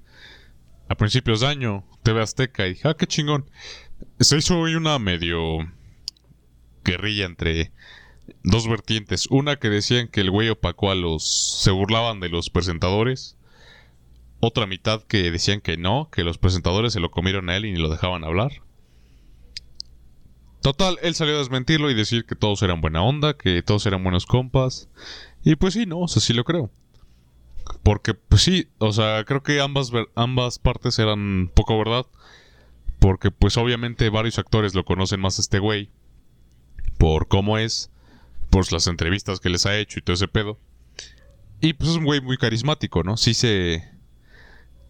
A 0.89 0.95
principios 0.95 1.39
de 1.39 1.47
año, 1.47 1.85
TV 2.03 2.21
Azteca, 2.21 2.67
y 2.67 2.71
dije, 2.71 2.87
ah, 2.87 2.95
qué 2.95 3.07
chingón. 3.07 3.49
Se 4.19 4.37
hizo 4.37 4.59
hoy 4.59 4.75
una 4.75 4.99
medio. 4.99 5.59
Guerrilla 6.83 7.25
entre 7.25 7.71
dos 8.43 8.67
vertientes. 8.67 9.27
Una 9.29 9.57
que 9.57 9.69
decían 9.69 10.07
que 10.07 10.21
el 10.21 10.31
güey 10.31 10.49
opacó 10.49 10.91
a 10.91 10.95
los. 10.95 11.61
se 11.61 11.71
burlaban 11.71 12.19
de 12.19 12.29
los 12.29 12.49
presentadores. 12.49 13.37
Otra 14.39 14.65
mitad 14.65 15.01
que 15.03 15.31
decían 15.31 15.61
que 15.61 15.77
no, 15.77 16.09
que 16.11 16.23
los 16.23 16.37
presentadores 16.37 16.93
se 16.93 16.99
lo 16.99 17.11
comieron 17.11 17.49
a 17.49 17.55
él 17.55 17.65
y 17.65 17.71
ni 17.71 17.79
lo 17.79 17.89
dejaban 17.89 18.25
hablar. 18.25 18.51
Total, 20.61 20.97
él 21.01 21.13
salió 21.13 21.35
a 21.35 21.39
desmentirlo 21.39 21.91
y 21.91 21.93
decir 21.93 22.25
que 22.25 22.35
todos 22.35 22.61
eran 22.61 22.79
buena 22.79 23.03
onda, 23.03 23.37
que 23.37 23.61
todos 23.61 23.85
eran 23.85 24.03
buenos 24.03 24.25
compas. 24.25 24.89
Y 25.43 25.55
pues 25.55 25.73
sí, 25.73 25.85
no, 25.85 25.99
o 25.99 26.07
sea, 26.07 26.21
sí 26.21 26.33
lo 26.33 26.45
creo. 26.45 26.71
Porque, 27.83 28.13
pues 28.13 28.43
sí, 28.43 28.69
o 28.77 28.93
sea, 28.93 29.23
creo 29.25 29.43
que 29.43 29.59
ambas, 29.59 29.91
ambas 30.15 30.59
partes 30.59 30.99
eran 30.99 31.51
poco 31.53 31.77
verdad. 31.77 32.05
Porque, 32.99 33.29
pues 33.29 33.57
obviamente 33.57 34.09
varios 34.09 34.39
actores 34.39 34.73
lo 34.73 34.85
conocen 34.85 35.19
más 35.19 35.37
a 35.37 35.41
este 35.41 35.59
güey. 35.59 35.89
Por 37.03 37.27
cómo 37.27 37.57
es, 37.57 37.91
por 38.49 38.71
las 38.71 38.87
entrevistas 38.87 39.41
que 39.41 39.49
les 39.49 39.65
ha 39.65 39.77
hecho 39.77 39.99
y 39.99 40.01
todo 40.01 40.13
ese 40.13 40.29
pedo. 40.29 40.57
Y 41.59 41.73
pues 41.73 41.89
es 41.89 41.97
un 41.97 42.05
güey 42.05 42.21
muy 42.21 42.37
carismático, 42.37 43.03
¿no? 43.03 43.17
Sí 43.17 43.33
se, 43.33 43.83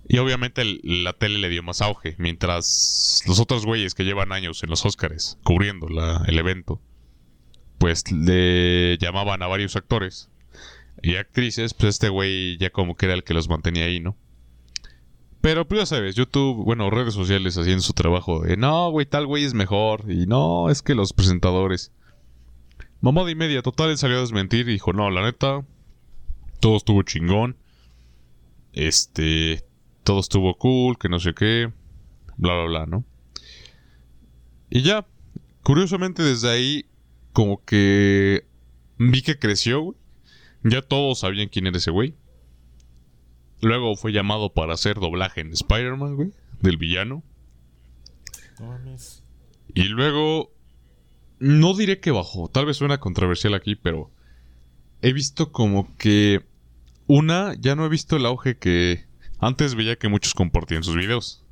y 0.07 0.19
obviamente 0.19 0.63
la 0.83 1.13
tele 1.13 1.39
le 1.39 1.49
dio 1.49 1.63
más 1.63 1.81
auge, 1.81 2.13
mientras 2.19 3.23
los 3.25 3.39
otros 3.39 3.65
güeyes 3.65 3.95
que 3.95 4.03
llevan 4.03 4.31
años 4.31 4.61
en 4.61 4.69
los 4.69 4.85
Oscars 4.85 5.39
cubriendo 5.43 5.87
el 6.27 6.37
evento, 6.37 6.79
pues 7.79 8.11
le 8.11 8.99
llamaban 8.99 9.41
a 9.41 9.47
varios 9.47 9.75
actores 9.75 10.29
y 11.01 11.15
actrices, 11.15 11.73
pues 11.73 11.95
este 11.95 12.09
güey 12.09 12.59
ya 12.59 12.69
como 12.69 12.95
que 12.95 13.07
era 13.07 13.15
el 13.15 13.23
que 13.23 13.33
los 13.33 13.49
mantenía 13.49 13.85
ahí, 13.85 13.99
¿no? 13.99 14.15
Pero 15.41 15.67
pues 15.67 15.81
ya 15.81 15.85
sabes, 15.87 16.13
YouTube, 16.13 16.63
bueno, 16.63 16.91
redes 16.91 17.15
sociales 17.15 17.57
haciendo 17.57 17.81
su 17.81 17.93
trabajo 17.93 18.43
de, 18.43 18.55
no, 18.55 18.91
güey, 18.91 19.07
tal 19.07 19.25
güey 19.25 19.45
es 19.45 19.55
mejor, 19.55 20.11
y 20.11 20.27
no, 20.27 20.69
es 20.69 20.83
que 20.83 20.93
los 20.93 21.11
presentadores. 21.11 21.91
Mamada 23.03 23.29
y 23.29 23.35
media, 23.35 23.61
total, 23.61 23.89
él 23.89 23.97
salió 23.97 24.15
a 24.15 24.21
desmentir 24.21 24.69
y 24.69 24.71
dijo, 24.71 24.93
no, 24.93 25.09
la 25.09 25.23
neta, 25.23 25.65
todo 26.61 26.77
estuvo 26.77 27.03
chingón. 27.03 27.57
Este, 28.71 29.61
todo 30.05 30.21
estuvo 30.21 30.57
cool, 30.57 30.97
que 30.97 31.09
no 31.09 31.19
sé 31.19 31.33
qué, 31.33 31.69
bla, 32.37 32.53
bla, 32.53 32.63
bla, 32.63 32.85
¿no? 32.85 33.03
Y 34.69 34.83
ya, 34.83 35.05
curiosamente 35.63 36.23
desde 36.23 36.49
ahí, 36.49 36.85
como 37.33 37.61
que 37.65 38.45
vi 38.97 39.21
que 39.21 39.37
creció, 39.37 39.81
güey. 39.81 39.97
Ya 40.63 40.81
todos 40.81 41.19
sabían 41.19 41.49
quién 41.49 41.67
era 41.67 41.79
ese 41.79 41.91
güey. 41.91 42.15
Luego 43.59 43.97
fue 43.97 44.13
llamado 44.13 44.53
para 44.53 44.75
hacer 44.75 45.01
doblaje 45.01 45.41
en 45.41 45.51
Spider-Man, 45.51 46.15
güey, 46.15 46.31
del 46.61 46.77
villano. 46.77 47.21
Y 49.73 49.89
luego, 49.89 50.52
no 51.39 51.75
diré 51.75 51.99
que 51.99 52.11
bajó, 52.11 52.49
tal 52.49 52.65
vez 52.65 52.77
suena 52.77 52.99
controversial 52.99 53.53
aquí, 53.53 53.75
pero 53.75 54.11
he 55.01 55.13
visto 55.13 55.51
como 55.51 55.95
que 55.97 56.45
una, 57.07 57.55
ya 57.59 57.75
no 57.75 57.85
he 57.85 57.89
visto 57.89 58.15
el 58.15 58.25
auge 58.25 58.57
que 58.57 59.05
antes 59.39 59.75
veía 59.75 59.97
que 59.97 60.07
muchos 60.07 60.33
compartían 60.33 60.83
sus 60.83 60.95
videos. 60.95 61.43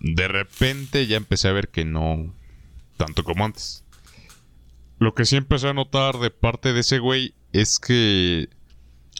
De 0.00 0.28
repente 0.28 1.06
ya 1.06 1.16
empecé 1.16 1.48
a 1.48 1.52
ver 1.52 1.68
que 1.68 1.84
no 1.84 2.34
tanto 2.96 3.24
como 3.24 3.44
antes. 3.44 3.84
Lo 4.98 5.14
que 5.14 5.24
sí 5.24 5.36
empecé 5.36 5.68
a 5.68 5.74
notar 5.74 6.18
de 6.18 6.30
parte 6.30 6.72
de 6.72 6.80
ese 6.80 7.00
güey 7.00 7.34
es 7.52 7.78
que 7.80 8.48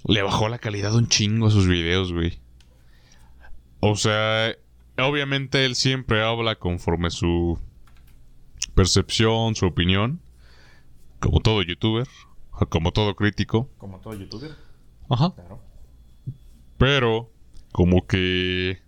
le 0.04 0.22
bajó 0.22 0.48
la 0.48 0.58
calidad 0.58 0.94
un 0.94 1.08
chingo 1.08 1.48
a 1.48 1.50
sus 1.50 1.66
videos, 1.66 2.12
güey. 2.12 2.38
O 3.80 3.96
sea, 3.96 4.54
obviamente 4.98 5.64
él 5.64 5.74
siempre 5.74 6.22
habla 6.22 6.56
conforme 6.56 7.10
su 7.10 7.58
percepción, 8.74 9.54
su 9.54 9.66
opinión. 9.66 10.20
Como 11.20 11.40
todo 11.40 11.62
youtuber. 11.62 12.08
Como 12.68 12.92
todo 12.92 13.14
crítico. 13.14 13.70
Como 13.78 14.00
todo 14.00 14.14
youtuber. 14.14 14.56
Ajá. 15.08 15.34
Claro. 15.34 15.60
Pero 16.78 17.30
como 17.72 18.06
que 18.06 18.82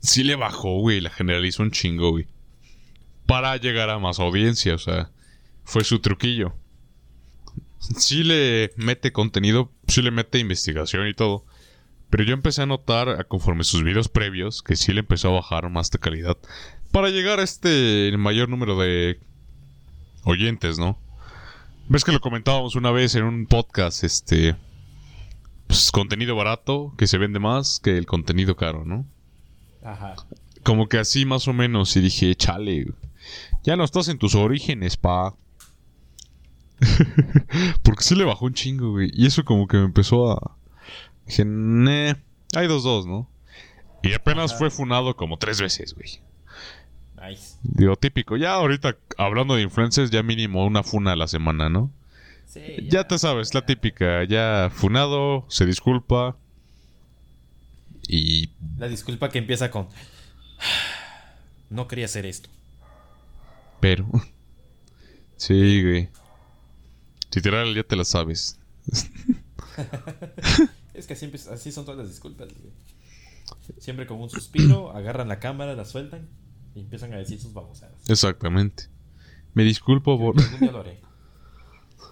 sí 0.00 0.24
le 0.24 0.36
bajó, 0.36 0.80
güey, 0.80 1.00
la 1.00 1.10
generalizó 1.10 1.62
un 1.62 1.70
chingo, 1.70 2.10
güey. 2.10 2.26
Para 3.26 3.56
llegar 3.56 3.90
a 3.90 3.98
más 3.98 4.20
audiencia, 4.20 4.74
o 4.74 4.78
sea, 4.78 5.10
fue 5.64 5.84
su 5.84 6.00
truquillo. 6.00 6.54
Sí 7.78 8.24
le 8.24 8.72
mete 8.76 9.12
contenido, 9.12 9.70
sí 9.86 10.02
le 10.02 10.10
mete 10.10 10.38
investigación 10.38 11.06
y 11.08 11.14
todo. 11.14 11.44
Pero 12.10 12.24
yo 12.24 12.32
empecé 12.32 12.62
a 12.62 12.66
notar, 12.66 13.26
conforme 13.28 13.64
sus 13.64 13.82
videos 13.82 14.08
previos, 14.08 14.62
que 14.62 14.76
sí 14.76 14.92
le 14.92 15.00
empezó 15.00 15.28
a 15.28 15.32
bajar 15.32 15.68
más 15.68 15.90
de 15.90 15.98
calidad. 15.98 16.38
Para 16.92 17.10
llegar 17.10 17.40
a 17.40 17.42
este 17.42 18.14
mayor 18.16 18.48
número 18.48 18.78
de 18.78 19.20
oyentes, 20.24 20.78
¿no? 20.78 20.98
Ves 21.88 22.04
que 22.04 22.12
lo 22.12 22.20
comentábamos 22.20 22.76
una 22.76 22.90
vez 22.90 23.14
en 23.14 23.24
un 23.24 23.46
podcast, 23.46 24.04
este 24.04 24.56
pues, 25.66 25.90
contenido 25.92 26.34
barato 26.34 26.94
que 26.96 27.06
se 27.06 27.18
vende 27.18 27.38
más 27.38 27.80
que 27.80 27.96
el 27.96 28.06
contenido 28.06 28.56
caro, 28.56 28.84
¿no? 28.84 29.06
Ajá. 29.82 30.16
Como 30.64 30.88
que 30.88 30.98
así 30.98 31.24
más 31.24 31.46
o 31.48 31.52
menos 31.52 31.96
y 31.96 32.00
dije, 32.00 32.34
chale, 32.34 32.86
ya 33.62 33.76
no 33.76 33.84
estás 33.84 34.08
en 34.08 34.18
tus 34.18 34.34
orígenes, 34.34 34.96
pa. 34.96 35.34
Porque 37.82 38.04
sí 38.04 38.14
le 38.14 38.24
bajó 38.24 38.46
un 38.46 38.54
chingo, 38.54 38.90
güey. 38.92 39.10
Y 39.14 39.26
eso 39.26 39.44
como 39.44 39.66
que 39.66 39.76
me 39.76 39.84
empezó 39.84 40.32
a... 40.32 40.56
Dije, 41.26 41.44
hay 42.54 42.66
dos 42.66 42.82
dos, 42.82 43.06
¿no? 43.06 43.30
Y 44.02 44.14
apenas 44.14 44.56
fue 44.56 44.70
funado 44.70 45.16
como 45.16 45.38
tres 45.38 45.60
veces, 45.60 45.94
güey. 45.94 46.20
Nice. 47.26 47.56
Digo, 47.62 47.96
típico. 47.96 48.36
Ya 48.36 48.54
ahorita, 48.54 48.96
hablando 49.16 49.56
de 49.56 49.62
influencers, 49.62 50.10
ya 50.10 50.22
mínimo 50.22 50.64
una 50.64 50.82
funa 50.82 51.12
a 51.12 51.16
la 51.16 51.26
semana, 51.26 51.68
¿no? 51.68 51.92
ya, 52.88 53.06
te 53.06 53.18
sabes, 53.18 53.54
la 53.54 53.66
típica. 53.66 54.24
Ya 54.24 54.70
funado, 54.72 55.44
se 55.48 55.66
disculpa. 55.66 56.36
Y. 58.06 58.50
La 58.78 58.88
disculpa 58.88 59.30
que 59.30 59.38
empieza 59.38 59.70
con. 59.70 59.88
No 61.70 61.86
quería 61.86 62.06
hacer 62.06 62.24
esto. 62.24 62.48
Pero. 63.80 64.08
Sí, 65.36 65.84
güey. 65.84 66.08
Literal, 67.32 67.72
ya 67.72 67.84
te 67.84 67.94
la 67.94 68.04
sabes. 68.04 68.58
es 70.94 71.06
que 71.06 71.12
así, 71.12 71.30
así 71.52 71.70
son 71.70 71.84
todas 71.84 71.98
las 71.98 72.08
disculpas, 72.08 72.48
Siempre 73.78 74.08
con 74.08 74.20
un 74.20 74.30
suspiro, 74.30 74.90
agarran 74.90 75.28
la 75.28 75.38
cámara, 75.38 75.76
la 75.76 75.84
sueltan 75.84 76.28
y 76.74 76.80
empiezan 76.80 77.12
a 77.12 77.16
decir 77.16 77.40
sus 77.40 77.52
babosadas. 77.52 78.08
Exactamente. 78.08 78.84
Me 79.54 79.64
disculpo 79.64 80.18
por. 80.18 80.40
Algún 80.40 80.60
día 80.60 80.72
lo 80.72 80.80
haré. 80.80 81.00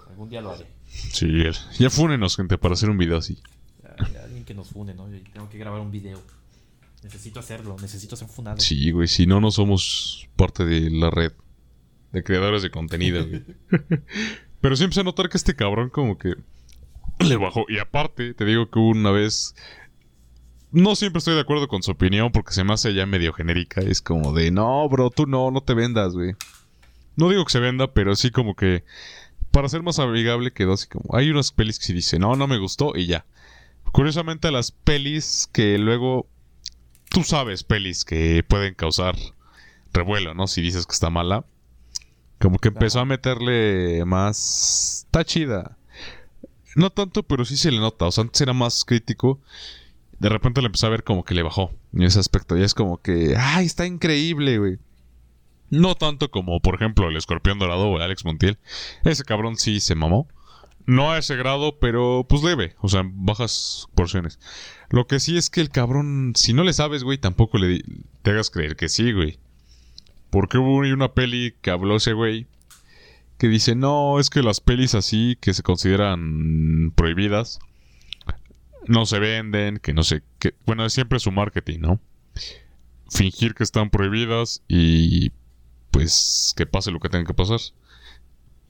Algún 0.09 0.29
día 0.29 0.41
lo 0.41 0.51
haré. 0.53 0.67
Sí, 0.87 1.29
ya 1.79 1.91
fúnenos, 1.91 2.37
gente, 2.37 2.59
para 2.59 2.75
hacer 2.75 2.91
un 2.91 2.99
video 2.99 3.19
así. 3.19 3.39
alguien 4.23 4.45
que 4.45 4.55
nos 4.55 4.71
fune, 4.71 4.95
¿no? 4.95 5.11
Yo 5.11 5.19
tengo 5.33 5.49
que 5.49 5.59
grabar 5.59 5.81
un 5.81 5.91
video. 5.91 6.21
Necesito 7.03 7.39
hacerlo, 7.39 7.77
necesito 7.81 8.17
ser 8.17 8.29
funado. 8.29 8.59
Sí, 8.59 8.91
güey, 8.91 9.07
si 9.07 9.27
no, 9.27 9.41
no 9.41 9.51
somos 9.51 10.29
parte 10.37 10.65
de 10.65 10.91
la 10.91 11.11
red 11.11 11.33
de 12.13 12.25
creadores 12.25 12.63
de 12.63 12.71
contenido, 12.71 13.27
güey. 13.27 13.45
Pero 14.61 14.75
siempre 14.75 14.95
se 14.95 15.01
a 15.01 15.05
notar 15.05 15.29
que 15.29 15.37
este 15.37 15.55
cabrón 15.55 15.91
como 15.91 16.19
que 16.19 16.35
le 17.21 17.37
bajó. 17.37 17.67
Y 17.69 17.79
aparte, 17.79 18.35
te 18.35 18.45
digo 18.45 18.71
que 18.71 18.79
una 18.79 19.11
vez... 19.11 19.55
No 20.77 20.95
siempre 20.95 21.21
estoy 21.21 21.37
de 21.37 21.41
acuerdo 21.41 21.69
con 21.69 21.83
su 21.83 21.93
opinión 21.93 22.31
porque 22.33 22.53
se 22.53 22.63
me 22.63 22.75
hace 22.75 22.93
ya 22.93 23.07
medio 23.07 23.33
genérica. 23.33 23.81
Es 23.81 24.03
como 24.03 24.35
de, 24.35 24.51
no, 24.51 24.87
bro, 24.91 25.09
tú 25.09 25.25
no, 25.25 25.51
no 25.51 25.63
te 25.63 25.73
vendas, 25.73 26.13
güey. 26.13 26.35
No 27.17 27.31
digo 27.31 27.47
que 27.47 27.53
se 27.53 27.61
venda, 27.61 27.95
pero 27.95 28.15
sí 28.15 28.31
como 28.31 28.55
que 28.55 28.85
para 29.53 29.71
ser 29.71 29.83
más 29.83 29.99
amigable 30.01 30.53
quedó 30.53 30.75
así 30.75 30.87
como... 30.87 31.17
Hay 31.17 31.31
unas 31.31 31.51
pelis 31.51 31.79
que 31.79 31.87
sí 31.87 31.95
dicen, 31.95 32.21
no, 32.21 32.37
no 32.37 32.47
me 32.47 32.59
gustó 32.59 32.93
y 32.95 33.07
ya. 33.07 33.25
Curiosamente 33.91 34.51
las 34.51 34.71
pelis 34.71 35.49
que 35.51 35.79
luego... 35.79 36.27
Tú 37.09 37.25
sabes 37.25 37.65
pelis 37.65 38.05
que 38.05 38.45
pueden 38.47 38.75
causar 38.75 39.17
revuelo, 39.95 40.35
¿no? 40.35 40.47
Si 40.47 40.61
dices 40.61 40.85
que 40.85 40.93
está 40.93 41.09
mala. 41.09 41.47
Como 42.39 42.59
que 42.59 42.69
empezó 42.69 43.01
a 43.01 43.07
meterle 43.07 44.05
más... 44.05 45.07
Está 45.07 45.25
chida. 45.25 45.79
No 46.75 46.91
tanto, 46.91 47.23
pero 47.23 47.47
sí 47.47 47.57
se 47.57 47.71
le 47.71 47.81
nota. 47.81 48.05
O 48.05 48.13
sea, 48.13 48.25
antes 48.25 48.43
era 48.43 48.53
más 48.53 48.85
crítico. 48.85 49.41
De 50.19 50.29
repente 50.29 50.61
le 50.61 50.67
empezó 50.67 50.87
a 50.87 50.91
ver 50.91 51.05
como 51.05 51.25
que 51.25 51.35
le 51.35 51.43
bajó. 51.43 51.73
En 51.93 52.03
ese 52.03 52.19
aspecto. 52.19 52.57
Ya 52.57 52.65
es 52.65 52.75
como 52.75 52.99
que... 52.99 53.35
¡Ay, 53.37 53.67
está 53.67 53.87
increíble, 53.87 54.59
güey! 54.59 54.79
No 55.69 55.95
tanto 55.95 56.31
como, 56.31 56.61
por 56.61 56.77
ejemplo, 56.77 57.09
el 57.09 57.17
escorpión 57.17 57.59
dorado 57.59 57.89
o 57.89 57.97
el 57.97 58.03
Alex 58.03 58.25
Montiel. 58.25 58.59
Ese 59.05 59.25
cabrón 59.25 59.57
sí 59.57 59.81
se 59.81 59.95
mamó. 59.95 60.29
No 60.87 61.11
a 61.11 61.19
ese 61.19 61.35
grado, 61.35 61.79
pero 61.81 62.25
pues 62.29 62.43
leve. 62.45 62.77
O 62.81 62.89
sea, 62.89 63.03
bajas 63.05 63.89
porciones. 63.95 64.39
Lo 64.89 65.07
que 65.09 65.19
sí 65.19 65.37
es 65.37 65.51
que 65.51 65.61
el 65.61 65.71
cabrón, 65.71 66.33
si 66.37 66.53
no 66.53 66.63
le 66.63 66.73
sabes, 66.73 67.03
güey, 67.03 67.19
tampoco 67.19 67.59
le 67.59 67.83
te 68.23 68.31
hagas 68.31 68.51
creer 68.51 68.77
que 68.77 68.89
sí, 68.89 69.13
güey. 69.13 69.39
Porque 70.31 70.59
hubo 70.59 70.77
una 70.77 71.13
peli 71.13 71.55
que 71.61 71.71
habló 71.71 71.97
ese 71.97 72.13
güey. 72.13 72.47
que 73.39 73.49
dice, 73.49 73.75
no, 73.75 74.21
es 74.21 74.31
que 74.31 74.43
las 74.43 74.61
pelis 74.61 74.95
así 74.95 75.37
que 75.41 75.53
se 75.55 75.63
consideran 75.63 76.93
prohibidas 76.95 77.59
no 78.89 79.07
se 79.07 79.19
venden, 79.19 79.79
que 79.79 79.93
no 79.93 80.03
sé, 80.03 80.23
que 80.39 80.55
bueno, 80.67 80.85
es 80.85 80.93
siempre 80.93 81.19
su 81.19 81.33
marketing, 81.33 81.81
¿no? 81.81 82.01
Fingir 83.11 83.55
que 83.55 83.63
están 83.63 83.91
prohibidas 83.91 84.63
y 84.69 85.33
pues 85.91 86.53
que 86.57 86.67
pase 86.67 86.91
lo 86.91 87.01
que 87.01 87.09
tenga 87.09 87.25
que 87.25 87.35
pasar. 87.35 87.61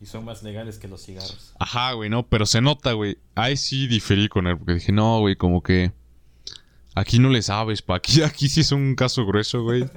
Y 0.01 0.07
son 0.07 0.25
más 0.25 0.43
legales 0.43 0.79
que 0.79 0.89
los 0.89 1.05
cigarros. 1.05 1.55
Ajá, 1.59 1.93
güey, 1.93 2.11
no, 2.11 2.27
pero 2.27 2.45
se 2.45 2.61
nota, 2.61 2.93
güey. 2.93 3.19
Ahí 3.35 3.57
sí 3.57 3.87
diferí 3.87 4.29
con 4.29 4.47
él, 4.47 4.59
porque 4.59 4.75
dije, 4.75 4.93
no, 4.93 5.21
güey, 5.21 5.37
como 5.37 5.63
que 5.63 5.93
aquí 6.95 7.19
no 7.19 7.31
le 7.31 7.43
sabes, 7.43 7.83
pa. 7.83 7.97
Aquí, 7.97 8.23
aquí 8.23 8.49
sí 8.49 8.61
es 8.61 8.73
un 8.73 8.95
caso 8.95 9.25
grueso, 9.25 9.63
güey. 9.63 9.89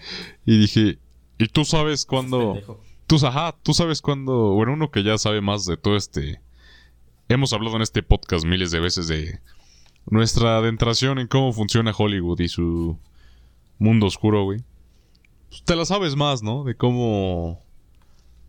Y 0.45 0.57
dije, 0.57 0.99
¿y 1.38 1.47
tú 1.47 1.65
sabes 1.65 2.05
cuándo? 2.05 2.82
Tú, 3.07 3.17
ajá, 3.26 3.55
tú 3.61 3.74
sabes 3.74 4.01
cuándo. 4.01 4.53
Bueno, 4.53 4.74
uno 4.74 4.89
que 4.89 5.03
ya 5.03 5.17
sabe 5.17 5.41
más 5.41 5.65
de 5.65 5.78
todo 5.78 5.97
este. 5.97 6.39
Hemos 7.28 7.53
hablado 7.53 7.76
en 7.76 7.82
este 7.82 8.01
podcast 8.01 8.45
miles 8.45 8.72
de 8.72 8.80
veces 8.80 9.07
de 9.07 9.39
nuestra 10.10 10.57
adentración 10.57 11.20
en 11.20 11.28
cómo 11.28 11.53
funciona 11.53 11.93
Hollywood 11.97 12.39
y 12.41 12.49
su 12.49 12.97
mundo 13.78 14.07
oscuro, 14.07 14.43
güey. 14.43 14.60
Pues 15.49 15.64
te 15.64 15.76
la 15.76 15.86
sabes 15.86 16.16
más, 16.16 16.43
¿no? 16.43 16.64
De 16.64 16.76
cómo 16.76 17.60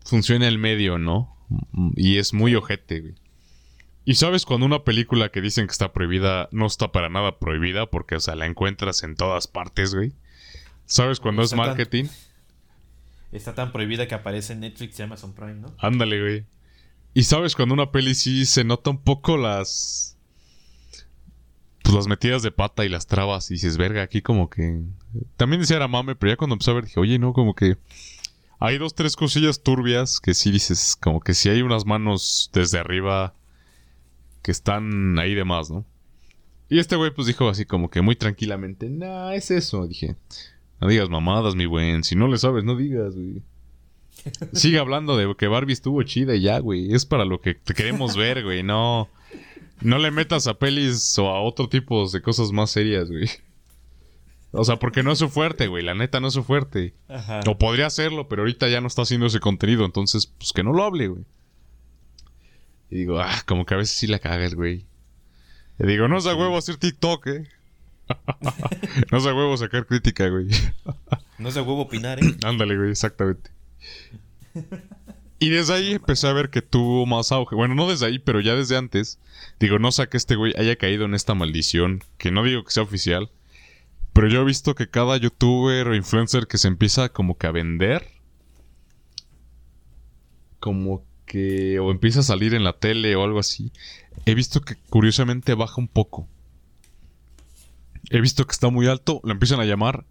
funciona 0.05 0.47
el 0.47 0.57
medio, 0.57 0.97
¿no? 0.97 1.35
Y 1.95 2.17
es 2.17 2.33
muy 2.33 2.55
ojete, 2.55 2.99
güey. 3.01 3.15
Y 4.03 4.15
sabes 4.15 4.45
cuando 4.45 4.65
una 4.65 4.83
película 4.83 5.29
que 5.29 5.41
dicen 5.41 5.67
que 5.67 5.71
está 5.71 5.93
prohibida 5.93 6.49
no 6.51 6.65
está 6.65 6.91
para 6.91 7.09
nada 7.09 7.37
prohibida 7.39 7.85
porque, 7.89 8.15
o 8.15 8.19
sea, 8.19 8.35
la 8.35 8.47
encuentras 8.47 9.03
en 9.03 9.15
todas 9.15 9.47
partes, 9.47 9.93
güey. 9.93 10.13
¿Sabes 10.85 11.19
cuando 11.19 11.43
es 11.43 11.51
tan- 11.51 11.59
marketing? 11.59 12.05
Está 13.31 13.55
tan 13.55 13.71
prohibida 13.71 14.09
que 14.09 14.15
aparece 14.15 14.51
en 14.51 14.59
Netflix 14.59 14.99
y 14.99 15.03
Amazon 15.03 15.31
Prime, 15.33 15.53
¿no? 15.53 15.73
Ándale, 15.79 16.19
güey. 16.21 16.45
Y 17.13 17.23
sabes 17.23 17.55
cuando 17.55 17.73
una 17.73 17.89
peli 17.91 18.13
sí 18.13 18.45
se 18.45 18.65
nota 18.65 18.89
un 18.89 19.01
poco 19.01 19.37
las. 19.37 20.17
Pues 21.91 22.05
las 22.05 22.07
metidas 22.07 22.41
de 22.41 22.51
pata 22.51 22.85
y 22.85 22.89
las 22.89 23.07
trabas. 23.07 23.51
Y 23.51 23.55
dices, 23.55 23.77
verga, 23.77 24.01
aquí 24.01 24.21
como 24.21 24.49
que. 24.49 24.81
También 25.37 25.61
decía 25.61 25.77
era 25.77 25.87
mame, 25.87 26.15
pero 26.15 26.31
ya 26.31 26.37
cuando 26.37 26.55
empecé 26.55 26.71
a 26.71 26.75
ver 26.75 26.85
dije, 26.85 26.99
oye, 26.99 27.19
no, 27.19 27.33
como 27.33 27.53
que. 27.53 27.77
Hay 28.59 28.77
dos, 28.77 28.93
tres 28.93 29.15
cosillas 29.15 29.63
turbias 29.63 30.19
que 30.19 30.35
sí 30.35 30.51
dices, 30.51 30.95
como 30.99 31.19
que 31.19 31.33
si 31.33 31.49
hay 31.49 31.63
unas 31.63 31.85
manos 31.85 32.51
desde 32.53 32.77
arriba 32.77 33.33
que 34.43 34.51
están 34.51 35.17
ahí 35.17 35.33
de 35.33 35.43
más, 35.43 35.71
¿no? 35.71 35.83
Y 36.69 36.79
este 36.79 36.95
güey 36.95 37.11
pues 37.11 37.27
dijo 37.27 37.49
así 37.49 37.65
como 37.65 37.89
que 37.89 38.01
muy 38.01 38.15
tranquilamente, 38.15 38.89
nah, 38.89 39.33
es 39.33 39.51
eso. 39.51 39.87
Dije, 39.87 40.15
no 40.79 40.87
digas 40.87 41.09
mamadas, 41.09 41.55
mi 41.55 41.65
buen. 41.65 42.03
Si 42.03 42.15
no 42.15 42.27
le 42.27 42.37
sabes, 42.37 42.63
no 42.63 42.75
digas, 42.75 43.15
güey. 43.15 43.41
Sigue 44.53 44.79
hablando 44.79 45.17
de 45.17 45.35
que 45.35 45.47
Barbie 45.47 45.73
estuvo 45.73 46.01
chida 46.03 46.35
y 46.35 46.41
ya, 46.41 46.59
güey. 46.59 46.93
Es 46.93 47.05
para 47.05 47.25
lo 47.25 47.41
que 47.41 47.55
te 47.55 47.73
queremos 47.73 48.15
ver, 48.15 48.43
güey. 48.43 48.63
No, 48.63 49.09
no 49.81 49.97
le 49.97 50.11
metas 50.11 50.47
a 50.47 50.55
pelis 50.55 51.17
o 51.19 51.29
a 51.29 51.41
otro 51.41 51.69
tipo 51.69 52.07
de 52.09 52.21
cosas 52.21 52.51
más 52.51 52.71
serias, 52.71 53.09
güey. 53.09 53.29
O 54.51 54.65
sea, 54.65 54.77
porque 54.77 55.01
no 55.01 55.11
es 55.11 55.19
su 55.19 55.29
fuerte, 55.29 55.67
güey. 55.67 55.83
La 55.83 55.93
neta 55.93 56.19
no 56.19 56.27
es 56.27 56.33
su 56.33 56.43
fuerte. 56.43 56.93
Ajá. 57.07 57.39
O 57.47 57.57
podría 57.57 57.87
hacerlo, 57.87 58.27
pero 58.27 58.41
ahorita 58.41 58.67
ya 58.67 58.81
no 58.81 58.87
está 58.87 59.03
haciendo 59.03 59.27
ese 59.27 59.39
contenido. 59.39 59.85
Entonces, 59.85 60.27
pues 60.27 60.51
que 60.53 60.63
no 60.63 60.73
lo 60.73 60.83
hable, 60.83 61.07
güey. 61.07 61.23
Y 62.89 62.97
digo, 62.97 63.19
ah, 63.21 63.41
como 63.45 63.65
que 63.65 63.73
a 63.73 63.77
veces 63.77 63.95
sí 63.95 64.07
la 64.07 64.19
caga 64.19 64.45
el 64.45 64.55
güey. 64.55 64.85
Y 65.79 65.87
digo, 65.87 66.09
no 66.09 66.17
es 66.17 66.25
de 66.25 66.33
huevo 66.33 66.57
hacer 66.57 66.75
TikTok, 66.75 67.27
eh. 67.27 67.47
no 69.11 69.17
es 69.17 69.23
de 69.23 69.31
huevo 69.31 69.55
sacar 69.55 69.85
crítica, 69.87 70.27
güey. 70.27 70.47
No 71.39 71.47
es 71.47 71.55
de 71.55 71.61
huevo 71.61 71.81
opinar, 71.81 72.19
¿eh? 72.23 72.35
Ándale, 72.43 72.77
güey, 72.77 72.91
exactamente. 72.91 73.49
Y 75.41 75.49
desde 75.49 75.73
ahí 75.73 75.93
empecé 75.93 76.27
a 76.27 76.33
ver 76.33 76.51
que 76.51 76.61
tuvo 76.61 77.07
más 77.07 77.31
auge. 77.31 77.55
Bueno, 77.55 77.73
no 77.73 77.89
desde 77.89 78.05
ahí, 78.05 78.19
pero 78.19 78.41
ya 78.41 78.53
desde 78.53 78.77
antes. 78.77 79.17
Digo, 79.59 79.79
no 79.79 79.91
sé 79.91 80.07
que 80.07 80.17
este 80.17 80.35
güey 80.35 80.53
haya 80.55 80.75
caído 80.75 81.05
en 81.05 81.15
esta 81.15 81.33
maldición. 81.33 82.03
Que 82.19 82.29
no 82.29 82.43
digo 82.43 82.63
que 82.63 82.69
sea 82.69 82.83
oficial. 82.83 83.31
Pero 84.13 84.27
yo 84.27 84.41
he 84.41 84.45
visto 84.45 84.75
que 84.75 84.91
cada 84.91 85.17
youtuber 85.17 85.87
o 85.87 85.95
influencer 85.95 86.45
que 86.45 86.59
se 86.59 86.67
empieza 86.67 87.09
como 87.09 87.39
que 87.39 87.47
a 87.47 87.51
vender. 87.51 88.07
Como 90.59 91.03
que. 91.25 91.79
O 91.79 91.89
empieza 91.89 92.19
a 92.19 92.23
salir 92.23 92.53
en 92.53 92.63
la 92.63 92.73
tele 92.73 93.15
o 93.15 93.23
algo 93.23 93.39
así. 93.39 93.71
He 94.27 94.35
visto 94.35 94.61
que 94.61 94.75
curiosamente 94.91 95.55
baja 95.55 95.81
un 95.81 95.87
poco. 95.87 96.27
He 98.11 98.21
visto 98.21 98.45
que 98.45 98.51
está 98.51 98.69
muy 98.69 98.85
alto. 98.85 99.21
Lo 99.23 99.31
empiezan 99.31 99.59
a 99.59 99.65
llamar. 99.65 100.05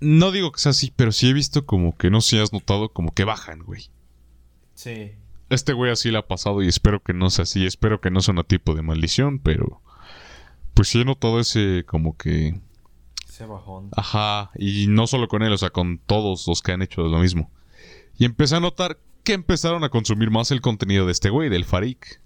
No 0.00 0.32
digo 0.32 0.50
que 0.50 0.58
sea 0.58 0.70
así, 0.70 0.92
pero 0.96 1.12
sí 1.12 1.28
he 1.28 1.32
visto 1.32 1.66
como 1.66 1.96
que 1.96 2.10
no 2.10 2.20
sé 2.20 2.30
si 2.30 2.38
has 2.38 2.52
notado 2.52 2.88
como 2.88 3.14
que 3.14 3.22
bajan, 3.22 3.62
güey. 3.62 3.91
Sí. 4.82 5.12
Este 5.48 5.74
güey 5.74 5.92
así 5.92 6.10
le 6.10 6.18
ha 6.18 6.26
pasado 6.26 6.60
y 6.60 6.66
espero 6.66 7.00
que 7.00 7.12
no 7.12 7.30
sea 7.30 7.44
así. 7.44 7.64
Espero 7.66 8.00
que 8.00 8.10
no 8.10 8.20
sea 8.20 8.34
un 8.34 8.42
tipo 8.42 8.74
de 8.74 8.82
maldición, 8.82 9.38
pero. 9.38 9.80
Pues 10.74 10.88
sí 10.88 11.02
he 11.02 11.04
notado 11.04 11.38
ese 11.38 11.84
como 11.86 12.16
que. 12.16 12.58
Ese 13.28 13.46
bajón. 13.46 13.90
Ajá. 13.96 14.50
Y 14.56 14.88
no 14.88 15.06
solo 15.06 15.28
con 15.28 15.42
él, 15.42 15.52
o 15.52 15.58
sea, 15.58 15.70
con 15.70 15.98
todos 15.98 16.48
los 16.48 16.62
que 16.62 16.72
han 16.72 16.82
hecho 16.82 17.02
lo 17.02 17.18
mismo. 17.20 17.48
Y 18.18 18.24
empecé 18.24 18.56
a 18.56 18.60
notar 18.60 18.98
que 19.22 19.34
empezaron 19.34 19.84
a 19.84 19.88
consumir 19.88 20.32
más 20.32 20.50
el 20.50 20.60
contenido 20.60 21.06
de 21.06 21.12
este 21.12 21.30
güey, 21.30 21.48
del 21.48 21.64
Farik. 21.64 22.20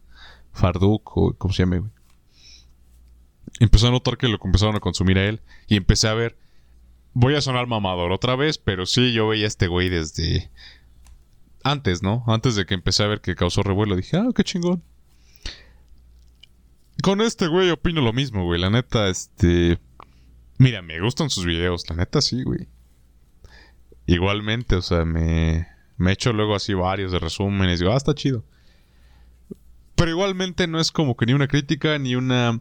Farduk, 0.52 1.14
o 1.14 1.34
como 1.34 1.52
se 1.52 1.64
llame, 1.64 1.80
güey. 1.80 1.90
Empecé 3.60 3.88
a 3.88 3.90
notar 3.90 4.16
que 4.16 4.28
lo 4.28 4.38
empezaron 4.42 4.76
a 4.76 4.80
consumir 4.80 5.18
a 5.18 5.26
él. 5.26 5.42
Y 5.66 5.76
empecé 5.76 6.08
a 6.08 6.14
ver. 6.14 6.38
Voy 7.12 7.34
a 7.34 7.42
sonar 7.42 7.66
mamador 7.66 8.12
otra 8.12 8.34
vez, 8.34 8.56
pero 8.56 8.86
sí, 8.86 9.12
yo 9.12 9.28
veía 9.28 9.44
a 9.44 9.48
este 9.48 9.66
güey 9.66 9.90
desde. 9.90 10.50
Antes, 11.66 12.00
¿no? 12.00 12.22
Antes 12.28 12.54
de 12.54 12.64
que 12.64 12.74
empecé 12.74 13.02
a 13.02 13.08
ver 13.08 13.20
que 13.20 13.34
causó 13.34 13.64
revuelo. 13.64 13.96
Dije, 13.96 14.16
ah, 14.16 14.28
qué 14.32 14.44
chingón. 14.44 14.84
Con 17.02 17.20
este 17.20 17.48
güey 17.48 17.70
opino 17.70 18.00
lo 18.02 18.12
mismo, 18.12 18.44
güey. 18.44 18.60
La 18.60 18.70
neta, 18.70 19.08
este. 19.08 19.80
Mira, 20.58 20.80
me 20.80 21.00
gustan 21.00 21.28
sus 21.28 21.44
videos. 21.44 21.90
La 21.90 21.96
neta, 21.96 22.20
sí, 22.20 22.44
güey. 22.44 22.68
Igualmente, 24.06 24.76
o 24.76 24.82
sea, 24.82 25.04
me. 25.04 25.66
Me 25.96 26.12
echo 26.12 26.32
luego 26.32 26.54
así 26.54 26.72
varios 26.72 27.10
de 27.10 27.18
resúmenes. 27.18 27.80
Digo, 27.80 27.92
ah, 27.92 27.96
está 27.96 28.14
chido. 28.14 28.44
Pero 29.96 30.12
igualmente 30.12 30.68
no 30.68 30.78
es 30.78 30.92
como 30.92 31.16
que 31.16 31.26
ni 31.26 31.32
una 31.32 31.48
crítica 31.48 31.98
ni 31.98 32.14
una. 32.14 32.60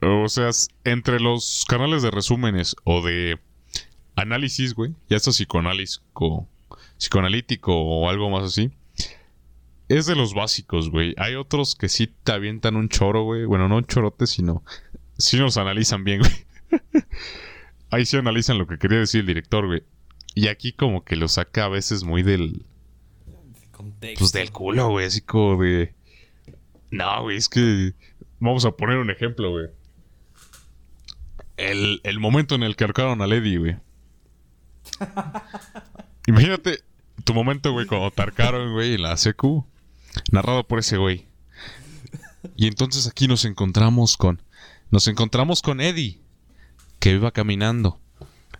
O 0.00 0.28
sea, 0.30 0.48
entre 0.84 1.20
los 1.20 1.66
canales 1.68 2.00
de 2.02 2.10
resúmenes 2.10 2.76
o 2.84 3.02
de 3.02 3.38
análisis, 4.16 4.72
güey, 4.72 4.94
ya 5.10 5.18
está 5.18 5.32
psicoanalítico, 5.32 6.48
psicoanalítico 6.98 7.74
o 7.74 8.08
algo 8.08 8.28
más 8.28 8.44
así, 8.44 8.70
es 9.88 10.06
de 10.06 10.14
los 10.14 10.34
básicos, 10.34 10.90
güey. 10.90 11.14
Hay 11.16 11.34
otros 11.34 11.74
que 11.74 11.88
sí 11.88 12.12
te 12.22 12.32
avientan 12.32 12.76
un 12.76 12.88
choro, 12.88 13.24
güey. 13.24 13.46
Bueno, 13.46 13.68
no 13.68 13.78
un 13.78 13.86
chorote, 13.86 14.26
sino 14.26 14.62
sí 15.16 15.38
nos 15.38 15.56
analizan 15.56 16.04
bien, 16.04 16.20
güey. 16.70 16.82
Ahí 17.90 18.04
sí 18.04 18.18
analizan 18.18 18.58
lo 18.58 18.66
que 18.66 18.78
quería 18.78 18.98
decir 18.98 19.20
el 19.20 19.26
director, 19.26 19.66
güey. 19.66 19.82
Y 20.34 20.48
aquí 20.48 20.72
como 20.72 21.04
que 21.04 21.16
lo 21.16 21.26
saca 21.26 21.64
a 21.64 21.68
veces 21.68 22.04
muy 22.04 22.22
del... 22.22 22.66
Contexto. 23.70 24.18
Pues 24.18 24.32
del 24.32 24.50
culo, 24.50 24.88
güey. 24.90 25.06
Así 25.06 25.22
como 25.22 25.62
de... 25.62 25.94
No, 26.90 27.22
güey, 27.22 27.38
es 27.38 27.48
que... 27.48 27.94
Vamos 28.40 28.64
a 28.66 28.72
poner 28.72 28.98
un 28.98 29.10
ejemplo, 29.10 29.50
güey. 29.50 29.68
El, 31.56 32.00
el 32.04 32.20
momento 32.20 32.54
en 32.54 32.62
el 32.62 32.76
que 32.76 32.84
ahorcaron 32.84 33.22
a 33.22 33.26
Lady, 33.26 33.56
güey. 33.56 33.76
Imagínate 36.26 36.82
tu 37.24 37.34
momento, 37.34 37.72
güey, 37.72 37.86
cuando 37.86 38.10
te 38.10 38.22
ahorcaron, 38.22 38.72
güey, 38.72 38.96
la 38.96 39.16
CQ. 39.16 39.64
Narrado 40.32 40.66
por 40.66 40.78
ese 40.78 40.96
güey. 40.96 41.26
Y 42.56 42.66
entonces 42.66 43.06
aquí 43.06 43.28
nos 43.28 43.44
encontramos 43.44 44.16
con... 44.16 44.42
Nos 44.90 45.08
encontramos 45.08 45.62
con 45.62 45.80
Eddie. 45.80 46.20
Que 46.98 47.12
iba 47.12 47.30
caminando. 47.30 48.00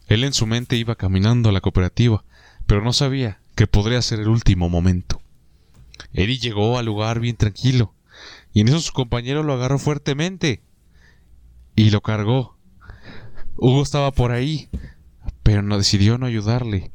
Él 0.07 0.25
en 0.25 0.33
su 0.33 0.47
mente 0.47 0.77
iba 0.77 0.97
caminando 0.97 1.49
a 1.49 1.53
la 1.53 1.61
cooperativa. 1.61 2.25
Pero 2.67 2.83
no 2.83 2.93
sabía 2.93 3.41
que 3.55 3.67
podría 3.67 4.03
ser 4.03 4.21
el 4.21 4.29
último 4.29 4.69
momento. 4.69 5.21
Eddie 6.13 6.39
llegó 6.39 6.79
al 6.79 6.87
lugar 6.87 7.21
bien 7.21 7.37
tranquilo. 7.37 7.95
Y 8.53 8.61
en 8.61 8.69
eso 8.69 8.81
su 8.81 8.93
compañero 8.93 9.43
lo 9.43 9.55
agarró 9.55 9.79
fuertemente. 9.79 10.63
Y 11.77 11.91
lo 11.91 12.03
cargó. 12.03 12.57
Hugo 13.57 13.83
estaba 13.83 14.13
por 14.13 14.33
ahí. 14.33 14.69
Pero 15.43 15.63
no 15.63 15.79
decidió 15.79 16.19
no 16.19 16.27
ayudarle. 16.27 16.93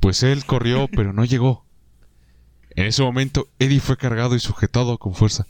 Pues 0.00 0.22
él 0.22 0.44
corrió, 0.44 0.88
pero 0.94 1.12
no 1.12 1.24
llegó. 1.24 1.64
En 2.70 2.86
ese 2.86 3.02
momento, 3.02 3.48
Eddie 3.58 3.80
fue 3.80 3.96
cargado 3.96 4.34
y 4.34 4.40
sujetado 4.40 4.98
con 4.98 5.14
fuerza, 5.14 5.46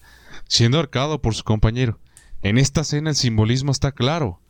siendo 0.47 0.79
ahorcado 0.79 1.21
por 1.21 1.35
su 1.35 1.43
compañero. 1.43 1.99
En 2.43 2.59
esta 2.59 2.83
escena 2.83 3.11
el 3.11 3.17
simbolismo 3.17 3.73
está 3.73 3.91
claro. 3.93 4.41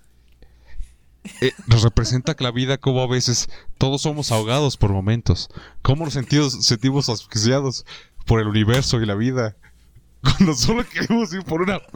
Eh, 1.40 1.52
nos 1.66 1.82
representa 1.82 2.34
que 2.34 2.44
la 2.44 2.50
vida 2.50 2.78
como 2.78 3.02
a 3.02 3.06
veces 3.06 3.48
todos 3.78 4.02
somos 4.02 4.30
ahogados 4.30 4.76
por 4.76 4.92
momentos. 4.92 5.48
Cómo 5.82 6.04
nos 6.04 6.14
sentimos, 6.14 6.64
sentimos 6.64 7.08
asfixiados 7.08 7.84
por 8.26 8.40
el 8.40 8.48
universo 8.48 9.00
y 9.00 9.06
la 9.06 9.14
vida. 9.14 9.56
Cuando 10.20 10.54
solo 10.54 10.84
queremos 10.84 11.32
ir 11.32 11.42
por 11.44 11.62
una. 11.62 11.80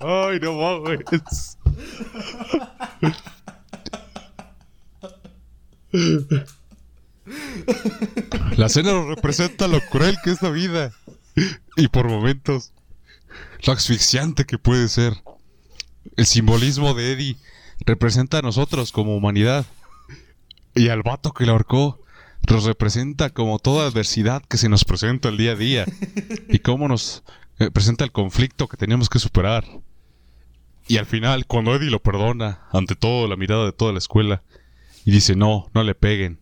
Ay, 0.00 0.40
no 0.40 0.54
mames. 0.54 1.58
La 8.56 8.68
cena 8.68 8.92
nos 8.92 9.06
representa 9.06 9.68
lo 9.68 9.80
cruel 9.80 10.16
que 10.22 10.30
es 10.30 10.42
la 10.42 10.50
vida. 10.50 10.92
Y 11.76 11.88
por 11.88 12.08
momentos, 12.08 12.72
lo 13.66 13.72
asfixiante 13.72 14.44
que 14.44 14.58
puede 14.58 14.88
ser. 14.88 15.14
El 16.16 16.26
simbolismo 16.26 16.94
de 16.94 17.12
Eddie 17.12 17.36
representa 17.80 18.38
a 18.38 18.42
nosotros 18.42 18.92
como 18.92 19.16
humanidad. 19.16 19.66
Y 20.74 20.88
al 20.88 21.02
vato 21.02 21.32
que 21.32 21.46
la 21.46 21.52
ahorcó 21.52 22.00
nos 22.48 22.64
representa 22.64 23.30
como 23.30 23.58
toda 23.58 23.86
adversidad 23.86 24.42
que 24.42 24.58
se 24.58 24.68
nos 24.68 24.84
presenta 24.84 25.28
el 25.28 25.36
día 25.36 25.52
a 25.52 25.56
día. 25.56 25.86
Y 26.48 26.58
cómo 26.58 26.88
nos 26.88 27.22
eh, 27.58 27.70
presenta 27.70 28.04
el 28.04 28.12
conflicto 28.12 28.68
que 28.68 28.76
tenemos 28.76 29.08
que 29.08 29.18
superar. 29.18 29.64
Y 30.86 30.98
al 30.98 31.06
final, 31.06 31.46
cuando 31.46 31.74
Eddie 31.74 31.90
lo 31.90 32.02
perdona, 32.02 32.64
ante 32.72 32.94
todo 32.94 33.26
la 33.26 33.36
mirada 33.36 33.64
de 33.64 33.72
toda 33.72 33.92
la 33.92 33.98
escuela, 33.98 34.42
y 35.04 35.10
dice, 35.10 35.36
no, 35.36 35.70
no 35.74 35.82
le 35.82 35.94
peguen, 35.94 36.38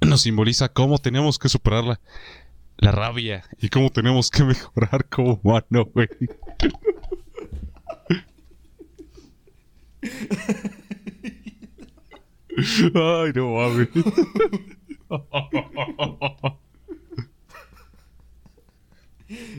nos 0.00 0.22
simboliza 0.22 0.68
cómo 0.68 0.98
tenemos 0.98 1.38
que 1.38 1.48
superar 1.48 1.84
la, 1.84 2.00
la 2.76 2.92
rabia 2.92 3.44
y 3.60 3.68
cómo 3.68 3.90
tenemos 3.90 4.30
que 4.30 4.44
mejorar 4.44 5.08
como 5.08 5.40
humano, 5.42 5.86
güey. 5.86 6.08
Ay, 12.94 13.32
no 13.34 13.50
mames. 13.54 13.88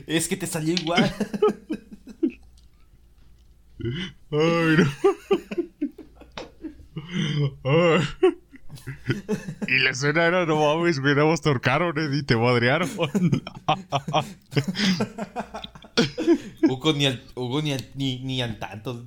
Es 0.06 0.28
que 0.28 0.36
te 0.36 0.46
salió 0.46 0.74
igual. 0.74 1.12
Ay, 4.30 4.76
no. 4.78 4.86
Ay. 7.64 8.00
Y 9.68 9.78
la 9.80 9.85
escena 9.96 10.26
era, 10.26 10.46
no 10.46 10.56
mames, 10.56 11.00
güey, 11.00 11.14
nada 11.14 11.26
más 11.28 11.40
te 11.40 11.48
ahorcaron, 11.48 11.98
Eddie, 11.98 12.22
te 12.22 12.36
madrearon. 12.36 12.88
Hugo 16.68 16.92
ni 16.92 17.06
al, 17.06 17.22
Hugo 17.34 17.62
ni 17.62 17.72
al, 17.72 17.84
ni, 17.94 18.20
ni 18.20 18.42
al 18.42 18.58
tanto. 18.58 19.06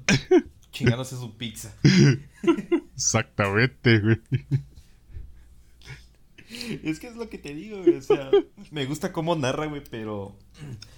Chingándose 0.72 1.16
su 1.16 1.38
pizza. 1.38 1.74
Exactamente, 2.96 4.00
güey. 4.00 4.20
Es 6.84 7.00
que 7.00 7.08
es 7.08 7.16
lo 7.16 7.30
que 7.30 7.38
te 7.38 7.54
digo, 7.54 7.84
güey. 7.84 7.96
O 7.98 8.02
sea, 8.02 8.32
me 8.72 8.86
gusta 8.86 9.12
cómo 9.12 9.36
narra, 9.36 9.68
güey, 9.68 9.84
pero 9.90 10.36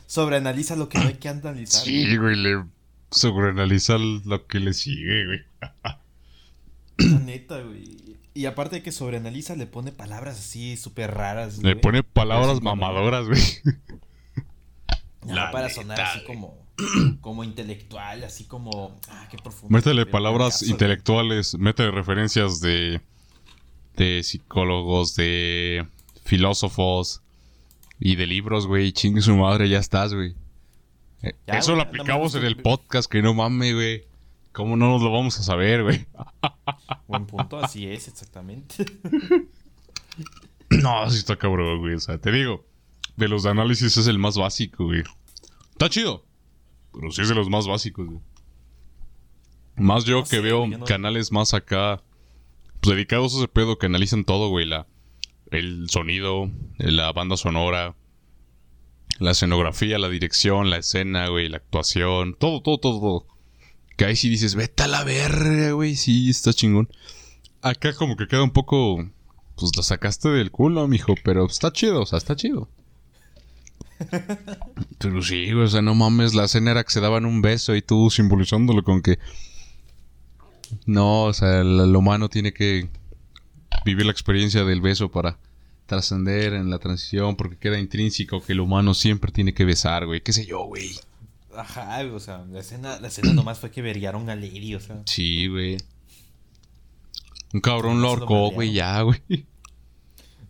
sobreanaliza 0.08 0.76
lo 0.76 0.88
que 0.90 1.00
no 1.00 1.08
hay 1.08 1.16
que 1.16 1.30
analizar. 1.30 1.84
Sí, 1.84 2.16
güey, 2.18 2.36
le 2.36 2.64
sobreanaliza 3.10 3.98
lo 3.98 4.48
que 4.48 4.60
le 4.60 4.74
sigue, 4.74 5.26
güey. 5.26 5.40
La 6.98 7.20
neta, 7.20 7.62
güey. 7.62 8.11
Y 8.34 8.46
aparte 8.46 8.78
de 8.78 8.84
que 8.84 8.92
sobreanaliza, 8.92 9.56
le 9.56 9.66
pone 9.68 9.92
palabras 9.92 10.40
así 10.40 10.78
súper 10.78 11.14
raras. 11.14 11.58
Le 11.58 11.74
güey. 11.74 11.82
pone 11.82 12.04
palabras 12.04 12.52
Así 12.52 12.60
como- 12.60 12.76
mamadoras, 12.76 13.28
güey. 13.28 13.42
La 15.28 15.52
para 15.52 15.68
neta, 15.68 15.82
sonar 15.82 16.02
así 16.02 16.24
como, 16.26 16.58
como 17.22 17.44
intelectual, 17.44 18.24
así 18.24 18.46
como. 18.46 19.00
Ah, 19.10 19.28
qué 19.30 19.38
profundo. 19.38 19.76
Métele 19.76 20.06
palabras 20.06 20.54
caso, 20.62 20.66
intelectuales, 20.72 21.56
métele 21.60 21.92
referencias 21.92 22.60
de, 22.60 23.02
de 23.98 24.24
psicólogos, 24.24 25.16
de 25.16 25.86
filósofos 26.24 27.22
y 28.00 28.16
de 28.16 28.26
libros, 28.26 28.66
güey. 28.66 28.92
Chingue 28.94 29.22
su 29.22 29.36
madre, 29.36 29.70
ya 29.70 29.78
estás, 29.80 30.14
güey. 30.14 30.34
Ya, 31.22 31.30
Eso 31.60 31.74
güey, 31.74 31.78
lo 31.78 31.84
nada 31.84 31.90
aplicamos 31.90 32.34
en 32.34 32.46
el 32.46 32.58
podcast, 32.58 33.12
que 33.12 33.22
no 33.22 33.36
mames, 33.36 33.76
güey. 33.76 34.04
¿Cómo 34.52 34.76
no 34.76 34.90
nos 34.90 35.02
lo 35.02 35.12
vamos 35.12 35.40
a 35.40 35.44
saber, 35.44 35.84
güey? 35.84 36.06
Buen 37.08 37.26
punto, 37.26 37.58
así 37.58 37.88
es, 37.88 38.08
exactamente. 38.08 38.86
No, 40.70 41.10
sí 41.10 41.18
está 41.18 41.36
cabrón, 41.38 41.80
güey. 41.80 41.96
O 41.96 42.00
sea, 42.00 42.18
te 42.18 42.32
digo, 42.32 42.66
de 43.18 43.28
los 43.28 43.44
de 43.44 43.50
análisis 43.52 43.96
es 43.98 44.08
el 44.08 44.20
más 44.20 44.38
básico, 44.38 44.86
güey. 44.86 45.04
Está 45.72 45.90
chido, 45.90 46.26
pero 46.94 47.12
sí 47.12 47.22
es 47.22 47.30
de 47.30 47.36
los 47.36 47.50
más 47.50 47.68
básicos, 47.68 48.08
güey. 48.08 48.20
Más 49.78 50.04
yo 50.06 50.20
No 50.20 50.24
que 50.26 50.40
veo 50.42 50.68
no- 50.68 50.86
canales 50.86 51.32
más 51.32 51.54
acá, 51.54 52.02
pues 52.82 52.96
dedicados 52.96 53.34
a 53.36 53.38
ese 53.40 53.48
pedo, 53.48 53.78
que 53.78 53.86
analizan 53.88 54.26
todo, 54.26 54.50
güey. 54.50 54.66
La, 54.66 54.88
el 55.50 55.90
sonido, 55.90 56.50
la 56.78 57.12
banda 57.14 57.38
sonora, 57.38 57.96
la 59.20 59.32
escenografía, 59.32 59.98
la 59.98 60.10
dirección, 60.10 60.70
la 60.70 60.78
escena, 60.78 61.28
güey, 61.30 61.48
la 61.50 61.58
actuación, 61.58 62.36
todo, 62.38 62.62
todo, 62.62 62.80
todo, 62.80 63.00
todo. 63.00 63.28
Que 64.02 64.08
ahí 64.08 64.16
sí 64.16 64.30
dices, 64.30 64.56
vete 64.56 64.82
a 64.82 64.88
la 64.88 65.04
verga, 65.04 65.74
güey, 65.74 65.96
sí, 65.96 66.32
está 66.32 66.52
chingón. 66.54 66.90
Acá 67.62 67.94
como 67.94 68.18
que 68.18 68.28
queda 68.28 68.42
un 68.42 68.50
poco, 68.50 69.08
pues 69.56 69.78
lo 69.78 69.84
sacaste 69.84 70.28
del 70.30 70.50
culo, 70.50 70.88
mijo, 70.88 71.14
pero 71.24 71.46
está 71.46 71.72
chido, 71.72 72.02
o 72.02 72.06
sea, 72.08 72.18
está 72.18 72.36
chido. 72.36 72.68
Pero 74.98 75.22
sí, 75.22 75.52
güey, 75.52 75.66
o 75.66 75.68
sea, 75.68 75.84
no 75.84 75.94
mames, 75.94 76.34
la 76.34 76.46
escena 76.46 76.72
era 76.72 76.84
que 76.84 76.92
se 76.92 77.00
daban 77.00 77.28
un 77.28 77.44
beso 77.44 77.76
y 77.76 77.84
tú 77.84 78.10
simbolizándolo 78.10 78.84
con 78.84 79.04
que... 79.04 79.20
No, 80.88 81.26
o 81.26 81.34
sea, 81.34 81.62
el, 81.62 81.80
el 81.80 81.96
humano 81.96 82.28
tiene 82.28 82.54
que 82.54 82.90
vivir 83.86 84.08
la 84.08 84.12
experiencia 84.12 84.64
del 84.64 84.82
beso 84.82 85.12
para 85.12 85.38
trascender 85.86 86.54
en 86.54 86.72
la 86.72 86.80
transición 86.80 87.36
porque 87.36 87.58
queda 87.58 87.78
intrínseco 87.78 88.42
que 88.42 88.54
el 88.54 88.62
humano 88.62 88.96
siempre 88.96 89.32
tiene 89.32 89.54
que 89.54 89.64
besar, 89.64 90.08
güey. 90.08 90.22
¿Qué 90.22 90.34
sé 90.34 90.48
yo, 90.48 90.64
güey? 90.64 90.90
Ajá, 91.56 92.02
o 92.14 92.20
sea, 92.20 92.46
la 92.50 92.60
escena, 92.60 93.00
la 93.00 93.08
escena 93.08 93.34
nomás 93.34 93.60
fue 93.60 93.72
que 93.72 93.82
veriaron 93.82 94.30
a 94.30 94.36
Lady, 94.36 94.76
o 94.76 94.80
sea. 94.80 95.02
Sí, 95.06 95.48
güey. 95.48 95.78
Un 97.54 97.62
cabrón 97.62 98.02
lo 98.02 98.10
ahorcó, 98.10 98.52
güey, 98.52 98.74
ya, 98.74 99.02
güey. 99.02 99.22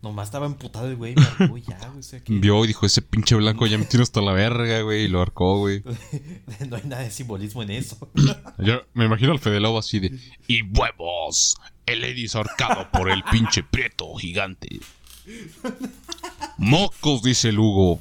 Nomás 0.02 0.28
estaba 0.28 0.46
emputado 0.46 0.88
el 0.88 0.96
güey, 0.96 1.14
marcó 1.14 1.56
ya, 1.58 1.78
güey, 1.86 2.00
o 2.00 2.02
sea 2.02 2.18
que. 2.18 2.32
Vio 2.32 2.64
y 2.64 2.68
dijo, 2.68 2.86
ese 2.86 3.02
pinche 3.02 3.36
blanco 3.36 3.66
ya 3.66 3.78
me 3.78 3.84
tiene 3.84 4.02
hasta 4.02 4.20
la 4.20 4.32
verga, 4.32 4.80
güey, 4.82 5.04
y 5.04 5.08
lo 5.08 5.20
ahorcó, 5.20 5.58
güey. 5.58 5.84
no 6.68 6.76
hay 6.76 6.82
nada 6.84 7.02
de 7.02 7.10
simbolismo 7.10 7.62
en 7.62 7.70
eso. 7.70 8.10
Yo 8.58 8.82
me 8.94 9.04
imagino 9.04 9.30
al 9.30 9.38
Fede 9.38 9.60
Lobo 9.60 9.78
así 9.78 10.00
de... 10.00 10.18
Y 10.48 10.62
huevos, 10.62 11.56
el 11.86 12.02
Eddie 12.02 12.24
es 12.24 12.34
ahorcado 12.34 12.90
por 12.90 13.10
el 13.10 13.22
pinche 13.30 13.62
prieto 13.62 14.12
gigante. 14.16 14.80
Mocos, 16.58 17.22
dice 17.22 17.50
el 17.50 17.60
Hugo, 17.60 18.00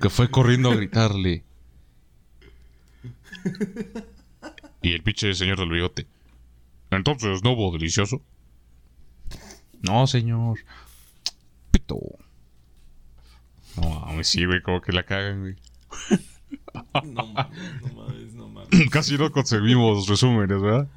que 0.00 0.10
fue 0.10 0.30
corriendo 0.30 0.70
a 0.70 0.74
gritarle. 0.74 1.44
Y 4.82 4.92
el 4.92 5.02
pinche 5.02 5.32
señor 5.34 5.58
del 5.58 5.70
bigote. 5.70 6.06
Entonces, 6.90 7.42
¿no 7.42 7.52
hubo 7.52 7.72
delicioso? 7.72 8.20
No, 9.82 10.06
señor. 10.06 10.58
Pito. 11.70 11.98
No, 13.76 14.00
mames, 14.00 14.28
sí, 14.28 14.44
güey, 14.44 14.62
como 14.62 14.80
que 14.80 14.92
la 14.92 15.02
cagan, 15.04 15.40
güey. 15.40 15.56
No 17.04 17.26
mames, 17.26 17.82
no 17.82 17.94
mames, 17.94 18.34
no 18.34 18.48
mames. 18.48 18.68
Casi 18.90 19.18
no 19.18 19.30
conseguimos 19.32 20.06
resúmenes, 20.06 20.60
¿verdad? 20.60 20.88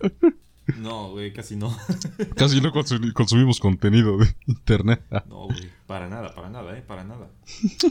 No, 0.77 1.11
güey, 1.11 1.31
casi 1.31 1.55
no. 1.55 1.75
Casi 2.35 2.59
no 2.59 2.73
consu- 2.73 3.13
consumimos 3.13 3.59
contenido 3.61 4.17
de 4.17 4.35
internet. 4.47 5.01
No, 5.27 5.45
güey, 5.45 5.69
para 5.87 6.09
nada, 6.09 6.35
para 6.35 6.49
nada, 6.49 6.77
eh, 6.77 6.81
para 6.81 7.05
nada. 7.05 7.29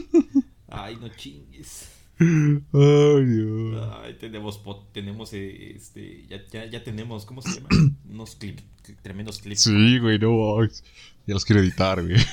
Ay, 0.69 0.95
no 0.97 1.09
chingues. 1.09 1.89
Ay, 2.19 3.25
Dios. 3.25 3.83
Ay, 4.03 4.13
tenemos, 4.19 4.57
pot- 4.57 4.91
tenemos, 4.91 5.31
eh, 5.33 5.73
este, 5.75 6.25
ya, 6.27 6.37
ya, 6.51 6.65
ya 6.65 6.83
tenemos, 6.83 7.25
¿cómo 7.25 7.41
se 7.41 7.55
llama? 7.55 7.69
Unos 8.09 8.35
clips, 8.35 8.63
tremendos 9.03 9.39
clips. 9.39 9.61
Sí, 9.61 9.99
güey, 9.99 10.17
no. 10.19 10.63
Ya 10.65 11.33
los 11.33 11.45
quiero 11.45 11.61
editar, 11.61 12.01
güey. 12.01 12.15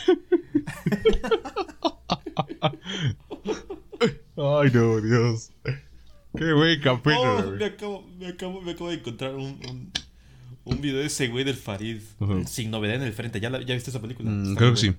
Ay, 4.37 4.71
no, 4.73 5.01
Dios. 5.01 5.51
Qué 6.37 6.53
güey 6.53 6.81
capítulo, 6.81 7.39
Oh, 7.39 7.43
güey. 7.45 7.59
me 7.59 7.65
acabo, 7.67 8.03
me 8.19 8.27
acabo, 8.29 8.61
me 8.61 8.73
acabo 8.73 8.91
de 8.91 8.97
encontrar 8.97 9.35
un, 9.37 9.59
un, 9.71 9.93
un 10.65 10.81
video 10.81 10.99
de 10.99 11.07
ese 11.07 11.29
güey 11.29 11.45
del 11.45 11.55
Farid. 11.57 12.01
Sin 12.47 12.71
novedad 12.71 12.97
en 12.97 13.03
el 13.03 13.13
frente. 13.13 13.41
¿Ya, 13.41 13.51
la- 13.51 13.63
ya 13.63 13.75
viste 13.75 13.91
esa 13.91 14.01
película? 14.01 14.31
Mm, 14.31 14.55
creo 14.57 14.71
que 14.73 14.77
sí. 14.79 14.95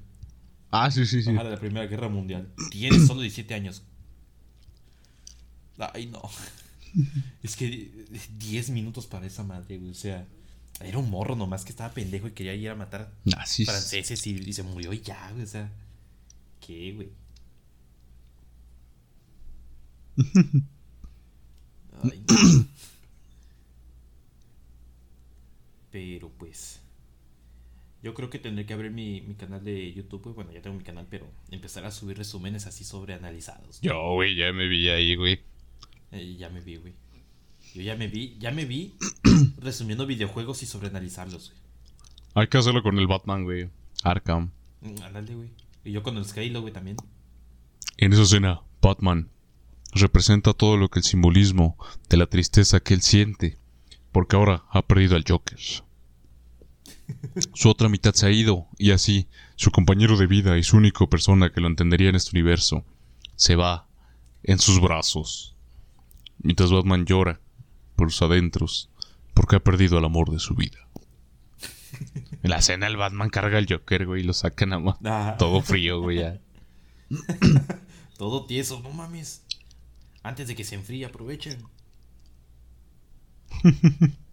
Ah, 0.71 0.89
sí, 0.91 1.05
sí, 1.05 1.21
sí. 1.23 1.31
De 1.33 1.43
la 1.43 1.57
Primera 1.59 1.86
Guerra 1.88 2.07
Mundial. 2.09 2.49
Tiene 2.71 2.99
solo 2.99 3.21
17 3.21 3.53
años. 3.53 3.83
Ay, 5.78 6.07
no. 6.07 6.21
Es 7.43 7.57
que 7.57 7.91
10 8.38 8.69
minutos 8.69 9.05
para 9.05 9.26
esa 9.28 9.43
madre, 9.43 9.78
güey. 9.78 9.91
O 9.91 9.95
sea, 9.95 10.26
era 10.80 10.97
un 10.97 11.09
morro 11.09 11.36
nomás 11.36 11.65
que 11.65 11.71
estaba 11.71 11.93
pendejo 11.93 12.28
y 12.28 12.32
quería 12.32 12.55
ir 12.55 12.69
a 12.69 12.76
matar 12.76 13.11
Nazis. 13.26 13.67
franceses 13.67 14.26
y, 14.28 14.32
y 14.32 14.53
se 14.53 14.63
murió 14.63 14.93
y 14.93 15.01
ya, 15.01 15.30
güey. 15.32 15.43
O 15.43 15.47
sea, 15.47 15.69
¿qué, 16.65 16.93
güey? 16.93 17.09
Ay, 22.03 22.23
no. 22.30 22.65
Pero 25.91 26.30
pues. 26.38 26.82
Yo 28.03 28.13
creo 28.13 28.30
que 28.30 28.38
tendré 28.38 28.65
que 28.65 28.73
abrir 28.73 28.91
mi, 28.91 29.21
mi 29.21 29.34
canal 29.34 29.63
de 29.63 29.91
YouTube. 29.93 30.34
Bueno, 30.36 30.51
ya 30.51 30.61
tengo 30.61 30.78
mi 30.78 30.84
canal, 30.84 31.07
pero 31.09 31.28
empezar 31.49 31.86
a 31.86 31.91
subir 31.91 32.17
resúmenes 32.17 32.67
así 32.67 32.84
sobreanalizados. 32.84 33.82
Yo, 33.82 34.13
güey, 34.13 34.36
ya 34.36 34.53
me 34.53 34.67
vi 34.67 34.89
ahí, 34.89 35.15
güey. 35.15 35.41
Eh, 36.12 36.36
ya 36.38 36.49
me 36.49 36.62
vi, 36.62 36.78
güey. 36.78 36.93
Yo 37.74 37.82
ya 37.82 37.95
me 37.95 38.08
vi, 38.08 38.38
ya 38.39 38.51
me 38.51 38.66
vi 38.66 38.95
resumiendo 39.58 40.06
videojuegos 40.06 40.64
y 40.64 40.66
sobreanalizarlos, 40.66 41.49
güey. 41.49 41.62
Hay 42.36 42.47
que 42.47 42.58
hacerlo 42.58 42.84
con 42.84 42.97
el 42.99 43.08
Batman, 43.08 43.43
güey. 43.43 43.70
Arkham. 44.03 44.51
Mm, 44.82 45.01
Ándale, 45.03 45.36
güey. 45.36 45.49
Y 45.84 45.91
yo 45.91 46.03
con 46.03 46.18
el 46.18 46.26
Halo, 46.26 46.62
güey, 46.62 46.74
también. 46.74 46.97
En 47.97 48.14
esa 48.14 48.24
escena, 48.24 48.62
Batman 48.82 49.30
representa 49.93 50.53
todo 50.53 50.78
lo 50.78 50.89
que 50.89 50.99
el 50.99 51.06
simbolismo 51.06 51.78
de 52.10 52.18
la 52.18 52.28
tristeza 52.28 52.82
que 52.82 52.93
él 52.93 53.01
siente, 53.01 53.58
porque 54.12 54.36
ahora 54.36 54.66
ha 54.70 54.82
perdido 54.82 55.16
al 55.16 55.24
Joker. 55.28 55.58
Su 57.53 57.70
otra 57.70 57.88
mitad 57.88 58.14
se 58.14 58.26
ha 58.26 58.32
ido, 58.32 58.68
y 58.78 58.91
así, 58.91 59.28
su 59.56 59.72
compañero 59.72 60.18
de 60.18 60.28
vida 60.28 60.58
y 60.58 60.64
su 60.64 60.76
única 60.78 61.06
persona 61.08 61.51
que 61.51 61.62
lo 61.62 61.68
entendería 61.68 62.10
en 62.10 62.16
este 62.16 62.32
universo, 62.32 62.84
se 63.36 63.56
va 63.56 63.88
en 64.43 64.60
sus 64.60 64.82
brazos. 64.82 65.55
Mientras 66.39 66.71
Batman 66.71 67.05
llora 67.05 67.39
por 67.95 68.11
sus 68.11 68.21
adentros, 68.23 68.89
porque 69.33 69.55
ha 69.55 69.59
perdido 69.59 69.97
el 69.97 70.05
amor 70.05 70.31
de 70.31 70.39
su 70.39 70.55
vida. 70.55 70.79
En 72.43 72.49
la 72.49 72.57
escena 72.57 72.88
el 72.88 72.97
Batman 72.97 73.29
carga 73.29 73.57
al 73.57 73.67
Joker, 73.67 74.05
güey, 74.05 74.21
y 74.21 74.25
lo 74.25 74.33
saca 74.33 74.65
nada 74.65 74.81
más. 74.81 74.97
Ah. 75.03 75.36
Todo 75.39 75.61
frío, 75.61 76.01
güey, 76.01 76.19
ya. 76.19 76.39
Todo 78.17 78.45
tieso, 78.45 78.79
no 78.81 78.91
mames. 78.91 79.43
Antes 80.23 80.47
de 80.47 80.55
que 80.55 80.63
se 80.63 80.75
enfríe, 80.75 81.05
aprovechen. 81.05 81.63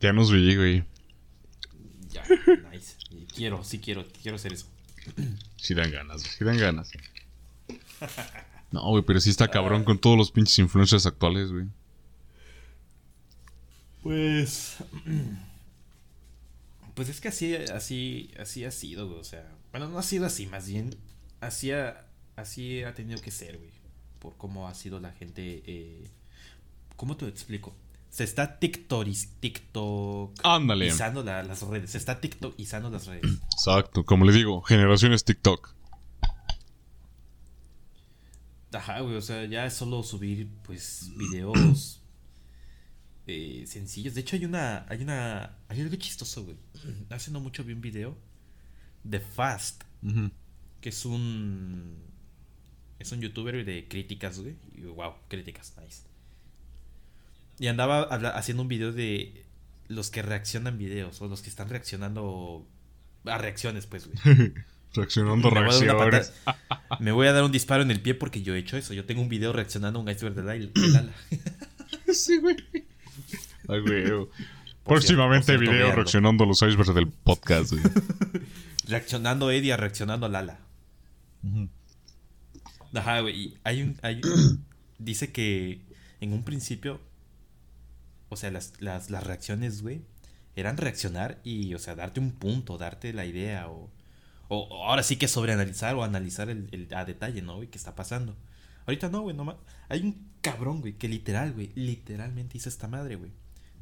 Ya 0.00 0.12
nos 0.12 0.30
vi, 0.30 0.54
güey. 0.54 0.84
Ya, 2.10 2.22
nice. 2.70 2.96
Quiero, 3.34 3.64
sí 3.64 3.78
quiero, 3.78 4.04
quiero 4.22 4.36
hacer 4.36 4.52
eso. 4.52 4.66
Sí 5.56 5.72
dan 5.72 5.90
ganas, 5.90 6.20
sí 6.20 6.44
dan 6.44 6.58
ganas. 6.58 6.92
No, 8.74 8.88
güey, 8.88 9.04
pero 9.04 9.20
sí 9.20 9.30
está 9.30 9.46
cabrón 9.48 9.84
con 9.84 9.98
todos 9.98 10.18
los 10.18 10.32
pinches 10.32 10.58
influencers 10.58 11.06
actuales, 11.06 11.52
güey. 11.52 11.66
Pues. 14.02 14.76
Pues 16.94 17.08
es 17.08 17.20
que 17.20 17.26
así, 17.26 17.56
así, 17.56 18.30
así 18.38 18.64
ha 18.64 18.70
sido, 18.70 19.08
güey. 19.08 19.18
O 19.18 19.24
sea, 19.24 19.50
bueno, 19.72 19.88
no 19.88 19.98
ha 19.98 20.02
sido 20.04 20.26
así, 20.26 20.46
más 20.46 20.68
bien. 20.68 20.94
Así 21.40 21.72
ha, 21.72 22.06
así 22.36 22.84
ha 22.84 22.94
tenido 22.94 23.20
que 23.20 23.32
ser, 23.32 23.58
güey. 23.58 23.70
Por 24.20 24.36
cómo 24.36 24.68
ha 24.68 24.74
sido 24.74 25.00
la 25.00 25.10
gente. 25.10 25.64
Eh, 25.66 26.04
¿Cómo 26.94 27.16
te 27.16 27.24
lo 27.24 27.32
explico? 27.32 27.74
Se 28.10 28.22
está 28.22 28.60
tiktoris, 28.60 29.28
Ándale. 30.44 30.84
tiktokizando 30.84 31.24
la- 31.24 31.42
las 31.42 31.62
redes. 31.62 31.90
Se 31.90 31.98
está 31.98 32.20
tiktokizando 32.20 32.90
las 32.90 33.06
redes. 33.08 33.24
Exacto, 33.52 34.04
como 34.04 34.24
le 34.24 34.32
digo, 34.32 34.62
generaciones 34.62 35.24
TikTok. 35.24 35.74
Ajá, 38.74 39.00
güey, 39.00 39.16
o 39.16 39.22
sea, 39.22 39.44
ya 39.44 39.66
es 39.66 39.74
solo 39.74 40.02
subir, 40.02 40.48
pues, 40.62 41.12
videos 41.16 42.00
eh, 43.26 43.64
sencillos. 43.66 44.14
De 44.14 44.20
hecho, 44.20 44.36
hay 44.36 44.44
una, 44.44 44.86
hay 44.88 45.02
una, 45.02 45.56
hay 45.68 45.80
algo 45.80 45.96
chistoso, 45.96 46.44
güey. 46.44 46.56
Hace 47.10 47.30
no 47.30 47.40
mucho 47.40 47.64
vi 47.64 47.72
un 47.72 47.80
video 47.80 48.16
de 49.02 49.20
Fast, 49.20 49.82
que 50.80 50.88
es 50.88 51.04
un, 51.04 51.96
es 52.98 53.12
un 53.12 53.20
youtuber 53.20 53.64
de 53.64 53.88
críticas, 53.88 54.40
güey. 54.40 54.56
Y 54.74 54.82
wow, 54.82 55.14
críticas, 55.28 55.74
nice. 55.82 56.02
Y 57.58 57.68
andaba 57.68 58.02
haciendo 58.36 58.62
un 58.62 58.68
video 58.68 58.92
de 58.92 59.46
los 59.88 60.10
que 60.10 60.22
reaccionan 60.22 60.78
videos, 60.78 61.20
o 61.22 61.28
los 61.28 61.40
que 61.40 61.50
están 61.50 61.68
reaccionando 61.68 62.66
a 63.24 63.38
reacciones, 63.38 63.86
pues, 63.86 64.08
güey. 64.08 64.52
Reaccionando 64.94 65.48
a 65.48 65.50
Me 65.50 65.66
voy 65.66 65.88
a 65.88 65.96
patada- 65.96 66.98
Me 67.00 67.12
voy 67.12 67.26
a 67.26 67.32
dar 67.32 67.42
un 67.44 67.52
disparo 67.52 67.82
en 67.82 67.90
el 67.90 68.00
pie 68.00 68.14
porque 68.14 68.42
yo 68.42 68.54
he 68.54 68.58
hecho 68.58 68.76
eso. 68.76 68.94
Yo 68.94 69.04
tengo 69.04 69.20
un 69.22 69.28
video 69.28 69.52
reaccionando 69.52 69.98
a 69.98 70.02
un 70.02 70.08
iceberg 70.10 70.34
del 70.34 70.48
Al- 70.48 70.72
del 70.72 70.96
ala. 70.96 71.12
Sí, 72.12 72.38
güey. 72.38 72.56
Ay, 73.68 73.80
güey. 73.80 74.04
Por 74.08 74.28
Próximamente 74.84 75.46
cierto, 75.46 75.70
video 75.70 75.92
reaccionando 75.92 76.44
a 76.44 76.46
los 76.46 76.60
icebergs 76.62 76.94
del 76.94 77.08
podcast, 77.08 77.72
güey. 77.72 77.82
Reaccionando 78.86 79.48
a 79.48 79.54
Eddie 79.54 79.72
a 79.72 79.76
reaccionando 79.78 80.26
al 80.26 80.36
ala. 80.36 80.58
Ajá, 82.94 83.20
güey. 83.20 83.54
Hay 83.64 83.82
un. 83.82 83.98
Hay, 84.02 84.20
dice 84.98 85.32
que 85.32 85.80
en 86.20 86.32
un 86.32 86.44
principio. 86.44 87.00
O 88.28 88.36
sea, 88.36 88.50
las, 88.50 88.74
las, 88.80 89.10
las 89.10 89.24
reacciones, 89.24 89.82
güey. 89.82 90.02
Eran 90.56 90.76
reaccionar 90.76 91.40
y, 91.44 91.74
o 91.74 91.78
sea, 91.78 91.94
darte 91.94 92.20
un 92.20 92.32
punto, 92.32 92.78
darte 92.78 93.12
la 93.12 93.24
idea. 93.26 93.68
O, 93.68 93.90
o 94.48 94.58
o 94.58 94.84
ahora 94.88 95.02
sí 95.02 95.16
que 95.16 95.28
sobreanalizar 95.28 95.94
o 95.94 96.02
analizar 96.04 96.48
el, 96.50 96.68
el- 96.72 96.92
a 96.94 97.04
detalle, 97.04 97.42
¿no, 97.42 97.56
güey? 97.56 97.68
¿Qué 97.68 97.78
está 97.78 97.94
pasando? 97.94 98.36
Ahorita 98.86 99.08
no, 99.08 99.22
güey, 99.22 99.34
nomás. 99.36 99.56
Hay 99.88 100.00
un 100.02 100.26
cabrón, 100.42 100.80
güey, 100.80 100.92
que 100.94 101.08
literal, 101.08 101.52
güey, 101.52 101.70
literalmente 101.74 102.58
hizo 102.58 102.68
esta 102.68 102.86
madre, 102.88 103.16
güey. 103.16 103.30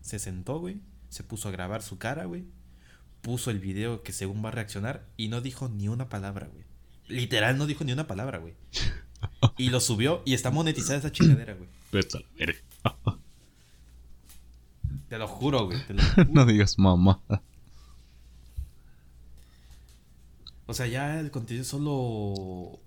Se 0.01 0.19
sentó, 0.19 0.59
güey, 0.61 0.77
se 1.09 1.23
puso 1.25 1.49
a 1.49 1.53
grabar 1.53 1.83
su 1.83 1.99
cara, 1.99 2.25
güey. 2.25 2.45
Puso 3.21 3.51
el 3.51 3.59
video 3.61 4.03
que 4.03 4.13
según 4.13 4.45
va 4.45 4.49
a 4.49 4.53
reaccionar 4.53 5.05
y 5.17 5.29
no 5.29 5.41
dijo 5.41 5.69
ni 5.69 5.89
una 5.89 6.09
palabra, 6.09 6.49
güey. 6.53 6.65
Literal, 7.09 7.57
no 7.59 7.67
dijo 7.67 7.85
ni 7.85 7.93
una 7.93 8.07
palabra, 8.07 8.39
güey. 8.39 8.55
Y 9.57 9.71
lo 9.71 9.81
subió 9.81 10.23
y 10.25 10.35
está 10.35 10.51
monetizada 10.51 10.99
esa 10.99 11.13
chingadera, 11.13 11.55
güey. 11.55 11.69
Vete 11.93 12.19
a 12.19 12.21
la 12.21 12.27
verga. 12.39 12.59
Te 15.09 15.19
lo 15.19 15.29
juro, 15.29 15.67
güey. 15.67 15.79
te 15.87 15.95
lo 15.95 16.03
juro. 16.15 16.29
No 16.33 16.47
digas 16.47 16.79
mamá. 16.79 17.21
O 20.73 20.75
sea, 20.75 20.87
ya 20.87 21.21
el 21.21 21.31
contenido 21.31 21.67
solo. 21.67 22.81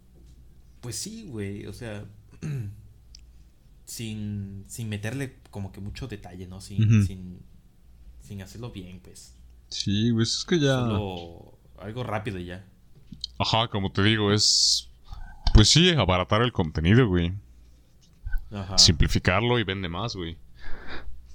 Pues 0.82 0.96
sí, 0.96 1.28
güey. 1.30 1.68
O 1.68 1.74
sea. 1.74 2.04
sin, 3.86 4.66
sin 4.68 4.90
meterle 4.90 5.36
como 5.52 5.72
que 5.72 5.82
mucho 5.82 6.08
detalle, 6.08 6.48
¿no? 6.48 6.62
Sin, 6.62 7.06
sin, 7.06 7.44
sin 8.22 8.42
hacerlo 8.42 8.72
bien, 8.72 9.02
pues. 9.04 9.36
Sí, 9.70 10.10
güey, 10.10 10.24
es 10.24 10.44
que 10.50 10.60
ya. 10.60 10.80
Solo 10.80 11.60
algo 11.78 12.04
rápido 12.04 12.40
y 12.40 12.46
ya. 12.46 12.66
Ajá, 13.38 13.68
como 13.68 13.92
te 13.92 14.02
digo, 14.02 14.34
es. 14.34 14.90
Pues 15.54 15.70
sí, 15.70 15.92
abaratar 15.92 16.42
el 16.42 16.54
contenido, 16.54 17.08
güey. 17.08 17.34
Ajá. 18.52 18.80
Simplificarlo 18.80 19.60
y 19.60 19.64
vende 19.64 19.90
más, 19.90 20.16
güey. 20.16 20.38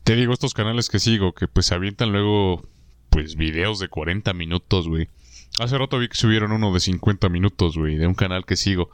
Te 0.03 0.17
digo, 0.17 0.33
estos 0.33 0.53
canales 0.53 0.89
que 0.89 0.99
sigo, 0.99 1.33
que 1.33 1.47
pues 1.47 1.67
se 1.67 1.77
avientan 1.77 2.11
luego, 2.11 2.69
pues 3.09 3.37
videos 3.37 3.79
de 3.79 3.87
40 3.87 4.33
minutos, 4.33 4.89
güey. 4.89 5.09
Hace 5.59 5.77
rato 5.77 5.99
vi 5.99 6.09
que 6.09 6.17
subieron 6.17 6.53
uno 6.53 6.73
de 6.73 6.81
50 6.81 7.29
minutos, 7.29 7.77
güey, 7.77 7.97
de 7.97 8.07
un 8.07 8.15
canal 8.15 8.45
que 8.47 8.57
sigo. 8.57 8.91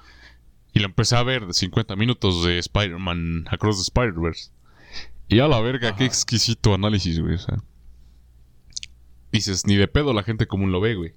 Y 0.72 0.80
lo 0.80 0.86
empecé 0.86 1.16
a 1.16 1.22
ver 1.22 1.46
de 1.46 1.52
50 1.52 1.96
minutos 1.96 2.44
de 2.44 2.58
Spider-Man 2.58 3.46
Across 3.50 3.76
the 3.76 3.82
Spider-Verse. 3.82 4.50
Y 5.28 5.40
a 5.40 5.48
la 5.48 5.60
verga, 5.60 5.96
qué 5.96 6.04
exquisito 6.04 6.74
análisis, 6.74 7.20
güey. 7.20 7.34
O 7.34 7.38
sea. 7.38 7.62
Dices, 9.32 9.66
ni 9.66 9.76
de 9.76 9.88
pedo 9.88 10.12
la 10.12 10.22
gente 10.22 10.46
común 10.46 10.72
lo 10.72 10.80
ve, 10.80 10.94
güey. 10.94 11.14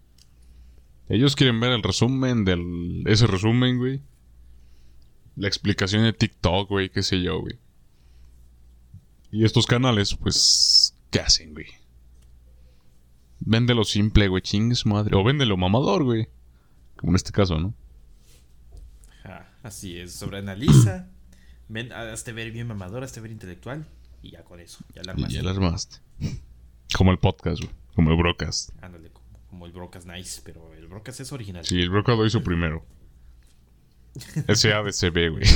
Ellos 1.09 1.35
quieren 1.35 1.59
ver 1.59 1.71
el 1.71 1.83
resumen 1.83 2.45
del. 2.45 3.03
Ese 3.05 3.27
resumen, 3.27 3.77
güey. 3.77 4.01
La 5.35 5.47
explicación 5.47 6.03
de 6.03 6.13
TikTok, 6.13 6.69
güey, 6.69 6.89
qué 6.89 7.01
sé 7.01 7.21
yo, 7.21 7.39
güey. 7.39 7.57
Y 9.31 9.45
estos 9.45 9.67
canales, 9.67 10.15
pues, 10.15 10.95
¿qué 11.11 11.19
hacen, 11.19 11.53
güey? 11.53 11.67
Véndelo 13.39 13.83
simple, 13.83 14.27
güey, 14.27 14.41
chingues 14.41 14.85
madre. 14.85 15.15
O 15.15 15.23
véndelo 15.23 15.57
mamador, 15.57 16.03
güey. 16.03 16.27
Como 16.97 17.11
en 17.11 17.15
este 17.15 17.31
caso, 17.31 17.57
¿no? 17.57 17.73
Ajá, 19.23 19.49
Así 19.63 19.97
es. 19.97 20.13
Sobreanaliza. 20.13 21.07
Ven, 21.69 21.93
hazte 21.93 22.33
ver 22.33 22.51
bien 22.51 22.67
mamador, 22.67 23.03
hazte 23.03 23.21
ver 23.21 23.31
intelectual. 23.31 23.85
Y 24.21 24.31
ya 24.31 24.43
con 24.43 24.59
eso. 24.59 24.79
Ya 24.93 25.03
la 25.03 25.13
armaste. 25.13 25.33
ya 25.33 25.43
la 25.43 25.51
armaste. 25.51 25.97
Como 26.95 27.11
el 27.11 27.19
podcast, 27.19 27.61
güey. 27.61 27.73
Como 27.95 28.11
el 28.11 28.17
broadcast. 28.17 28.71
Ándale, 28.81 29.11
como, 29.11 29.27
como 29.49 29.65
el 29.65 29.71
Brocas 29.71 30.05
Nice. 30.05 30.41
Pero 30.43 30.73
el 30.73 30.87
Brocas 30.87 31.19
es 31.19 31.31
original. 31.31 31.65
Sí, 31.65 31.79
el 31.79 31.89
broadcast 31.89 32.17
lo 32.17 32.25
hizo 32.25 32.43
primero. 32.43 32.85
Ese 34.47 34.73
ADCB, 34.73 35.31
güey. 35.31 35.43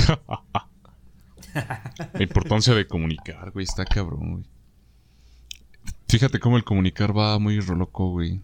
La 2.14 2.24
importancia 2.24 2.74
de 2.74 2.88
comunicar, 2.88 3.52
güey, 3.52 3.64
está 3.64 3.86
cabrón, 3.86 4.32
güey. 4.32 4.46
Fíjate 6.14 6.40
cómo 6.40 6.58
el 6.58 6.64
comunicar 6.64 7.18
va 7.18 7.40
muy 7.40 7.60
loco, 7.60 8.12
güey. 8.12 8.40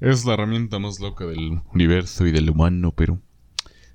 Es 0.00 0.24
la 0.24 0.34
herramienta 0.34 0.80
más 0.80 0.98
loca 0.98 1.24
del 1.24 1.60
universo 1.72 2.26
y 2.26 2.32
del 2.32 2.50
humano, 2.50 2.90
pero 2.90 3.20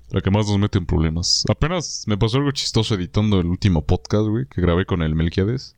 la 0.08 0.22
que 0.22 0.30
más 0.30 0.46
nos 0.48 0.58
mete 0.58 0.78
en 0.78 0.86
problemas. 0.86 1.44
Apenas 1.46 2.04
me 2.06 2.16
pasó 2.16 2.38
algo 2.38 2.52
chistoso 2.52 2.94
editando 2.94 3.38
el 3.38 3.48
último 3.48 3.84
podcast, 3.84 4.26
güey, 4.28 4.46
que 4.46 4.62
grabé 4.62 4.86
con 4.86 5.02
el 5.02 5.14
Melquiades. 5.14 5.76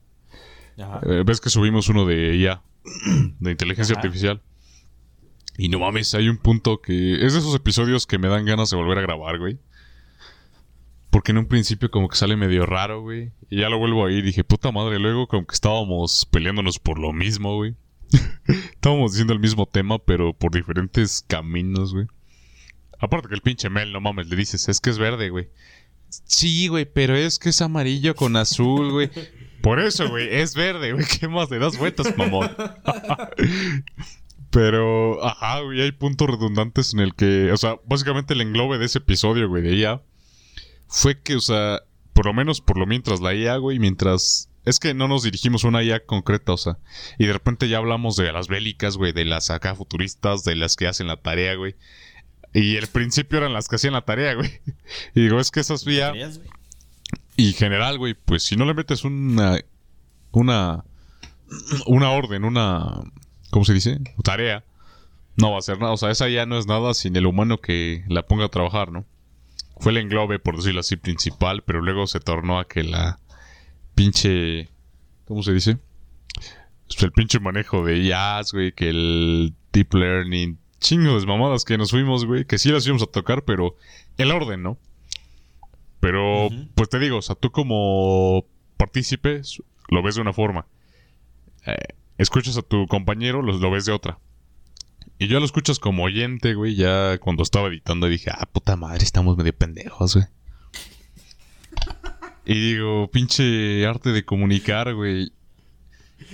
Ajá. 0.78 1.00
Eh, 1.06 1.24
Ves 1.26 1.40
que 1.40 1.50
subimos 1.50 1.88
uno 1.88 2.06
de 2.06 2.36
IA, 2.36 2.62
de 3.40 3.50
inteligencia 3.50 3.94
Ajá. 3.94 4.02
artificial. 4.06 4.40
Y 5.56 5.70
no 5.70 5.80
mames, 5.80 6.14
hay 6.14 6.28
un 6.28 6.36
punto 6.36 6.80
que 6.80 7.14
es 7.26 7.32
de 7.32 7.40
esos 7.40 7.52
episodios 7.56 8.06
que 8.06 8.18
me 8.18 8.28
dan 8.28 8.44
ganas 8.44 8.70
de 8.70 8.76
volver 8.76 8.96
a 8.98 9.02
grabar, 9.02 9.40
güey. 9.40 9.58
Porque 11.10 11.32
en 11.32 11.38
un 11.38 11.46
principio 11.46 11.90
como 11.90 12.08
que 12.08 12.16
sale 12.16 12.36
medio 12.36 12.66
raro, 12.66 13.00
güey. 13.00 13.32
Y 13.50 13.60
ya 13.60 13.68
lo 13.68 13.78
vuelvo 13.78 14.06
ahí 14.06 14.16
y 14.16 14.22
dije, 14.22 14.44
puta 14.44 14.72
madre, 14.72 14.98
luego 14.98 15.26
como 15.26 15.46
que 15.46 15.54
estábamos 15.54 16.26
peleándonos 16.30 16.78
por 16.78 16.98
lo 16.98 17.12
mismo, 17.12 17.56
güey. 17.56 17.74
estábamos 18.46 19.12
diciendo 19.12 19.32
el 19.32 19.40
mismo 19.40 19.66
tema, 19.66 19.98
pero 19.98 20.32
por 20.32 20.52
diferentes 20.52 21.24
caminos, 21.26 21.94
güey. 21.94 22.06
Aparte 22.98 23.28
que 23.28 23.34
el 23.34 23.42
pinche 23.42 23.70
Mel, 23.70 23.92
no 23.92 24.00
mames, 24.00 24.28
le 24.28 24.36
dices, 24.36 24.68
es 24.68 24.80
que 24.80 24.90
es 24.90 24.98
verde, 24.98 25.30
güey. 25.30 25.48
Sí, 26.08 26.68
güey, 26.68 26.84
pero 26.84 27.16
es 27.16 27.38
que 27.38 27.50
es 27.50 27.62
amarillo 27.62 28.14
con 28.14 28.36
azul, 28.36 28.92
güey. 28.92 29.10
Por 29.62 29.80
eso, 29.80 30.08
güey, 30.08 30.28
es 30.30 30.54
verde, 30.54 30.92
güey. 30.92 31.04
¿Qué 31.04 31.28
más 31.28 31.50
le 31.50 31.58
das 31.58 31.78
vueltas, 31.78 32.16
mamón? 32.16 32.48
Pero, 34.50 35.24
ajá, 35.24 35.60
güey, 35.60 35.82
hay 35.82 35.92
puntos 35.92 36.28
redundantes 36.28 36.94
en 36.94 37.00
el 37.00 37.14
que, 37.14 37.52
o 37.52 37.56
sea, 37.56 37.76
básicamente 37.84 38.34
el 38.34 38.40
englobe 38.40 38.78
de 38.78 38.86
ese 38.86 38.98
episodio, 38.98 39.48
güey, 39.48 39.62
de 39.62 39.76
IA, 39.76 40.02
fue 40.88 41.20
que, 41.20 41.36
o 41.36 41.40
sea, 41.40 41.82
por 42.12 42.26
lo 42.26 42.34
menos 42.34 42.60
por 42.60 42.78
lo 42.78 42.86
mientras 42.86 43.20
la 43.20 43.34
IA, 43.34 43.56
güey, 43.56 43.78
mientras... 43.78 44.50
Es 44.64 44.78
que 44.78 44.92
no 44.92 45.08
nos 45.08 45.22
dirigimos 45.22 45.64
a 45.64 45.68
una 45.68 45.82
IA 45.82 46.04
concreta, 46.04 46.52
o 46.52 46.58
sea, 46.58 46.78
y 47.18 47.26
de 47.26 47.32
repente 47.32 47.68
ya 47.68 47.78
hablamos 47.78 48.16
de 48.16 48.30
las 48.32 48.48
bélicas, 48.48 48.98
güey, 48.98 49.12
de 49.12 49.24
las 49.24 49.50
acá 49.50 49.74
futuristas, 49.74 50.44
de 50.44 50.56
las 50.56 50.76
que 50.76 50.86
hacen 50.86 51.06
la 51.06 51.16
tarea, 51.16 51.54
güey. 51.54 51.76
Y 52.52 52.76
el 52.76 52.86
principio 52.88 53.38
eran 53.38 53.54
las 53.54 53.68
que 53.68 53.76
hacían 53.76 53.94
la 53.94 54.04
tarea, 54.04 54.34
güey. 54.34 54.60
Y 55.14 55.22
digo, 55.22 55.40
es 55.40 55.50
que 55.50 55.60
esas 55.60 55.86
IA... 55.86 56.10
¿Creías, 56.10 56.38
güey? 56.38 56.50
Y 57.38 57.52
general, 57.52 57.98
güey, 57.98 58.14
pues 58.14 58.42
si 58.42 58.56
no 58.56 58.64
le 58.64 58.74
metes 58.74 59.04
una. 59.04 59.60
Una. 60.32 60.84
Una 61.86 62.10
orden, 62.10 62.44
una. 62.44 63.00
¿Cómo 63.50 63.64
se 63.64 63.74
dice? 63.74 64.00
Tarea. 64.24 64.64
No 65.36 65.50
va 65.50 65.56
a 65.56 65.58
hacer 65.60 65.78
nada. 65.78 65.92
O 65.92 65.96
sea, 65.96 66.10
esa 66.10 66.28
ya 66.28 66.46
no 66.46 66.58
es 66.58 66.66
nada 66.66 66.94
sin 66.94 67.14
el 67.14 67.26
humano 67.26 67.58
que 67.60 68.04
la 68.08 68.26
ponga 68.26 68.46
a 68.46 68.50
trabajar, 68.50 68.90
¿no? 68.90 69.06
Fue 69.80 69.92
el 69.92 69.98
englobe, 69.98 70.38
por 70.38 70.56
decirlo 70.56 70.80
así, 70.80 70.96
principal, 70.96 71.62
pero 71.62 71.80
luego 71.80 72.06
se 72.06 72.20
tornó 72.20 72.58
a 72.58 72.66
que 72.66 72.82
la. 72.82 73.18
Pinche. 73.94 74.68
¿Cómo 75.26 75.42
se 75.42 75.52
dice? 75.52 75.78
Pues 76.88 77.02
el 77.02 77.12
pinche 77.12 77.38
manejo 77.38 77.84
de 77.84 77.98
IAS, 77.98 78.52
güey, 78.52 78.72
que 78.72 78.88
el 78.88 79.54
deep 79.72 79.94
learning. 79.94 80.58
Chingo 80.80 81.18
de 81.18 81.26
mamadas 81.26 81.64
que 81.64 81.76
nos 81.76 81.90
fuimos, 81.90 82.24
güey, 82.24 82.44
que 82.44 82.58
sí 82.58 82.70
las 82.70 82.86
íbamos 82.86 83.02
a 83.02 83.06
tocar, 83.06 83.44
pero 83.44 83.76
el 84.16 84.30
orden, 84.30 84.62
¿no? 84.62 84.78
Pero, 86.00 86.48
pues 86.74 86.88
te 86.88 86.98
digo, 87.00 87.18
o 87.18 87.22
sea, 87.22 87.34
tú 87.34 87.50
como 87.50 88.46
partícipe 88.76 89.42
lo 89.88 90.02
ves 90.02 90.14
de 90.14 90.22
una 90.22 90.32
forma. 90.32 90.66
Eh, 91.66 91.74
escuchas 92.16 92.56
a 92.56 92.62
tu 92.62 92.86
compañero, 92.86 93.42
lo, 93.42 93.52
lo 93.58 93.70
ves 93.70 93.84
de 93.84 93.92
otra. 93.92 94.18
Y 95.18 95.26
yo 95.26 95.40
lo 95.40 95.46
escuchas 95.46 95.78
como 95.80 96.04
oyente, 96.04 96.54
güey, 96.54 96.76
ya 96.76 97.18
cuando 97.18 97.42
estaba 97.42 97.68
editando 97.68 98.06
dije, 98.06 98.30
ah, 98.30 98.46
puta 98.52 98.76
madre, 98.76 99.02
estamos 99.02 99.36
medio 99.36 99.56
pendejos, 99.56 100.14
güey. 100.14 100.26
Y 102.46 102.54
digo, 102.54 103.10
pinche 103.10 103.84
arte 103.86 104.10
de 104.10 104.24
comunicar, 104.24 104.94
güey. 104.94 105.32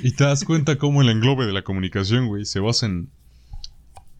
Y 0.03 0.13
te 0.13 0.25
das 0.25 0.45
cuenta 0.45 0.77
cómo 0.77 1.03
el 1.03 1.09
englobe 1.09 1.47
de 1.47 1.53
la 1.53 1.63
comunicación, 1.63 2.29
güey, 2.29 2.45
se 2.45 2.61
basa 2.61 2.87
en... 2.87 3.11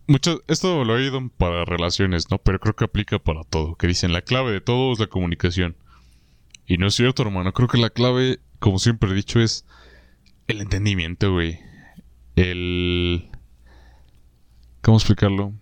Mucho, 0.07 0.43
esto 0.49 0.85
lo 0.85 0.97
he 0.97 1.03
oído 1.03 1.29
para 1.39 1.65
relaciones, 1.65 2.31
¿no? 2.31 2.39
Pero 2.39 2.59
creo 2.59 2.75
que 2.75 2.85
aplica 2.85 3.19
para 3.19 3.45
todo. 3.45 3.77
Que 3.77 3.87
dicen, 3.87 4.13
la 4.13 4.23
clave 4.23 4.51
de 4.53 4.61
todo 4.61 4.93
es 4.93 4.99
la 4.99 5.07
comunicación. 5.07 5.77
Y 6.67 6.79
no 6.79 6.89
es 6.89 6.95
cierto, 6.95 7.23
hermano. 7.23 7.53
Creo 7.53 7.69
que 7.69 7.79
la 7.79 7.91
clave, 7.91 8.41
como 8.59 8.79
siempre 8.79 9.11
he 9.11 9.15
dicho, 9.15 9.41
es 9.41 9.65
el 10.49 10.61
entendimiento, 10.61 11.33
güey. 11.33 11.61
El... 12.37 13.31
¿Cómo 14.85 14.99
explicarlo? 14.99 15.55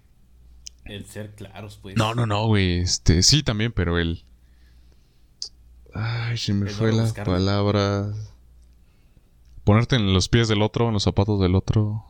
El 0.85 1.07
ser 1.07 1.37
claros, 1.37 1.79
pues. 1.81 1.97
No, 1.97 2.13
no, 2.13 2.27
no, 2.27 2.49
güey. 2.49 2.79
Este, 2.81 3.23
sí, 3.23 3.45
también, 3.45 3.71
pero 3.71 4.01
el... 4.01 4.25
Ay, 5.95 6.37
se 6.37 6.53
me 6.53 6.69
El 6.69 6.75
fue 6.75 6.91
no 6.91 7.05
la 7.05 7.25
palabra. 7.25 8.13
Ponerte 9.63 9.95
en 9.95 10.13
los 10.13 10.29
pies 10.29 10.49
del 10.49 10.61
otro, 10.61 10.89
en 10.89 10.95
los 10.95 11.05
zapatos 11.05 11.41
del 11.41 11.55
otro. 11.55 12.05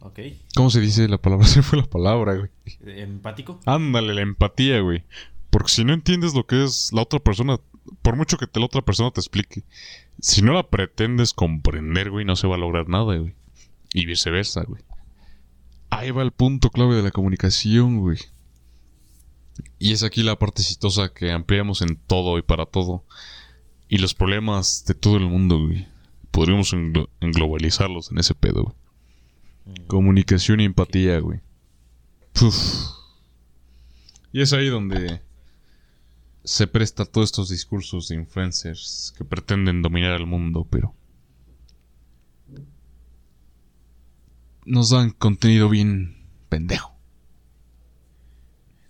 Ok. 0.00 0.18
¿Cómo 0.56 0.70
se 0.70 0.80
dice 0.80 1.06
la 1.06 1.18
palabra? 1.18 1.46
Se 1.46 1.62
fue 1.62 1.78
la 1.78 1.86
palabra, 1.86 2.34
güey. 2.34 2.50
¿Empático? 2.84 3.60
Ándale, 3.64 4.12
la 4.12 4.22
empatía, 4.22 4.80
güey. 4.80 5.04
Porque 5.50 5.70
si 5.70 5.84
no 5.84 5.92
entiendes 5.92 6.34
lo 6.34 6.46
que 6.46 6.64
es 6.64 6.92
la 6.92 7.02
otra 7.02 7.20
persona, 7.20 7.60
por 8.02 8.16
mucho 8.16 8.38
que 8.38 8.48
te, 8.48 8.58
la 8.58 8.66
otra 8.66 8.82
persona 8.82 9.12
te 9.12 9.20
explique, 9.20 9.62
si 10.20 10.42
no 10.42 10.52
la 10.52 10.68
pretendes 10.68 11.32
comprender, 11.32 12.10
güey, 12.10 12.24
no 12.24 12.34
se 12.34 12.48
va 12.48 12.56
a 12.56 12.58
lograr 12.58 12.88
nada, 12.88 13.04
güey. 13.16 13.34
Y 13.94 14.06
viceversa, 14.06 14.64
güey. 14.64 14.82
Ahí 15.90 16.10
va 16.12 16.22
el 16.22 16.30
punto 16.32 16.70
clave 16.70 16.96
de 16.96 17.02
la 17.02 17.10
comunicación, 17.10 17.98
güey. 17.98 18.18
Y 19.78 19.92
es 19.92 20.02
aquí 20.02 20.22
la 20.22 20.38
parte 20.38 20.62
exitosa 20.62 21.12
que 21.12 21.32
ampliamos 21.32 21.82
en 21.82 21.96
todo 21.96 22.38
y 22.38 22.42
para 22.42 22.66
todo. 22.66 23.04
Y 23.88 23.98
los 23.98 24.14
problemas 24.14 24.84
de 24.86 24.94
todo 24.94 25.16
el 25.16 25.26
mundo, 25.26 25.58
güey. 25.66 25.86
Podríamos 26.30 26.72
englo- 26.72 27.10
englobalizarlos 27.20 28.12
en 28.12 28.18
ese 28.18 28.34
pedo, 28.34 28.62
güey. 28.64 29.86
Comunicación 29.88 30.60
y 30.60 30.64
empatía, 30.64 31.18
güey. 31.18 31.40
Puf. 32.32 32.56
Y 34.32 34.40
es 34.42 34.52
ahí 34.52 34.68
donde 34.68 35.20
se 36.44 36.66
presta 36.68 37.04
todos 37.04 37.26
estos 37.28 37.48
discursos 37.50 38.08
de 38.08 38.14
influencers 38.14 39.12
que 39.18 39.24
pretenden 39.24 39.82
dominar 39.82 40.12
el 40.12 40.26
mundo, 40.26 40.66
pero 40.70 40.94
nos 44.70 44.90
dan 44.90 45.10
contenido 45.10 45.68
bien 45.68 46.16
pendejo. 46.48 46.96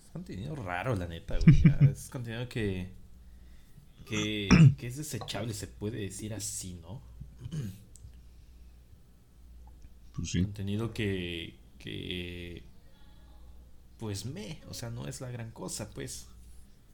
Es 0.00 0.10
contenido 0.12 0.54
raro, 0.54 0.94
la 0.94 1.08
neta, 1.08 1.38
güey. 1.38 1.62
Es 1.90 2.10
contenido 2.10 2.48
que, 2.48 2.92
que. 4.06 4.48
que 4.78 4.86
es 4.86 4.96
desechable, 4.96 5.54
se 5.54 5.66
puede 5.66 5.98
decir 5.98 6.34
así, 6.34 6.78
¿no? 6.82 7.02
Pues 10.14 10.30
sí. 10.30 10.42
Contenido 10.42 10.92
que. 10.92 11.54
que. 11.78 12.62
Pues 13.98 14.24
me, 14.24 14.60
o 14.68 14.74
sea, 14.74 14.90
no 14.90 15.06
es 15.06 15.20
la 15.20 15.30
gran 15.30 15.50
cosa, 15.50 15.90
pues. 15.90 16.28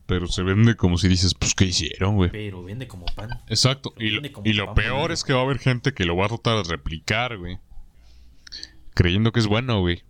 Pero 0.06 0.28
se 0.28 0.42
vende 0.42 0.76
como 0.76 0.98
si 0.98 1.08
dices, 1.08 1.34
pues, 1.34 1.54
¿qué 1.54 1.64
hicieron, 1.64 2.14
güey? 2.14 2.30
Pero 2.30 2.62
vende 2.62 2.86
como 2.86 3.06
pan. 3.06 3.30
Exacto. 3.48 3.92
Y 3.98 4.10
lo, 4.10 4.22
y 4.44 4.52
lo 4.52 4.66
pan 4.66 4.74
peor 4.76 5.12
es 5.12 5.24
que 5.24 5.32
va 5.32 5.40
a 5.40 5.42
haber 5.42 5.58
gente 5.58 5.94
que 5.94 6.04
lo 6.04 6.16
va 6.16 6.26
a 6.26 6.28
tratar 6.28 6.64
de 6.64 6.70
replicar, 6.70 7.36
güey. 7.36 7.58
Creyendo 8.96 9.30
que 9.30 9.40
es 9.40 9.46
bueno, 9.46 9.80
güey. 9.80 10.04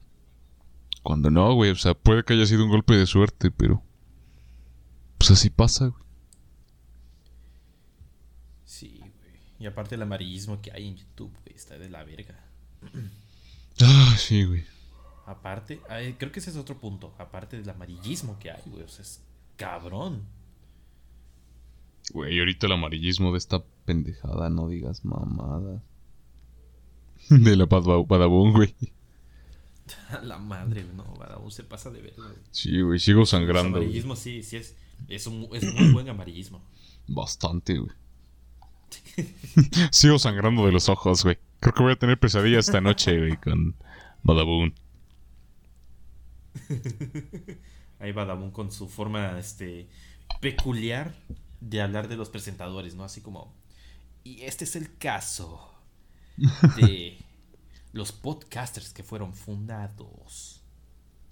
Cuando 1.02 1.28
no, 1.28 1.52
güey. 1.54 1.72
O 1.72 1.74
sea, 1.74 1.94
puede 1.94 2.22
que 2.22 2.34
haya 2.34 2.46
sido 2.46 2.62
un 2.62 2.70
golpe 2.70 2.94
de 2.94 3.06
suerte, 3.06 3.50
pero... 3.50 3.82
Pues 5.18 5.32
así 5.32 5.50
pasa, 5.50 5.88
güey. 5.88 6.04
Sí, 8.64 8.98
güey. 9.00 9.40
Y 9.58 9.66
aparte 9.66 9.96
el 9.96 10.02
amarillismo 10.02 10.62
que 10.62 10.70
hay 10.70 10.86
en 10.86 10.96
YouTube, 10.98 11.32
güey, 11.42 11.56
está 11.56 11.76
de 11.76 11.90
la 11.90 12.04
verga. 12.04 12.38
Ah, 13.82 14.14
sí, 14.16 14.44
güey. 14.44 14.64
Aparte, 15.26 15.80
ay, 15.88 16.12
creo 16.12 16.30
que 16.30 16.38
ese 16.38 16.50
es 16.50 16.56
otro 16.56 16.78
punto. 16.78 17.12
Aparte 17.18 17.56
del 17.56 17.68
amarillismo 17.68 18.38
que 18.38 18.52
hay, 18.52 18.62
güey. 18.66 18.84
O 18.84 18.88
sea, 18.88 19.02
es 19.02 19.20
cabrón. 19.56 20.22
Güey, 22.12 22.38
ahorita 22.38 22.68
el 22.68 22.72
amarillismo 22.74 23.32
de 23.32 23.38
esta 23.38 23.64
pendejada, 23.84 24.48
no 24.48 24.68
digas 24.68 25.04
mamadas. 25.04 25.82
De 27.28 27.56
la 27.56 27.66
Bad- 27.66 28.06
Badabun, 28.06 28.52
güey. 28.52 28.74
La 30.22 30.38
madre, 30.38 30.84
no, 30.94 31.04
Badabun 31.16 31.50
se 31.50 31.62
pasa 31.64 31.90
de 31.90 32.00
verga. 32.00 32.32
Sí, 32.50 32.80
güey, 32.80 32.98
sigo 32.98 33.20
El 33.22 33.26
sangrando. 33.26 33.70
güey. 33.70 33.82
amarillismo 33.84 34.16
sí, 34.16 34.42
sí 34.42 34.56
es, 34.56 34.74
es, 35.08 35.26
un, 35.26 35.48
es 35.52 35.72
muy 35.74 35.92
buen 35.92 36.08
amarillismo. 36.08 36.60
Bastante, 37.08 37.78
güey. 37.78 37.92
sigo 39.90 40.18
sangrando 40.18 40.64
de 40.66 40.72
los 40.72 40.88
ojos, 40.88 41.22
güey. 41.24 41.38
Creo 41.60 41.74
que 41.74 41.82
voy 41.82 41.92
a 41.92 41.98
tener 41.98 42.18
pesadillas 42.18 42.66
esta 42.68 42.80
noche, 42.80 43.16
güey, 43.18 43.36
con 43.36 43.74
Badabun. 44.22 44.74
Ahí 48.00 48.12
Badabun 48.12 48.50
con 48.50 48.70
su 48.72 48.88
forma 48.88 49.38
este 49.38 49.88
peculiar 50.40 51.14
de 51.60 51.80
hablar 51.80 52.08
de 52.08 52.16
los 52.16 52.28
presentadores, 52.30 52.94
¿no? 52.94 53.04
Así 53.04 53.20
como 53.20 53.54
y 54.24 54.42
este 54.42 54.64
es 54.64 54.76
el 54.76 54.96
caso 54.98 55.72
de 56.76 57.18
los 57.92 58.12
podcasters 58.12 58.92
que 58.92 59.02
fueron 59.02 59.34
fundados. 59.34 60.62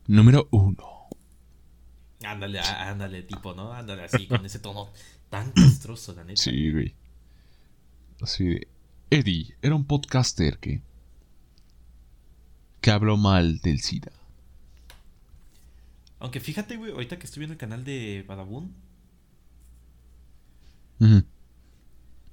Número 0.07 0.49
uno. 0.51 1.09
Ándale, 2.25 2.61
ándale, 2.61 3.23
tipo, 3.23 3.55
¿no? 3.55 3.73
Ándale 3.73 4.05
así 4.05 4.27
con 4.27 4.45
ese 4.47 4.59
tono 4.59 4.91
tan 5.31 5.51
castroso, 5.53 6.15
la 6.15 6.25
neta. 6.25 6.41
Sí, 6.41 6.73
güey. 6.73 6.95
Así 8.21 8.45
de... 8.45 8.69
Eddie 9.11 9.57
era 9.63 9.75
un 9.75 9.85
podcaster 9.85 10.59
que... 10.59 10.83
Que 12.81 12.91
habló 12.91 13.17
mal 13.17 13.59
del 13.61 13.81
SIDA. 13.81 14.13
Aunque 16.19 16.41
fíjate, 16.41 16.77
güey, 16.77 16.93
ahorita 16.93 17.19
que 17.19 17.27
estoy 17.27 17.41
viendo 17.41 17.53
el 17.53 17.59
canal 17.59 17.85
de 17.85 18.25
Badabun, 18.27 18.75
Ujú. 21.01 21.25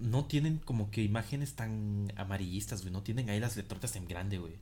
No 0.01 0.25
tienen 0.25 0.57
como 0.57 0.91
que 0.91 1.03
imágenes 1.03 1.55
tan 1.55 2.11
amarillistas, 2.17 2.81
güey. 2.81 2.91
No 2.91 3.03
tienen 3.03 3.29
ahí 3.29 3.39
las 3.39 3.55
letrotas 3.55 3.95
en 3.95 4.07
grande, 4.07 4.37
güey. 4.37 4.55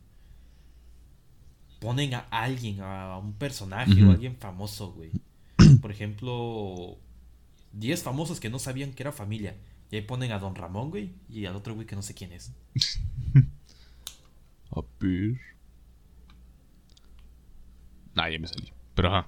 Ponen 1.80 2.14
a 2.14 2.20
alguien, 2.30 2.82
a 2.82 3.18
un 3.18 3.34
personaje 3.34 4.04
o 4.04 4.10
a 4.10 4.14
alguien 4.14 4.36
famoso, 4.36 4.92
güey. 4.92 5.12
Por 5.82 5.92
ejemplo, 5.92 6.98
10 7.74 8.04
famosos 8.04 8.40
que 8.40 8.50
no 8.50 8.60
sabían 8.60 8.92
que 8.94 9.04
era 9.04 9.12
familia. 9.12 9.56
Y 9.92 9.96
ahí 9.96 10.02
ponen 10.02 10.32
a 10.32 10.40
Don 10.40 10.56
Ramón, 10.56 10.92
güey, 10.92 11.14
y 11.30 11.46
al 11.46 11.56
otro 11.56 11.74
güey 11.74 11.88
que 11.88 11.96
no 11.96 12.02
sé 12.02 12.14
quién 12.14 12.32
es. 12.32 12.52
A 14.72 14.82
ver... 15.00 15.40
Nah, 18.14 18.30
ya 18.30 18.38
me 18.38 18.48
salí. 18.48 18.72
Pero 18.94 19.16
ajá. 19.16 19.28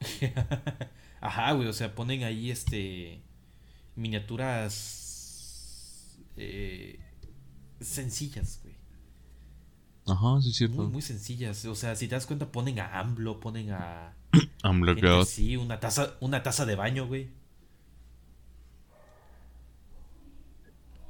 Ajá, 1.20 1.52
güey, 1.52 1.68
o 1.68 1.72
sea, 1.72 1.94
ponen 1.94 2.24
ahí 2.24 2.50
este. 2.50 3.20
miniaturas. 3.94 5.01
Eh, 6.36 6.98
sencillas, 7.80 8.60
güey. 8.62 8.74
Ajá, 10.06 10.40
sí 10.40 10.50
es 10.50 10.56
cierto. 10.56 10.76
Muy, 10.76 10.86
muy 10.86 11.02
sencillas. 11.02 11.64
O 11.64 11.74
sea, 11.74 11.94
si 11.94 12.08
te 12.08 12.14
das 12.14 12.26
cuenta, 12.26 12.50
ponen 12.50 12.80
a 12.80 12.98
AMLO, 12.98 13.40
ponen 13.40 13.70
a. 13.70 14.14
Gente 14.32 14.80
blackout. 14.80 15.22
así, 15.22 15.56
una 15.56 15.80
taza, 15.80 16.14
una 16.20 16.42
taza 16.42 16.66
de 16.66 16.74
baño, 16.74 17.06
güey. 17.06 17.28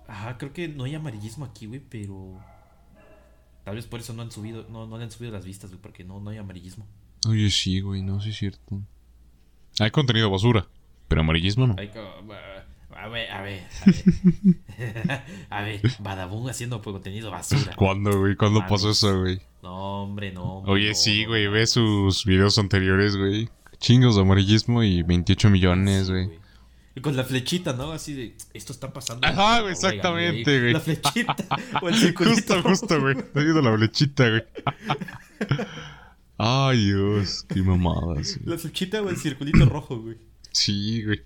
Ajá, 0.08 0.36
creo 0.36 0.52
que 0.52 0.68
no 0.68 0.84
hay 0.84 0.94
amarillismo 0.94 1.44
aquí, 1.44 1.66
güey, 1.66 1.80
pero. 1.80 2.38
Tal 3.64 3.76
vez 3.76 3.86
por 3.86 4.00
eso 4.00 4.12
no 4.12 4.22
han 4.22 4.32
subido, 4.32 4.66
no, 4.68 4.86
no 4.86 4.98
le 4.98 5.04
han 5.04 5.10
subido 5.10 5.32
las 5.32 5.44
vistas, 5.44 5.70
güey, 5.70 5.80
porque 5.80 6.04
no, 6.04 6.20
no 6.20 6.30
hay 6.30 6.38
amarillismo. 6.38 6.86
Oye, 7.28 7.48
sí, 7.50 7.80
güey, 7.80 8.02
no, 8.02 8.20
sí 8.20 8.30
es 8.30 8.36
cierto. 8.36 8.82
Hay 9.78 9.90
contenido 9.92 10.28
basura, 10.30 10.66
pero 11.06 11.20
amarillismo 11.20 11.68
no. 11.68 11.76
Hay 11.78 11.88
a 13.02 13.08
ver, 13.08 13.30
a 13.30 13.42
ver, 13.42 13.62
a 13.80 13.84
ver. 13.86 15.22
a 15.50 15.62
ver, 15.62 15.80
Badabun 15.98 16.48
haciendo 16.50 16.80
contenido 16.82 17.30
basura. 17.30 17.74
¿Cuándo, 17.76 18.18
güey? 18.18 18.36
¿Cuándo 18.36 18.60
Mames. 18.60 18.70
pasó 18.70 18.90
eso, 18.90 19.20
güey? 19.20 19.40
No, 19.62 20.02
hombre, 20.04 20.32
no. 20.32 20.42
hombre, 20.58 20.72
Oye, 20.72 20.88
no, 20.90 20.94
sí, 20.94 21.24
güey, 21.24 21.44
no. 21.46 21.50
ve 21.52 21.66
sus 21.66 22.24
videos 22.24 22.58
anteriores, 22.58 23.16
güey. 23.16 23.48
Chingos 23.78 24.14
de 24.16 24.22
amarillismo 24.22 24.82
y 24.82 25.02
28 25.02 25.50
millones, 25.50 26.06
Sí, 26.06 26.12
güey. 26.12 26.30
Y 26.94 27.00
con 27.00 27.16
la 27.16 27.24
flechita, 27.24 27.72
¿no? 27.72 27.92
Así 27.92 28.12
de, 28.12 28.36
esto 28.52 28.72
está 28.72 28.92
pasando. 28.92 29.26
Ajá, 29.26 29.60
güey, 29.62 29.72
exactamente, 29.72 30.60
güey. 30.60 30.72
La 30.74 30.80
flechita. 30.80 31.36
o 31.80 31.88
el 31.88 31.94
circulito. 31.98 32.34
Justo, 32.34 32.62
justo, 32.62 33.00
güey. 33.00 33.16
Está 33.18 33.40
viendo 33.40 33.62
la 33.62 33.76
flechita, 33.76 34.28
güey. 34.28 34.42
Ay, 36.38 36.84
Dios, 36.86 37.44
qué 37.48 37.62
mamadas. 37.62 38.36
güey. 38.38 38.50
La 38.50 38.58
flechita 38.58 39.00
o 39.00 39.08
el 39.08 39.16
circulito 39.16 39.64
rojo, 39.64 40.00
güey. 40.00 40.16
Sí, 40.50 41.02
güey. 41.04 41.22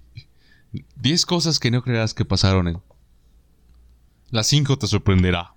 10 0.72 1.26
cosas 1.26 1.58
que 1.58 1.70
no 1.70 1.82
creas 1.82 2.14
que 2.14 2.24
pasaron 2.24 2.68
en. 2.68 2.82
Las 4.30 4.46
5 4.48 4.78
te 4.78 4.86
sorprenderá. 4.86 5.54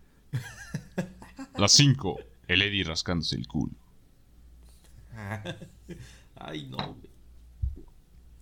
Las 1.57 1.72
5, 1.73 2.19
el 2.48 2.61
Eddie 2.61 2.84
rascándose 2.84 3.36
el 3.36 3.48
culo. 3.48 3.73
Ay, 6.36 6.68
no, 6.68 6.77
güey. 6.95 7.10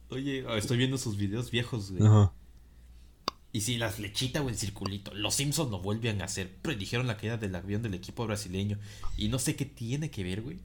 Oye, 0.09 0.57
estoy 0.57 0.77
viendo 0.77 0.97
sus 0.97 1.17
videos 1.17 1.51
viejos, 1.51 1.91
güey. 1.91 2.05
Ajá. 2.05 2.31
Y 3.51 3.61
si 3.61 3.77
la 3.77 3.89
flechita 3.89 4.41
o 4.41 4.49
el 4.49 4.55
circulito, 4.55 5.13
los 5.15 5.33
Simpsons 5.35 5.71
lo 5.71 5.79
vuelven 5.79 6.21
a 6.21 6.25
hacer. 6.25 6.55
Predijeron 6.61 7.07
la 7.07 7.17
caída 7.17 7.37
del 7.37 7.55
avión 7.55 7.81
del 7.81 7.95
equipo 7.95 8.27
brasileño. 8.27 8.77
Y 9.17 9.29
no 9.29 9.39
sé 9.39 9.55
qué 9.55 9.65
tiene 9.65 10.11
que 10.11 10.23
ver, 10.23 10.41
güey. 10.41 10.59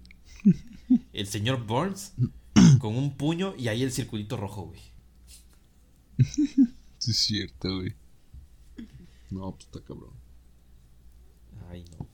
El 1.14 1.26
señor 1.26 1.64
Burns 1.64 2.12
con 2.80 2.96
un 2.96 3.16
puño 3.16 3.54
y 3.56 3.68
ahí 3.68 3.82
el 3.82 3.92
circulito 3.92 4.36
rojo, 4.36 4.64
güey. 4.64 4.80
Sí, 6.99 7.11
es 7.11 7.16
cierto, 7.19 7.77
güey. 7.77 7.94
No, 9.31 9.53
pues 9.53 9.65
está 9.66 9.81
cabrón. 9.82 10.12
Ay, 11.70 11.85
no. 11.99 12.07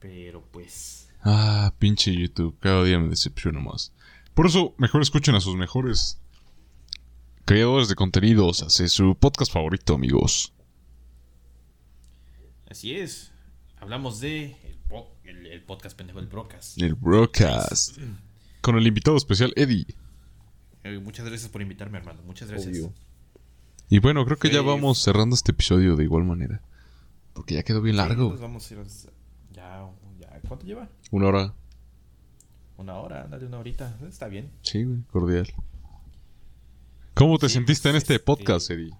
Pero 0.00 0.42
pues. 0.52 1.08
Ah, 1.22 1.74
pinche 1.78 2.14
YouTube. 2.14 2.56
Cada 2.60 2.84
día 2.84 2.98
me 2.98 3.08
decepciona 3.08 3.60
más. 3.60 3.92
Por 4.34 4.46
eso, 4.46 4.74
mejor 4.78 5.02
escuchen 5.02 5.34
a 5.34 5.40
sus 5.40 5.56
mejores 5.56 6.20
creadores 7.44 7.88
de 7.88 7.94
contenidos. 7.94 8.62
Hace 8.62 8.88
su 8.88 9.14
podcast 9.16 9.52
favorito, 9.52 9.94
amigos. 9.94 10.52
Así 12.68 12.94
es. 12.94 13.32
Hablamos 13.78 14.20
de 14.20 14.56
el, 14.64 14.76
po- 14.88 15.14
el- 15.24 15.46
el 15.46 15.62
podcast 15.62 15.96
pendejo 15.96 16.18
del 16.20 16.28
Brocas. 16.28 16.76
El 16.78 16.94
broadcast. 16.94 17.98
Con 18.60 18.76
el 18.76 18.86
invitado 18.86 19.16
especial, 19.16 19.52
Eddie. 19.56 19.86
Eh, 20.94 20.98
muchas 20.98 21.26
gracias 21.26 21.50
por 21.50 21.62
invitarme, 21.62 21.98
hermano. 21.98 22.20
Muchas 22.24 22.48
gracias. 22.50 22.70
Obvio. 22.76 22.92
Y 23.88 23.98
bueno, 24.00 24.24
creo 24.24 24.36
que 24.38 24.50
ya 24.50 24.62
vamos 24.62 24.98
cerrando 25.02 25.34
este 25.34 25.52
episodio 25.52 25.96
de 25.96 26.04
igual 26.04 26.24
manera. 26.24 26.60
Porque 27.34 27.54
ya 27.54 27.62
quedó 27.62 27.80
bien 27.82 27.94
Sí, 27.96 27.98
largo. 27.98 28.28
pues 28.30 28.40
vamos 28.40 28.70
a 28.70 28.74
ir 28.74 28.80
a- 28.80 28.84
Ya, 29.52 29.88
ya. 30.18 30.40
¿Cuánto 30.48 30.66
lleva? 30.66 30.88
Una 31.10 31.26
hora. 31.28 31.54
Una 32.78 32.94
hora, 32.96 33.26
dale 33.28 33.46
una 33.46 33.58
horita. 33.58 33.96
Está 34.08 34.28
bien. 34.28 34.50
Sí, 34.62 34.84
güey, 34.84 35.00
cordial. 35.12 35.46
¿Cómo 37.14 37.38
te 37.38 37.48
Sí, 37.48 37.54
sentiste 37.54 37.88
en 37.88 37.94
pues, 37.94 38.02
este 38.02 38.14
este- 38.14 38.24
podcast, 38.24 38.70
Eddie? 38.70 38.92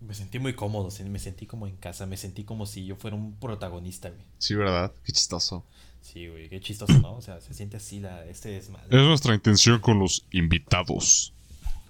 Me 0.00 0.14
sentí 0.14 0.38
muy 0.38 0.54
cómodo, 0.54 0.88
me 1.08 1.18
sentí 1.18 1.46
como 1.46 1.66
en 1.66 1.76
casa, 1.76 2.06
me 2.06 2.16
sentí 2.16 2.44
como 2.44 2.66
si 2.66 2.84
yo 2.86 2.96
fuera 2.96 3.16
un 3.16 3.34
protagonista, 3.34 4.10
güey. 4.10 4.22
Sí, 4.38 4.54
¿verdad? 4.54 4.92
Qué 5.04 5.12
chistoso. 5.12 5.64
Sí, 6.00 6.28
güey, 6.28 6.48
qué 6.48 6.60
chistoso, 6.60 6.98
¿no? 7.00 7.16
O 7.16 7.20
sea, 7.20 7.40
se 7.40 7.52
siente 7.52 7.76
así 7.76 8.00
la, 8.00 8.24
este 8.26 8.50
desmadre. 8.50 8.86
Es 8.90 9.02
nuestra 9.02 9.34
intención 9.34 9.80
con 9.80 9.98
los 9.98 10.26
invitados. 10.30 11.32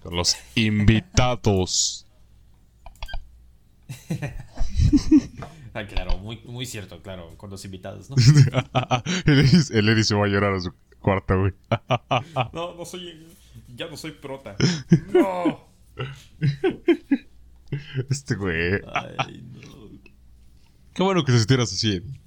Con 0.03 0.16
los 0.16 0.37
invitados. 0.55 2.07
Ah, 5.77 5.85
claro, 5.87 6.16
muy, 6.16 6.41
muy 6.47 6.65
cierto, 6.65 7.03
claro, 7.03 7.37
con 7.37 7.51
los 7.51 7.62
invitados, 7.66 8.09
¿no? 8.09 8.16
el, 9.27 9.41
Eddie, 9.41 9.78
el 9.78 9.89
Eddie 9.91 10.05
se 10.05 10.15
va 10.15 10.24
a 10.24 10.28
llorar 10.28 10.55
a 10.55 10.61
su 10.61 10.73
cuarto, 11.01 11.39
güey. 11.39 11.53
No, 12.55 12.74
no 12.74 12.85
soy, 12.87 13.27
ya 13.74 13.87
no 13.87 13.97
soy 13.99 14.12
prota. 14.12 14.57
No. 15.12 15.66
Este 18.09 18.37
güey. 18.37 18.81
Ay, 19.19 19.45
no. 19.53 19.91
Qué 20.95 21.03
bueno 21.03 21.24
que 21.24 21.33
te 21.33 21.39
sintieras 21.39 21.70
así, 21.70 21.97
Eddie. 21.97 22.20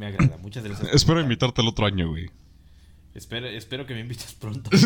Me 0.00 0.06
agrada, 0.06 0.38
muchas 0.38 0.64
gracias. 0.64 0.94
Espero 0.94 1.20
invitarte 1.20 1.60
el 1.60 1.68
otro 1.68 1.84
año, 1.84 2.08
güey. 2.08 2.30
Espero, 3.14 3.46
espero 3.48 3.84
que 3.84 3.92
me 3.92 4.00
invites 4.00 4.32
pronto. 4.32 4.70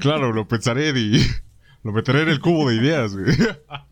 Claro, 0.00 0.32
lo 0.32 0.46
pensaré, 0.48 0.88
Eddie. 0.88 1.24
Lo 1.84 1.92
meteré 1.92 2.22
en 2.22 2.28
el 2.28 2.40
cubo 2.40 2.68
de 2.68 2.76
ideas, 2.76 3.16
güey. 3.16 3.34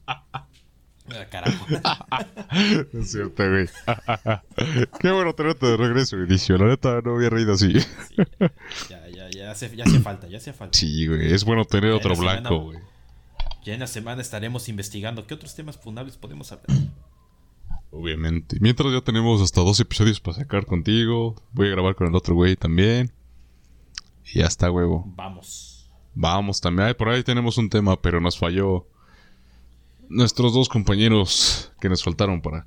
Ah, 0.06 1.24
carajo. 1.30 1.66
Es 2.92 3.12
cierto, 3.12 3.48
güey. 3.48 3.66
Qué 5.00 5.10
bueno 5.12 5.32
tenerte 5.34 5.64
de 5.66 5.76
regreso, 5.78 6.16
inicio. 6.18 6.58
La 6.58 6.66
neta, 6.66 7.00
no 7.02 7.14
había 7.14 7.30
reído 7.30 7.52
así. 7.54 7.80
Sí, 7.80 7.86
ya, 8.90 9.08
ya, 9.08 9.30
ya, 9.30 9.50
hace, 9.52 9.74
ya 9.74 9.84
hacía 9.84 10.00
falta, 10.00 10.26
ya 10.26 10.36
hacía 10.38 10.52
falta. 10.52 10.76
Sí, 10.76 11.06
güey. 11.06 11.32
Es 11.32 11.44
bueno 11.44 11.64
tener 11.64 11.90
Ya 11.92 11.96
otro 11.96 12.14
semana- 12.14 12.40
blanco, 12.40 12.58
güey. 12.64 12.78
Ya 13.64 13.72
en 13.74 13.80
la 13.80 13.86
semana 13.86 14.20
estaremos 14.20 14.68
investigando 14.68 15.26
qué 15.26 15.34
otros 15.34 15.54
temas 15.54 15.78
fundables 15.78 16.16
podemos 16.18 16.52
hablar. 16.52 16.66
Obviamente. 17.90 18.58
Mientras 18.60 18.92
ya 18.92 19.00
tenemos 19.00 19.40
hasta 19.40 19.60
dos 19.60 19.80
episodios 19.80 20.20
para 20.20 20.36
sacar 20.36 20.66
contigo. 20.66 21.34
Voy 21.52 21.68
a 21.68 21.70
grabar 21.70 21.94
con 21.94 22.06
el 22.08 22.14
otro 22.14 22.34
güey 22.34 22.56
también. 22.56 23.12
Y 24.24 24.40
ya 24.40 24.46
está, 24.46 24.70
huevo. 24.70 25.04
Vamos. 25.16 25.90
Vamos, 26.14 26.60
también. 26.60 26.88
Ay, 26.88 26.94
por 26.94 27.08
ahí 27.08 27.22
tenemos 27.22 27.58
un 27.58 27.68
tema, 27.68 28.00
pero 28.00 28.20
nos 28.20 28.38
falló 28.38 28.88
nuestros 30.08 30.54
dos 30.54 30.68
compañeros 30.68 31.72
que 31.80 31.88
nos 31.88 32.02
faltaron 32.02 32.40
para 32.40 32.66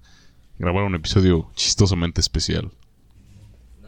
grabar 0.57 0.83
un 0.83 0.95
episodio 0.95 1.49
chistosamente 1.55 2.21
especial. 2.21 2.71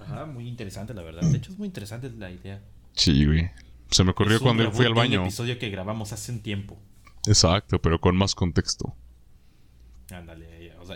Ajá, 0.02 0.26
muy 0.26 0.48
interesante 0.48 0.94
la 0.94 1.04
verdad. 1.04 1.22
De 1.22 1.38
hecho 1.38 1.52
es 1.52 1.58
muy 1.58 1.68
interesante 1.68 2.10
la 2.10 2.32
idea. 2.32 2.62
Sí, 2.94 3.26
güey. 3.26 3.50
Se 3.90 4.04
me 4.04 4.12
ocurrió 4.12 4.40
cuando 4.40 4.72
fui 4.72 4.86
al 4.86 4.94
de 4.94 5.00
un 5.00 5.06
baño. 5.06 5.22
episodio 5.24 5.60
que 5.60 5.70
grabamos 5.70 6.14
hace 6.14 6.32
un 6.32 6.42
tiempo. 6.42 6.80
Exacto, 7.28 7.80
pero 7.82 8.00
con 8.00 8.16
más 8.16 8.36
contexto. 8.36 8.96
Ándale, 10.12 10.51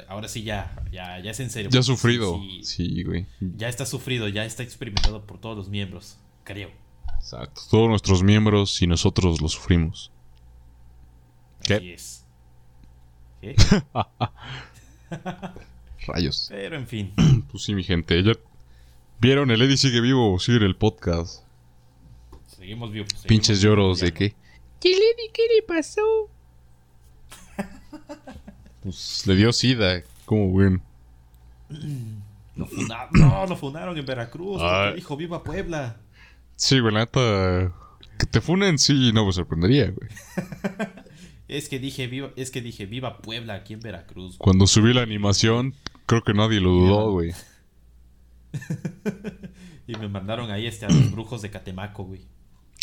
ahora 0.08 0.28
sí 0.28 0.44
ya, 0.44 0.76
ya, 0.92 1.20
ya 1.20 1.32
es 1.32 1.40
en 1.40 1.50
serio. 1.50 1.70
Ya 1.70 1.80
porque 1.80 1.86
sufrido. 1.86 2.42
sí, 2.62 3.04
güey. 3.04 3.26
Ya 3.40 3.70
está 3.70 3.86
sufrido, 3.86 4.28
ya 4.28 4.46
está 4.46 4.64
experimentado 4.64 5.26
por 5.26 5.40
todos 5.40 5.58
los 5.58 5.70
miembros, 5.70 6.18
creo. 6.44 6.72
Exacto. 7.18 7.62
Todos 7.70 7.90
nuestros 7.90 8.24
miembros 8.24 8.82
y 8.82 8.88
nosotros 8.88 9.42
lo 9.42 9.48
sufrimos. 9.48 10.12
¿Qué? 11.64 11.76
Así 11.76 11.92
es. 11.92 12.26
¿Qué? 13.42 13.56
Rayos. 16.08 16.48
Pero 16.50 16.76
en 16.76 16.88
fin. 16.88 17.14
Pues 17.52 17.64
sí, 17.64 17.74
mi 17.74 17.84
gente. 17.84 18.22
Ya 18.22 18.34
vieron, 19.20 19.50
el 19.50 19.62
Eddie 19.62 19.78
sigue 19.78 20.02
vivo, 20.02 20.38
sigue 20.40 20.66
el 20.66 20.76
podcast. 20.76 21.44
Seguimos 22.48 22.92
vivos. 22.92 23.08
seguimos 23.10 23.28
Pinches 23.28 23.62
lloros 23.62 24.00
de 24.02 24.14
que. 24.14 24.36
¿Qué 24.80 24.90
le, 24.90 25.32
qué 25.32 25.44
le 25.56 25.62
pasó? 25.64 26.30
Pues 28.86 29.26
le 29.26 29.36
dio 29.36 29.52
sida. 29.52 30.04
Como 30.26 30.56
ven. 30.56 30.80
Lo 32.56 32.68
No, 33.12 33.48
lo 33.48 33.58
funaron 33.58 33.98
en 33.98 34.06
Veracruz. 34.06 34.62
Porque 34.62 34.94
dijo 34.96 35.18
Viva 35.18 35.44
Puebla. 35.44 35.98
Sí, 36.56 36.80
güey, 36.80 36.94
la 36.94 37.00
neta. 37.00 37.74
Que 38.20 38.28
te 38.28 38.42
funen, 38.42 38.78
sí, 38.78 39.12
no 39.12 39.26
me 39.26 39.34
sorprendería, 39.34 39.92
güey. 39.92 40.10
Es 41.48 41.70
que 41.70 41.78
dije 41.78 42.08
viva, 42.08 42.32
es 42.36 42.50
que 42.50 42.60
dije 42.60 42.88
Viva 42.88 43.20
Puebla 43.20 43.54
aquí 43.54 43.74
en 43.74 43.80
Veracruz. 43.80 44.36
Cuando 44.40 44.66
subí 44.66 44.96
la 44.96 45.04
animación, 45.04 45.76
creo 46.08 46.24
que 46.24 46.34
nadie 46.34 46.60
lo 46.60 46.72
dudó, 46.72 47.12
güey. 47.12 47.34
Y 49.88 49.96
me 49.98 50.08
mandaron 50.08 50.50
ahí 50.50 50.66
este 50.66 50.88
a 50.88 50.90
los 50.90 51.12
brujos 51.12 51.44
de 51.44 51.52
Catemaco, 51.52 52.06
güey. 52.06 52.22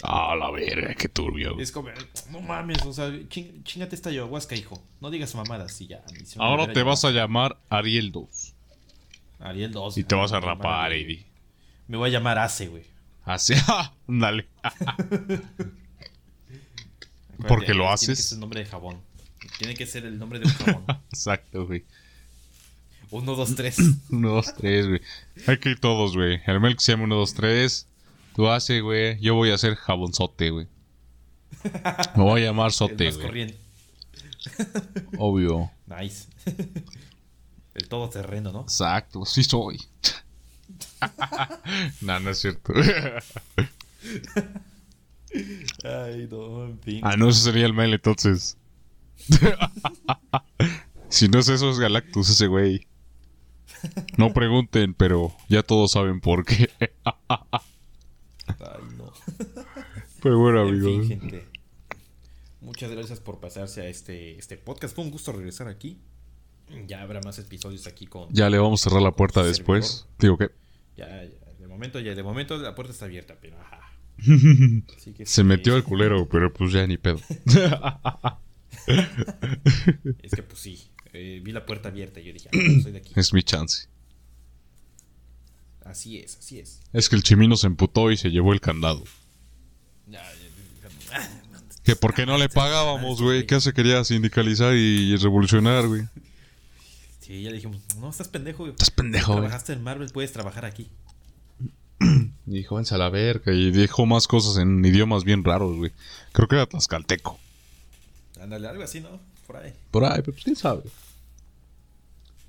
Ah, 0.02 0.34
la 0.36 0.50
verga, 0.50 0.94
qué 0.94 1.08
turbio. 1.08 1.58
Es 1.60 1.70
como, 1.70 1.88
no 2.30 2.40
mames, 2.40 2.82
o 2.84 2.92
sea, 2.92 3.06
ching- 3.08 3.62
chingate 3.62 3.94
esta 3.94 4.10
ayahuasca, 4.10 4.56
hijo. 4.56 4.82
No 5.00 5.10
digas 5.10 5.34
mamadas 5.34 5.80
y 5.80 5.86
ya. 5.86 6.02
Ahora 6.38 6.72
te 6.72 6.82
vas 6.82 7.04
a 7.04 7.10
llamar 7.10 7.56
Ariel 7.68 8.10
2. 8.10 8.52
Ariel 9.40 9.70
2. 9.72 9.98
Y 9.98 10.04
te 10.04 10.14
vas 10.14 10.32
a 10.32 10.40
rapar, 10.40 10.92
Eddie. 10.92 11.24
Me 11.88 11.96
voy 11.96 12.10
a 12.10 12.12
llamar 12.12 12.38
Ace, 12.38 12.66
güey. 12.68 12.84
Así, 13.24 13.54
dale. 14.08 14.46
Porque 17.48 17.74
lo 17.74 17.84
tiene 17.84 17.88
que 17.88 17.92
haces. 17.94 18.24
ser 18.24 18.38
nombre 18.38 18.60
de 18.60 18.66
jabón. 18.66 19.00
Tiene 19.58 19.74
que 19.74 19.86
ser 19.86 20.04
el 20.06 20.18
nombre 20.18 20.38
de 20.38 20.46
un 20.46 20.52
jabón. 20.52 20.84
Exacto, 21.10 21.66
güey. 21.66 21.84
Uno, 23.10 23.34
dos, 23.34 23.54
tres. 23.54 23.76
1, 24.08 24.28
2, 24.28 24.54
3, 24.56 24.88
güey. 24.88 25.00
Hay 25.46 25.58
que 25.58 25.70
ir 25.70 25.78
todos, 25.80 26.16
güey. 26.16 26.40
El 26.46 26.60
Melk 26.60 26.80
se 26.80 26.92
llama 26.92 27.04
1, 27.04 27.14
2, 27.16 27.34
3. 27.34 27.86
Tú 28.34 28.48
haces, 28.48 28.82
güey. 28.82 29.18
Yo 29.20 29.34
voy 29.34 29.50
a 29.50 29.54
hacer 29.54 29.74
jabonzote, 29.74 30.50
güey. 30.50 30.68
Me 32.16 32.22
voy 32.22 32.42
a 32.42 32.46
llamar 32.46 32.72
sote, 32.72 33.10
güey. 33.10 33.56
Obvio. 35.18 35.70
Nice. 35.86 36.28
El 37.74 37.88
todoterreno, 37.88 38.52
¿no? 38.52 38.62
Exacto, 38.62 39.24
sí 39.24 39.44
soy. 39.44 39.80
no, 42.00 42.20
no 42.20 42.30
es 42.30 42.38
cierto. 42.38 42.72
Ay, 45.84 46.28
no, 46.30 46.64
en 46.64 46.78
fin. 46.80 47.00
ah, 47.02 47.16
no, 47.16 47.28
ese 47.28 47.40
sería 47.40 47.66
el 47.66 47.72
Mel 47.72 47.94
entonces. 47.94 48.59
si 51.09 51.28
no 51.28 51.38
es 51.38 51.48
eso, 51.48 51.70
es 51.70 51.78
Galactus 51.78 52.28
ese 52.30 52.46
güey. 52.46 52.86
No 54.16 54.32
pregunten, 54.32 54.94
pero 54.94 55.34
ya 55.48 55.62
todos 55.62 55.92
saben 55.92 56.20
por 56.20 56.44
qué. 56.44 56.70
Ay, 58.47 58.82
no. 58.97 59.12
pero 60.23 60.39
bueno, 60.39 60.62
En 60.69 60.81
fin, 60.81 60.89
amigos. 60.89 61.09
gente. 61.09 61.48
Muchas 62.60 62.90
gracias 62.90 63.20
por 63.20 63.40
pasarse 63.40 63.82
a 63.82 63.89
este, 63.89 64.39
este 64.39 64.56
podcast. 64.56 64.94
Fue 64.94 65.05
un 65.05 65.10
gusto 65.10 65.32
regresar 65.32 65.69
aquí. 65.69 65.98
Ya 66.86 67.02
habrá 67.02 67.20
más 67.23 67.39
episodios 67.39 67.86
aquí 67.86 68.06
con. 68.06 68.32
Ya 68.32 68.48
le 68.48 68.59
vamos 68.59 68.81
a 68.81 68.85
cerrar 68.89 69.02
la 69.02 69.12
puerta 69.12 69.43
después. 69.43 70.06
Digo 70.19 70.39
que 70.39 70.51
Ya, 70.97 71.06
ya, 71.24 71.52
de 71.59 71.66
momento, 71.66 71.98
ya, 72.01 72.14
de 72.14 72.23
momento 72.23 72.56
la 72.59 72.74
puerta 72.74 72.93
está 72.93 73.05
abierta, 73.06 73.36
pero 73.40 73.60
ajá. 73.60 73.81
Así 74.97 75.12
que 75.12 75.27
se 75.27 75.43
sí, 75.43 75.44
metió 75.44 75.77
el 75.77 75.82
culero, 75.85 76.28
pero 76.28 76.52
pues 76.52 76.73
ya 76.73 76.86
ni 76.86 76.97
pedo. 76.98 77.19
Es 80.23 80.32
que 80.32 80.43
pues 80.43 80.59
sí. 80.60 80.90
eh, 81.12 81.40
vi 81.43 81.52
la 81.52 81.64
puerta 81.66 81.89
abierta 81.89 82.20
y 82.20 82.24
yo 82.24 82.32
dije, 82.32 82.48
ah, 82.52 82.81
soy 82.82 82.93
de 82.93 82.98
aquí. 82.98 83.12
es 83.16 83.32
mi 83.32 83.43
chance. 83.43 83.89
Así 85.84 86.18
es, 86.18 86.36
así 86.38 86.59
es. 86.59 86.80
Es 86.92 87.09
que 87.09 87.16
el 87.16 87.22
chimino 87.22 87.56
se 87.56 87.66
emputó 87.66 88.10
y 88.10 88.16
se 88.16 88.30
llevó 88.30 88.52
el 88.52 88.60
candado. 88.60 89.04
Ya, 90.09 90.22
ya, 90.22 90.88
ya. 91.18 91.30
Que 91.82 91.96
por 91.96 92.14
qué 92.14 92.26
no 92.26 92.38
le 92.38 92.48
pagábamos, 92.48 93.20
güey. 93.20 93.46
¿Qué 93.46 93.60
se 93.60 93.72
quería 93.72 94.04
sindicalizar 94.04 94.74
y 94.74 95.16
revolucionar, 95.16 95.86
güey? 95.88 96.02
Sí, 97.20 97.42
ya 97.42 97.50
le 97.50 97.56
dijimos, 97.56 97.78
no, 97.98 98.10
estás 98.10 98.28
pendejo. 98.28 98.59
güey. 98.64 98.72
Estás 98.72 98.90
pendejo. 98.90 99.32
Trabajaste 99.32 99.72
en 99.72 99.82
Marvel, 99.82 100.10
puedes 100.10 100.32
trabajar 100.32 100.64
aquí. 100.64 100.88
Y 102.44 102.54
dijo, 102.56 102.76
a 102.76 102.98
la 102.98 103.09
verga. 103.09 103.52
Y 103.52 103.70
dijo 103.70 104.04
más 104.06 104.26
cosas 104.26 104.56
en 104.60 104.84
idiomas 104.84 105.22
bien 105.24 105.44
raros, 105.44 105.76
güey. 105.76 105.92
Creo 106.32 106.48
que 106.48 106.56
era 106.56 106.66
tlaxcalteco. 106.66 107.38
Ándale, 108.40 108.66
algo 108.66 108.82
así, 108.82 109.00
¿no? 109.00 109.20
Por 109.46 109.56
ahí. 109.56 109.72
Por 109.92 110.04
ahí, 110.04 110.20
pero 110.20 110.32
pues 110.32 110.42
quién 110.44 110.56
sabe. 110.56 110.82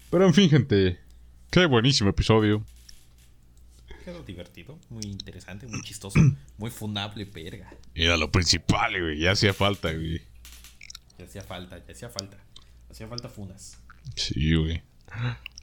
Pero 0.09 0.25
en 0.25 0.33
fin, 0.33 0.49
gente. 0.49 0.99
Qué 1.51 1.67
buenísimo 1.67 2.09
episodio. 2.09 2.63
Quedó 4.03 4.21
divertido, 4.23 4.77
muy 4.89 5.03
interesante, 5.03 5.65
muy 5.67 5.81
chistoso, 5.81 6.19
muy 6.57 6.69
funable, 6.69 7.25
verga. 7.25 7.73
Era 7.95 8.17
lo 8.17 8.31
principal, 8.31 8.99
güey. 8.99 9.19
Ya 9.19 9.31
hacía 9.31 9.53
falta, 9.53 9.93
güey. 9.93 10.21
Ya 11.17 11.25
hacía 11.25 11.41
falta, 11.41 11.77
ya 11.85 11.93
hacía 11.93 12.09
falta. 12.09 12.37
Hacía 12.89 13.07
falta 13.07 13.29
funas. 13.29 13.79
Sí, 14.15 14.55
güey. 14.55 14.81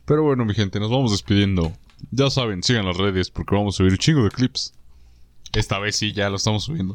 Pero 0.06 0.22
bueno, 0.22 0.44
mi 0.44 0.54
gente, 0.54 0.80
nos 0.80 0.90
vamos 0.90 1.10
despidiendo. 1.10 1.72
Ya 2.10 2.30
saben, 2.30 2.62
sigan 2.62 2.86
las 2.86 2.96
redes 2.96 3.30
porque 3.30 3.54
vamos 3.54 3.74
a 3.74 3.78
subir 3.78 3.92
un 3.92 3.98
chingo 3.98 4.24
de 4.24 4.30
clips. 4.30 4.72
Esta 5.52 5.78
vez 5.78 5.96
sí, 5.96 6.12
ya 6.12 6.30
lo 6.30 6.36
estamos 6.36 6.64
subiendo. 6.64 6.94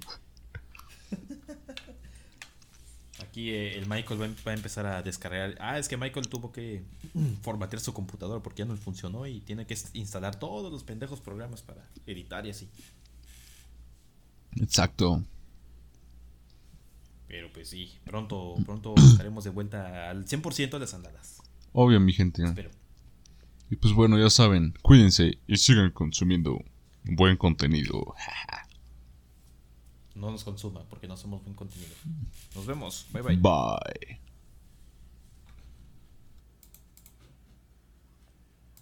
Aquí 3.36 3.50
eh, 3.50 3.78
el 3.78 3.86
Michael 3.86 4.22
va, 4.22 4.26
a- 4.28 4.44
va 4.48 4.52
a 4.52 4.54
empezar 4.54 4.86
a 4.86 5.02
descargar. 5.04 5.58
Ah, 5.60 5.78
es 5.78 5.90
que 5.90 5.98
Michael 5.98 6.30
tuvo 6.30 6.54
que 6.54 6.86
formatear 7.42 7.82
su 7.82 7.94
computadora 7.94 8.42
porque 8.42 8.60
ya 8.60 8.66
no 8.66 8.78
funcionó 8.78 9.28
y 9.28 9.42
tiene 9.42 9.66
que 9.68 9.78
instalar 9.92 10.40
todos 10.40 10.72
los 10.72 10.86
pendejos 10.86 11.20
programas 11.20 11.62
para 11.62 11.86
editar 12.06 12.46
y 12.46 12.52
así. 12.52 12.70
Exacto. 14.56 15.22
Pero 17.28 17.52
pues 17.52 17.68
sí, 17.68 17.92
pronto, 18.06 18.56
pronto 18.66 18.96
estaremos 19.12 19.44
de 19.44 19.50
vuelta 19.50 20.10
al 20.10 20.26
100% 20.26 20.70
de 20.70 20.80
las 20.80 20.94
andadas. 20.94 21.42
Obvio, 21.74 22.00
mi 22.00 22.14
gente. 22.14 22.42
Espero. 22.42 22.70
Y 23.70 23.76
pues 23.76 23.94
bueno, 23.94 24.18
ya 24.18 24.30
saben, 24.30 24.74
cuídense 24.82 25.40
y 25.46 25.58
sigan 25.58 25.92
consumiendo 25.92 26.64
buen 27.04 27.36
contenido. 27.36 28.16
No 30.16 30.32
nos 30.32 30.44
consuma 30.44 30.82
porque 30.90 31.08
no 31.08 31.18
somos 31.18 31.44
buen 31.44 31.56
contenido. 31.56 31.94
Nos 32.56 32.66
vemos. 32.66 33.06
Bye 33.12 33.22
bye. 33.22 33.36
Bye. 33.36 34.20